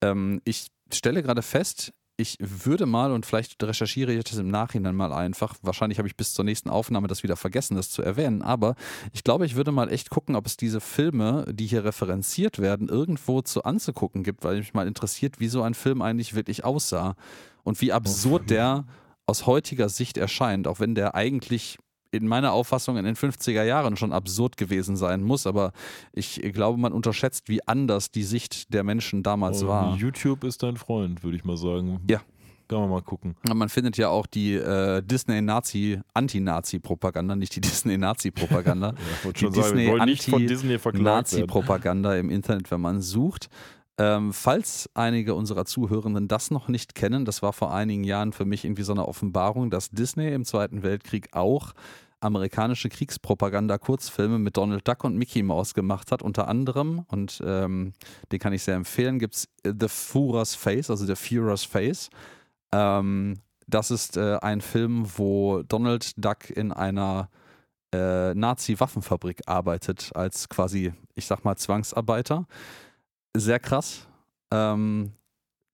Ähm, 0.03 0.41
ich 0.45 0.69
stelle 0.93 1.23
gerade 1.23 1.43
fest, 1.43 1.93
ich 2.19 2.39
würde 2.41 2.87
mal, 2.87 3.13
und 3.13 3.27
vielleicht 3.27 3.63
recherchiere 3.63 4.13
ich 4.13 4.25
das 4.25 4.39
im 4.39 4.49
Nachhinein 4.49 4.95
mal 4.95 5.13
einfach, 5.13 5.55
wahrscheinlich 5.63 5.99
habe 5.99 6.09
ich 6.09 6.17
bis 6.17 6.33
zur 6.33 6.45
nächsten 6.45 6.71
Aufnahme 6.71 7.09
das 7.09 7.23
wieder 7.23 7.37
vergessen, 7.37 7.77
das 7.77 7.91
zu 7.91 8.03
erwähnen, 8.03 8.43
aber 8.43 8.75
ich 9.13 9.23
glaube, 9.23 9.45
ich 9.45 9.55
würde 9.55 9.73
mal 9.73 9.93
echt 9.93 10.09
gucken, 10.09 10.35
ob 10.35 10.47
es 10.47 10.57
diese 10.57 10.81
Filme, 10.81 11.45
die 11.53 11.67
hier 11.67 11.85
referenziert 11.85 12.59
werden, 12.59 12.89
irgendwo 12.89 13.43
zu 13.43 13.65
anzugucken 13.65 14.23
gibt, 14.23 14.45
weil 14.45 14.59
mich 14.59 14.73
mal 14.73 14.87
interessiert, 14.87 15.41
wie 15.41 15.49
so 15.49 15.63
ein 15.63 15.75
Film 15.75 16.01
eigentlich 16.01 16.35
wirklich 16.35 16.65
aussah 16.65 17.17
und 17.65 17.81
wie 17.81 17.93
absurd 17.93 18.49
der 18.51 18.87
aus 19.27 19.45
heutiger 19.47 19.89
Sicht 19.89 20.17
erscheint, 20.17 20.69
auch 20.69 20.81
wenn 20.81 20.95
der 20.95 21.15
eigentlich 21.15 21.79
in 22.17 22.27
meiner 22.27 22.53
Auffassung 22.53 22.97
in 22.97 23.05
den 23.05 23.17
50er 23.17 23.63
Jahren 23.63 23.97
schon 23.97 24.13
absurd 24.13 24.57
gewesen 24.57 24.97
sein 24.97 25.23
muss, 25.23 25.47
aber 25.47 25.73
ich 26.13 26.41
glaube, 26.53 26.79
man 26.79 26.93
unterschätzt, 26.93 27.49
wie 27.49 27.67
anders 27.67 28.11
die 28.11 28.25
Sicht 28.25 28.73
der 28.73 28.85
Menschen 28.85 29.23
damals 29.23 29.63
Und 29.63 29.69
war. 29.69 29.97
YouTube 29.97 30.45
ist 30.45 30.63
dein 30.63 30.77
Freund, 30.77 31.23
würde 31.23 31.37
ich 31.37 31.45
mal 31.45 31.57
sagen. 31.57 32.01
Ja. 32.09 32.21
Kann 32.69 32.81
man 32.81 32.91
mal 32.91 33.03
gucken. 33.03 33.37
Man 33.55 33.69
findet 33.69 33.97
ja 33.97 34.09
auch 34.09 34.27
die 34.27 34.55
äh, 34.55 35.01
Disney-Nazi, 35.01 36.01
Anti-Nazi-Propaganda, 36.15 37.37
nicht 37.37 37.55
die 37.55 37.61
Disney-Nazi-Propaganda. 37.61 38.95
Ja, 39.25 39.31
Die 39.31 39.39
schon 39.39 39.53
sagen, 39.53 39.79
wir 39.79 39.93
wollen 39.93 40.05
nicht 40.07 40.25
von 40.25 40.41
Disney 40.41 40.49
Disney 40.49 40.79
verklagt 40.79 41.05
werden. 41.05 41.15
Nazi-Propaganda 41.15 42.17
im 42.17 42.29
Internet, 42.31 42.71
wenn 42.73 42.81
man 42.81 43.03
sucht. 43.03 43.49
Ähm, 43.99 44.33
falls 44.33 44.91
einige 44.95 45.35
unserer 45.35 45.65
Zuhörenden 45.65 46.29
das 46.29 46.51
noch 46.51 46.69
nicht 46.69 46.95
kennen, 46.95 47.25
das 47.25 47.41
war 47.41 47.53
vor 47.53 47.73
einigen 47.73 48.05
Jahren 48.05 48.33
für 48.33 48.45
mich 48.45 48.65
irgendwie 48.65 48.83
so 48.83 48.93
eine 48.93 49.07
Offenbarung, 49.09 49.71
dass 49.71 49.91
Disney 49.91 50.33
im 50.35 50.45
Zweiten 50.45 50.83
Weltkrieg 50.83 51.29
auch 51.33 51.73
amerikanische 52.21 52.89
Kriegspropaganda-Kurzfilme 52.89 54.39
mit 54.39 54.57
Donald 54.57 54.87
Duck 54.87 55.05
und 55.05 55.17
Mickey 55.17 55.43
Mouse 55.43 55.75
gemacht 55.75 56.13
hat. 56.13 56.23
Unter 56.23 56.49
anderem, 56.49 57.05
und 57.09 57.43
ähm, 57.45 57.93
den 58.33 58.39
kann 58.39 58.53
ich 58.53 58.63
sehr 58.63 58.75
empfehlen, 58.75 59.19
gibt 59.19 59.35
es 59.35 59.49
The 59.65 59.89
Führer's 59.89 60.55
Face, 60.55 60.91
also 60.91 61.07
der 61.07 61.17
Führer's 61.17 61.65
Face. 61.65 62.11
Ähm, 62.73 63.35
das 63.67 63.91
ist 63.91 64.17
äh, 64.17 64.39
ein 64.41 64.61
Film, 64.61 65.07
wo 65.17 65.63
Donald 65.63 66.13
Duck 66.17 66.51
in 66.51 66.73
einer 66.73 67.29
äh, 67.93 68.35
Nazi-Waffenfabrik 68.35 69.43
arbeitet, 69.47 70.11
als 70.15 70.49
quasi, 70.49 70.93
ich 71.15 71.27
sag 71.27 71.45
mal, 71.45 71.57
Zwangsarbeiter. 71.57 72.47
Sehr 73.37 73.59
krass. 73.59 74.07
Ähm, 74.53 75.13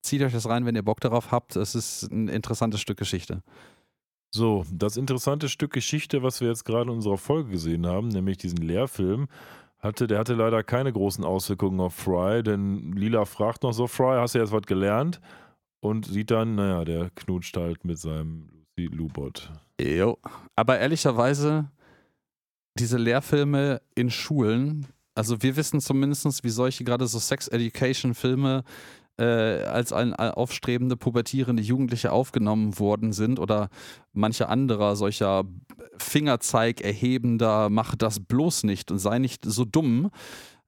zieht 0.03 0.23
euch 0.23 0.33
das 0.33 0.49
rein, 0.49 0.67
wenn 0.67 0.75
ihr 0.75 0.85
Bock 0.85 1.01
darauf 1.01 1.31
habt. 1.31 1.57
Es 1.57 1.75
ist 1.75 2.11
ein 2.11 2.29
interessantes 2.29 2.81
Stück 2.81 2.99
Geschichte. 2.99 3.43
So, 4.35 4.65
das 4.73 4.97
interessante 4.97 5.49
Stück 5.49 5.73
Geschichte, 5.73 6.23
was 6.23 6.41
wir 6.41 6.49
jetzt 6.49 6.65
gerade 6.65 6.85
in 6.85 6.97
unserer 6.97 7.19
Folge 7.19 7.51
gesehen 7.51 7.87
haben, 7.87 8.09
nämlich 8.09 8.39
diesen 8.39 8.59
Lehrfilm, 8.59 9.29
hatte, 9.79 10.07
der 10.07 10.19
hatte 10.19 10.35
leider 10.35 10.63
keine 10.63 10.93
großen 10.93 11.25
Auswirkungen 11.25 11.81
auf 11.81 11.95
Fry, 11.95 12.43
denn 12.43 12.93
Lila 12.93 13.25
fragt 13.27 13.63
noch 13.63 13.73
so, 13.73 13.87
Fry, 13.87 14.17
hast 14.19 14.35
du 14.35 14.39
jetzt 14.39 14.53
was 14.53 14.63
gelernt? 14.63 15.21
Und 15.81 16.07
sieht 16.07 16.31
dann, 16.31 16.55
naja, 16.55 16.85
der 16.85 17.11
knutscht 17.11 17.57
halt 17.57 17.85
mit 17.85 17.99
seinem 17.99 18.49
Lucy 18.77 18.95
Lubot. 18.95 19.51
Jo. 19.81 20.19
Aber 20.57 20.79
ehrlicherweise, 20.79 21.71
diese 22.79 22.99
Lehrfilme 22.99 23.83
in 23.95 24.11
Schulen, 24.11 24.87
also 25.15 25.43
wir 25.43 25.57
wissen 25.57 25.81
zumindest, 25.81 26.45
wie 26.45 26.49
solche 26.49 26.85
gerade 26.85 27.07
so 27.07 27.19
Sex-Education-Filme 27.19 28.65
äh, 29.19 29.25
als 29.65 29.93
ein 29.93 30.15
aufstrebende, 30.15 30.97
pubertierende 30.97 31.63
Jugendliche 31.63 32.13
aufgenommen 32.13 32.79
worden 32.79 33.13
sind 33.13 33.39
oder 33.39 33.69
mancher 34.13 34.49
anderer 34.49 34.97
solcher 34.97 35.45
Fingerzeig 35.99 36.81
erhebender, 36.81 37.69
mach 37.71 37.95
das 37.95 38.21
bloß 38.21 38.65
nicht 38.65 38.91
und 38.91 38.99
sei 38.99 39.19
nicht 39.19 39.45
so 39.45 39.65
dumm. 39.65 40.11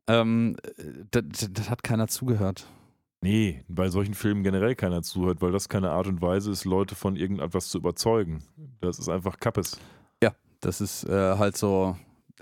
Ähm, 0.07 0.57
das, 1.11 1.71
hat 1.71 1.83
keiner 1.83 2.09
zugehört. 2.09 2.67
Nee, 3.23 3.65
bei 3.69 3.89
solchen 3.89 4.13
Filmen 4.13 4.43
generell 4.43 4.75
keiner 4.75 5.03
zuhört, 5.03 5.41
weil 5.41 5.51
das 5.51 5.71
keine 5.71 5.91
Art 5.91 6.07
und 6.07 6.21
Weise 6.21 6.51
ist, 6.51 6.67
Leute 6.67 6.95
von 6.95 7.17
irgendetwas 7.17 7.69
zu 7.69 7.79
überzeugen. 7.79 8.43
Das 8.81 8.99
ist 8.99 9.09
einfach 9.09 9.41
Kappes. 9.41 9.79
Das 10.65 10.81
ist 10.81 11.05
äh, 11.05 11.37
halt 11.37 11.59
so, 11.59 11.97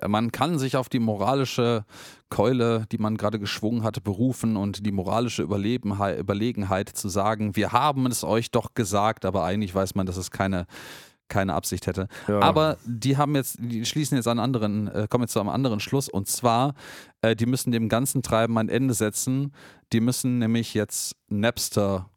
man 0.06 0.32
kann 0.32 0.58
sich 0.58 0.76
auf 0.76 0.88
die 0.88 0.98
moralische 0.98 1.84
Keule, 2.28 2.86
die 2.90 2.98
man 2.98 3.16
gerade 3.16 3.38
geschwungen 3.38 3.82
hatte, 3.82 4.00
berufen 4.00 4.56
und 4.56 4.86
die 4.86 4.92
moralische 4.92 5.42
Überlegenheit 5.42 6.88
zu 6.88 7.08
sagen, 7.08 7.56
wir 7.56 7.72
haben 7.72 8.06
es 8.06 8.24
euch 8.24 8.50
doch 8.50 8.74
gesagt, 8.74 9.24
aber 9.24 9.44
eigentlich 9.44 9.74
weiß 9.74 9.94
man, 9.94 10.06
dass 10.06 10.16
es 10.16 10.30
keine, 10.30 10.66
keine 11.28 11.54
Absicht 11.54 11.86
hätte. 11.86 12.08
Ja. 12.28 12.40
Aber 12.40 12.78
die 12.84 13.16
haben 13.16 13.34
jetzt, 13.34 13.56
die 13.58 13.84
schließen 13.84 14.16
jetzt 14.16 14.28
einen 14.28 14.40
anderen, 14.40 14.88
äh, 14.88 15.06
kommen 15.08 15.24
jetzt 15.24 15.32
zu 15.32 15.40
einem 15.40 15.48
anderen 15.48 15.80
Schluss 15.80 16.08
und 16.08 16.28
zwar, 16.28 16.74
äh, 17.20 17.36
die 17.36 17.46
müssen 17.46 17.72
dem 17.72 17.88
ganzen 17.88 18.22
Treiben 18.22 18.56
ein 18.58 18.68
Ende 18.68 18.94
setzen. 18.94 19.52
Die 19.92 20.00
müssen 20.00 20.38
nämlich 20.38 20.74
jetzt 20.74 21.16
Napster 21.28 22.08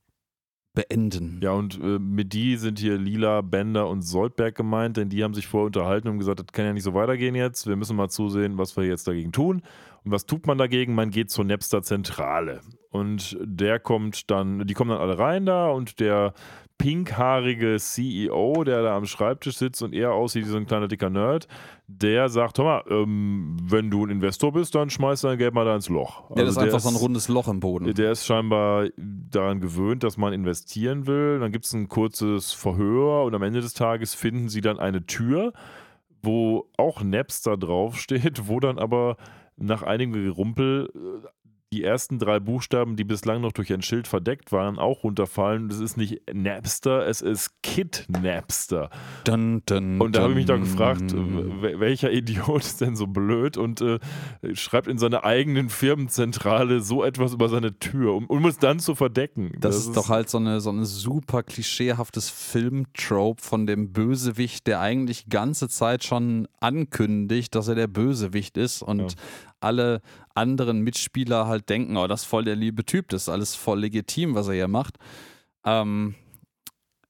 beenden. 0.76 1.40
Ja, 1.42 1.52
und 1.52 1.80
äh, 1.82 2.00
mit 2.00 2.34
die 2.34 2.58
sind 2.58 2.80
hier 2.80 2.98
Lila, 2.98 3.42
Bender 3.42 3.88
und 3.88 4.02
Soldberg 4.02 4.56
gemeint, 4.56 4.98
denn 4.98 5.10
die 5.10 5.24
haben 5.24 5.34
sich 5.34 5.48
vorher 5.48 5.68
unterhalten 5.68 6.10
und 6.10 6.20
gesagt, 6.20 6.40
das 6.40 6.48
kann 6.48 6.66
ja 6.66 6.74
nicht 6.74 6.84
so 6.84 6.94
weitergehen 6.94 7.34
jetzt. 7.34 7.66
Wir 7.66 7.76
müssen 7.76 7.96
mal 7.96 8.10
zusehen, 8.10 8.58
was 8.58 8.78
wir 8.78 8.84
jetzt 8.84 9.08
dagegen 9.08 9.32
tun. 9.32 9.62
Und 10.04 10.12
was 10.12 10.26
tut 10.26 10.46
man 10.46 10.58
dagegen? 10.58 10.94
Man 10.94 11.10
geht 11.10 11.32
zur 11.32 11.46
Napster 11.46 11.82
Zentrale. 11.82 12.62
Und 12.92 13.38
der 13.42 13.80
kommt 13.80 14.30
dann, 14.30 14.68
die 14.68 14.74
kommen 14.74 14.92
dann 14.92 15.00
alle 15.00 15.18
rein 15.18 15.46
da 15.46 15.70
und 15.70 16.00
der 16.00 16.34
pinkhaarige 16.78 17.78
CEO, 17.80 18.64
der 18.64 18.84
da 18.84 18.96
am 18.96 19.06
Schreibtisch 19.06 19.58
sitzt 19.58 19.82
und 19.82 19.94
eher 19.94 20.12
aussieht 20.14 20.46
wie 20.46 20.50
so 20.50 20.58
ein 20.58 20.66
kleiner 20.66 20.88
dicker 20.88 21.10
Nerd, 21.10 21.48
der 21.88 22.30
sagt, 22.30 22.58
hör 22.58 22.66
mal, 22.66 22.84
ähm, 22.90 23.58
wenn 23.62 23.90
du 23.90 24.06
ein 24.06 24.10
Investor 24.10 24.52
bist, 24.52 24.76
dann 24.76 24.90
schmeiß 24.90 25.22
dein 25.22 25.38
Geld 25.38 25.54
mal 25.54 25.66
da 25.66 25.76
ins 25.76 25.90
Loch. 25.90 26.30
Ja, 26.32 26.44
das 26.44 26.52
ist 26.52 26.58
Also 26.58 26.62
einfach 26.62 26.80
so 26.80 26.90
ein 26.90 26.96
rundes 26.96 27.28
Loch 27.28 27.48
im 27.48 27.60
Boden. 27.60 27.94
der 27.94 28.12
ist 28.12 28.26
scheinbar 28.26 28.88
daran 28.98 29.62
gewöhnt, 29.62 30.04
dass 30.04 30.18
man 30.18 30.34
investieren 30.34 31.08
will. 31.08 31.40
Dann 31.40 31.52
gibt 31.52 31.66
es 31.66 31.74
ein 31.74 31.88
kurzes 31.88 32.52
Verhör 32.52 33.24
und 33.24 33.34
am 33.36 33.44
Ende 33.44 33.62
des 33.62 33.74
Tages 33.74 34.14
finden 34.14 34.50
sie 34.50 34.62
dann 34.62 34.80
eine 34.80 35.06
Tür, 35.06 35.54
wo 36.22 36.70
auch 36.78 37.02
Napster 37.04 37.56
draufsteht, 37.58 38.48
wo 38.48 38.60
dann 38.60 38.80
aber 38.80 39.18
nach 39.58 39.84
einigem 39.84 40.14
Gerumpel 40.24 40.90
äh, 40.94 41.28
die 41.76 41.84
ersten 41.84 42.18
drei 42.20 42.40
Buchstaben, 42.40 42.96
die 42.96 43.04
bislang 43.04 43.42
noch 43.42 43.52
durch 43.52 43.72
ein 43.74 43.82
Schild 43.82 44.08
verdeckt 44.08 44.52
waren, 44.52 44.80
auch 44.80 45.04
runterfallen. 45.04 45.68
Das 45.70 45.80
ist 45.80 45.98
nicht 45.98 46.22
Napster, 46.34 47.06
es 47.06 47.22
ist 47.22 47.52
Kid 47.62 48.06
Napster. 48.08 48.90
Dun, 49.26 49.62
dun, 49.66 50.00
Und 50.00 50.16
da 50.16 50.22
habe 50.22 50.32
ich 50.32 50.38
mich 50.38 50.46
da 50.46 50.54
dun. 50.54 50.64
gefragt, 50.64 51.12
wel- 51.14 51.80
welcher 51.80 52.12
Idiot 52.12 52.62
ist 52.64 52.82
denn 52.82 52.96
so 52.96 53.08
blöd 53.08 53.58
und 53.58 53.82
äh, 53.82 54.00
schreibt 54.54 54.88
in 54.88 54.98
seiner 54.98 55.24
eigenen 55.26 55.70
Firmenzentrale 55.70 56.80
so 56.82 57.04
etwas 57.04 57.34
über 57.34 57.50
seine 57.50 57.78
Tür, 57.80 58.14
um, 58.16 58.26
um 58.28 58.46
es 58.46 58.58
dann 58.58 58.80
zu 58.80 58.96
verdecken. 58.96 59.52
Das, 59.60 59.76
ist 59.76 59.96
doch 59.98 60.10
halt 60.10 60.30
so 60.30 60.38
eine, 60.38 60.62
so 60.62 60.70
eine 60.70 60.86
super 60.86 61.44
klischeehaftes 61.44 62.30
Filmtrope 62.30 63.42
von 63.42 63.66
dem 63.68 63.92
Bösewicht, 63.92 64.68
der 64.68 64.80
eigentlich 64.80 65.28
ganze 65.30 65.68
Zeit 65.70 66.04
schon 66.04 66.48
ankündigt, 66.60 67.54
dass 67.56 67.68
er 67.68 67.76
der 67.76 67.88
Bösewicht 67.88 68.58
ist 68.58 68.82
und 68.82 69.00
Ja. 69.00 69.08
Alle 69.66 70.02
anderen 70.36 70.80
Mitspieler 70.82 71.48
halt 71.48 71.68
denken, 71.70 71.98
oh, 71.98 72.08
das 72.08 72.22
ist 72.22 72.28
voll 72.28 72.46
der 72.46 72.56
liebe 72.56 72.86
Typ, 72.86 73.10
das 73.10 73.24
ist 73.24 73.30
alles 73.30 73.56
voll 73.56 73.80
legitim, 73.82 74.36
was 74.36 74.48
er 74.48 74.54
hier 74.54 74.68
macht. 74.68 74.98
Ähm, 75.66 76.16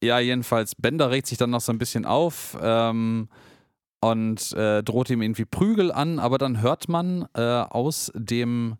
ja, 0.03 0.19
jedenfalls, 0.19 0.75
Bender 0.75 1.11
regt 1.11 1.27
sich 1.27 1.37
dann 1.37 1.49
noch 1.51 1.61
so 1.61 1.71
ein 1.71 1.77
bisschen 1.77 2.05
auf 2.05 2.57
ähm, 2.61 3.27
und 4.01 4.51
äh, 4.53 4.83
droht 4.83 5.09
ihm 5.09 5.21
irgendwie 5.21 5.45
Prügel 5.45 5.91
an, 5.91 6.19
aber 6.19 6.37
dann 6.37 6.61
hört 6.61 6.87
man 6.89 7.27
äh, 7.33 7.41
aus 7.41 8.11
dem 8.15 8.77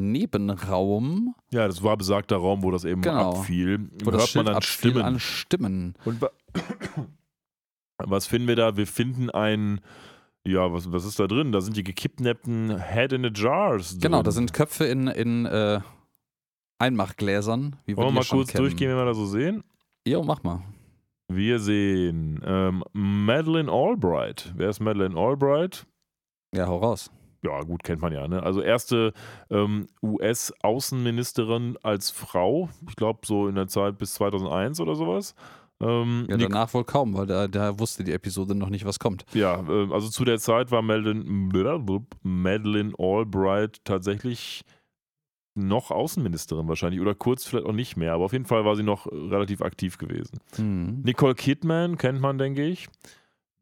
Nebenraum 0.00 1.34
Ja, 1.50 1.66
das 1.66 1.82
war 1.82 1.96
besagter 1.96 2.36
Raum, 2.36 2.62
wo 2.62 2.70
das 2.70 2.84
eben 2.84 3.02
Genau. 3.02 3.32
abfiel. 3.40 3.90
wo 4.04 4.12
hört 4.12 4.34
man 4.36 4.46
dann 4.46 4.62
Stimmen. 4.62 5.02
an 5.02 5.20
Stimmen. 5.20 5.94
Und 6.04 6.20
wa- 6.22 6.30
was 7.98 8.26
finden 8.26 8.48
wir 8.48 8.56
da? 8.56 8.76
Wir 8.76 8.86
finden 8.86 9.28
einen, 9.30 9.80
Ja, 10.48 10.72
was, 10.72 10.90
was 10.90 11.04
ist 11.04 11.20
da 11.20 11.26
drin? 11.26 11.52
Da 11.52 11.60
sind 11.60 11.76
die 11.76 11.84
gekidnappten 11.84 12.80
Head 12.80 13.12
in 13.12 13.22
the 13.22 13.30
Jars. 13.34 13.90
Drin. 13.90 14.00
Genau, 14.00 14.22
da 14.22 14.30
sind 14.30 14.54
Köpfe 14.54 14.86
in, 14.86 15.06
in 15.06 15.44
äh, 15.44 15.80
Einmachgläsern. 16.78 17.76
Wie 17.84 17.96
Wollen 17.98 18.08
wir 18.08 18.12
mal 18.12 18.24
kurz 18.24 18.52
kennen. 18.52 18.64
durchgehen, 18.64 18.88
wenn 18.88 18.96
wir 18.96 19.04
da 19.04 19.12
so 19.12 19.26
sehen? 19.26 19.62
Jo, 20.06 20.22
mach 20.22 20.42
mal. 20.42 20.62
Wir 21.30 21.58
sehen 21.58 22.40
ähm, 22.46 22.82
Madeleine 22.94 23.70
Albright. 23.70 24.54
Wer 24.56 24.70
ist 24.70 24.80
Madeleine 24.80 25.18
Albright? 25.18 25.86
Ja, 26.54 26.66
hau 26.66 26.78
raus. 26.78 27.10
Ja, 27.44 27.60
gut, 27.60 27.82
kennt 27.84 28.00
man 28.00 28.14
ja. 28.14 28.26
Ne? 28.26 28.42
Also 28.42 28.62
erste 28.62 29.12
ähm, 29.50 29.86
US-Außenministerin 30.02 31.76
als 31.82 32.10
Frau. 32.10 32.70
Ich 32.88 32.96
glaube, 32.96 33.20
so 33.26 33.48
in 33.48 33.54
der 33.54 33.68
Zeit 33.68 33.98
bis 33.98 34.14
2001 34.14 34.80
oder 34.80 34.94
sowas. 34.94 35.34
Ähm, 35.80 36.26
Ja, 36.28 36.36
danach 36.36 36.74
wohl 36.74 36.84
kaum, 36.84 37.14
weil 37.14 37.26
da, 37.26 37.46
da 37.48 37.78
wusste 37.78 38.02
die 38.04 38.12
Episode 38.12 38.54
noch 38.54 38.68
nicht, 38.70 38.84
was 38.84 38.98
kommt. 38.98 39.24
ja 39.32 39.60
äh, 39.68 39.92
also 39.92 40.08
zu 40.08 40.24
der 40.24 40.38
Zeit 40.38 40.70
war 40.70 40.82
Madeleine, 40.82 41.24
Madeleine 42.22 42.92
Albright 42.98 43.84
tatsächlich 43.84 44.62
noch 45.54 45.90
Außenministerin 45.90 46.68
wahrscheinlich 46.68 47.00
oder 47.00 47.14
kurz 47.14 47.44
vielleicht 47.44 47.66
auch 47.66 47.72
nicht 47.72 47.96
mehr, 47.96 48.12
aber 48.12 48.24
auf 48.24 48.32
jeden 48.32 48.44
Fall 48.44 48.64
war 48.64 48.76
sie 48.76 48.82
noch 48.84 49.06
relativ 49.06 49.60
aktiv 49.62 49.98
gewesen. 49.98 50.38
Mhm. 50.56 51.02
Nicole 51.04 51.34
Kidman 51.34 51.96
kennt 51.98 52.20
man, 52.20 52.38
denke 52.38 52.64
ich. 52.64 52.88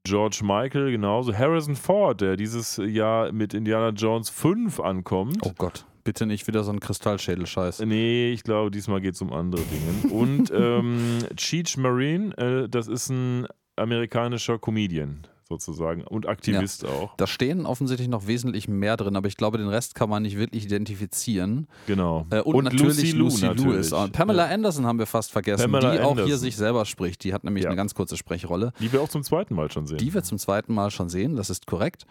George 0.05 0.41
Michael 0.45 0.93
genauso. 0.93 1.35
Harrison 1.35 1.75
Ford, 1.75 2.21
der 2.21 2.37
dieses 2.37 2.77
Jahr 2.77 3.33
mit 3.33 3.55
Indiana 3.55 3.89
Jones 3.91 4.31
5 4.31 4.79
ankommt. 4.79 5.39
Oh 5.43 5.53
Gott, 5.59 5.85
bitte 6.07 6.25
nicht 6.25 6.47
wieder 6.47 6.65
so 6.65 6.71
ein 6.73 6.81
Kristallschädel-Scheiß. 6.81 7.81
Nee, 7.81 8.31
ich 8.33 8.43
glaube, 8.45 8.71
diesmal 8.71 9.01
geht 9.01 9.15
es 9.15 9.21
um 9.21 9.33
andere 9.33 9.61
Dinge. 9.63 10.15
Und 10.15 10.51
ähm, 10.55 11.19
Cheech 11.37 11.77
Marine, 11.77 12.33
äh, 12.39 12.69
das 12.69 12.89
ist 12.89 13.11
ein 13.11 13.47
amerikanischer 13.77 14.59
Comedian 14.59 15.27
sozusagen 15.49 16.03
und 16.03 16.27
Aktivist 16.27 16.85
auch. 16.87 17.15
Da 17.19 17.27
stehen 17.29 17.67
offensichtlich 17.67 18.09
noch 18.09 18.27
wesentlich 18.27 18.67
mehr 18.67 18.97
drin, 18.97 19.15
aber 19.17 19.29
ich 19.29 19.37
glaube, 19.37 19.59
den 19.59 19.69
Rest 19.69 19.95
kann 19.95 20.09
man 20.11 20.23
nicht 20.23 20.37
wirklich 20.37 20.65
identifizieren. 20.65 21.69
Genau. 21.87 22.27
Äh, 22.31 22.41
und, 22.41 22.65
natürlich 22.65 23.13
Lucy, 23.15 23.47
Lou 23.47 23.55
natürlich. 23.55 23.81
ist. 23.81 23.93
auch- 23.93 24.11
Pamela 24.11 24.47
Ja. 24.49 24.55
Anderson 24.55 24.87
haben 24.87 24.99
wir 24.99 25.07
fast 25.07 25.31
vergessen, 25.31 25.71
Pamela 25.71 25.93
die 25.93 26.01
auch 26.01 26.15
hier 26.15 26.23
Anderson. 26.23 26.39
sich 26.41 26.57
selber 26.57 26.85
spricht. 26.85 27.23
Die 27.23 27.33
hat 27.33 27.45
nämlich 27.45 27.63
Ja. 27.65 27.71
eine 27.71 27.77
ganz 27.77 27.95
kurze 27.95 28.17
Sprechrolle, 28.17 28.73
Die 28.81 28.93
wir 28.93 29.01
auch 29.01 29.09
zum 29.09 29.23
zweiten 29.23 29.55
Mal 29.55 29.71
schon 29.71 29.87
sehen. 29.87 29.99
die 29.99 30.13
wir 30.15 30.23
zum 30.25 30.39
zweiten 30.39 30.73
Mal 30.75 30.91
schon 30.91 31.09
sehen. 31.09 31.37
Das 31.37 31.49
ist 31.51 31.67
korrekt. 31.67 32.07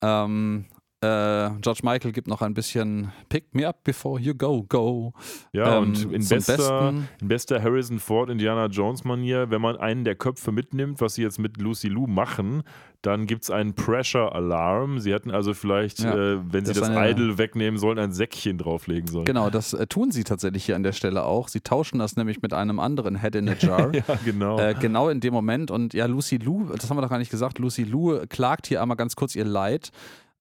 Ähm, 0.00 0.64
äh, 1.02 1.50
George 1.60 1.80
Michael 1.82 2.12
gibt 2.12 2.28
noch 2.28 2.42
ein 2.42 2.54
bisschen 2.54 3.12
Pick 3.28 3.54
me 3.54 3.66
up 3.66 3.82
before 3.84 4.20
you 4.20 4.34
go, 4.34 4.62
go. 4.62 5.12
ja, 5.52 5.76
Ähm, 5.78 5.82
und 5.84 6.12
in 6.12 6.26
bester, 6.28 6.94
in 7.20 7.28
bester 7.28 7.62
Harrison 7.62 7.98
Ford 7.98 8.30
Indiana 8.30 8.66
Jones 8.66 9.04
Manier, 9.04 9.50
wenn 9.50 9.60
man 9.60 9.76
einen 9.76 10.04
der 10.04 10.14
Köpfe 10.14 10.52
mitnimmt, 10.52 11.00
was 11.00 11.14
sie 11.14 11.22
jetzt 11.22 11.38
mit 11.38 11.60
Lucy 11.60 11.88
Lou 11.88 12.06
machen, 12.06 12.62
dann 13.02 13.26
gibt 13.26 13.42
es 13.42 13.50
einen 13.50 13.74
Pressure 13.74 14.32
Alarm. 14.32 15.00
Sie 15.00 15.12
hätten 15.12 15.32
also 15.32 15.54
vielleicht, 15.54 15.98
Ja, 15.98 16.14
äh, 16.14 16.38
wenn 16.52 16.64
sie 16.64 16.72
das 16.72 16.88
eine- 16.88 17.10
Idol 17.10 17.36
wegnehmen 17.36 17.78
sollen, 17.80 17.98
ein 17.98 18.12
Säckchen 18.12 18.58
drauflegen 18.58 19.08
sollen. 19.08 19.24
genau, 19.24 19.50
das 19.50 19.72
äh, 19.72 19.88
tun 19.88 20.12
sie 20.12 20.22
tatsächlich 20.22 20.64
hier 20.66 20.76
an 20.76 20.84
der 20.84 20.92
Stelle 20.92 21.24
auch. 21.24 21.48
Sie 21.48 21.60
tauschen 21.62 21.98
das 21.98 22.14
nämlich 22.16 22.42
mit 22.42 22.52
einem 22.54 22.78
anderen 22.78 23.20
Head 23.20 23.34
in 23.34 23.48
a 23.48 23.54
Jar. 23.58 23.90
Ja, 23.92 24.04
genau. 24.24 24.58
Äh, 24.60 24.74
genau 24.78 25.08
in 25.08 25.18
dem 25.18 25.34
Moment. 25.34 25.72
Und 25.72 25.94
ja, 25.94 26.06
Lucy 26.06 26.36
Lou, 26.36 26.66
das 26.66 26.88
haben 26.88 26.96
wir 26.96 27.02
doch 27.02 27.10
gar 27.10 27.18
nicht 27.18 27.30
gesagt, 27.32 27.58
Lucy 27.58 27.82
Lou 27.82 28.20
klagt 28.28 28.68
hier 28.68 28.80
einmal 28.80 28.96
ganz 28.96 29.16
kurz 29.16 29.34
ihr 29.34 29.44
Leid. 29.44 29.90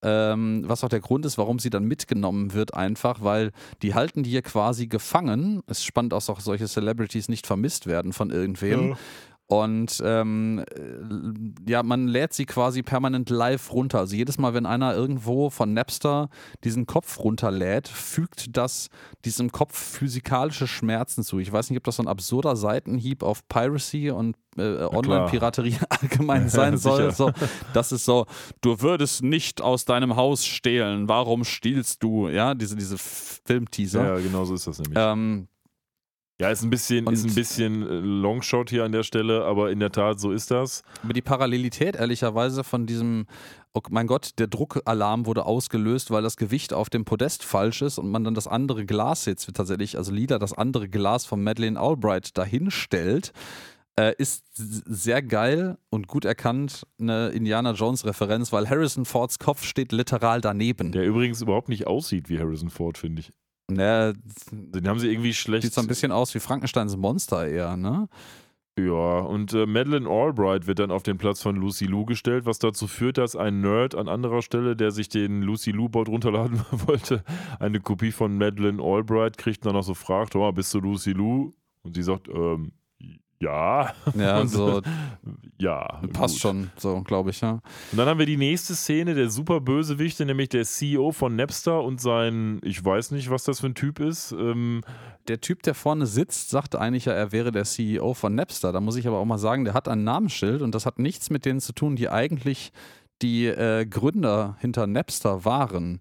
Ähm, 0.04 0.64
was 0.66 0.84
auch 0.84 0.90
der 0.90 1.00
Grund 1.00 1.26
ist, 1.26 1.38
warum 1.38 1.60
sie 1.60 1.70
dann 1.70 1.86
mitgenommen 1.86 2.54
wird, 2.54 2.74
einfach, 2.74 3.22
weil 3.22 3.52
die 3.82 3.94
halten 3.94 4.24
die 4.24 4.32
hier 4.32 4.42
quasi 4.42 4.88
gefangen. 4.88 5.62
Es 5.68 5.80
ist 5.80 5.86
spannend, 5.86 6.14
dass 6.14 6.30
auch 6.30 6.40
solche 6.40 6.68
Celebrities 6.68 7.30
nicht 7.30 7.46
vermisst 7.46 7.86
werden 7.86 8.12
von 8.14 8.32
irgendwem. 8.32 8.90
Ja. 8.90 8.98
Und 9.52 10.02
ähm, 10.06 10.60
äh, 10.60 11.70
ja, 11.70 11.84
man 11.84 12.08
lädt 12.08 12.32
sie 12.32 12.46
quasi 12.46 12.84
permanent 12.84 13.30
live 13.30 13.74
runter. 13.74 14.00
Also 14.00 14.16
jedes 14.16 14.38
Mal, 14.38 14.54
wenn 14.54 14.66
einer 14.66 14.96
irgendwo 14.96 15.50
von 15.50 15.74
Napster 15.74 16.30
diesen 16.64 16.86
Kopf 16.86 17.20
runterlädt, 17.20 17.90
fügt 17.90 18.56
das 18.56 18.88
diesem 19.26 19.52
Kopf 19.52 19.78
physikalische 19.78 20.68
Schmerzen 20.68 21.26
zu. 21.26 21.40
Ich 21.40 21.52
weiß 21.52 21.70
nicht, 21.70 21.78
ob 21.78 21.84
das 21.84 21.98
so 21.98 22.04
ein 22.04 22.08
absurder 22.08 22.56
Seitenhieb 22.56 23.24
auf 23.24 23.46
Piracy 23.50 24.10
und 24.12 24.38
äh, 24.56 24.86
Online-Piraterie 24.86 25.80
allgemein 25.90 26.48
sein 26.48 26.78
soll. 26.78 27.12
So, 27.12 27.34
das 27.74 27.92
ist 27.92 28.06
so, 28.06 28.28
du 28.62 28.80
würdest 28.80 29.22
nicht 29.22 29.62
aus 29.62 29.84
deinem 29.84 30.16
Haus 30.16 30.46
stehlen, 30.46 31.10
warum 31.10 31.44
stiehlst 31.44 32.02
du? 32.04 32.30
Ja, 32.30 32.54
diese, 32.54 32.78
diese 32.78 32.98
Filmteaser. 32.98 34.02
ja, 34.02 34.18
genau 34.18 34.46
so 34.46 34.54
ist 34.54 34.66
das 34.68 34.80
nämlich. 34.80 34.98
Ähm, 34.98 35.50
Ja, 36.42 36.50
ist 36.50 36.64
ein 36.64 36.72
bisschen, 36.72 37.06
ist 37.06 37.24
ein 37.24 37.30
Und- 37.30 37.36
bisschen 37.36 37.82
äh, 37.84 38.00
Longshot 38.00 38.72
hier 38.72 38.84
an 38.84 38.92
der 38.92 39.04
Stelle, 39.04 39.46
aber 39.46 39.70
in 39.70 39.80
der 39.80 39.92
Tat, 39.92 40.20
so 40.20 40.32
ist 40.32 40.50
das. 40.50 40.82
Aber 41.04 41.14
die 41.14 41.22
Parallelität, 41.22 41.96
ehrlicherweise, 41.96 42.64
von 42.64 42.88
diesem, 42.88 43.28
oh 43.74 43.82
mein 43.92 44.08
Gott, 44.08 44.32
der 44.40 44.48
Druckalarm 44.48 45.28
wurde 45.28 45.46
ausgelöst, 45.46 46.10
weil 46.10 46.24
das 46.24 46.38
Gewicht 46.38 46.74
auf 46.74 46.90
dem 46.90 47.06
Podest 47.06 47.44
falsch 47.44 47.84
ist 47.84 48.00
und 48.00 48.10
man 48.10 48.24
dann 48.24 48.34
das 48.34 48.48
andere 48.48 48.88
Glas 48.88 49.26
jetzt 49.26 49.54
tatsächlich, 49.54 49.98
also 49.98 50.12
Lila, 50.12 50.40
das 50.40 50.54
andere 50.54 50.90
Glas 50.90 51.26
von 51.26 51.44
Madeleine 51.44 51.80
Albright 51.80 52.36
dahinstellt, 52.40 53.34
äh, 54.00 54.16
ist 54.18 54.44
sehr 54.56 55.22
geil 55.22 55.78
und 55.92 56.08
gut 56.08 56.26
erkannt 56.26 56.88
eine 57.00 57.30
Indiana 57.30 57.74
Jones-Referenz, 57.74 58.52
weil 58.52 58.68
Harrison 58.68 59.06
Fords 59.06 59.38
Kopf 59.38 59.64
steht 59.64 59.92
literal 59.92 60.42
daneben. 60.42 60.92
Der 60.92 61.06
übrigens 61.06 61.40
überhaupt 61.44 61.70
nicht 61.70 61.86
aussieht 61.86 62.30
wie 62.30 62.40
Harrison 62.40 62.72
Ford, 62.72 62.98
finde 62.98 63.20
ich. 63.20 63.32
Ne, 63.74 64.14
Den 64.52 64.88
haben 64.88 65.00
sie 65.00 65.10
irgendwie 65.10 65.34
schlecht. 65.34 65.64
sieht 65.64 65.74
so 65.74 65.82
ein 65.82 65.88
bisschen 65.88 66.12
aus 66.12 66.34
wie 66.36 66.40
Frankensteins 66.40 66.96
Monster 66.98 67.48
eher, 67.48 67.78
ne? 67.78 68.08
Ja, 68.80 69.20
und 69.20 69.54
äh, 69.54 69.66
Madeleine 69.66 70.10
Albright 70.10 70.66
wird 70.66 70.80
dann 70.80 70.92
auf 70.92 71.04
den 71.04 71.18
Platz 71.18 71.42
von 71.42 71.58
Lucy 71.58 71.86
Lou 71.86 72.06
gestellt, 72.06 72.46
was 72.46 72.58
dazu 72.58 72.88
führt, 72.88 73.18
dass 73.18 73.36
ein 73.36 73.60
Nerd 73.60 73.96
an 73.96 74.08
anderer 74.08 74.42
Stelle, 74.42 74.78
der 74.78 74.92
sich 74.92 75.10
den 75.10 75.42
Lucy 75.42 75.72
Lou-Bot 75.72 76.08
runterladen 76.08 76.62
wollte, 76.72 77.24
eine 77.60 77.82
Kopie 77.82 78.12
von 78.12 78.38
Madeleine 78.38 78.82
Albright 78.82 79.38
kriegt 79.38 79.60
und 79.60 79.66
dann 79.68 79.76
noch 79.76 79.84
so 79.84 79.94
fragt, 79.94 80.36
oh, 80.36 80.52
bist 80.54 80.74
du 80.74 80.80
Lucy 80.80 81.12
Lou? 81.12 81.54
Und 81.84 81.96
sie 81.96 82.04
sagt, 82.04 82.30
ähm, 82.30 82.72
ja. 83.42 83.92
Ja, 84.16 84.46
so 84.46 84.82
Ja. 85.58 86.00
passt 86.14 86.36
gut. 86.36 86.42
schon, 86.42 86.72
so 86.78 87.02
glaube 87.02 87.32
ich, 87.32 87.42
ja. 87.42 87.62
Und 87.92 87.98
dann 87.98 88.08
haben 88.08 88.20
wir 88.20 88.26
die 88.26 88.38
nächste 88.38 88.76
Szene, 88.76 89.14
der 89.14 89.30
super 89.30 89.60
Bösewichte, 89.60 90.26
nämlich 90.26 90.50
der 90.50 90.64
CEO 90.64 91.12
von 91.12 91.36
Napster 91.36 91.84
und 91.84 92.00
sein, 92.00 92.60
ich 92.64 92.84
weiß 92.84 93.12
nicht, 93.12 93.30
was 93.30 93.44
das 93.44 93.60
für 93.60 93.68
ein 93.68 93.76
Typ 93.76 94.00
ist. 94.00 94.32
Ähm, 94.32 94.82
der 95.28 95.42
Typ, 95.42 95.62
der 95.64 95.74
vorne 95.76 96.06
sitzt, 96.08 96.50
sagt 96.50 96.76
eigentlich 96.76 97.06
ja, 97.06 97.14
er 97.14 97.32
wäre 97.32 97.52
der 97.52 97.66
CEO 97.66 98.14
von 98.14 98.34
Napster. 98.34 98.72
Da 98.72 98.80
muss 98.80 98.96
ich 98.96 99.08
aber 99.08 99.18
auch 99.18 99.26
mal 99.26 99.38
sagen, 99.38 99.66
der 99.66 99.74
hat 99.74 99.88
ein 99.88 100.04
Namensschild 100.04 100.62
und 100.62 100.74
das 100.74 100.86
hat 100.86 100.98
nichts 101.00 101.30
mit 101.30 101.46
denen 101.46 101.60
zu 101.60 101.74
tun, 101.74 101.96
die 101.96 102.10
eigentlich 102.10 102.72
die 103.22 103.46
äh, 103.46 103.86
Gründer 103.86 104.56
hinter 104.60 104.88
Napster 104.88 105.46
waren. 105.46 106.00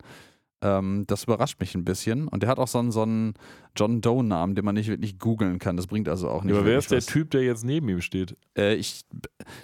Ähm, 0.62 1.04
das 1.06 1.24
überrascht 1.24 1.58
mich 1.60 1.74
ein 1.74 1.84
bisschen. 1.84 2.28
Und 2.28 2.42
der 2.42 2.50
hat 2.50 2.58
auch 2.58 2.68
so 2.68 2.78
einen, 2.78 2.92
so 2.92 3.02
einen 3.02 3.34
John 3.76 4.00
Doe-Namen, 4.00 4.54
den 4.54 4.64
man 4.64 4.74
nicht 4.74 4.88
wirklich 4.88 5.18
googeln 5.18 5.58
kann. 5.58 5.76
Das 5.76 5.86
bringt 5.86 6.08
also 6.08 6.28
auch 6.28 6.44
nicht. 6.44 6.54
aber 6.54 6.66
wer 6.66 6.78
ist 6.78 6.90
der 6.90 6.98
was. 6.98 7.06
Typ, 7.06 7.30
der 7.30 7.42
jetzt 7.42 7.64
neben 7.64 7.88
ihm 7.88 8.00
steht? 8.00 8.36
Äh, 8.56 8.74
ich, 8.74 9.02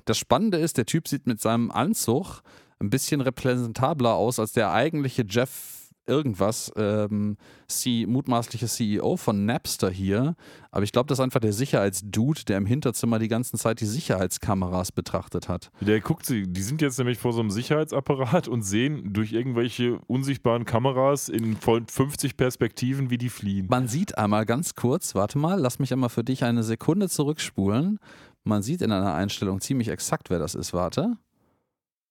das 0.04 0.18
Spannende 0.18 0.58
ist, 0.58 0.78
der 0.78 0.86
Typ 0.86 1.08
sieht 1.08 1.26
mit 1.26 1.40
seinem 1.40 1.70
Anzug 1.70 2.42
ein 2.78 2.90
bisschen 2.90 3.20
repräsentabler 3.20 4.14
aus 4.14 4.38
als 4.38 4.52
der 4.52 4.72
eigentliche 4.72 5.24
Jeff 5.28 5.85
irgendwas, 6.06 6.72
ähm, 6.76 7.36
C, 7.68 8.06
mutmaßliche 8.06 8.66
CEO 8.66 9.16
von 9.16 9.44
Napster 9.44 9.90
hier. 9.90 10.34
Aber 10.70 10.84
ich 10.84 10.92
glaube, 10.92 11.06
das 11.08 11.18
ist 11.18 11.22
einfach 11.22 11.40
der 11.40 11.52
Sicherheitsdude, 11.52 12.44
der 12.44 12.58
im 12.58 12.66
Hinterzimmer 12.66 13.18
die 13.18 13.28
ganze 13.28 13.56
Zeit 13.56 13.80
die 13.80 13.86
Sicherheitskameras 13.86 14.92
betrachtet 14.92 15.48
hat. 15.48 15.70
Der 15.80 16.00
guckt 16.00 16.26
sie, 16.26 16.46
die 16.46 16.62
sind 16.62 16.82
jetzt 16.82 16.98
nämlich 16.98 17.18
vor 17.18 17.32
so 17.32 17.40
einem 17.40 17.50
Sicherheitsapparat 17.50 18.48
und 18.48 18.62
sehen 18.62 19.12
durch 19.12 19.32
irgendwelche 19.32 19.98
unsichtbaren 20.06 20.64
Kameras 20.64 21.28
in 21.28 21.56
voll 21.56 21.84
50 21.88 22.36
Perspektiven, 22.36 23.10
wie 23.10 23.18
die 23.18 23.30
fliehen. 23.30 23.66
Man 23.68 23.88
sieht 23.88 24.18
einmal 24.18 24.46
ganz 24.46 24.74
kurz, 24.74 25.14
warte 25.14 25.38
mal, 25.38 25.58
lass 25.58 25.78
mich 25.78 25.92
einmal 25.92 26.10
für 26.10 26.24
dich 26.24 26.44
eine 26.44 26.62
Sekunde 26.62 27.08
zurückspulen. 27.08 27.98
Man 28.44 28.62
sieht 28.62 28.80
in 28.82 28.92
einer 28.92 29.14
Einstellung 29.14 29.60
ziemlich 29.60 29.88
exakt, 29.88 30.30
wer 30.30 30.38
das 30.38 30.54
ist. 30.54 30.72
Warte. 30.72 31.16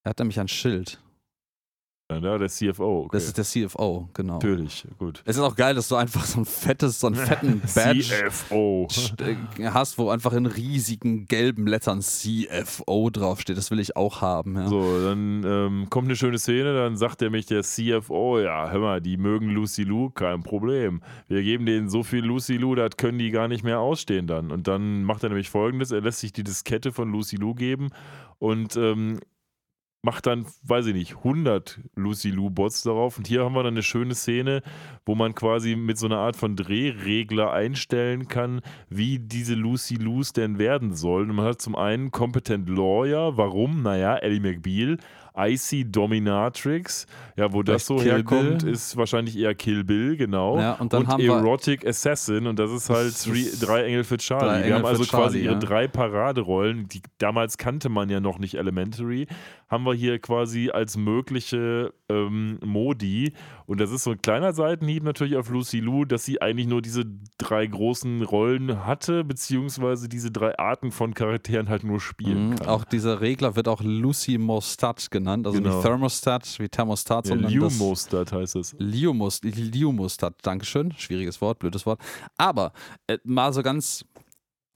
Er 0.04 0.10
hat 0.10 0.20
nämlich 0.20 0.40
ein 0.40 0.48
Schild. 0.48 1.00
Ja, 2.12 2.38
der 2.38 2.50
CFO. 2.50 3.06
Okay. 3.06 3.10
Das 3.14 3.26
ist 3.26 3.38
der 3.38 3.46
CFO, 3.46 4.10
genau. 4.14 4.34
Natürlich, 4.34 4.88
gut. 5.00 5.24
Es 5.26 5.38
ist 5.38 5.42
auch 5.42 5.56
geil, 5.56 5.74
dass 5.74 5.88
du 5.88 5.96
einfach 5.96 6.24
so 6.24 6.40
ein 6.40 6.46
fettes, 6.46 7.00
so 7.00 7.08
einen 7.08 7.16
fetten 7.16 7.62
Badge 7.76 8.30
CFO. 8.30 8.88
äh, 9.22 9.66
hast, 9.72 9.98
wo 9.98 10.12
einfach 10.12 10.34
in 10.34 10.46
riesigen 10.46 11.26
gelben 11.26 11.66
Lettern 11.66 12.02
CFO 12.02 13.10
draufsteht. 13.10 13.58
Das 13.58 13.72
will 13.72 13.80
ich 13.80 13.96
auch 13.96 14.22
haben. 14.22 14.56
Ja. 14.56 14.68
So, 14.68 15.04
dann 15.04 15.44
ähm, 15.44 15.88
kommt 15.90 16.08
eine 16.08 16.16
schöne 16.16 16.38
Szene, 16.38 16.76
dann 16.76 16.96
sagt 16.96 17.24
er 17.24 17.32
mich 17.32 17.48
der 17.48 17.64
CFO, 17.64 18.40
ja, 18.40 18.70
hör 18.70 18.80
mal, 18.80 19.02
die 19.02 19.18
mögen 19.18 19.50
Lucy 19.50 19.82
Lou, 19.82 20.12
kein 20.12 20.44
Problem. 20.44 21.02
Wir 21.28 21.42
geben 21.42 21.66
denen 21.66 21.90
so 21.90 22.04
viel 22.04 22.24
Lucy 22.24 22.58
Lou, 22.58 22.76
das 22.76 22.98
können 22.98 23.18
die 23.18 23.32
gar 23.32 23.48
nicht 23.48 23.64
mehr 23.64 23.80
ausstehen 23.80 24.28
dann. 24.28 24.52
Und 24.52 24.68
dann 24.68 25.04
macht 25.04 25.24
er 25.24 25.30
nämlich 25.30 25.50
folgendes, 25.50 25.90
er 25.90 26.02
lässt 26.02 26.20
sich 26.20 26.34
die 26.34 26.44
Diskette 26.44 26.92
von 26.92 27.12
Lucy 27.12 27.38
Lou 27.38 27.56
geben 27.56 27.90
und 28.38 28.76
ähm, 28.78 29.20
macht 30.06 30.28
dann, 30.28 30.46
weiß 30.62 30.86
ich 30.86 30.94
nicht, 30.94 31.18
100 31.18 31.80
Lucy 31.96 32.30
Lou 32.30 32.52
Bots 32.52 32.84
darauf. 32.84 33.18
Und 33.18 33.28
hier 33.28 33.44
haben 33.44 33.56
wir 33.56 33.64
dann 33.64 33.74
eine 33.74 33.82
schöne 33.82 34.14
Szene, 34.14 34.62
wo 35.04 35.16
man 35.16 35.34
quasi 35.34 35.76
mit 35.76 35.98
so 35.98 36.06
einer 36.06 36.20
Art 36.20 36.36
von 36.36 36.56
Drehregler 36.56 37.52
einstellen 37.52 38.28
kann, 38.28 38.62
wie 38.88 39.18
diese 39.18 39.56
Lucy 39.56 39.96
Lous 39.96 40.32
denn 40.32 40.60
werden 40.60 40.94
sollen. 40.94 41.32
Und 41.32 41.38
man 41.38 41.48
hat 41.48 41.62
zum 41.62 41.76
einen 41.76 42.12
Competent 42.12 42.70
Lawyer, 42.70 43.36
warum? 43.36 43.82
Naja, 43.82 44.16
Ellie 44.18 44.40
McBeal, 44.40 45.00
Icy 45.38 45.90
Dominatrix. 45.92 47.06
Ja, 47.38 47.52
wo 47.52 47.64
das 47.64 47.86
so 47.86 47.98
Kill 47.98 48.12
herkommt, 48.14 48.64
Bill. 48.64 48.72
ist 48.74 48.96
wahrscheinlich 48.98 49.38
eher 49.38 49.54
Kill 49.56 49.84
Bill, 49.84 50.16
genau. 50.18 50.58
Ja, 50.60 50.74
und 50.74 50.94
dann 50.94 51.08
haben 51.08 51.22
wir- 51.22 51.34
Erotic 51.34 51.86
Assassin 51.86 52.48
und 52.48 52.58
das 52.60 52.72
ist 52.72 52.90
halt 52.90 53.14
three, 53.22 53.46
drei 53.60 53.84
Engel 53.84 54.04
für 54.04 54.18
Charlie. 54.18 54.46
Drei 54.46 54.58
Wir 54.60 54.64
Engel 54.66 54.78
haben 54.78 54.86
also 54.86 55.04
für 55.04 55.10
quasi 55.10 55.38
Charlie, 55.40 55.44
ihre 55.46 55.54
ja. 55.54 55.60
drei 55.60 55.88
Paraderollen, 55.88 56.88
die 56.88 57.02
damals 57.18 57.58
kannte 57.58 57.90
man 57.90 58.10
ja 58.10 58.20
noch 58.20 58.40
nicht 58.40 58.56
Elementary, 58.56 59.28
haben 59.68 59.84
wir 59.84 59.94
hier 59.94 60.20
quasi 60.20 60.70
als 60.70 60.96
mögliche 60.96 61.94
ähm, 62.08 62.60
Modi. 62.64 63.34
Und 63.66 63.82
das 63.82 63.92
ist 63.92 64.04
so 64.04 64.12
ein 64.12 64.22
kleiner 64.22 64.54
Seitenhieb 64.54 65.04
natürlich 65.04 65.36
auf 65.38 65.50
Lucy 65.50 65.80
Lou, 65.80 66.06
dass 66.06 66.24
sie 66.24 66.40
eigentlich 66.42 66.68
nur 66.68 66.82
diese 66.84 67.04
drei 67.40 67.66
großen 67.66 68.22
Rollen 68.22 68.86
hatte, 68.86 69.24
beziehungsweise 69.24 70.08
diese 70.08 70.30
drei 70.32 70.58
Arten 70.60 70.92
von 70.92 71.14
Charakteren 71.16 71.68
halt 71.68 71.84
nur 71.84 72.00
spielen 72.00 72.50
Mhm. 72.52 72.56
kann. 72.58 72.68
Auch 72.68 72.86
dieser 72.86 73.22
Regler 73.22 73.56
wird 73.56 73.68
auch 73.68 73.82
Lucy 73.82 74.38
Mostat 74.38 75.10
genannt, 75.10 75.25
also 75.28 75.52
Genau. 75.52 75.76
nicht 75.76 75.82
Thermostat 75.84 76.60
wie 76.60 76.70
Thermostat, 76.70 77.26
ja, 77.26 77.30
sondern 77.30 77.46
das 77.46 77.54
Liumostat 77.54 78.32
heißt 78.32 78.56
es. 78.56 78.76
Liumus, 78.80 79.42
Liumustat, 79.44 80.36
Dankeschön. 80.42 80.94
Schwieriges 80.98 81.42
Wort, 81.42 81.60
blödes 81.60 81.86
Wort. 81.86 82.00
Aber 82.38 82.72
äh, 83.08 83.18
mal 83.24 83.52
so 83.54 83.62
ganz 83.64 84.06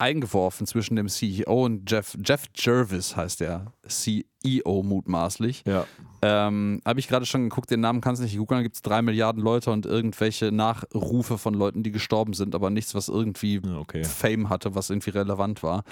eingeworfen 0.02 0.66
zwischen 0.66 0.96
dem 0.96 1.10
CEO 1.10 1.66
und 1.66 1.90
Jeff, 1.92 2.18
Jeff 2.24 2.46
Jervis 2.56 3.18
heißt 3.18 3.42
der 3.42 3.74
CEO 3.86 4.82
mutmaßlich. 4.82 5.64
Ja. 5.68 5.86
Ähm, 6.22 6.82
Habe 6.86 7.02
ich 7.02 7.10
gerade 7.10 7.26
schon 7.26 7.44
geguckt, 7.50 7.70
den 7.70 7.82
Namen 7.82 8.00
kannst 8.00 8.22
du 8.22 8.24
nicht 8.26 8.38
googeln, 8.38 8.60
da 8.60 8.64
gibt 8.64 8.76
es 8.76 8.82
drei 8.82 9.02
Milliarden 9.02 9.42
Leute 9.44 9.72
und 9.72 9.86
irgendwelche 9.86 10.54
Nachrufe 10.54 11.38
von 11.38 11.54
Leuten, 11.54 11.84
die 11.84 11.92
gestorben 11.92 12.34
sind, 12.34 12.56
aber 12.56 12.70
nichts, 12.70 12.96
was 12.96 13.10
irgendwie 13.10 13.60
Ja, 13.64 13.78
Okay. 13.80 14.04
Fame 14.06 14.48
hatte, 14.50 14.74
was 14.74 14.90
irgendwie 14.90 15.10
relevant 15.12 15.64
war. 15.64 15.84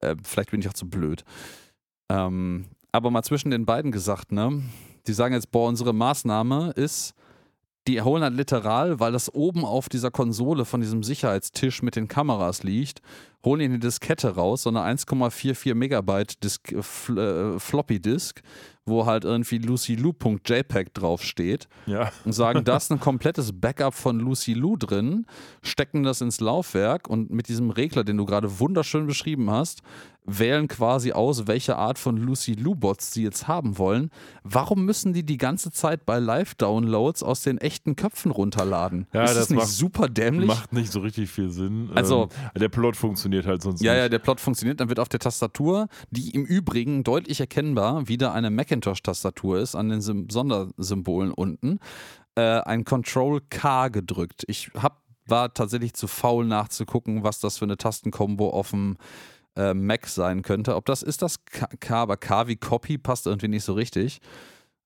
Äh, 0.00 0.14
vielleicht 0.22 0.52
bin 0.52 0.60
ich 0.60 0.68
auch 0.68 0.72
zu 0.74 0.88
blöd. 0.88 1.24
Ähm, 2.10 2.66
aber 2.92 3.10
mal 3.10 3.22
zwischen 3.22 3.50
den 3.50 3.64
beiden 3.66 3.90
gesagt, 3.92 4.32
ne? 4.32 4.62
Die 5.06 5.12
sagen 5.12 5.34
jetzt, 5.34 5.50
boah, 5.50 5.68
unsere 5.68 5.92
Maßnahme 5.92 6.70
ist, 6.76 7.14
die 7.88 8.00
holen 8.00 8.22
halt 8.22 8.34
literal, 8.34 9.00
weil 9.00 9.10
das 9.10 9.34
oben 9.34 9.64
auf 9.64 9.88
dieser 9.88 10.12
Konsole 10.12 10.64
von 10.64 10.80
diesem 10.80 11.02
Sicherheitstisch 11.02 11.82
mit 11.82 11.96
den 11.96 12.06
Kameras 12.06 12.62
liegt, 12.62 13.02
holen 13.44 13.58
die 13.58 13.64
eine 13.64 13.80
Diskette 13.80 14.36
raus, 14.36 14.62
so 14.62 14.70
eine 14.70 14.80
1,44 14.82 15.74
Megabyte 15.74 16.44
Disk, 16.44 16.70
äh, 16.70 16.76
äh, 17.12 17.58
Floppy 17.58 17.98
Disk, 17.98 18.40
wo 18.86 19.04
halt 19.06 19.24
irgendwie 19.24 19.58
lucyloo.jpg 19.58 20.90
draufsteht 20.94 21.68
Ja. 21.86 22.12
und 22.24 22.32
sagen, 22.32 22.62
da 22.64 22.76
ist 22.76 22.92
ein 22.92 23.00
komplettes 23.00 23.52
Backup 23.52 23.94
von 23.94 24.20
Lucy 24.20 24.54
Lou 24.54 24.76
drin, 24.76 25.26
stecken 25.62 26.04
das 26.04 26.20
ins 26.20 26.38
Laufwerk 26.38 27.08
und 27.08 27.30
mit 27.30 27.48
diesem 27.48 27.70
Regler, 27.70 28.04
den 28.04 28.16
du 28.16 28.24
gerade 28.26 28.60
wunderschön 28.60 29.06
beschrieben 29.08 29.50
hast, 29.50 29.82
wählen 30.24 30.68
quasi 30.68 31.10
aus, 31.12 31.48
welche 31.48 31.76
Art 31.76 31.98
von 31.98 32.16
Lucy 32.16 32.52
Lou 32.54 32.76
Bots 32.76 33.12
sie 33.12 33.24
jetzt 33.24 33.48
haben 33.48 33.76
wollen. 33.78 34.10
Warum 34.44 34.84
müssen 34.84 35.12
die 35.12 35.24
die 35.26 35.36
ganze 35.36 35.72
Zeit 35.72 36.06
bei 36.06 36.20
Live-Downloads 36.20 37.24
aus 37.24 37.42
den 37.42 37.58
echten 37.58 37.96
Köpfen 37.96 38.30
runterladen? 38.30 39.08
Ja, 39.12 39.24
ist 39.24 39.30
das 39.30 39.38
das 39.38 39.50
nicht 39.50 39.58
macht- 39.58 39.68
super 39.68 40.08
dämlich? 40.08 40.46
Macht 40.46 40.72
nicht 40.72 40.92
so 40.92 41.00
richtig 41.00 41.28
viel 41.30 41.50
Sinn. 41.50 41.90
Also- 41.94 42.28
ähm, 42.54 42.60
der 42.60 42.68
Plot 42.68 42.94
funktioniert 42.96 43.46
halt 43.46 43.62
sonst 43.62 43.82
Ja, 43.82 43.92
nicht. 43.94 44.02
ja, 44.02 44.08
der 44.08 44.20
Plot 44.20 44.38
funktioniert. 44.40 44.78
Dann 44.80 44.88
wird 44.88 45.00
auf 45.00 45.08
der 45.08 45.18
Tastatur, 45.20 45.88
die 46.10 46.30
im 46.30 46.44
Übrigen 46.44 47.02
deutlich 47.02 47.40
erkennbar 47.40 48.06
wieder 48.06 48.32
eine 48.32 48.50
Macintosh-Tastatur 48.50 49.58
ist, 49.58 49.74
an 49.74 49.88
den 49.88 50.00
Sym 50.00 50.28
Sondersymbolen 50.30 51.32
unten, 51.32 51.80
äh, 52.36 52.42
ein 52.60 52.84
Control-K 52.84 53.88
gedrückt. 53.88 54.44
Ich 54.46 54.70
hab, 54.80 55.02
war 55.26 55.52
tatsächlich 55.52 55.94
zu 55.94 56.06
faul 56.06 56.46
nachzugucken, 56.46 57.24
was 57.24 57.40
das 57.40 57.58
für 57.58 57.64
eine 57.64 57.76
Tastenkombo 57.76 58.50
auf 58.50 58.70
dem 58.70 58.96
äh, 59.56 59.74
Mac 59.74 60.06
sein 60.06 60.42
könnte. 60.42 60.76
Ob 60.76 60.86
das 60.86 61.02
ist 61.02 61.22
das 61.22 61.44
K, 61.44 61.66
K 61.80 62.02
aber 62.02 62.16
K 62.16 62.48
wie 62.48 62.56
Copy 62.56 62.98
passt 62.98 63.26
irgendwie 63.26 63.48
nicht 63.48 63.64
so 63.64 63.74
richtig. 63.74 64.20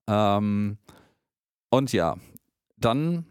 Ähm, 0.09 0.79
und 1.71 1.93
ja, 1.93 2.17
dann 2.77 3.27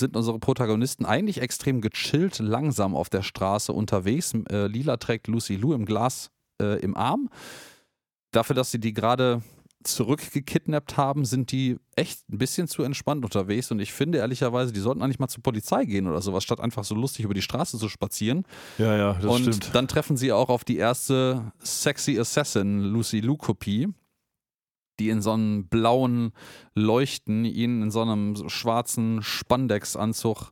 sind 0.00 0.16
unsere 0.16 0.38
Protagonisten 0.38 1.04
eigentlich 1.04 1.40
extrem 1.40 1.80
gechillt, 1.80 2.38
langsam 2.38 2.94
auf 2.94 3.08
der 3.08 3.22
Straße 3.22 3.72
unterwegs. 3.72 4.32
Äh, 4.50 4.66
Lila 4.66 4.96
trägt 4.96 5.26
Lucy 5.26 5.56
Lou 5.56 5.72
im 5.72 5.84
Glas 5.84 6.30
äh, 6.60 6.80
im 6.80 6.96
Arm. 6.96 7.28
Dafür, 8.30 8.54
dass 8.54 8.70
sie 8.70 8.78
die 8.78 8.92
gerade 8.92 9.42
zurückgekidnappt 9.84 10.96
haben, 10.96 11.24
sind 11.24 11.52
die 11.52 11.76
echt 11.94 12.28
ein 12.28 12.38
bisschen 12.38 12.68
zu 12.68 12.82
entspannt 12.82 13.24
unterwegs. 13.24 13.70
Und 13.70 13.80
ich 13.80 13.92
finde 13.92 14.18
ehrlicherweise, 14.18 14.72
die 14.72 14.80
sollten 14.80 15.02
eigentlich 15.02 15.18
mal 15.18 15.28
zur 15.28 15.42
Polizei 15.42 15.84
gehen 15.84 16.06
oder 16.06 16.20
sowas, 16.20 16.44
statt 16.44 16.60
einfach 16.60 16.84
so 16.84 16.94
lustig 16.94 17.24
über 17.24 17.34
die 17.34 17.42
Straße 17.42 17.78
zu 17.78 17.88
spazieren. 17.88 18.44
ja, 18.78 18.96
ja, 18.96 19.12
das 19.14 19.24
und 19.24 19.54
stimmt. 19.54 19.74
dann 19.74 19.88
treffen 19.88 20.16
sie 20.16 20.32
auch 20.32 20.48
auf 20.48 20.64
die 20.64 20.76
erste 20.76 21.52
Sexy 21.62 22.18
Assassin 22.18 22.82
Lucy 22.82 23.20
Lou 23.20 23.36
Kopie, 23.36 23.88
die 24.98 25.10
in 25.10 25.22
so 25.22 25.32
einem 25.32 25.68
blauen 25.68 26.32
Leuchten 26.74 27.44
ihnen 27.44 27.82
in 27.82 27.90
so 27.90 28.02
einem 28.02 28.48
schwarzen 28.48 29.22
Spandex-Anzug 29.22 30.50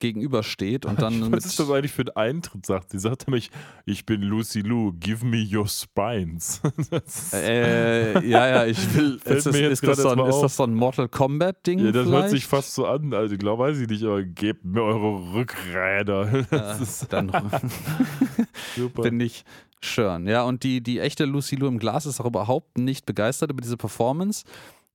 gegenübersteht 0.00 0.84
und 0.86 1.00
dann 1.02 1.30
Was 1.32 1.44
ist 1.44 1.60
das 1.60 1.70
eigentlich 1.70 1.92
für 1.92 2.02
ein 2.02 2.16
Eintritt, 2.16 2.66
sagt 2.66 2.90
sie? 2.90 2.98
Sagt 2.98 3.28
nämlich, 3.28 3.50
ich 3.86 4.04
bin 4.06 4.22
Lucy 4.22 4.60
Lou, 4.60 4.92
give 4.98 5.24
me 5.24 5.46
your 5.50 5.68
spines. 5.68 6.60
das, 6.90 7.32
äh, 7.32 8.26
ja, 8.26 8.48
ja, 8.48 8.66
ich 8.66 8.94
will. 8.94 9.20
Ist 9.24 9.46
das, 9.46 9.54
ist, 9.54 9.86
das 9.86 9.98
so 9.98 10.08
ein, 10.08 10.18
ist 10.18 10.40
das 10.40 10.56
so 10.56 10.64
ein 10.64 10.74
Mortal 10.74 11.08
Kombat-Ding? 11.08 11.78
ja, 11.78 11.92
das 11.92 12.06
vielleicht? 12.06 12.10
hört 12.22 12.30
sich 12.30 12.46
fast 12.46 12.74
so 12.74 12.86
an. 12.86 13.14
Also, 13.14 13.34
ich 13.34 13.38
glaube, 13.40 13.62
weiß 13.64 13.78
ich 13.78 13.88
nicht, 13.88 14.02
aber 14.04 14.22
gebt 14.24 14.64
mir 14.64 14.82
eure 14.82 15.34
Rückräder. 15.34 16.44
Das 16.50 16.80
Äh, 16.80 16.82
ist 16.82 17.12
dann 17.12 17.30
super. 18.76 19.02
finde 19.02 19.24
ich 19.24 19.44
schön. 19.80 20.26
Ja, 20.26 20.42
und 20.44 20.62
die, 20.62 20.82
die 20.82 20.98
echte 20.98 21.24
Lucy 21.24 21.56
Lou 21.56 21.66
im 21.68 21.78
Glas 21.78 22.06
ist 22.06 22.20
auch 22.20 22.26
überhaupt 22.26 22.78
nicht 22.78 23.06
begeistert 23.06 23.50
über 23.50 23.60
diese 23.62 23.76
Performance, 23.76 24.44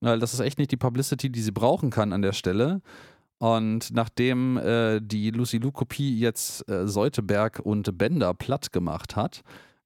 weil 0.02 0.20
das 0.20 0.34
ist 0.34 0.40
echt 0.40 0.58
nicht 0.60 0.72
die 0.72 0.78
Publicity, 0.78 1.30
die 1.32 1.42
sie 1.42 1.52
brauchen 1.52 1.90
kann 1.90 2.14
an 2.14 2.22
der 2.22 2.34
Stelle. 2.34 2.82
Und 3.38 3.92
nachdem 3.92 4.58
äh, 4.58 5.02
die 5.02 5.32
Lucy 5.32 5.58
Lou-Kopie 5.58 6.18
jetzt 6.18 6.70
äh, 6.70 6.88
Seuteberg 6.88 7.60
und 7.60 7.98
Bender 7.98 8.34
platt 8.34 8.72
gemacht 8.72 9.16
hat, 9.16 9.42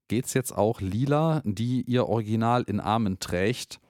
geht 0.08 0.26
es 0.26 0.34
jetzt 0.34 0.56
auch 0.56 0.80
Lila, 0.80 1.42
die 1.44 1.82
ihr 1.82 2.06
Original 2.06 2.62
in 2.62 2.80
Armen 2.80 3.18
trägt, 3.18 3.80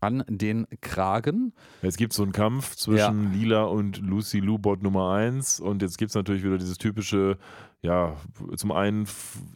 an 0.00 0.24
den 0.28 0.66
Kragen. 0.80 1.52
Es 1.82 1.96
gibt 1.96 2.12
so 2.12 2.22
einen 2.22 2.32
Kampf 2.32 2.76
zwischen 2.76 3.32
Lila 3.32 3.64
und 3.64 3.98
Lucy 3.98 4.38
Lubot 4.38 4.82
Nummer 4.82 5.12
1 5.12 5.60
und 5.60 5.82
jetzt 5.82 5.98
gibt 5.98 6.10
es 6.10 6.14
natürlich 6.14 6.44
wieder 6.44 6.58
dieses 6.58 6.78
typische, 6.78 7.36
ja, 7.82 8.16
zum 8.56 8.72
einen 8.72 9.06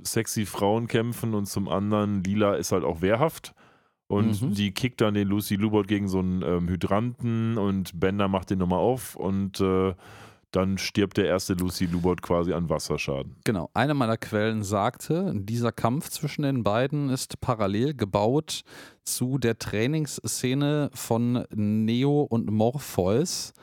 sexy 0.03 0.47
Frauen 0.47 0.89
kämpfen 0.89 1.35
und 1.35 1.47
zum 1.47 1.69
anderen 1.69 2.25
Lila 2.25 2.55
ist 2.55 2.73
halt 2.73 2.85
auch 2.85 3.03
wehrhaft 3.03 3.55
und 4.13 4.43
Mhm. 4.43 4.55
die 4.55 4.73
kickt 4.73 5.01
dann 5.01 5.15
den 5.15 5.29
Lucy 5.29 5.57
Lubot 5.57 5.89
gegen 5.89 6.09
so 6.09 6.19
einen 6.21 6.43
ähm, 6.43 6.69
Hydranten 6.69 7.57
und 7.59 7.99
Bender 7.99 8.29
macht 8.29 8.51
den 8.51 8.59
nochmal 8.59 8.79
auf 8.81 9.17
und 9.17 9.61
äh, 9.61 9.95
dann 10.51 10.77
stirbt 10.77 11.17
der 11.17 11.27
erste 11.27 11.55
Lucy 11.55 11.87
Lubot 11.87 12.21
quasi 12.21 12.53
an 12.53 12.69
Wasserschaden. 12.69 13.37
Genau, 13.45 13.71
eine 13.73 13.95
meiner 13.95 14.19
Quellen 14.19 14.63
sagte, 14.63 15.33
dieser 15.35 15.73
Kampf 15.73 16.11
zwischen 16.11 16.43
den 16.43 16.63
beiden 16.63 17.09
ist 17.09 17.41
parallel 17.41 17.95
gebaut 17.95 18.63
zu 19.03 19.39
der 19.39 19.59
Trainingsszene 19.59 20.91
von 20.93 21.45
Neo 21.55 22.21
und 22.23 22.51
Morpheus 22.51 23.55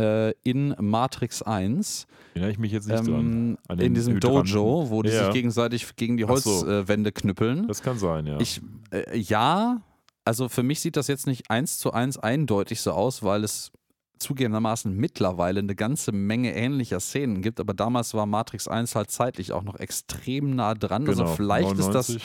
äh, 0.00 0.32
in 0.42 0.74
Matrix 0.80 1.42
1. 1.42 2.06
Erinnere 2.34 2.50
ich 2.50 2.58
mich 2.58 2.72
jetzt 2.72 2.88
nicht 2.88 3.06
dran. 3.06 3.20
Ähm, 3.20 3.58
An 3.68 3.78
den 3.78 3.86
in 3.88 3.94
diesem 3.94 4.14
Hydranten. 4.14 4.52
Dojo, 4.52 4.90
wo 4.90 5.02
die 5.02 5.10
Ja. 5.10 5.26
sich 5.26 5.34
gegenseitig 5.34 5.94
gegen 5.96 6.16
die 6.16 6.24
Ach 6.24 6.36
so. 6.38 6.66
Holzwände 6.66 7.12
knüppeln. 7.12 7.68
Das 7.68 7.82
kann 7.82 7.98
sein, 7.98 8.26
ja. 8.26 8.40
Ich, 8.40 8.60
äh, 8.90 9.16
ja, 9.18 9.82
also 10.24 10.48
für 10.48 10.62
mich 10.62 10.80
sieht 10.80 10.96
das 10.96 11.06
jetzt 11.06 11.26
nicht 11.26 11.50
eins 11.50 11.78
zu 11.78 11.92
eins 11.92 12.18
eindeutig 12.18 12.80
so 12.80 12.92
aus, 12.92 13.22
weil 13.22 13.44
es 13.44 13.70
zugegebenermaßen 14.18 14.94
mittlerweile 14.96 15.60
eine 15.60 15.74
ganze 15.74 16.12
Menge 16.12 16.54
ähnlicher 16.54 17.00
Szenen 17.00 17.42
gibt, 17.42 17.60
aber 17.60 17.74
damals 17.74 18.14
war 18.14 18.26
Matrix 18.26 18.68
1 18.68 18.94
halt 18.94 19.10
zeitlich 19.10 19.52
auch 19.52 19.62
noch 19.64 19.76
extrem 19.78 20.54
nah 20.54 20.74
dran. 20.74 21.04
genau, 21.04 21.22
Also 21.22 21.34
vielleicht 21.34 21.72
ist 21.78 21.90
das 21.92 22.08
99. 22.08 22.22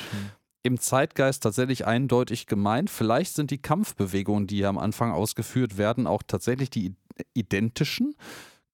im 0.64 0.80
Zeitgeist 0.80 1.44
tatsächlich 1.44 1.86
eindeutig 1.88 2.46
gemeint. 2.46 2.90
Vielleicht 2.90 3.34
sind 3.36 3.52
die 3.52 3.58
Kampfbewegungen, 3.58 4.48
die 4.48 4.58
hier 4.58 4.70
am 4.70 4.78
Anfang 4.78 5.12
ausgeführt 5.12 5.78
werden, 5.78 6.08
auch 6.08 6.22
tatsächlich 6.26 6.70
die 6.70 6.96
identischen. 7.34 8.16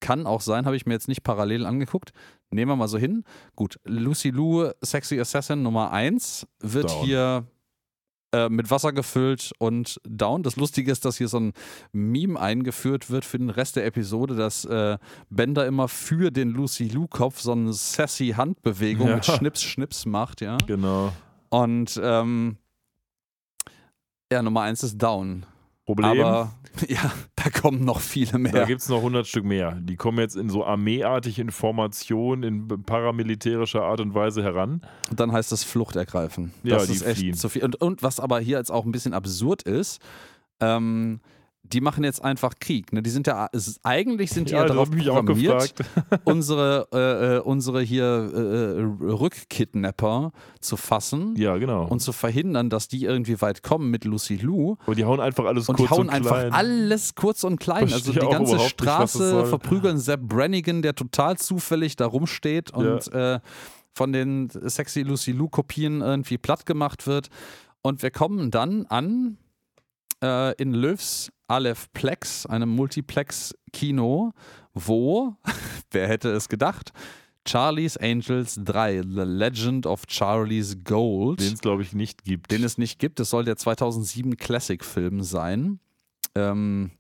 Kann 0.02 0.28
auch 0.28 0.42
sein, 0.42 0.66
habe 0.66 0.76
ich 0.76 0.86
mir 0.86 0.94
jetzt 0.94 1.08
nicht 1.08 1.24
parallel 1.24 1.66
angeguckt. 1.66 2.12
Nehmen 2.52 2.70
wir 2.72 2.76
mal 2.76 2.88
so 2.88 2.98
hin. 2.98 3.24
Gut, 3.56 3.80
Lucy 3.86 4.30
Lou, 4.30 4.70
Sexy 4.84 5.20
Assassin 5.20 5.64
Nummer 5.64 5.92
1, 5.92 6.48
wird 6.60 6.90
Down. 6.90 7.06
hier 7.06 7.48
äh, 8.34 8.50
mit 8.50 8.70
Wasser 8.70 8.92
gefüllt 8.94 9.52
und 9.58 10.00
down. 10.08 10.44
Das 10.44 10.58
Lustige 10.58 10.92
ist, 10.92 11.06
dass 11.06 11.18
hier 11.18 11.28
so 11.28 11.40
ein 11.40 11.54
Meme 11.92 12.40
eingeführt 12.40 13.10
wird 13.10 13.26
für 13.26 13.38
den 13.40 13.50
Rest 13.50 13.78
der 13.78 13.86
Episode, 13.86 14.36
dass 14.36 14.66
äh, 14.66 14.98
Bender 15.30 15.66
immer 15.66 15.88
für 15.88 16.30
den 16.32 16.50
Lucy 16.50 16.88
Lou-Kopf 16.90 17.40
so 17.40 17.54
eine 17.54 17.74
sassy 17.74 18.34
Handbewegung 18.36 19.08
Ja. 19.08 19.16
mit 19.16 19.26
Schnips, 19.26 19.64
Schnips 19.64 20.06
macht, 20.06 20.42
ja. 20.42 20.58
Genau. 20.68 21.14
Und 21.50 22.00
ähm, 22.04 22.58
ja, 24.32 24.42
Nummer 24.42 24.62
eins 24.62 24.84
ist 24.84 24.98
down. 24.98 25.46
Problem, 25.86 26.22
Aber 26.24 26.52
ja, 26.88 27.12
da 27.36 27.50
kommen 27.50 27.86
noch 27.86 28.00
viele 28.00 28.32
da 28.32 28.38
mehr. 28.38 28.66
gibt 28.66 28.82
es 28.82 28.90
noch 28.90 28.98
100 28.98 29.28
Stück 29.28 29.46
mehr. 29.46 29.74
Die 29.80 29.96
kommen 29.96 30.18
jetzt 30.20 30.36
in 30.36 30.50
so 30.50 30.66
armeeartige 30.66 31.42
Informationen 31.42 32.44
in 32.44 32.68
paramilitärischer 32.84 33.84
Art 33.84 34.00
und 34.00 34.14
Weise 34.16 34.44
heran. 34.44 34.82
Und 35.10 35.20
dann 35.20 35.32
heißt 35.32 35.52
es 35.52 35.64
Flucht 35.64 35.96
ergreifen. 35.96 36.52
Ja, 36.64 36.76
das 36.78 36.88
die 36.88 36.94
ist 36.94 37.06
echt 37.06 37.20
fliehen. 37.20 37.36
zu 37.36 37.50
viel. 37.50 37.64
Und, 37.64 37.76
und 37.82 38.04
was 38.04 38.20
aber 38.20 38.40
hier 38.40 38.58
jetzt 38.58 38.72
auch 38.72 38.86
ein 38.86 38.92
bisschen 38.92 39.14
absurd 39.14 39.62
ist, 39.64 40.02
ähm, 40.60 41.20
die 41.72 41.82
machen 41.82 42.04
jetzt 42.04 42.24
einfach 42.24 42.54
Krieg. 42.60 42.94
Ne? 42.94 43.02
Die 43.02 43.10
sind 43.10 43.28
ja, 43.28 43.48
ist, 43.48 43.80
eigentlich 43.84 44.32
sind 44.32 44.50
die 44.50 44.54
ja, 44.54 44.62
das 44.64 44.72
darauf 44.72 44.92
programmiert, 44.92 45.74
unsere, 46.24 46.88
äh, 46.94 47.38
äh, 47.38 47.40
unsere 47.40 47.82
hier 47.82 48.04
äh, 48.34 48.40
äh, 48.80 49.12
Rückkidnapper 49.12 50.32
zu 50.60 50.78
fassen 50.78 51.36
Ja, 51.36 51.58
genau. 51.58 51.88
und 51.88 52.00
zu 52.02 52.12
verhindern, 52.12 52.70
dass 52.70 52.88
die 52.88 53.04
irgendwie 53.06 53.42
weit 53.42 53.64
kommen 53.64 53.90
mit 53.90 54.06
Lucy 54.06 54.38
Lou. 54.38 54.78
Und 54.86 54.98
die 54.98 55.06
hauen 55.06 55.20
einfach 55.20 55.46
alles 55.46 55.68
Und 55.68 55.78
kurz 55.78 55.90
die 55.90 55.96
hauen 55.96 56.08
und 56.08 56.14
einfach 56.14 56.40
klein. 56.40 56.54
alles 56.54 57.16
kurz 57.16 57.44
und 57.44 57.60
klein. 57.60 57.88
Verstehe 57.88 58.14
also 58.14 58.28
die 58.28 58.32
ganze 58.32 58.56
nicht, 58.56 58.70
Straße 58.70 59.30
soll. 59.30 59.46
verprügeln 59.48 59.98
Sepp 59.98 60.22
Brannigan, 60.22 60.82
der 60.82 60.96
total 60.96 61.38
zufällig 61.38 61.96
da 61.96 62.06
rumsteht 62.06 62.72
und 62.72 63.12
äh, 63.14 63.40
von 63.94 64.12
den 64.12 64.50
sexy 64.50 65.02
Lucy 65.02 65.32
Lou 65.32 65.48
Kopien 65.48 66.02
irgendwie 66.02 66.38
platt 66.38 66.66
gemacht 66.66 67.08
wird. 67.08 67.30
Und 67.82 68.04
wir 68.04 68.12
kommen 68.12 68.52
dann 68.52 68.86
an 68.88 69.38
in 70.58 70.74
Löws 70.74 71.30
Aleph 71.48 71.92
Plex, 71.94 72.46
einem 72.46 72.70
Multiplex-Kino, 72.70 74.34
wo, 74.74 75.36
wer 75.92 76.08
hätte 76.08 76.32
es 76.32 76.50
gedacht, 76.50 76.92
Charlie's 77.48 77.96
Angels 77.98 78.60
3, 78.64 79.04
The 79.04 79.22
Legend 79.22 79.86
of 79.86 80.04
Charlie's 80.08 80.84
Gold 80.84 81.40
Den 81.40 81.54
es, 81.54 81.60
glaube 81.60 81.84
ich, 81.84 81.94
nicht 81.94 82.24
gibt. 82.24 82.52
den 82.52 82.64
es 82.64 82.78
nicht 82.78 82.98
gibt. 82.98 83.20
Es 83.20 83.30
soll 83.30 83.46
der 83.46 83.56
2007 83.56 84.36
Classic-Film 84.36 85.22
sein. 85.22 85.80
Ähm, 86.34 86.92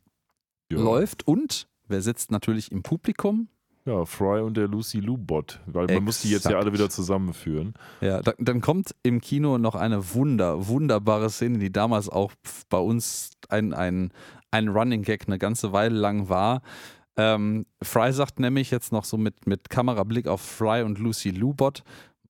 ja. 0.72 0.80
Läuft 0.80 1.28
und 1.28 1.68
wer 1.88 2.02
sitzt 2.02 2.32
natürlich 2.32 2.72
im 2.72 2.84
Publikum? 2.84 3.48
Ja, 3.86 4.04
Fry 4.06 4.42
und 4.42 4.58
der 4.58 4.68
Lucy 4.68 5.00
Lou 5.00 5.16
Bot. 5.16 5.60
Weil 5.68 5.86
man 5.86 6.04
muss 6.04 6.22
die 6.22 6.32
jetzt 6.32 6.46
ja 6.46 6.52
Exakt. 6.52 6.64
alle 6.64 6.74
wieder 6.74 6.90
zusammenführen. 6.90 7.76
Ja, 8.02 8.22
da, 8.22 8.34
dann 8.40 8.60
kommt 8.60 8.96
im 9.04 9.22
Kino 9.22 9.60
noch 9.60 9.76
eine 9.76 10.14
wunder, 10.16 10.68
wunderbare 10.68 11.30
Szene, 11.30 11.60
die 11.60 11.72
damals 11.72 12.10
auch 12.10 12.32
bei 12.70 12.80
uns 12.80 13.32
ein, 13.50 13.74
ein, 13.74 14.12
ein 14.50 14.70
Running 14.70 15.04
Gag 15.04 15.26
eine 15.28 15.38
ganze 15.38 15.72
Weile 15.72 15.96
lang 15.96 16.30
war. 16.30 16.64
Ähm, 17.16 17.68
Fry 17.82 18.12
sagt 18.12 18.40
nämlich 18.40 18.72
jetzt 18.72 18.92
noch 18.92 19.06
so 19.06 19.18
mit, 19.18 19.46
mit 19.46 19.70
Kamerablick 19.70 20.28
auf 20.28 20.42
Fry 20.42 20.82
und 20.82 20.98
Lucy 20.98 21.30
Lubot 21.30 21.84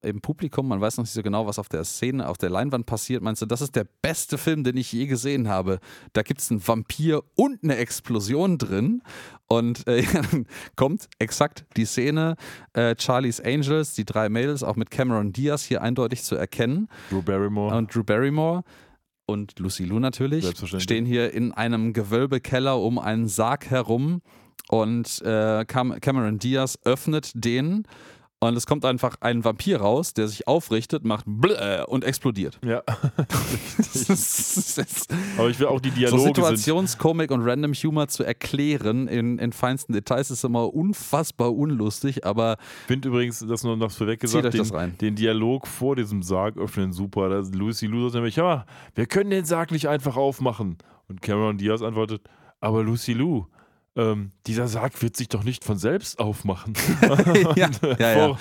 im 0.06 0.22
Publikum, 0.22 0.68
man 0.68 0.80
weiß 0.80 0.98
noch 0.98 1.04
nicht 1.04 1.14
so 1.14 1.24
genau, 1.24 1.48
was 1.48 1.60
auf 1.60 1.70
der 1.70 1.84
Szene, 1.84 2.28
auf 2.28 2.38
der 2.38 2.50
Leinwand 2.50 2.86
passiert. 2.86 3.22
Meinst 3.22 3.42
du, 3.42 3.46
das 3.46 3.62
ist 3.62 3.76
der 3.76 3.86
beste 4.02 4.38
Film, 4.38 4.64
den 4.64 4.78
ich 4.78 4.92
je 4.92 5.08
gesehen 5.08 5.48
habe? 5.48 5.80
Da 6.14 6.22
gibt 6.22 6.42
es 6.42 6.52
einen 6.52 6.66
Vampir 6.66 7.24
und 7.36 7.64
eine 7.64 7.78
Explosion 7.78 8.58
drin. 8.58 9.02
Und 9.48 9.88
äh, 9.88 10.04
dann 10.14 10.46
kommt 10.76 11.10
exakt 11.20 11.66
die 11.76 11.86
Szene, 11.86 12.36
äh, 12.74 12.96
Charlie's 12.98 13.42
Angels, 13.42 13.94
die 13.94 14.06
drei 14.06 14.30
Mädels, 14.30 14.64
auch 14.64 14.76
mit 14.76 14.92
Cameron 14.92 15.34
Diaz 15.34 15.64
hier 15.64 15.82
eindeutig 15.82 16.24
zu 16.24 16.36
erkennen. 16.36 16.88
Drew 17.10 17.22
Barrymore. 17.22 17.76
Und 17.76 17.94
Drew 17.94 18.04
Barrymore 18.04 18.64
und 19.26 19.58
Lucy 19.60 19.86
Lou 19.86 20.00
natürlich 20.00 20.46
stehen 20.78 21.06
hier 21.06 21.34
in 21.34 21.52
einem 21.52 21.94
Gewölbekeller 21.94 22.80
um 22.80 23.00
einen 23.00 23.28
Sarg 23.28 23.70
herum 23.70 24.22
und 24.70 25.22
äh, 25.22 25.66
Cam 25.66 26.00
Cameron 26.00 26.40
Diaz 26.40 26.80
öffnet 26.84 27.32
den 27.36 27.84
und 28.42 28.56
es 28.56 28.68
kommt 28.68 28.86
einfach 28.86 29.16
ein 29.22 29.44
Vampir 29.44 29.78
raus, 29.82 30.14
der 30.14 30.28
sich 30.28 30.48
aufrichtet, 30.48 31.04
macht 31.06 31.26
und 31.88 32.04
explodiert. 32.04 32.60
ja. 32.64 32.84
Das 33.78 33.96
ist- 34.10 34.78
das 34.78 34.78
ist- 34.78 35.14
Aber 35.38 35.50
ich 35.50 35.60
will 35.60 35.68
auch 35.68 35.80
die 35.80 35.90
so 35.90 35.96
Dialoge 35.96 36.22
sind. 36.22 36.36
Situationskomik 36.36 37.32
und 37.32 37.42
Random 37.44 37.74
Humor 37.74 38.08
zu 38.08 38.24
erklären 38.24 39.08
in, 39.08 39.40
in 39.40 39.52
feinsten 39.52 39.94
Details 39.94 40.32
ist 40.32 40.44
immer 40.44 40.74
unfassbar 40.74 41.56
unlustig, 41.56 42.26
aber 42.26 42.58
Ich 42.82 42.88
finde 42.88 43.08
übrigens, 43.10 43.40
das 43.40 43.64
nur 43.64 43.78
noch 43.78 43.92
vorweg 43.92 44.20
Zieht 44.20 44.30
gesagt, 44.30 44.46
euch 44.46 44.52
den, 44.52 44.60
das 44.60 44.74
rein. 44.74 44.98
den 45.00 45.16
Dialog 45.16 45.68
vor 45.68 45.96
diesem 45.96 46.22
Sarg 46.22 46.58
öffnen 46.58 46.92
super. 46.94 47.30
Da 47.30 47.40
ist 47.40 47.56
Lucy 47.56 47.88
Lou 47.88 48.04
sagt 48.04 48.16
nämlich, 48.16 48.36
ja, 48.36 48.66
wir 48.96 49.06
können 49.06 49.30
den 49.30 49.46
Sarg 49.46 49.72
nicht 49.72 49.88
einfach 49.88 50.16
aufmachen. 50.18 50.78
Und 51.08 51.22
Cameron 51.22 51.58
Diaz 51.58 51.82
antwortet, 51.82 52.22
aber 52.60 52.84
Lucy 52.84 53.14
Lou, 53.14 53.46
ähm, 53.96 54.32
dieser 54.48 54.68
Sarg 54.68 55.02
wird 55.02 55.16
sich 55.16 55.30
doch 55.30 55.44
nicht 55.44 55.64
von 55.64 55.78
selbst 55.78 56.20
aufmachen. 56.20 56.74
Ja, 57.56 57.70
ja, 58.00 58.12
ja. 58.12 58.38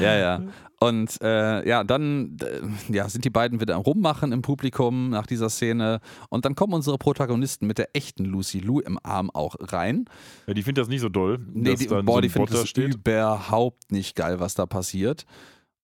Ja, 0.00 0.16
ja. 0.16 0.42
Und 0.82 1.20
äh, 1.20 1.68
ja, 1.68 1.84
dann 1.84 2.38
äh, 2.42 2.92
ja, 2.94 3.08
sind 3.08 3.24
die 3.26 3.30
beiden 3.30 3.60
wieder 3.60 3.74
am 3.76 3.82
Rummachen 3.82 4.32
im 4.32 4.40
Publikum 4.40 5.10
nach 5.10 5.26
dieser 5.26 5.50
Szene. 5.50 6.00
Und 6.30 6.46
dann 6.46 6.54
kommen 6.54 6.72
unsere 6.72 6.96
Protagonisten 6.96 7.66
mit 7.66 7.76
der 7.76 7.94
echten 7.94 8.24
Lucy 8.24 8.60
Lou 8.60 8.80
im 8.80 8.98
Arm 9.02 9.30
auch 9.30 9.56
rein. 9.60 10.06
Ja, 10.46 10.54
die 10.54 10.62
findet 10.62 10.82
das 10.82 10.88
nicht 10.88 11.02
so 11.02 11.10
doll, 11.10 11.38
Nee, 11.52 11.74
die, 11.74 11.86
boah, 11.86 12.02
so 12.02 12.20
die 12.22 12.28
finden 12.30 12.52
das 12.54 12.68
steht. 12.68 12.94
überhaupt 12.94 13.92
nicht 13.92 14.16
geil, 14.16 14.40
was 14.40 14.54
da 14.54 14.64
passiert. 14.64 15.26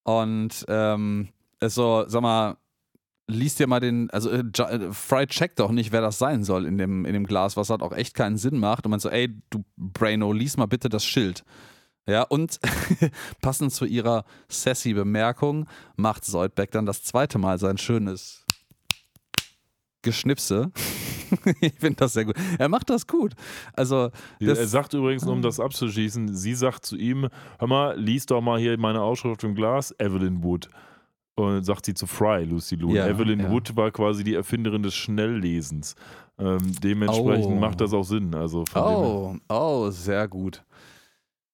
Und 0.03 0.65
ähm, 0.69 1.29
so, 1.63 2.05
sag 2.09 2.23
mal, 2.23 2.57
liest 3.29 3.59
dir 3.59 3.67
mal 3.67 3.81
den, 3.81 4.11
also 4.11 4.31
äh, 4.31 4.41
äh, 4.41 4.93
Fry 4.93 5.27
checkt 5.27 5.59
doch 5.59 5.71
nicht, 5.71 5.93
wer 5.93 6.01
das 6.01 6.19
sein 6.19 6.45
soll 6.45 6.67
in 6.67 6.79
dem, 6.79 7.05
in 7.05 7.13
dem 7.13 7.27
Glas, 7.27 7.57
was 7.57 7.71
halt 7.71 7.83
auch 7.83 7.93
echt 7.93 8.15
keinen 8.15 8.37
Sinn 8.37 8.59
macht. 8.59 8.85
Und 8.85 8.91
man 8.91 9.01
so, 9.01 9.09
ey, 9.09 9.35
du 9.51 9.65
Braino, 9.77 10.33
lies 10.33 10.57
mal 10.57 10.67
bitte 10.67 10.89
das 10.89 11.05
Schild. 11.05 11.45
Ja, 12.09 12.23
und 12.23 12.61
passend 13.43 13.73
zu 13.73 13.85
ihrer 13.85 14.25
sassy 14.49 14.95
Bemerkung 14.95 15.67
macht 15.97 16.25
Soldbeck 16.25 16.71
dann 16.71 16.87
das 16.87 17.03
zweite 17.03 17.39
Mal 17.39 17.59
sein 17.59 17.79
schönes 17.79 18.45
Geschnipse. 20.03 20.71
ich 21.61 21.75
finde 21.75 21.97
das 21.97 22.13
sehr 22.13 22.25
gut. 22.25 22.37
Er 22.59 22.69
macht 22.69 22.91
das 22.91 23.09
gut. 23.09 23.35
Also, 23.73 24.11
das, 24.39 24.59
er 24.59 24.69
sagt 24.69 24.95
übrigens, 24.95 25.27
um 25.27 25.43
das 25.43 25.59
abzuschließen, 25.59 26.33
sie 26.33 26.55
sagt 26.55 26.87
zu 26.87 26.97
ihm, 26.97 27.29
hör 27.59 27.67
mal, 27.67 27.99
lies 27.99 28.27
doch 28.27 28.41
mal 28.41 28.61
hier 28.61 28.79
meine 28.79 29.03
Ausschrift 29.03 29.43
im 29.43 29.57
Glas, 29.57 29.93
Evelyn 29.99 30.45
Wood. 30.45 30.71
Und 31.39 31.65
sagt 31.65 31.85
sie 31.85 31.93
zu 31.93 32.07
Fry, 32.07 32.45
Lucy 32.45 32.77
Lou. 32.77 32.95
Ja, 32.95 33.07
Evelyn 33.07 33.41
ja. 33.41 33.51
Wood 33.51 33.77
war 33.77 33.91
quasi 33.91 34.25
die 34.25 34.35
Erfinderin 34.35 34.83
des 34.83 34.95
Schnelllesens. 34.95 35.95
Ähm, 36.39 36.59
dementsprechend 36.83 37.47
Oh. 37.47 37.51
macht 37.61 37.81
das 37.81 37.93
auch 37.93 38.05
Sinn. 38.05 38.35
Also 38.35 38.65
Oh, 38.75 39.35
oh, 39.51 39.91
sehr 39.91 40.27
gut. 40.29 40.63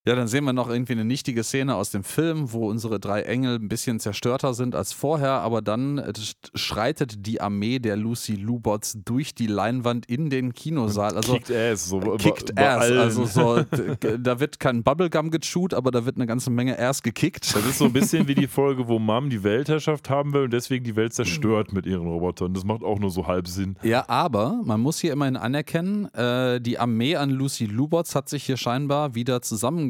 Ja, 0.05 0.16
dann 0.16 0.27
sehen 0.27 0.43
wir 0.45 0.53
noch 0.53 0.69
irgendwie 0.69 0.95
eine 0.95 1.05
nichtige 1.05 1.45
Szene 1.45 1.77
aus 1.77 1.91
dem 1.91 2.03
Film, 2.03 2.53
wo 2.53 2.69
unsere 2.69 2.99
drei 2.99 3.23
Engel 3.23 3.61
ein 3.61 3.69
bisschen 3.69 4.01
zerstörter 4.01 4.53
sind 4.53 4.74
als 4.74 4.93
vorher, 4.93 5.31
aber 5.43 5.62
dann 5.62 5.99
äh, 5.99 6.12
schreitet 6.57 7.24
die 7.27 7.41
Armee 7.41 7.79
der 7.79 7.97
Lucy 7.97 8.35
Lubots 8.35 8.99
durch 9.05 9.35
die 9.35 9.47
Leinwand 9.47 10.07
in 10.07 10.29
den 10.31 10.55
Kinosaal. 10.55 11.15
Also 11.16 11.35
Kickt 11.35 11.51
Ass. 11.53 11.89
So 11.89 12.01
bei- 12.01 12.16
kickt 12.16 12.55
bei 12.55 12.69
Ass. 12.69 12.83
allen. 12.83 12.99
Also 12.99 13.27
so, 13.27 13.62
da 14.19 14.41
wird 14.41 14.59
kein 14.59 14.83
Bubblegum 14.83 15.31
gechewt, 15.31 15.73
aber 15.74 15.91
da 15.91 16.05
wird 16.05 16.16
eine 16.16 16.27
ganze 16.27 16.51
Menge 16.51 16.79
Ass 16.79 17.03
gekickt. 17.03 17.55
Das 17.55 17.65
ist 17.65 17.79
so 17.79 17.85
ein 17.85 17.93
bisschen 17.93 18.27
wie 18.29 18.35
die 18.35 18.47
Folge, 18.49 18.89
wo 18.89 18.99
Mom 18.99 19.31
die 19.31 19.43
Weltherrschaft 19.45 20.11
haben 20.11 20.33
will 20.33 20.43
und 20.43 20.53
deswegen 20.53 20.85
die 20.85 20.97
Welt 20.97 21.15
zerstört 21.15 21.73
mit 21.73 21.87
ihren 21.87 22.07
Robotern. 22.07 22.55
Das 22.55 22.65
macht 22.65 22.83
auch 22.83 22.99
nur 22.99 23.11
so 23.11 23.27
halb 23.27 23.47
Sinn. 23.49 23.77
Ja, 23.83 24.09
aber 24.09 24.61
man 24.65 24.81
muss 24.81 24.99
hier 24.99 25.12
immerhin 25.12 25.37
anerkennen, 25.37 26.07
äh, 26.15 26.61
die 26.61 26.79
Armee 26.79 27.16
an 27.16 27.31
Lucy 27.31 27.66
Lubots 27.66 28.15
hat 28.15 28.29
sich 28.29 28.45
hier 28.45 28.57
scheinbar 28.57 29.15
wieder 29.15 29.43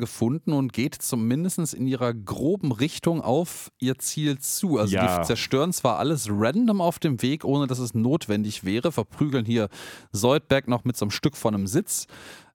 zusammengefunden 0.07 0.53
und 0.53 0.73
geht 0.73 0.95
zumindest 0.95 1.75
in 1.75 1.87
ihrer 1.87 2.13
groben 2.15 2.73
Richtung 2.73 3.21
auf 3.21 3.71
ihr 3.79 3.99
Ziel 3.99 4.39
zu. 4.39 4.79
Also 4.79 4.95
Ja. 4.95 5.19
die 5.21 5.27
zerstören 5.27 5.73
zwar 5.73 5.99
alles 5.99 6.29
random 6.31 6.81
auf 6.81 6.99
dem 6.99 7.23
Weg, 7.23 7.45
ohne 7.45 7.67
dass 7.67 7.79
es 7.79 7.95
notwendig 7.95 8.65
wäre, 8.65 8.93
verprügeln 8.93 9.45
hier 9.45 9.69
Soldberg 10.13 10.69
noch 10.69 10.85
mit 10.85 10.97
so 10.97 11.05
einem 11.05 11.11
Stück 11.11 11.37
von 11.37 11.55
einem 11.55 11.67
Sitz 11.67 12.07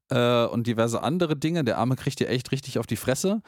äh, 0.09 0.45
und 0.45 0.67
diverse 0.67 1.03
andere 1.03 1.35
Dinge. 1.35 1.63
Der 1.63 1.77
Arme 1.77 1.95
kriegt 1.95 2.19
hier 2.19 2.29
echt 2.29 2.51
richtig 2.51 2.79
auf 2.79 2.87
die 2.87 2.95
Fresse. 2.97 3.41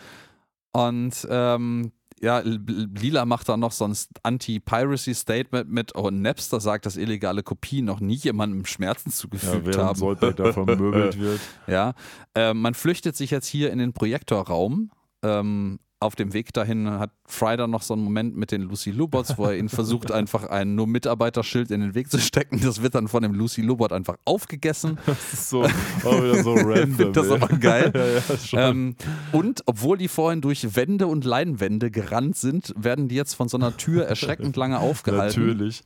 Und 0.72 1.28
ähm, 1.30 1.92
ja, 2.22 2.40
Lila 2.40 3.26
macht 3.26 3.50
dann 3.50 3.60
noch 3.60 3.72
so 3.72 3.86
ein 3.86 3.96
Anti-Piracy-Statement 4.24 5.70
mit, 5.70 5.96
oh, 5.96 6.10
Napster 6.10 6.60
sagt, 6.60 6.86
dass 6.86 6.98
illegale 6.98 7.44
Kopien 7.44 7.86
noch 7.86 8.00
nie 8.00 8.16
jemandem 8.16 8.66
Schmerzen 8.66 9.10
Ja, 9.10 9.16
zugefügt 9.16 9.66
während 9.66 9.84
haben. 9.84 10.00
Soldberg 10.00 10.36
da 10.36 10.54
vermöbelt 10.54 11.20
wird. 11.20 11.40
Ja, 11.68 11.94
äh, 12.36 12.54
man 12.54 12.74
flüchtet 12.74 13.16
sich 13.16 13.32
jetzt 13.32 13.48
hier 13.48 13.72
in 13.72 13.80
den 13.80 13.94
Projektorraum. 13.94 14.92
Ähm, 15.24 15.80
auf 16.02 16.16
dem 16.16 16.34
Weg 16.34 16.54
dahin 16.54 16.90
hat 16.90 17.12
Fry 17.26 17.58
dann 17.58 17.72
noch 17.72 17.82
so 17.82 17.94
einen 17.94 18.04
Moment 18.04 18.38
mit 18.38 18.52
den 18.52 18.62
Lucy 18.62 18.92
Lubots, 18.92 19.38
wo 19.38 19.46
er 19.46 19.58
ihn 19.58 19.68
versucht, 19.68 20.12
einfach 20.14 20.46
ein 20.46 20.76
nur 20.76 20.88
Mitarbeiterschild 20.88 21.72
in 21.72 21.82
den 21.82 21.94
Weg 21.94 22.10
zu 22.10 22.20
stecken. 22.20 22.62
Das 22.62 22.82
wird 22.82 22.96
dann 22.96 23.10
von 23.10 23.22
dem 23.22 23.34
Lucy 23.34 23.62
Lubot 23.62 23.92
einfach 23.92 24.18
aufgegessen. 24.26 24.98
Das 25.10 25.34
ist 25.34 25.50
so, 25.50 25.64
wieder 26.04 26.44
so 26.44 26.54
random. 26.54 27.14
das 27.14 27.28
ey. 27.28 27.34
aber 27.34 27.48
geil. 27.58 27.92
ja, 27.94 28.36
ja. 28.52 28.70
Ähm, 28.70 28.96
und 29.32 29.64
obwohl 29.66 29.98
die 29.98 30.08
vorhin 30.08 30.42
durch 30.42 30.76
Wände 30.76 31.08
und 31.08 31.26
Leinwände 31.26 31.92
gerannt 31.92 32.38
sind, 32.38 32.74
werden 32.78 33.08
die 33.08 33.16
jetzt 33.16 33.34
von 33.34 33.50
so 33.50 33.58
einer 33.58 33.76
Tür 33.76 34.06
erschreckend 34.06 34.56
lange 34.56 34.80
aufgehalten. 34.80 35.42
Natürlich. 35.42 35.84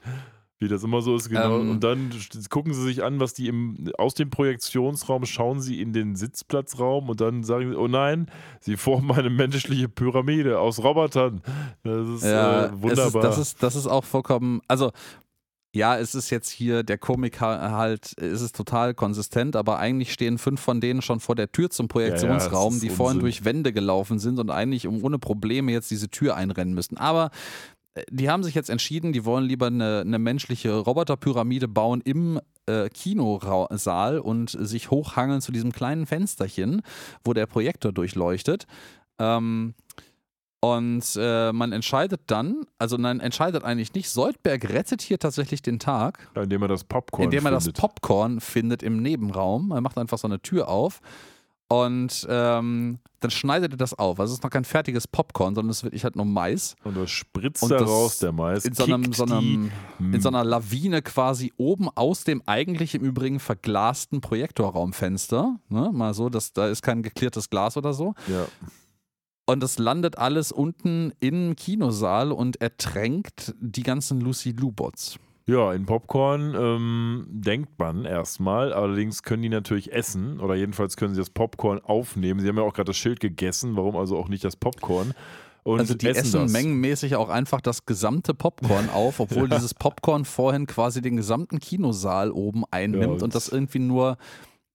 Wie 0.59 0.67
das 0.69 0.83
immer 0.83 1.01
so 1.01 1.15
ist, 1.15 1.27
genau. 1.29 1.59
Ähm, 1.59 1.71
und 1.71 1.83
dann 1.83 2.11
gucken 2.49 2.73
sie 2.73 2.83
sich 2.83 3.03
an, 3.03 3.19
was 3.19 3.33
die 3.33 3.47
im, 3.47 3.91
aus 3.97 4.13
dem 4.13 4.29
Projektionsraum 4.29 5.25
schauen 5.25 5.59
sie 5.59 5.81
in 5.81 5.91
den 5.91 6.15
Sitzplatzraum 6.15 7.09
und 7.09 7.19
dann 7.19 7.43
sagen 7.43 7.71
sie, 7.71 7.75
oh 7.77 7.87
nein, 7.87 8.27
sie 8.61 8.77
formen 8.77 9.11
eine 9.11 9.29
menschliche 9.29 9.89
Pyramide 9.89 10.59
aus 10.59 10.81
Robotern. 10.81 11.41
Das 11.83 12.07
ist 12.07 12.23
Ja, 12.23 12.67
äh, 12.67 12.81
wunderbar. 12.81 13.23
Es 13.25 13.37
ist, 13.37 13.37
das, 13.37 13.37
ist, 13.39 13.63
das 13.63 13.75
ist 13.75 13.87
auch 13.87 14.05
vollkommen. 14.05 14.61
Also, 14.67 14.91
ja, 15.75 15.97
es 15.97 16.13
ist 16.13 16.29
jetzt 16.29 16.49
hier, 16.51 16.83
der 16.83 16.99
Komik 16.99 17.41
ha- 17.41 17.71
halt, 17.71 18.13
es 18.21 18.41
ist 18.41 18.55
total 18.55 18.93
konsistent, 18.93 19.55
aber 19.55 19.79
eigentlich 19.79 20.13
stehen 20.13 20.37
fünf 20.37 20.61
von 20.61 20.79
denen 20.79 21.01
schon 21.01 21.19
vor 21.19 21.33
der 21.33 21.51
Tür 21.51 21.71
zum 21.71 21.87
Projektionsraum, 21.87 22.67
das 22.67 22.75
ist 22.75 22.83
die 22.83 22.89
vorhin 22.89 23.17
Unsinn. 23.17 23.21
durch 23.21 23.43
Wände 23.43 23.73
gelaufen 23.73 24.19
sind 24.19 24.37
und 24.39 24.51
eigentlich 24.51 24.85
um 24.85 25.03
ohne 25.03 25.17
Probleme 25.17 25.71
jetzt 25.71 25.89
diese 25.89 26.09
Tür 26.09 26.35
einrennen 26.35 26.75
müssten. 26.75 26.97
Aber 26.97 27.31
die 28.09 28.29
haben 28.29 28.43
sich 28.43 28.55
jetzt 28.55 28.69
entschieden, 28.69 29.13
die 29.13 29.25
wollen 29.25 29.45
lieber 29.45 29.67
eine, 29.67 30.01
eine 30.01 30.19
menschliche 30.19 30.75
Roboterpyramide 30.75 31.67
bauen 31.67 32.01
im 32.01 32.39
äh, 32.65 32.89
Kinosaal 32.89 34.19
und 34.19 34.49
sich 34.49 34.89
hochhangeln 34.89 35.41
zu 35.41 35.51
diesem 35.51 35.71
kleinen 35.71 36.05
Fensterchen, 36.05 36.81
wo 37.23 37.33
der 37.33 37.45
Projektor 37.45 37.91
durchleuchtet. 37.91 38.65
Ähm, 39.19 39.75
und 40.59 41.03
äh, 41.17 41.51
man 41.51 41.73
entscheidet 41.73 42.21
dann, 42.27 42.61
also 42.79 42.95
nein, 42.95 43.19
entscheidet 43.19 43.65
eigentlich 43.65 43.93
nicht, 43.93 44.09
Soldberg 44.09 44.69
rettet 44.69 45.01
hier 45.01 45.19
tatsächlich 45.19 45.61
den 45.61 45.77
Tag, 45.77 46.29
Indem 46.35 46.61
er 46.61 46.69
das 46.69 46.85
Popcorn 46.85 47.25
indem 47.25 47.45
er 47.45 47.51
das 47.51 47.65
findet. 47.65 47.81
Popcorn 47.81 48.39
findet 48.39 48.81
im 48.81 49.01
Nebenraum. 49.01 49.71
Er 49.71 49.81
macht 49.81 49.97
einfach 49.97 50.17
so 50.17 50.27
eine 50.27 50.41
Tür 50.41 50.69
auf 50.69 51.01
und 51.67 52.27
ähm, 52.29 52.99
dann 53.19 53.31
schneidet 53.31 53.73
er 53.73 53.77
das 53.77 53.93
auf. 53.97 54.19
Also 54.19 54.33
es 54.33 54.39
ist 54.39 54.43
noch 54.43 54.49
kein 54.49 54.65
fertiges 54.65 55.07
Popcorn, 55.07 55.55
sondern 55.55 55.71
es 55.71 55.77
ist 55.77 55.83
wirklich 55.83 56.03
halt 56.03 56.15
nur 56.15 56.25
Mais. 56.25 56.75
und 56.83 56.97
das 56.97 57.09
spritzt 57.09 57.63
Und 57.63 57.71
da 57.71 57.79
das 57.79 57.89
raus, 57.89 58.19
der 58.19 58.31
Mais. 58.31 58.65
In 58.65 58.73
so, 58.73 58.83
einem, 58.83 59.13
so 59.13 59.23
einem, 59.23 59.71
in 59.99 60.21
so 60.21 60.29
einer 60.29 60.43
Lawine 60.43 61.01
quasi 61.01 61.53
oben 61.57 61.89
aus 61.89 62.25
dem 62.25 62.43
eigentlich 62.45 62.95
im 62.95 63.01
Übrigen 63.03 63.39
verglasten 63.39 64.21
Projektorraumfenster. 64.21 65.59
Ne? 65.69 65.91
Mal 65.93 66.13
so, 66.13 66.29
dass, 66.29 66.53
da 66.53 66.67
ist 66.67 66.81
kein 66.81 67.01
geklärtes 67.01 67.49
Glas 67.49 67.77
oder 67.77 67.93
so. 67.93 68.13
Ja. 68.27 68.45
Und 69.45 69.61
das 69.61 69.77
landet 69.77 70.17
alles 70.17 70.51
unten 70.51 71.11
im 71.19 71.55
Kinosaal 71.55 72.31
und 72.31 72.61
ertränkt 72.61 73.53
die 73.59 73.83
ganzen 73.83 74.21
Lucy 74.21 74.51
Lou-Bots. 74.51 75.19
Ja, 75.45 75.73
in 75.73 75.85
Popcorn 75.85 76.55
ähm, 76.57 77.25
denkt 77.29 77.77
man 77.77 78.05
erstmal, 78.05 78.71
allerdings 78.71 79.23
können 79.23 79.41
die 79.43 79.49
natürlich 79.49 79.91
essen 79.91 80.39
oder 80.39 80.55
jedenfalls 80.55 80.95
können 80.95 81.13
sie 81.13 81.19
das 81.19 81.29
Popcorn 81.29 81.79
aufnehmen. 81.79 82.39
Sie 82.39 82.47
haben 82.47 82.57
ja 82.57 82.63
auch 82.63 82.73
gerade 82.73 82.87
das 82.91 82.97
Schild 82.97 83.19
gegessen, 83.19 83.75
warum 83.75 83.97
also 83.97 84.17
auch 84.17 84.29
nicht 84.29 84.45
das 84.45 84.55
Popcorn? 84.55 85.13
Und 85.63 85.79
also 85.79 85.95
die 85.95 86.07
essen, 86.07 86.31
das. 86.43 86.51
mengenmäßig 86.51 87.15
auch 87.15 87.29
einfach 87.29 87.59
das 87.61 87.85
gesamte 87.85 88.33
Popcorn 88.33 88.89
auf, 88.89 89.19
obwohl 89.19 89.47
dieses 89.49 89.73
Popcorn 89.73 90.23
vorhin 90.25 90.65
quasi 90.67 91.01
den 91.01 91.17
gesamten 91.17 91.59
Kinosaal 91.59 92.31
oben 92.31 92.63
einnimmt 92.71 93.03
Ja, 93.03 93.09
und, 93.09 93.23
und- 93.23 93.35
das 93.35 93.49
irgendwie 93.49 93.79
nur, 93.79 94.17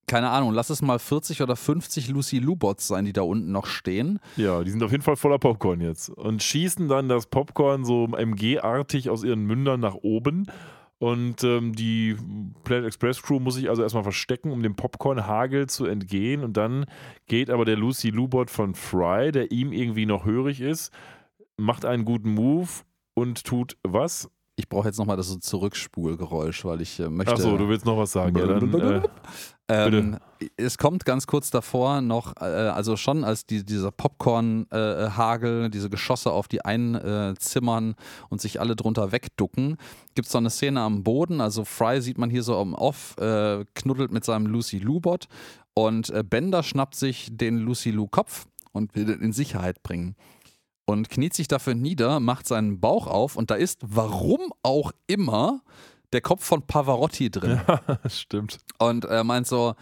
keine 0.09 0.31
Ahnung, 0.31 0.53
lass 0.53 0.71
es 0.71 0.83
mal 0.83 0.99
40 0.99 1.43
oder 1.43 1.55
50 1.55 2.09
Lucy 2.09 2.39
Lou-Bots 2.39 2.89
sein, 2.89 3.05
die 3.05 3.13
da 3.13 3.23
unten 3.23 3.53
noch 3.53 3.67
stehen. 3.67 4.19
Ja, 4.37 4.65
die 4.65 4.71
sind 4.71 4.83
auf 4.83 4.91
jeden 4.91 5.05
Fall 5.05 5.17
voller 5.17 5.39
Popcorn 5.39 5.81
jetzt 5.81 6.09
und 6.09 6.43
schießen 6.43 6.89
dann 6.89 7.09
das 7.09 7.27
Popcorn 7.27 7.85
so 7.85 8.09
MG-artig 8.09 9.11
aus 9.11 9.23
ihren 9.23 9.45
Mündern 9.45 9.81
nach 9.81 9.95
oben. 9.95 10.47
Und 10.99 11.45
ähm, 11.45 11.77
die 11.77 12.17
Planet 12.65 12.87
Express 12.87 13.23
Crew 13.23 13.39
muss 13.39 13.55
sich 13.55 13.69
also 13.69 13.83
erstmal 13.83 14.03
verstecken, 14.03 14.51
um 14.51 14.65
dem 14.65 14.75
Popcorn-Hagel 14.75 15.69
zu 15.69 15.87
entgehen. 15.87 16.43
Und 16.43 16.57
dann 16.57 16.87
geht 17.27 17.51
aber 17.51 17.65
der 17.65 17.77
Lucy 17.77 18.11
Lubot 18.11 18.51
von 18.51 18.75
Fry, 18.75 19.31
der 19.31 19.53
ihm 19.53 19.73
irgendwie 19.73 20.07
noch 20.07 20.25
hörig 20.25 20.61
ist, 20.61 20.93
macht 21.57 21.85
einen 21.85 22.05
guten 22.05 22.35
Move 22.35 22.69
und 23.15 23.45
tut 23.45 23.77
was? 23.85 24.29
Ich 24.59 24.69
brauche 24.69 24.89
jetzt 24.89 24.99
nochmal 24.99 25.17
das 25.17 25.29
so 25.29 25.37
Zurückspulgeräusch, 25.37 26.65
weil 26.65 26.81
ich 26.81 26.99
äh, 26.99 27.09
möchte. 27.09 27.33
Achso, 27.33 27.57
du 27.57 27.69
willst 27.69 27.87
noch 27.87 27.97
was 27.97 28.11
sagen. 28.11 28.37
Ja, 28.37 28.47
dann, 28.47 28.75
äh, 28.75 29.03
Ähm, 29.71 30.17
es 30.57 30.79
kommt 30.79 31.05
ganz 31.05 31.27
kurz 31.27 31.51
davor 31.51 32.01
noch, 32.01 32.35
äh, 32.41 32.45
also 32.45 32.97
schon 32.97 33.23
als 33.23 33.45
die, 33.45 33.65
dieser 33.65 33.91
Popcorn-Hagel, 33.91 35.69
diese 35.69 35.91
Geschosse 35.91 36.33
auf 36.33 36.49
die 36.49 36.65
einzimmern 36.65 37.95
und 38.31 38.41
sich 38.41 38.61
alle 38.61 38.75
drunter 38.77 39.13
wegducken, 39.13 39.77
gibt 40.15 40.27
es 40.27 40.33
so 40.33 40.39
eine 40.39 40.49
Szene 40.49 40.81
am 40.81 41.05
Boden. 41.05 41.43
Also 41.43 41.65
Fry 41.65 42.01
sieht 42.01 42.17
man 42.17 42.31
hier 42.31 42.43
so 42.43 42.57
am 42.57 42.75
Off, 42.75 43.17
äh, 43.19 43.65
knuddelt 43.75 44.11
mit 44.11 44.25
seinem 44.25 44.47
Lucy 44.47 44.79
Lou-Bot 44.79 45.29
und 45.75 46.09
äh, 46.11 46.25
Bender 46.25 46.63
schnappt 46.63 46.95
sich 46.95 47.29
den 47.31 47.59
Lucy 47.59 47.91
Lou-Kopf 47.91 48.47
und 48.73 48.95
will 48.97 49.05
den 49.05 49.21
in 49.21 49.33
Sicherheit 49.33 49.83
bringen. 49.83 50.17
Und 50.89 51.11
kniet 51.11 51.35
sich 51.35 51.49
dafür 51.49 51.75
nieder, 51.75 52.19
macht 52.19 52.47
seinen 52.47 52.81
Bauch 52.81 53.09
auf 53.09 53.37
und 53.37 53.51
da 53.51 53.57
ist, 53.57 53.81
warum 53.83 54.55
auch 54.63 54.91
immer, 55.07 55.61
der 56.15 56.23
Kopf 56.23 56.43
von 56.43 56.63
Pavarotti 56.63 57.31
drin. 57.31 57.61
Stimmt. 58.09 58.57
Und 58.79 59.05
er 59.05 59.23
meint 59.23 59.47
so, 59.47 59.75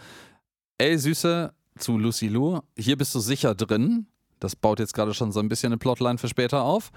ey 0.77 0.97
Süße, 0.97 1.53
zu 1.77 1.97
Lucy 1.97 2.27
Lou, 2.27 2.59
hier 2.77 2.97
bist 2.97 3.15
du 3.15 3.21
sicher 3.21 3.55
drin. 3.55 4.07
Das 4.41 4.57
baut 4.57 4.79
jetzt 4.79 4.93
gerade 4.93 5.13
schon 5.13 5.31
so 5.31 5.39
ein 5.39 5.47
bisschen 5.47 5.71
eine 5.71 5.77
Plotline 5.77 6.17
für 6.17 6.27
später 6.27 6.63
auf. 6.63 6.91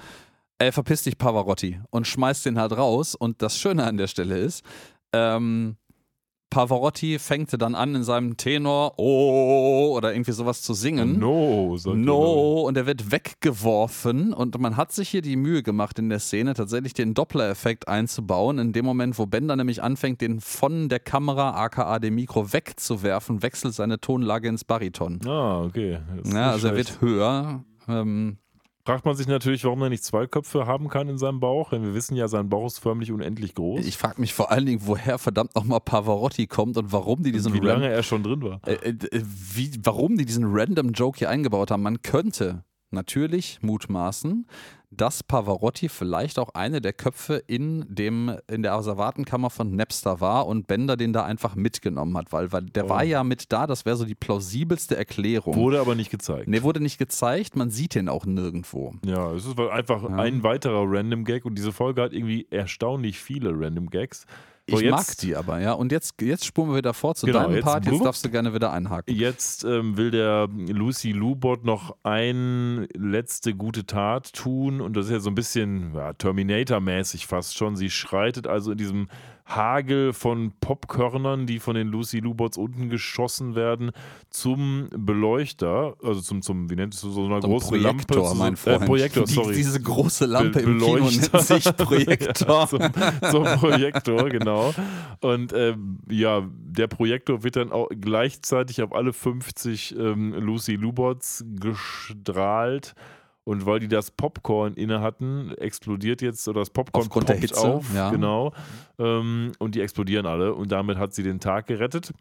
Ey, 0.58 0.72
verpiss 0.72 1.04
dich 1.04 1.16
Pavarotti 1.16 1.80
und 1.90 2.08
schmeißt 2.08 2.46
den 2.46 2.58
halt 2.58 2.72
raus. 2.72 3.14
Und 3.14 3.42
das 3.42 3.56
Schöne 3.56 3.84
an 3.84 3.96
der 3.96 4.08
Stelle 4.08 4.38
ist, 4.38 4.64
ähm, 5.12 5.76
Pavarotti 6.50 7.18
fängte 7.18 7.56
dann 7.56 7.74
an 7.74 7.94
in 7.94 8.02
seinem 8.02 8.36
Tenor 8.36 8.94
oh 8.96 9.94
oder 9.96 10.12
irgendwie 10.12 10.32
sowas 10.32 10.62
zu 10.62 10.74
singen. 10.74 11.18
No, 11.18 11.76
er. 11.76 11.94
No, 11.94 12.62
und 12.62 12.76
er 12.76 12.86
wird 12.86 13.12
weggeworfen 13.12 14.32
und 14.32 14.58
man 14.58 14.76
hat 14.76 14.92
sich 14.92 15.08
hier 15.08 15.22
die 15.22 15.36
Mühe 15.36 15.62
gemacht 15.62 15.98
in 15.98 16.08
der 16.08 16.18
Szene 16.18 16.54
tatsächlich 16.54 16.92
den 16.92 17.14
Doppler-Effekt 17.14 17.88
einzubauen. 17.88 18.58
In 18.58 18.72
dem 18.72 18.84
Moment, 18.84 19.18
wo 19.18 19.26
Bender 19.26 19.56
nämlich 19.56 19.82
anfängt, 19.82 20.20
den 20.20 20.40
von 20.40 20.88
der 20.88 21.00
Kamera, 21.00 21.62
aka 21.62 21.98
dem 22.00 22.16
Mikro, 22.16 22.52
wegzuwerfen, 22.52 23.42
wechselt 23.42 23.74
seine 23.74 24.00
Tonlage 24.00 24.48
ins 24.48 24.64
Bariton. 24.64 25.20
Ah, 25.26 25.62
okay. 25.62 25.98
Ja, 26.24 26.50
also 26.50 26.68
er 26.68 26.74
schlecht. 26.74 27.00
wird 27.00 27.00
höher. 27.00 27.64
Ähm, 27.88 28.38
Fragt 28.84 29.04
man 29.04 29.14
sich 29.14 29.26
natürlich, 29.28 29.64
warum 29.64 29.82
er 29.82 29.90
nicht 29.90 30.02
zwei 30.04 30.26
Köpfe 30.26 30.66
haben 30.66 30.88
kann 30.88 31.08
in 31.08 31.18
seinem 31.18 31.38
Bauch, 31.38 31.70
denn 31.70 31.82
wir 31.82 31.94
wissen 31.94 32.16
ja, 32.16 32.28
sein 32.28 32.48
Bauch 32.48 32.66
ist 32.66 32.78
förmlich 32.78 33.12
unendlich 33.12 33.54
groß. 33.54 33.84
ich 33.84 33.98
frage 33.98 34.20
mich 34.20 34.32
vor 34.32 34.50
allen 34.50 34.64
Dingen, 34.66 34.80
woher 34.84 35.18
verdammt 35.18 35.54
nochmal 35.54 35.80
Pavarotti 35.80 36.46
kommt 36.46 36.76
und 36.78 36.90
warum 36.90 37.22
die 37.22 37.30
diesen 37.30 37.52
wie 37.52 37.58
Ran- 37.58 37.66
lange 37.82 37.88
er 37.88 38.02
schon 38.02 38.22
drin 38.22 38.42
war. 38.42 38.60
äh, 38.66 38.72
äh, 38.88 39.22
wie, 39.22 39.70
warum 39.84 40.16
die 40.16 40.24
diesen 40.24 40.44
random 40.46 40.92
Joke 40.92 41.18
hier 41.18 41.28
eingebaut 41.28 41.70
haben. 41.70 41.82
Man 41.82 42.00
könnte 42.02 42.64
natürlich 42.90 43.58
mutmaßen, 43.62 44.46
dass 44.92 45.22
Pavarotti 45.22 45.88
vielleicht 45.88 46.38
auch 46.38 46.50
eine 46.54 46.80
der 46.80 46.92
Köpfe 46.92 47.36
in, 47.46 47.86
dem, 47.88 48.36
in 48.50 48.62
der 48.62 48.72
Asservatenkammer 48.74 49.48
von 49.48 49.76
Napster 49.76 50.20
war 50.20 50.46
und 50.48 50.66
Bender 50.66 50.96
den 50.96 51.12
da 51.12 51.24
einfach 51.24 51.54
mitgenommen 51.54 52.16
hat, 52.16 52.32
weil, 52.32 52.50
weil 52.52 52.62
der 52.62 52.86
Oh. 52.86 52.88
war 52.88 53.04
ja 53.04 53.22
mit 53.22 53.52
da, 53.52 53.66
das 53.68 53.84
wäre 53.86 53.96
so 53.96 54.04
die 54.04 54.16
plausibelste 54.16 54.96
Erklärung. 54.96 55.54
Wurde 55.54 55.80
aber 55.80 55.94
nicht 55.94 56.10
gezeigt. 56.10 56.48
Nee, 56.48 56.62
wurde 56.62 56.80
nicht 56.80 56.98
gezeigt, 56.98 57.54
man 57.54 57.70
sieht 57.70 57.94
den 57.94 58.08
auch 58.08 58.26
nirgendwo. 58.26 58.94
Ja, 59.04 59.32
es 59.32 59.46
ist 59.46 59.58
einfach 59.60 60.02
Ja. 60.02 60.08
ein 60.16 60.42
weiterer 60.42 60.82
Random 60.86 61.24
Gag 61.24 61.44
und 61.44 61.54
diese 61.56 61.72
Folge 61.72 62.02
hat 62.02 62.12
irgendwie 62.12 62.46
erstaunlich 62.50 63.20
viele 63.20 63.50
Random 63.54 63.90
Gags. 63.90 64.26
So, 64.70 64.76
Ich 64.78 64.82
jetzt, 64.84 64.90
mag 64.92 65.16
die 65.18 65.36
aber, 65.36 65.60
ja. 65.60 65.72
Und 65.72 65.92
jetzt, 65.92 66.20
jetzt 66.22 66.44
spulen 66.44 66.70
wir 66.70 66.76
wieder 66.76 66.94
vor 66.94 67.14
zu 67.14 67.26
Genau, 67.26 67.40
deinem 67.40 67.54
jetzt 67.56 67.64
Part, 67.64 67.84
jetzt 67.84 67.90
blub. 67.94 68.04
darfst 68.04 68.24
du 68.24 68.30
gerne 68.30 68.54
wieder 68.54 68.72
einhaken. 68.72 69.14
Jetzt 69.14 69.64
ähm, 69.64 69.96
will 69.96 70.10
der 70.10 70.48
Lucy 70.48 71.12
Lubot 71.12 71.64
noch 71.64 71.96
eine 72.02 72.86
letzte 72.96 73.54
gute 73.54 73.86
Tat 73.86 74.32
tun 74.32 74.80
und 74.80 74.96
das 74.96 75.06
ist 75.06 75.12
ja 75.12 75.20
so 75.20 75.30
ein 75.30 75.34
bisschen 75.34 75.94
ja, 75.94 76.12
Terminator-mäßig 76.14 77.26
fast 77.26 77.56
schon. 77.56 77.76
Sie 77.76 77.90
schreitet 77.90 78.46
also 78.46 78.72
in 78.72 78.78
diesem 78.78 79.08
Hagel 79.50 80.12
von 80.12 80.52
Popkörnern, 80.60 81.46
die 81.46 81.58
von 81.58 81.74
den 81.74 81.88
Lucy 81.88 82.20
Lubots 82.20 82.56
unten 82.56 82.88
geschossen 82.88 83.54
werden, 83.54 83.90
zum 84.30 84.88
Beleuchter, 84.96 85.96
also 86.02 86.20
zum, 86.20 86.40
zum 86.42 86.70
wie 86.70 86.76
nennt 86.76 86.94
es 86.94 87.00
so, 87.00 87.10
so 87.10 87.24
einer 87.26 87.40
Zum 87.40 87.50
großen 87.50 87.68
Projektor, 87.70 88.22
Lampe. 88.24 88.38
mein 88.38 88.56
Freund. 88.56 88.82
Äh, 88.82 88.86
Projektor, 88.86 89.24
Die- 89.24 89.32
sorry. 89.32 89.54
Diese 89.54 89.80
große 89.80 90.26
Lampe 90.26 90.60
Be- 90.62 90.70
im 90.70 90.78
Kino 90.78 90.96
nennt 91.10 91.42
sich 91.42 91.64
Projektor. 91.76 92.68
Zum, 92.68 92.80
zum 93.30 93.44
Projektor, 93.58 94.28
genau. 94.28 94.72
Und 95.20 95.52
ähm, 95.52 95.98
ja, 96.08 96.42
der 96.48 96.86
Projektor 96.86 97.42
wird 97.42 97.56
dann 97.56 97.72
auch 97.72 97.88
gleichzeitig 98.00 98.82
auf 98.82 98.92
alle 98.92 99.12
50 99.12 99.96
ähm, 99.98 100.32
Lucy 100.34 100.76
Lubots 100.76 101.44
gestrahlt. 101.58 102.94
Und 103.50 103.66
weil 103.66 103.80
die 103.80 103.88
das 103.88 104.12
Popcorn 104.12 104.74
inne 104.74 105.00
hatten, 105.00 105.52
explodiert 105.58 106.22
jetzt, 106.22 106.46
oder 106.46 106.60
das 106.60 106.70
Popcorn 106.70 107.06
Aufgrund 107.06 107.30
der 107.30 107.34
poppt 107.34 107.48
Hitze, 107.48 107.60
auf, 107.60 107.92
ja. 107.92 108.08
genau. 108.12 108.52
Ähm, 108.96 109.50
und 109.58 109.74
die 109.74 109.80
explodieren 109.80 110.24
alle. 110.24 110.54
Und 110.54 110.70
damit 110.70 110.98
hat 110.98 111.14
sie 111.14 111.24
den 111.24 111.40
Tag 111.40 111.66
gerettet. 111.66 112.12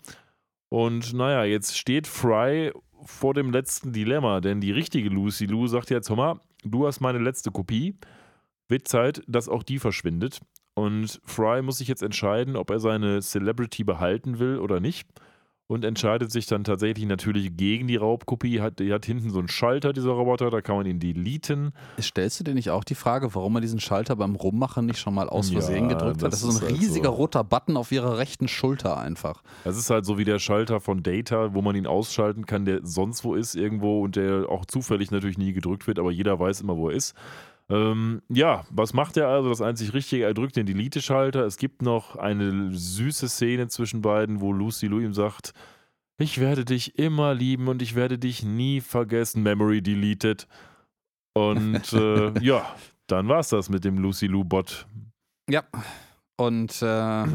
Und 0.69 1.13
naja, 1.13 1.43
jetzt 1.43 1.77
steht 1.77 2.07
Fry 2.07 2.73
vor 3.05 3.35
dem 3.35 3.51
letzten 3.51 3.93
Dilemma, 3.93 4.41
denn 4.41 4.59
die 4.59 4.71
richtige 4.71 5.09
Lucy 5.09 5.45
Lou 5.45 5.67
sagt 5.67 5.91
jetzt, 5.91 6.09
hör 6.09 6.15
mal, 6.15 6.39
du 6.63 6.87
hast 6.87 6.99
meine 6.99 7.19
letzte 7.19 7.51
Kopie, 7.51 7.93
wird 8.67 8.87
Zeit, 8.87 9.21
dass 9.27 9.49
auch 9.49 9.61
die 9.61 9.77
verschwindet. 9.77 10.39
Und 10.73 11.21
Fry 11.25 11.61
muss 11.61 11.77
sich 11.77 11.87
jetzt 11.87 12.01
entscheiden, 12.01 12.55
ob 12.55 12.71
er 12.71 12.79
seine 12.79 13.21
Celebrity 13.21 13.83
behalten 13.83 14.39
will 14.39 14.57
oder 14.57 14.79
nicht. 14.79 15.07
Und 15.71 15.85
entscheidet 15.85 16.31
sich 16.31 16.47
dann 16.47 16.63
tatsächlich 16.63 17.05
natürlich 17.05 17.55
gegen 17.55 17.87
die 17.87 17.95
Raubkopie. 17.95 18.59
Hat, 18.59 18.79
die 18.79 18.91
hat 18.91 19.05
hinten 19.05 19.29
so 19.29 19.37
einen 19.37 19.49
Schalter, 19.49 19.93
dieser 19.93 20.09
Roboter, 20.09 20.49
da 20.49 20.61
kann 20.61 20.77
man 20.77 20.87
ihn 20.87 20.99
deleten. 20.99 21.73
Stellst 22.01 22.39
du 22.39 22.43
dir 22.43 22.55
nicht 22.55 22.71
auch 22.71 22.83
die 22.83 22.95
Frage, 22.95 23.35
warum 23.35 23.53
er 23.57 23.61
diesen 23.61 23.79
Schalter 23.79 24.15
beim 24.15 24.33
Rummachen 24.33 24.87
nicht 24.87 24.97
schon 24.97 25.13
mal 25.13 25.29
aus 25.29 25.51
Ja, 25.51 25.59
Versehen 25.59 25.87
gedrückt 25.87 26.23
hat? 26.23 26.33
das 26.33 26.41
Das 26.41 26.49
ist 26.49 26.55
so 26.57 26.65
ein 26.65 26.71
halt 26.71 26.81
riesiger 26.81 27.09
so. 27.09 27.15
roter 27.17 27.43
Button 27.43 27.77
auf 27.77 27.91
ihrer 27.91 28.17
rechten 28.17 28.47
Schulter 28.47 28.97
einfach. 28.97 29.43
Das 29.63 29.77
ist 29.77 29.91
halt 29.91 30.07
so 30.07 30.17
wie 30.17 30.25
der 30.25 30.39
Schalter 30.39 30.79
von 30.79 31.03
Data, 31.03 31.53
wo 31.53 31.61
man 31.61 31.75
ihn 31.75 31.85
ausschalten 31.85 32.47
kann, 32.47 32.65
der 32.65 32.79
sonst 32.81 33.23
wo 33.23 33.35
ist 33.35 33.53
irgendwo 33.53 34.01
und 34.01 34.15
der 34.15 34.49
auch 34.49 34.65
zufällig 34.65 35.11
natürlich 35.11 35.37
nie 35.37 35.53
gedrückt 35.53 35.85
wird, 35.85 35.99
aber 35.99 36.09
jeder 36.09 36.39
weiß 36.39 36.61
immer, 36.61 36.77
wo 36.77 36.89
er 36.89 36.95
ist. 36.95 37.13
Ähm, 37.69 38.21
ja, 38.29 38.65
was 38.71 38.93
macht 38.93 39.15
er 39.17 39.27
also? 39.27 39.49
Das 39.49 39.61
einzig 39.61 39.93
Richtige, 39.93 40.25
er 40.25 40.33
drückt 40.33 40.55
den 40.55 40.65
Delete-Schalter. 40.65 41.45
Es 41.45 41.57
gibt 41.57 41.81
noch 41.81 42.15
eine 42.15 42.73
süße 42.73 43.29
Szene 43.29 43.67
zwischen 43.67 44.01
beiden, 44.01 44.41
wo 44.41 44.51
Lucy 44.51 44.87
Lou 44.87 44.99
ihm 44.99 45.13
sagt, 45.13 45.53
ich 46.17 46.39
werde 46.39 46.65
dich 46.65 46.97
immer 46.97 47.33
lieben 47.33 47.67
und 47.67 47.81
ich 47.81 47.95
werde 47.95 48.17
dich 48.17 48.43
nie 48.43 48.81
vergessen. 48.81 49.43
Memory 49.43 49.81
deleted. 49.81 50.47
Und 51.33 51.93
äh, 51.93 52.43
ja, 52.43 52.75
dann 53.07 53.27
war 53.27 53.39
es 53.39 53.49
das 53.49 53.69
mit 53.69 53.85
dem 53.85 53.99
Lucy 53.99 54.27
Lou-Bot. 54.27 54.87
Ja, 55.47 55.63
und 56.37 56.81
äh, 56.81 57.25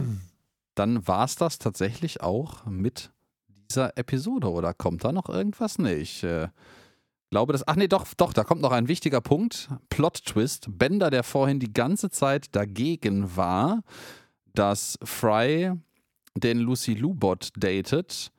dann 0.74 1.08
war 1.08 1.24
es 1.24 1.36
das 1.36 1.58
tatsächlich 1.58 2.22
auch 2.22 2.66
mit 2.66 3.10
dieser 3.48 3.96
Episode. 3.96 4.50
Oder 4.50 4.74
kommt 4.74 5.04
da 5.04 5.12
noch 5.12 5.28
irgendwas? 5.28 5.78
Nee, 5.78 5.94
ich 5.94 6.24
äh, 6.24 6.48
glaube, 7.34 7.52
dass. 7.52 7.66
Ach 7.66 7.74
nee, 7.74 7.88
doch, 7.88 8.06
doch, 8.16 8.32
da 8.32 8.44
kommt 8.44 8.60
noch 8.62 8.70
ein 8.70 8.86
wichtiger 8.86 9.20
Punkt. 9.20 9.68
Plot-Twist. 9.90 10.68
Bender, 10.78 11.10
der 11.10 11.24
vorhin 11.24 11.58
die 11.58 11.72
ganze 11.72 12.08
Zeit 12.08 12.54
dagegen 12.54 13.36
war, 13.36 13.82
dass 14.54 14.96
Fry 15.02 15.72
den 16.36 16.58
Lucy 16.58 16.94
Lou-Bot 16.94 17.50
datet, 17.56 18.30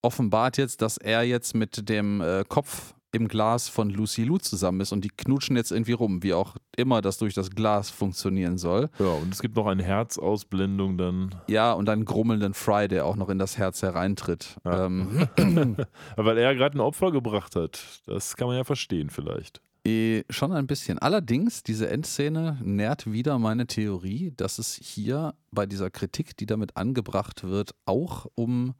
offenbart 0.00 0.56
jetzt, 0.56 0.80
dass 0.80 0.96
er 0.96 1.22
jetzt 1.22 1.54
mit 1.54 1.90
dem 1.90 2.22
äh, 2.22 2.44
Kopf 2.48 2.94
im 3.12 3.28
Glas 3.28 3.68
von 3.68 3.90
Lucy 3.90 4.24
Lou 4.24 4.38
zusammen 4.38 4.80
ist 4.80 4.92
und 4.92 5.04
die 5.04 5.08
knutschen 5.10 5.56
jetzt 5.56 5.72
irgendwie 5.72 5.92
rum, 5.92 6.22
wie 6.22 6.32
auch 6.34 6.56
immer 6.76 7.00
das 7.02 7.18
durch 7.18 7.34
das 7.34 7.50
Glas 7.50 7.90
funktionieren 7.90 8.56
soll. 8.56 8.88
Ja, 8.98 9.06
und 9.08 9.32
es 9.34 9.42
gibt 9.42 9.56
noch 9.56 9.66
eine 9.66 9.82
Herzausblendung 9.82 10.96
dann. 10.96 11.34
Ja, 11.48 11.72
und 11.72 11.88
einen 11.88 12.04
grummelnden 12.04 12.54
Fry, 12.54 12.86
der 12.88 13.06
auch 13.06 13.16
noch 13.16 13.28
in 13.28 13.38
das 13.38 13.58
Herz 13.58 13.82
hereintritt. 13.82 14.56
Ja. 14.64 14.86
Ähm, 14.86 15.26
Weil 16.16 16.38
er 16.38 16.54
gerade 16.54 16.78
ein 16.78 16.80
Opfer 16.80 17.10
gebracht 17.10 17.56
hat. 17.56 17.80
Das 18.06 18.36
kann 18.36 18.46
man 18.48 18.56
ja 18.56 18.64
verstehen 18.64 19.10
vielleicht. 19.10 19.60
eh, 19.86 20.22
schon 20.30 20.52
ein 20.52 20.66
bisschen. 20.66 20.98
Allerdings, 20.98 21.62
diese 21.62 21.88
Endszene 21.88 22.58
nährt 22.62 23.10
wieder 23.10 23.38
meine 23.38 23.66
Theorie, 23.66 24.32
dass 24.36 24.58
es 24.58 24.74
hier 24.74 25.34
bei 25.50 25.66
dieser 25.66 25.90
Kritik, 25.90 26.36
die 26.36 26.46
damit 26.46 26.76
angebracht 26.76 27.42
wird, 27.44 27.74
auch 27.86 28.26
um 28.34 28.74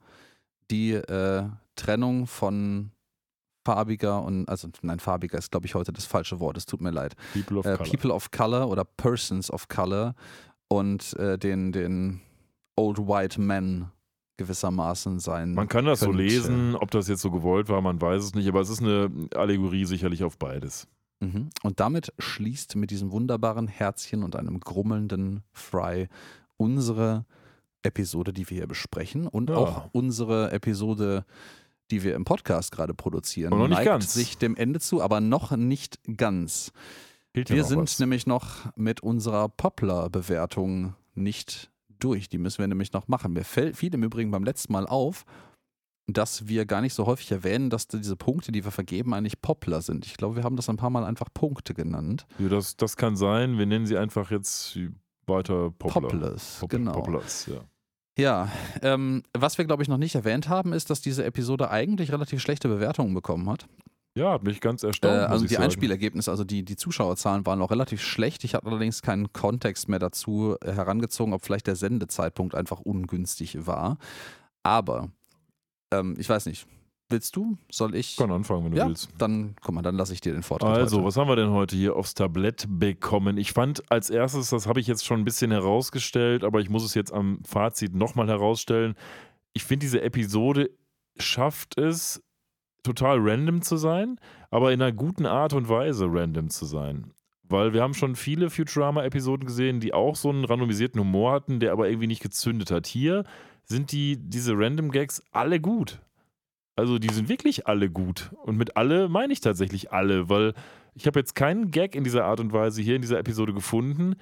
die 0.69 0.93
äh, 0.93 1.49
Trennung 1.75 2.27
von 2.27 2.91
farbiger 3.65 4.21
und, 4.23 4.47
also 4.49 4.69
nein, 4.81 4.99
farbiger 4.99 5.37
ist, 5.37 5.51
glaube 5.51 5.65
ich, 5.65 5.75
heute 5.75 5.91
das 5.93 6.05
falsche 6.05 6.39
Wort, 6.39 6.57
es 6.57 6.65
tut 6.65 6.81
mir 6.81 6.91
leid. 6.91 7.15
People 7.33 7.59
of 7.59 7.65
äh, 7.65 7.77
Color. 7.77 7.89
People 7.89 8.13
of 8.13 8.31
Color 8.31 8.69
oder 8.69 8.83
Persons 8.85 9.51
of 9.51 9.67
Color 9.67 10.15
und 10.67 11.13
äh, 11.19 11.37
den, 11.37 11.71
den 11.71 12.21
Old 12.75 12.97
White 12.99 13.39
Men 13.39 13.87
gewissermaßen 14.37 15.19
sein. 15.19 15.53
Man 15.53 15.67
kann 15.67 15.85
das 15.85 15.99
so 15.99 16.07
könnte. 16.07 16.23
lesen, 16.23 16.75
ob 16.75 16.89
das 16.91 17.07
jetzt 17.07 17.21
so 17.21 17.29
gewollt 17.29 17.69
war, 17.69 17.81
man 17.81 18.01
weiß 18.01 18.23
es 18.23 18.33
nicht, 18.33 18.47
aber 18.47 18.61
es 18.61 18.69
ist 18.69 18.81
eine 18.81 19.11
Allegorie 19.35 19.85
sicherlich 19.85 20.23
auf 20.23 20.37
beides. 20.39 20.87
Mhm. 21.19 21.49
Und 21.61 21.79
damit 21.79 22.11
schließt 22.17 22.75
mit 22.75 22.89
diesem 22.89 23.11
wunderbaren 23.11 23.67
Herzchen 23.67 24.23
und 24.23 24.35
einem 24.35 24.59
grummelnden 24.59 25.43
Fry 25.51 26.07
unsere 26.57 27.25
Episode, 27.83 28.33
die 28.33 28.49
wir 28.49 28.57
hier 28.57 28.67
besprechen 28.67 29.27
und 29.27 29.49
Ja. 29.51 29.57
auch 29.57 29.89
unsere 29.91 30.51
Episode, 30.51 31.25
die 31.91 32.03
wir 32.03 32.15
im 32.15 32.25
Podcast 32.25 32.71
gerade 32.71 32.93
produzieren, 32.93 33.51
noch 33.51 33.67
nicht 33.67 33.77
neigt 33.77 33.85
ganz. 33.85 34.13
sich 34.13 34.37
dem 34.37 34.55
Ende 34.55 34.79
zu, 34.79 35.01
aber 35.01 35.21
noch 35.21 35.51
nicht 35.55 35.99
ganz. 36.17 36.71
Ja 37.35 37.47
Wir 37.47 37.63
sind 37.63 37.79
was. 37.79 37.99
nämlich 37.99 38.25
noch 38.27 38.75
mit 38.75 39.01
unserer 39.01 39.47
Poplar-Bewertung 39.49 40.95
nicht 41.15 41.71
durch. 41.99 42.29
Die 42.29 42.37
müssen 42.37 42.59
wir 42.59 42.67
nämlich 42.67 42.93
noch 42.93 43.07
machen. 43.07 43.33
Mir 43.33 43.43
fällt 43.43 43.77
fiel 43.77 43.93
im 43.93 44.03
Übrigen 44.03 44.31
beim 44.31 44.43
letzten 44.43 44.73
Mal 44.73 44.87
auf, 44.87 45.23
dass 46.07 46.47
wir 46.47 46.65
gar 46.65 46.81
nicht 46.81 46.93
so 46.93 47.05
häufig 47.05 47.31
erwähnen, 47.31 47.69
dass 47.69 47.87
diese 47.87 48.15
Punkte, 48.17 48.51
die 48.51 48.63
wir 48.65 48.71
vergeben, 48.71 49.13
eigentlich 49.13 49.41
Poplar 49.41 49.81
sind. 49.81 50.05
Ich 50.05 50.17
glaube, 50.17 50.35
wir 50.35 50.43
haben 50.43 50.55
das 50.57 50.67
ein 50.67 50.77
paar 50.77 50.89
Mal 50.89 51.05
einfach 51.05 51.29
Punkte 51.33 51.73
genannt. 51.73 52.25
Ja, 52.39 52.49
das, 52.49 52.75
das 52.75 52.97
kann 52.97 53.15
sein. 53.15 53.57
Wir 53.57 53.65
nennen 53.65 53.85
sie 53.85 53.97
einfach 53.97 54.29
jetzt 54.31 54.77
weiter 55.27 55.71
Poplar. 55.71 56.09
Poplars, 56.09 56.57
Pop- 56.59 56.69
genau. 56.69 56.93
Poplars, 56.93 57.45
ja. 57.45 57.61
Ja, 58.17 58.49
ähm, 58.81 59.23
was 59.37 59.57
wir, 59.57 59.65
glaube 59.65 59.83
ich, 59.83 59.89
noch 59.89 59.97
nicht 59.97 60.15
erwähnt 60.15 60.49
haben, 60.49 60.73
ist, 60.73 60.89
dass 60.89 61.01
diese 61.01 61.23
Episode 61.23 61.71
eigentlich 61.71 62.11
relativ 62.11 62.41
schlechte 62.41 62.67
Bewertungen 62.67 63.13
bekommen 63.13 63.49
hat. 63.49 63.67
Ja, 64.15 64.33
hat 64.33 64.43
mich 64.43 64.59
ganz 64.59 64.83
Äh, 64.83 64.87
erstaunt. 64.87 65.21
muss 65.21 65.29
also 65.29 65.45
die 65.45 65.53
sagen. 65.53 65.63
Einspielergebnisse, 65.63 66.29
also 66.29 66.43
die, 66.43 66.63
die 66.65 66.75
Zuschauerzahlen 66.75 67.45
waren 67.45 67.59
noch 67.59 67.71
relativ 67.71 68.01
schlecht. 68.01 68.43
Ich 68.43 68.53
hatte 68.53 68.67
allerdings 68.67 69.01
keinen 69.01 69.31
Kontext 69.31 69.87
mehr 69.87 69.99
dazu 69.99 70.57
äh, 70.61 70.73
herangezogen, 70.73 71.33
ob 71.33 71.45
vielleicht 71.45 71.67
der 71.67 71.77
Sendezeitpunkt 71.77 72.53
einfach 72.53 72.81
ungünstig 72.81 73.65
war. 73.65 73.97
Aber 74.63 75.07
ähm, 75.93 76.15
ich 76.19 76.27
weiß 76.27 76.45
nicht. 76.47 76.67
Willst 77.11 77.35
du? 77.35 77.57
Soll 77.69 77.95
ich? 77.95 78.15
Kann 78.15 78.31
anfangen, 78.31 78.65
wenn 78.65 78.71
du 78.71 78.77
ja, 78.77 78.87
willst. 78.87 79.09
dann 79.17 79.55
guck 79.61 79.75
mal, 79.75 79.81
dann 79.81 79.95
lasse 79.95 80.13
ich 80.13 80.21
dir 80.21 80.33
den 80.33 80.43
Vortrag. 80.43 80.77
Also, 80.77 80.97
heute. 80.97 81.05
was 81.07 81.17
haben 81.17 81.27
wir 81.27 81.35
denn 81.35 81.51
heute 81.51 81.75
hier 81.75 81.95
aufs 81.95 82.13
Tablett 82.13 82.65
bekommen? 82.69 83.37
Ich 83.37 83.51
fand 83.51 83.89
als 83.91 84.09
erstes, 84.09 84.49
das 84.49 84.67
habe 84.67 84.79
ich 84.79 84.87
jetzt 84.87 85.05
schon 85.05 85.19
ein 85.19 85.25
bisschen 85.25 85.51
herausgestellt, 85.51 86.43
aber 86.43 86.59
ich 86.59 86.69
muss 86.69 86.83
es 86.83 86.93
jetzt 86.93 87.13
am 87.13 87.39
Fazit 87.43 87.93
nochmal 87.93 88.27
herausstellen. 88.27 88.95
Ich 89.53 89.63
finde, 89.63 89.85
diese 89.85 90.01
Episode 90.01 90.69
schafft 91.17 91.77
es, 91.77 92.23
total 92.83 93.19
random 93.19 93.61
zu 93.61 93.77
sein, 93.77 94.19
aber 94.49 94.73
in 94.73 94.81
einer 94.81 94.91
guten 94.91 95.25
Art 95.25 95.53
und 95.53 95.69
Weise 95.69 96.07
random 96.09 96.49
zu 96.49 96.65
sein. 96.65 97.11
Weil 97.43 97.73
wir 97.73 97.81
haben 97.81 97.93
schon 97.93 98.15
viele 98.15 98.49
Futurama-Episoden 98.49 99.45
gesehen, 99.45 99.81
die 99.81 99.93
auch 99.93 100.15
so 100.15 100.29
einen 100.29 100.45
randomisierten 100.45 100.99
Humor 100.99 101.33
hatten, 101.33 101.59
der 101.59 101.73
aber 101.73 101.89
irgendwie 101.89 102.07
nicht 102.07 102.23
gezündet 102.23 102.71
hat. 102.71 102.87
Hier 102.87 103.25
sind 103.63 103.91
die, 103.91 104.17
diese 104.17 104.53
Random 104.57 104.91
Gags 104.91 105.21
alle 105.31 105.59
gut. 105.59 105.99
Also 106.75 106.99
die 106.99 107.13
sind 107.13 107.29
wirklich 107.29 107.67
alle 107.67 107.89
gut. 107.89 108.31
Und 108.43 108.57
mit 108.57 108.77
alle 108.77 109.09
meine 109.09 109.33
ich 109.33 109.41
tatsächlich 109.41 109.91
alle, 109.91 110.29
weil 110.29 110.53
ich 110.95 111.07
habe 111.07 111.19
jetzt 111.19 111.35
keinen 111.35 111.71
Gag 111.71 111.95
in 111.95 112.03
dieser 112.03 112.25
Art 112.25 112.39
und 112.39 112.53
Weise 112.53 112.81
hier 112.81 112.95
in 112.95 113.01
dieser 113.01 113.19
Episode 113.19 113.53
gefunden, 113.53 114.15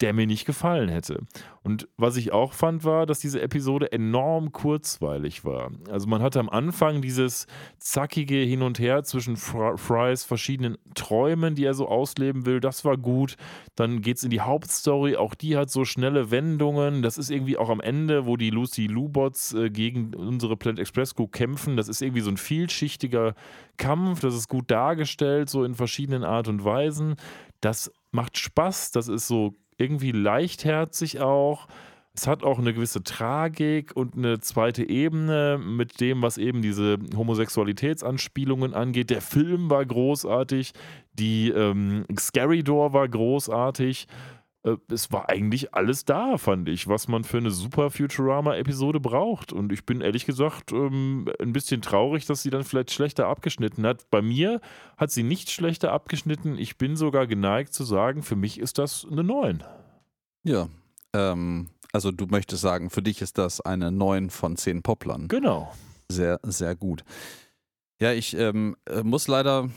der 0.00 0.12
mir 0.12 0.26
nicht 0.26 0.44
gefallen 0.44 0.88
hätte. 0.88 1.22
Und 1.62 1.88
was 1.96 2.16
ich 2.16 2.32
auch 2.32 2.52
fand, 2.52 2.84
war, 2.84 3.04
dass 3.04 3.18
diese 3.18 3.42
Episode 3.42 3.92
enorm 3.92 4.52
kurzweilig 4.52 5.44
war. 5.44 5.70
Also 5.90 6.06
man 6.06 6.22
hatte 6.22 6.38
am 6.40 6.48
Anfang 6.48 7.02
dieses 7.02 7.46
zackige 7.78 8.36
Hin 8.36 8.62
und 8.62 8.78
Her 8.78 9.02
zwischen 9.02 9.36
Fr 9.36 9.76
Frys 9.76 10.24
verschiedenen 10.24 10.78
Träumen, 10.94 11.56
die 11.56 11.64
er 11.64 11.74
so 11.74 11.88
ausleben 11.88 12.46
will. 12.46 12.60
Das 12.60 12.84
war 12.84 12.96
gut. 12.96 13.36
Dann 13.74 14.00
geht 14.00 14.18
es 14.18 14.24
in 14.24 14.30
die 14.30 14.40
Hauptstory. 14.40 15.16
Auch 15.16 15.34
die 15.34 15.56
hat 15.56 15.68
so 15.68 15.84
schnelle 15.84 16.30
Wendungen. 16.30 17.02
Das 17.02 17.18
ist 17.18 17.30
irgendwie 17.30 17.58
auch 17.58 17.68
am 17.68 17.80
Ende, 17.80 18.24
wo 18.24 18.36
die 18.36 18.50
Lucy 18.50 18.86
Lubots 18.86 19.52
äh, 19.52 19.68
gegen 19.68 20.14
unsere 20.14 20.56
Planet 20.56 20.78
Express 20.78 21.14
Crew 21.16 21.26
kämpfen. 21.26 21.76
Das 21.76 21.88
ist 21.88 22.00
irgendwie 22.00 22.22
so 22.22 22.30
ein 22.30 22.36
vielschichtiger 22.36 23.34
Kampf. 23.76 24.20
Das 24.20 24.34
ist 24.34 24.48
gut 24.48 24.70
dargestellt, 24.70 25.50
so 25.50 25.64
in 25.64 25.74
verschiedenen 25.74 26.24
Art 26.24 26.48
und 26.48 26.64
Weisen. 26.64 27.16
Das 27.60 27.92
macht 28.12 28.38
Spaß. 28.38 28.92
Das 28.92 29.08
ist 29.08 29.26
so 29.26 29.54
irgendwie 29.78 30.12
leichtherzig 30.12 31.20
auch. 31.20 31.66
Es 32.14 32.26
hat 32.26 32.42
auch 32.42 32.58
eine 32.58 32.74
gewisse 32.74 33.04
Tragik 33.04 33.94
und 33.94 34.16
eine 34.16 34.40
zweite 34.40 34.88
Ebene 34.88 35.56
mit 35.56 36.00
dem, 36.00 36.20
was 36.20 36.36
eben 36.36 36.62
diese 36.62 36.98
Homosexualitätsanspielungen 37.16 38.74
angeht. 38.74 39.10
Der 39.10 39.20
Film 39.20 39.70
war 39.70 39.86
großartig, 39.86 40.72
die 41.14 41.50
ähm, 41.50 42.06
Scary 42.18 42.64
Door 42.64 42.92
war 42.92 43.08
großartig. 43.08 44.08
Äh, 44.64 44.76
Es 44.88 45.12
war 45.12 45.28
eigentlich 45.28 45.74
alles 45.74 46.04
da, 46.04 46.38
fand 46.38 46.68
ich, 46.68 46.88
was 46.88 47.08
man 47.08 47.24
für 47.24 47.38
eine 47.38 47.50
super 47.50 47.90
Futurama-Episode 47.90 49.00
braucht. 49.00 49.52
Und 49.52 49.72
ich 49.72 49.84
bin 49.84 50.00
ehrlich 50.00 50.26
gesagt 50.26 50.72
ähm, 50.72 51.28
ein 51.40 51.52
bisschen 51.52 51.82
traurig, 51.82 52.26
dass 52.26 52.42
sie 52.42 52.50
dann 52.50 52.64
vielleicht 52.64 52.90
schlechter 52.90 53.26
abgeschnitten 53.26 53.86
hat. 53.86 54.10
Bei 54.10 54.22
mir 54.22 54.60
hat 54.96 55.10
sie 55.10 55.22
nicht 55.22 55.50
schlechter 55.50 55.92
abgeschnitten. 55.92 56.58
Ich 56.58 56.78
bin 56.78 56.96
sogar 56.96 57.26
geneigt 57.26 57.72
zu 57.72 57.84
sagen, 57.84 58.22
für 58.22 58.36
mich 58.36 58.58
ist 58.58 58.78
das 58.78 59.06
eine 59.10 59.24
9. 59.24 59.62
ja, 60.44 60.68
ähm, 61.14 61.68
also 61.92 62.12
du 62.12 62.26
möchtest 62.26 62.60
sagen, 62.60 62.90
für 62.90 63.00
dich 63.02 63.22
ist 63.22 63.38
das 63.38 63.62
eine 63.62 63.90
9 63.90 64.28
von 64.28 64.56
10 64.56 64.82
Poplern. 64.82 65.26
Genau. 65.28 65.72
Sehr, 66.10 66.38
sehr 66.42 66.76
gut. 66.76 67.02
Ja, 68.00 68.12
ich 68.12 68.36
ähm, 68.36 68.76
äh, 68.86 69.02
muss 69.02 69.26
leider 69.26 69.70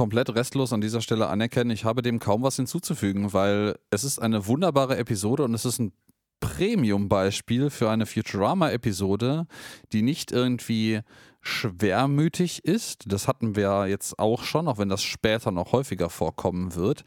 komplett 0.00 0.34
restlos 0.34 0.72
an 0.72 0.80
dieser 0.80 1.02
Stelle 1.02 1.26
anerkennen, 1.26 1.70
ich 1.70 1.84
habe 1.84 2.00
dem 2.00 2.20
kaum 2.20 2.42
was 2.42 2.56
hinzuzufügen, 2.56 3.34
weil 3.34 3.78
es 3.90 4.02
ist 4.02 4.18
eine 4.18 4.46
wunderbare 4.46 4.96
Episode 4.96 5.44
und 5.44 5.52
es 5.52 5.66
ist 5.66 5.78
ein 5.78 5.92
Premium-Beispiel 6.40 7.68
für 7.68 7.90
eine 7.90 8.06
Futurama-Episode, 8.06 9.46
die 9.92 10.00
nicht 10.00 10.32
irgendwie 10.32 11.00
schwermütig 11.42 12.64
ist. 12.64 13.12
Das 13.12 13.28
hatten 13.28 13.56
wir 13.56 13.88
jetzt 13.88 14.18
auch 14.18 14.42
schon, 14.42 14.68
auch 14.68 14.78
wenn 14.78 14.88
das 14.88 15.02
später 15.02 15.50
noch 15.50 15.72
häufiger 15.72 16.08
vorkommen 16.08 16.74
wird. 16.76 17.04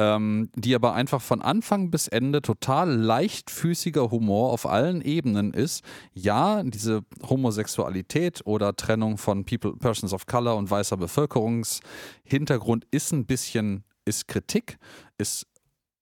Ähm, 0.00 0.48
die 0.54 0.74
aber 0.74 0.94
einfach 0.94 1.20
von 1.20 1.42
Anfang 1.42 1.90
bis 1.90 2.08
Ende 2.08 2.40
total 2.40 2.90
leichtfüßiger 2.90 4.10
Humor 4.10 4.50
auf 4.50 4.64
allen 4.64 5.02
Ebenen 5.02 5.52
ist. 5.52 5.84
Ja, 6.14 6.62
diese 6.62 7.02
Homosexualität 7.28 8.40
oder 8.46 8.74
Trennung 8.74 9.18
von 9.18 9.44
People, 9.44 9.76
Persons 9.76 10.14
of 10.14 10.24
Color 10.24 10.56
und 10.56 10.70
weißer 10.70 10.96
Bevölkerungshintergrund 10.96 12.86
ist 12.90 13.12
ein 13.12 13.26
bisschen, 13.26 13.84
ist 14.06 14.26
Kritik, 14.26 14.78
ist 15.18 15.46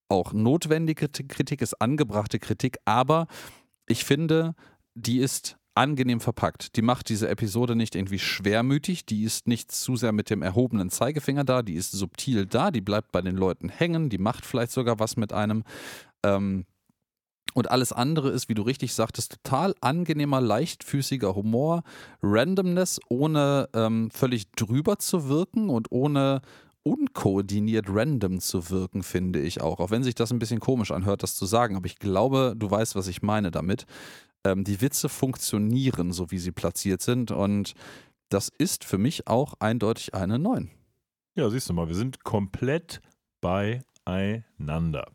auch 0.08 0.32
notwendige 0.32 1.08
Kritik, 1.08 1.60
ist 1.60 1.82
angebrachte 1.82 2.38
Kritik, 2.38 2.76
aber 2.84 3.26
ich 3.88 4.04
finde, 4.04 4.54
die 4.94 5.18
ist 5.18 5.57
angenehm 5.78 6.20
verpackt. 6.20 6.76
Die 6.76 6.82
macht 6.82 7.08
diese 7.08 7.28
Episode 7.28 7.76
nicht 7.76 7.94
irgendwie 7.94 8.18
schwermütig, 8.18 9.06
die 9.06 9.22
ist 9.22 9.46
nicht 9.46 9.70
zu 9.70 9.96
sehr 9.96 10.12
mit 10.12 10.28
dem 10.28 10.42
erhobenen 10.42 10.90
Zeigefinger 10.90 11.44
da, 11.44 11.62
die 11.62 11.74
ist 11.74 11.92
subtil 11.92 12.46
da, 12.46 12.70
die 12.70 12.80
bleibt 12.80 13.12
bei 13.12 13.22
den 13.22 13.36
Leuten 13.36 13.68
hängen, 13.68 14.10
die 14.10 14.18
macht 14.18 14.44
vielleicht 14.44 14.72
sogar 14.72 14.98
was 14.98 15.16
mit 15.16 15.32
einem. 15.32 15.62
Ähm, 16.24 16.66
und 17.54 17.70
alles 17.70 17.92
andere 17.92 18.30
ist, 18.30 18.48
wie 18.48 18.54
du 18.54 18.62
richtig 18.62 18.92
sagtest, 18.92 19.38
total 19.42 19.74
angenehmer, 19.80 20.40
leichtfüßiger 20.40 21.34
Humor, 21.34 21.82
Randomness, 22.22 23.00
ohne 23.08 23.68
ähm, 23.72 24.10
völlig 24.10 24.50
drüber 24.52 24.98
zu 24.98 25.28
wirken 25.28 25.70
und 25.70 25.90
ohne 25.90 26.42
unkoordiniert 26.82 27.86
random 27.88 28.40
zu 28.40 28.70
wirken, 28.70 29.02
finde 29.02 29.40
ich 29.40 29.60
auch. 29.60 29.80
Auch 29.80 29.90
wenn 29.90 30.02
sich 30.02 30.14
das 30.14 30.30
ein 30.30 30.38
bisschen 30.38 30.60
komisch 30.60 30.90
anhört, 30.90 31.22
das 31.22 31.36
zu 31.36 31.46
sagen. 31.46 31.76
Aber 31.76 31.86
ich 31.86 31.98
glaube, 31.98 32.54
du 32.56 32.70
weißt, 32.70 32.94
was 32.94 33.08
ich 33.08 33.22
meine 33.22 33.50
damit. 33.50 33.86
Ähm, 34.44 34.64
die 34.64 34.80
Witze 34.80 35.08
funktionieren, 35.08 36.12
so 36.12 36.30
wie 36.30 36.38
sie 36.38 36.52
platziert 36.52 37.02
sind. 37.02 37.30
Und 37.30 37.74
das 38.28 38.48
ist 38.48 38.84
für 38.84 38.98
mich 38.98 39.26
auch 39.26 39.54
eindeutig 39.58 40.14
eine 40.14 40.38
9. 40.38 40.70
Ja, 41.34 41.48
siehst 41.50 41.68
du 41.68 41.72
mal, 41.72 41.88
wir 41.88 41.94
sind 41.94 42.24
komplett 42.24 43.00
beieinander. 43.40 45.10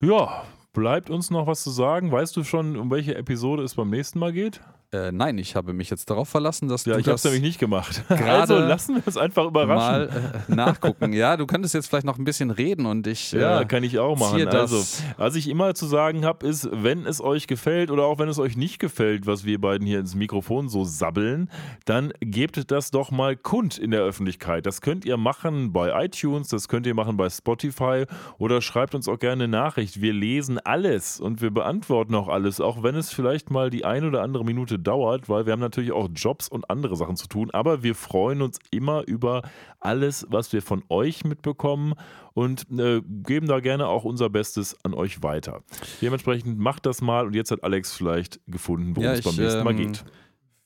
Ja, 0.00 0.44
bleibt 0.72 1.10
uns 1.10 1.30
noch 1.30 1.46
was 1.46 1.62
zu 1.62 1.70
sagen? 1.70 2.10
Weißt 2.10 2.36
du 2.36 2.44
schon, 2.44 2.76
um 2.76 2.90
welche 2.90 3.14
Episode 3.14 3.62
es 3.62 3.74
beim 3.74 3.90
nächsten 3.90 4.18
Mal 4.18 4.32
geht? 4.32 4.60
Äh, 4.96 5.12
nein, 5.12 5.38
ich 5.38 5.56
habe 5.56 5.72
mich 5.72 5.90
jetzt 5.90 6.08
darauf 6.10 6.28
verlassen, 6.28 6.68
dass 6.68 6.84
ja, 6.84 6.94
du 6.94 7.00
ich 7.00 7.06
habe 7.06 7.16
es 7.16 7.24
nämlich 7.24 7.42
nicht 7.42 7.58
gemacht. 7.58 8.02
gerade 8.08 8.40
also 8.40 8.58
lassen 8.58 8.96
wir 8.96 9.06
uns 9.06 9.16
einfach 9.16 9.46
überraschen. 9.46 10.08
mal 10.08 10.42
äh, 10.48 10.54
nachgucken. 10.54 11.12
ja, 11.12 11.36
du 11.36 11.46
könntest 11.46 11.74
jetzt 11.74 11.88
vielleicht 11.88 12.06
noch 12.06 12.18
ein 12.18 12.24
bisschen 12.24 12.50
reden 12.50 12.86
und 12.86 13.06
ich. 13.06 13.32
Ja, 13.32 13.60
äh, 13.60 13.64
kann 13.66 13.84
ich 13.84 13.98
auch 13.98 14.18
machen. 14.18 14.46
Also, 14.48 14.82
was 15.16 15.34
ich 15.34 15.48
immer 15.48 15.74
zu 15.74 15.86
sagen 15.86 16.24
habe, 16.24 16.46
ist, 16.46 16.68
wenn 16.72 17.04
es 17.04 17.20
euch 17.20 17.46
gefällt 17.46 17.90
oder 17.90 18.04
auch 18.04 18.18
wenn 18.18 18.28
es 18.28 18.38
euch 18.38 18.56
nicht 18.56 18.78
gefällt, 18.78 19.26
was 19.26 19.44
wir 19.44 19.60
beiden 19.60 19.86
hier 19.86 20.00
ins 20.00 20.14
Mikrofon 20.14 20.68
so 20.68 20.84
sabbeln, 20.84 21.50
dann 21.84 22.12
gebt 22.20 22.70
das 22.70 22.90
doch 22.90 23.10
mal 23.10 23.36
kund 23.36 23.78
in 23.78 23.90
der 23.90 24.00
Öffentlichkeit. 24.00 24.66
Das 24.66 24.80
könnt 24.80 25.04
ihr 25.04 25.16
machen 25.16 25.72
bei 25.72 26.04
iTunes, 26.04 26.48
das 26.48 26.68
könnt 26.68 26.86
ihr 26.86 26.94
machen 26.94 27.16
bei 27.16 27.28
Spotify 27.28 28.04
oder 28.38 28.62
schreibt 28.62 28.94
uns 28.94 29.08
auch 29.08 29.18
gerne 29.18 29.44
eine 29.44 29.48
Nachricht. 29.48 30.00
Wir 30.00 30.12
lesen 30.12 30.58
alles 30.58 31.20
und 31.20 31.42
wir 31.42 31.50
beantworten 31.50 32.14
auch 32.14 32.28
alles, 32.28 32.60
auch 32.60 32.82
wenn 32.82 32.94
es 32.94 33.12
vielleicht 33.12 33.50
mal 33.50 33.70
die 33.70 33.84
ein 33.84 34.04
oder 34.04 34.22
andere 34.22 34.44
Minute 34.44 34.78
dauert, 34.86 35.28
weil 35.28 35.46
wir 35.46 35.52
haben 35.52 35.60
natürlich 35.60 35.92
auch 35.92 36.08
Jobs 36.14 36.48
und 36.48 36.70
andere 36.70 36.96
Sachen 36.96 37.16
zu 37.16 37.26
tun, 37.26 37.50
aber 37.50 37.82
wir 37.82 37.94
freuen 37.94 38.42
uns 38.42 38.58
immer 38.70 39.06
über 39.06 39.42
alles, 39.80 40.26
was 40.30 40.52
wir 40.52 40.62
von 40.62 40.82
euch 40.88 41.24
mitbekommen 41.24 41.94
und 42.34 42.66
äh, 42.78 43.02
geben 43.04 43.48
da 43.48 43.60
gerne 43.60 43.88
auch 43.88 44.04
unser 44.04 44.30
Bestes 44.30 44.76
an 44.84 44.94
euch 44.94 45.22
weiter. 45.22 45.62
Dementsprechend 46.00 46.58
macht 46.58 46.86
das 46.86 47.00
mal 47.00 47.26
und 47.26 47.34
jetzt 47.34 47.50
hat 47.50 47.64
Alex 47.64 47.94
vielleicht 47.94 48.40
gefunden, 48.46 48.94
worum 48.96 49.04
Ja, 49.04 49.12
es 49.12 49.22
beim 49.22 49.36
nächsten 49.36 49.64
Mal 49.64 49.70
ähm, 49.70 49.92
geht. 49.92 50.04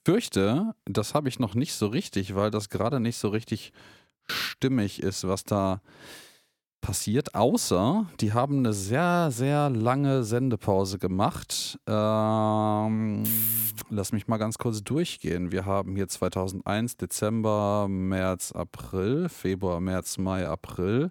fürchte, 0.05 0.75
das 0.85 1.15
habe 1.15 1.29
ich 1.29 1.39
noch 1.39 1.55
nicht 1.55 1.75
so 1.75 1.87
richtig, 1.87 2.35
weil 2.35 2.51
das 2.51 2.69
gerade 2.69 3.01
nicht 3.01 3.17
so 3.17 3.29
richtig 3.29 3.73
stimmig 4.27 5.03
ist, 5.03 5.27
was 5.27 5.45
da 5.45 5.81
passiert. 6.81 7.35
Außer, 7.35 8.07
die 8.21 8.33
haben 8.33 8.59
eine 8.59 8.73
sehr, 8.73 9.31
sehr 9.31 9.71
lange 9.71 10.25
Sendepause 10.25 10.99
gemacht. 10.99 11.79
Ähm, 11.87 13.25
lass 13.91 14.13
mich 14.13 14.29
mal 14.29 14.39
ganz 14.39 14.59
kurz 14.59 14.83
durchgehen. 14.83 15.53
Wir 15.53 15.67
haben 15.67 15.97
hier 15.97 16.09
2001, 16.09 16.97
Dezember, 16.97 17.87
März, 17.89 18.53
April, 18.53 19.29
Februar, 19.29 19.81
März, 19.81 20.19
Mai, 20.19 20.47
April. 20.47 21.11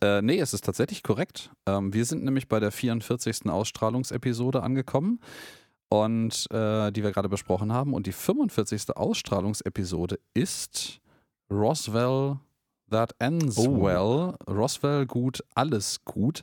Äh, 0.00 0.22
nee, 0.22 0.38
es 0.38 0.54
ist 0.54 0.64
tatsächlich 0.64 1.02
korrekt. 1.02 1.50
Ähm, 1.66 1.92
wir 1.92 2.04
sind 2.04 2.24
nämlich 2.24 2.48
bei 2.48 2.60
der 2.60 2.70
44. 2.70 3.46
Ausstrahlungsepisode 3.46 4.62
angekommen 4.62 5.20
und 5.88 6.46
äh, 6.50 6.92
die 6.92 7.02
wir 7.02 7.12
gerade 7.12 7.28
besprochen 7.28 7.72
haben. 7.72 7.94
Und 7.94 8.06
die 8.06 8.12
45. 8.12 8.96
Ausstrahlungsepisode 8.96 10.18
ist 10.34 11.00
Roswell 11.50 12.38
That 12.90 13.14
Ends 13.18 13.58
Oh. 13.58 13.82
Well. 13.82 14.34
Roswell 14.48 15.06
gut, 15.06 15.44
alles 15.54 16.04
gut. 16.04 16.42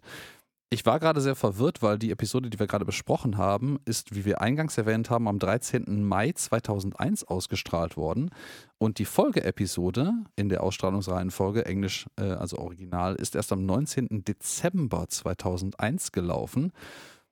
Ich 0.72 0.86
war 0.86 1.00
gerade 1.00 1.22
sehr 1.22 1.36
verwirrt, 1.36 1.82
weil 1.84 2.00
die 2.00 2.12
Episode, 2.12 2.50
die 2.50 2.60
wir 2.60 2.68
gerade 2.68 2.86
besprochen 2.86 3.38
haben, 3.38 3.80
ist, 3.86 4.16
wie 4.16 4.26
wir 4.26 4.42
eingangs 4.42 4.78
erwähnt 4.78 5.10
haben, 5.10 5.28
am 5.28 5.38
13. 5.40 6.04
Mai 6.04 6.32
2001 6.32 7.24
ausgestrahlt 7.24 7.98
worden. 7.98 8.32
Und 8.80 8.98
die 8.98 9.06
Folgeepisode 9.06 10.12
in 10.36 10.50
der 10.50 10.64
Ausstrahlungsreihenfolge, 10.64 11.66
Englisch, 11.66 12.08
äh, 12.20 12.24
also 12.24 12.58
Original, 12.58 13.16
ist 13.16 13.36
erst 13.36 13.54
am 13.54 13.66
19. 13.66 14.26
Dezember 14.26 15.08
2001 15.08 16.12
gelaufen. 16.12 16.74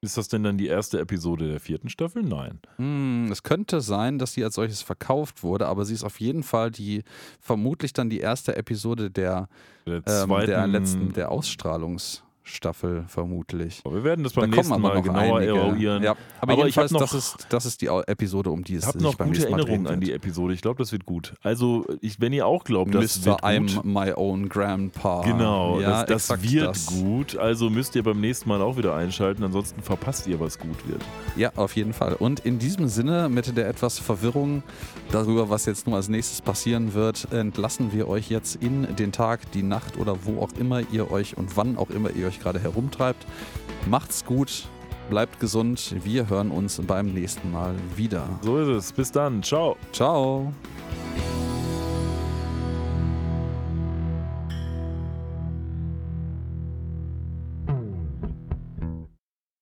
Ist 0.04 0.18
das 0.18 0.28
denn 0.28 0.44
dann 0.44 0.58
die 0.58 0.68
erste 0.68 1.00
Episode 1.00 1.48
der 1.48 1.62
vierten 1.62 1.88
Staffel? 1.88 2.24
Nein. 2.24 2.60
Hm, 2.76 3.30
es 3.32 3.42
könnte 3.42 3.80
sein, 3.80 4.20
dass 4.20 4.34
die 4.34 4.44
als 4.44 4.56
solches 4.56 4.82
verkauft 4.82 5.44
wurde, 5.44 5.66
aber 5.68 5.86
sie 5.86 5.94
ist 5.94 6.04
auf 6.04 6.20
jeden 6.20 6.44
Fall 6.44 6.72
die, 6.72 7.04
vermutlich 7.40 7.94
dann 7.94 8.10
die 8.10 8.20
erste 8.20 8.58
Episode 8.58 9.10
der, 9.10 9.48
Der 9.88 9.96
ähm, 9.96 10.04
zweiten. 10.04 10.48
der 10.48 10.68
letzten, 10.68 11.14
der 11.14 11.32
Ausstrahlungsstaffel 12.44 13.06
vermutlich. 13.08 13.82
Aber 13.86 13.96
wir 13.96 14.04
werden 14.04 14.24
das 14.24 14.34
Da 14.34 14.42
beim 14.42 14.52
kommen 14.52 14.58
nächsten 14.68 14.82
Mal 14.82 15.02
genauer 15.02 15.38
einige. 15.40 15.58
eruieren. 15.58 16.04
Ja, 16.04 16.12
aber, 16.12 16.20
Aber 16.42 16.52
ich 16.54 16.58
hab 16.60 16.66
jedenfalls, 16.66 16.92
noch- 16.92 17.00
das, 17.02 17.14
ist, 17.14 17.48
das 17.50 17.66
ist 17.66 17.82
die 17.82 17.88
Episode, 17.88 18.50
um 18.52 18.64
die 18.64 18.76
es 18.76 18.82
Ich 18.84 18.88
habe 18.88 19.00
sich 19.00 19.08
noch 19.08 19.16
beim 19.16 19.28
gute 19.30 19.40
nächsten 19.40 19.52
Mal 19.52 19.60
Erinnerungen 19.62 19.88
an 19.88 20.02
die 20.02 20.08
wird. 20.08 20.18
Episode. 20.18 20.54
Ich 20.54 20.62
glaube, 20.62 20.78
das 20.80 20.92
wird 20.92 21.06
gut. 21.06 21.34
Also, 21.42 21.86
ich, 22.02 22.20
wenn 22.20 22.34
ihr 22.34 22.46
auch 22.46 22.64
glaubt, 22.64 22.94
das 22.94 23.24
wird 23.26 23.42
Mr. 23.42 23.48
I'm 23.48 23.76
gut. 23.76 23.86
my 23.86 24.14
own 24.16 24.50
grandpa. 24.50 25.22
Genau, 25.24 25.80
ja, 25.80 26.04
das, 26.04 26.28
das 26.28 26.44
wird 26.44 26.68
das. 26.68 26.86
gut. 26.88 27.38
Also 27.38 27.70
müsst 27.70 27.96
ihr 27.96 28.04
beim 28.04 28.20
nächsten 28.20 28.50
Mal 28.50 28.62
auch 28.62 28.78
wieder 28.78 28.96
einschalten, 28.96 29.44
ansonsten 29.44 29.82
verpasst 29.82 30.28
ihr, 30.28 30.40
was 30.40 30.60
gut 30.60 30.88
wird. 30.88 31.02
Ja, 31.36 31.52
auf 31.56 31.76
jeden 31.76 31.94
Fall. 31.94 32.14
Und 32.14 32.42
in 32.42 32.60
diesem 32.60 32.88
Sinne, 32.88 33.30
mit 33.30 33.56
der 33.58 33.68
etwas 33.68 34.00
Verwirrung 34.00 34.64
darüber, 35.12 35.50
was 35.50 35.66
jetzt 35.66 35.88
nun 35.88 35.96
als 35.96 36.10
nächstes 36.10 36.42
passieren 36.42 36.94
wird, 36.94 37.32
entlassen 37.32 37.94
wir 37.94 38.08
euch 38.08 38.30
jetzt 38.30 38.56
in 38.56 38.96
den 38.96 39.12
Tag, 39.12 39.52
die 39.54 39.64
Nacht 39.64 39.98
oder 39.98 40.26
wo 40.26 40.42
auch 40.42 40.52
immer 40.60 40.82
ihr 40.92 41.12
euch 41.12 41.38
und 41.38 41.56
wann 41.58 41.78
auch 41.78 41.90
immer 41.90 42.10
ihr 42.12 42.32
euch 42.34 42.40
gerade 42.40 42.60
herumtreibt. 42.60 43.26
Macht's 43.86 44.26
gut, 44.26 44.68
bleibt 45.10 45.40
gesund. 45.40 45.96
Wir 46.04 46.30
hören 46.30 46.52
uns 46.52 46.82
beim 46.86 47.14
nächsten 47.14 47.52
Mal 47.52 47.76
wieder. 47.96 48.28
So 48.42 48.58
ist 48.60 48.68
es. 48.68 48.92
Bis 48.92 49.12
dann. 49.12 49.44
Ciao. 49.44 49.78
Ciao. 49.92 50.54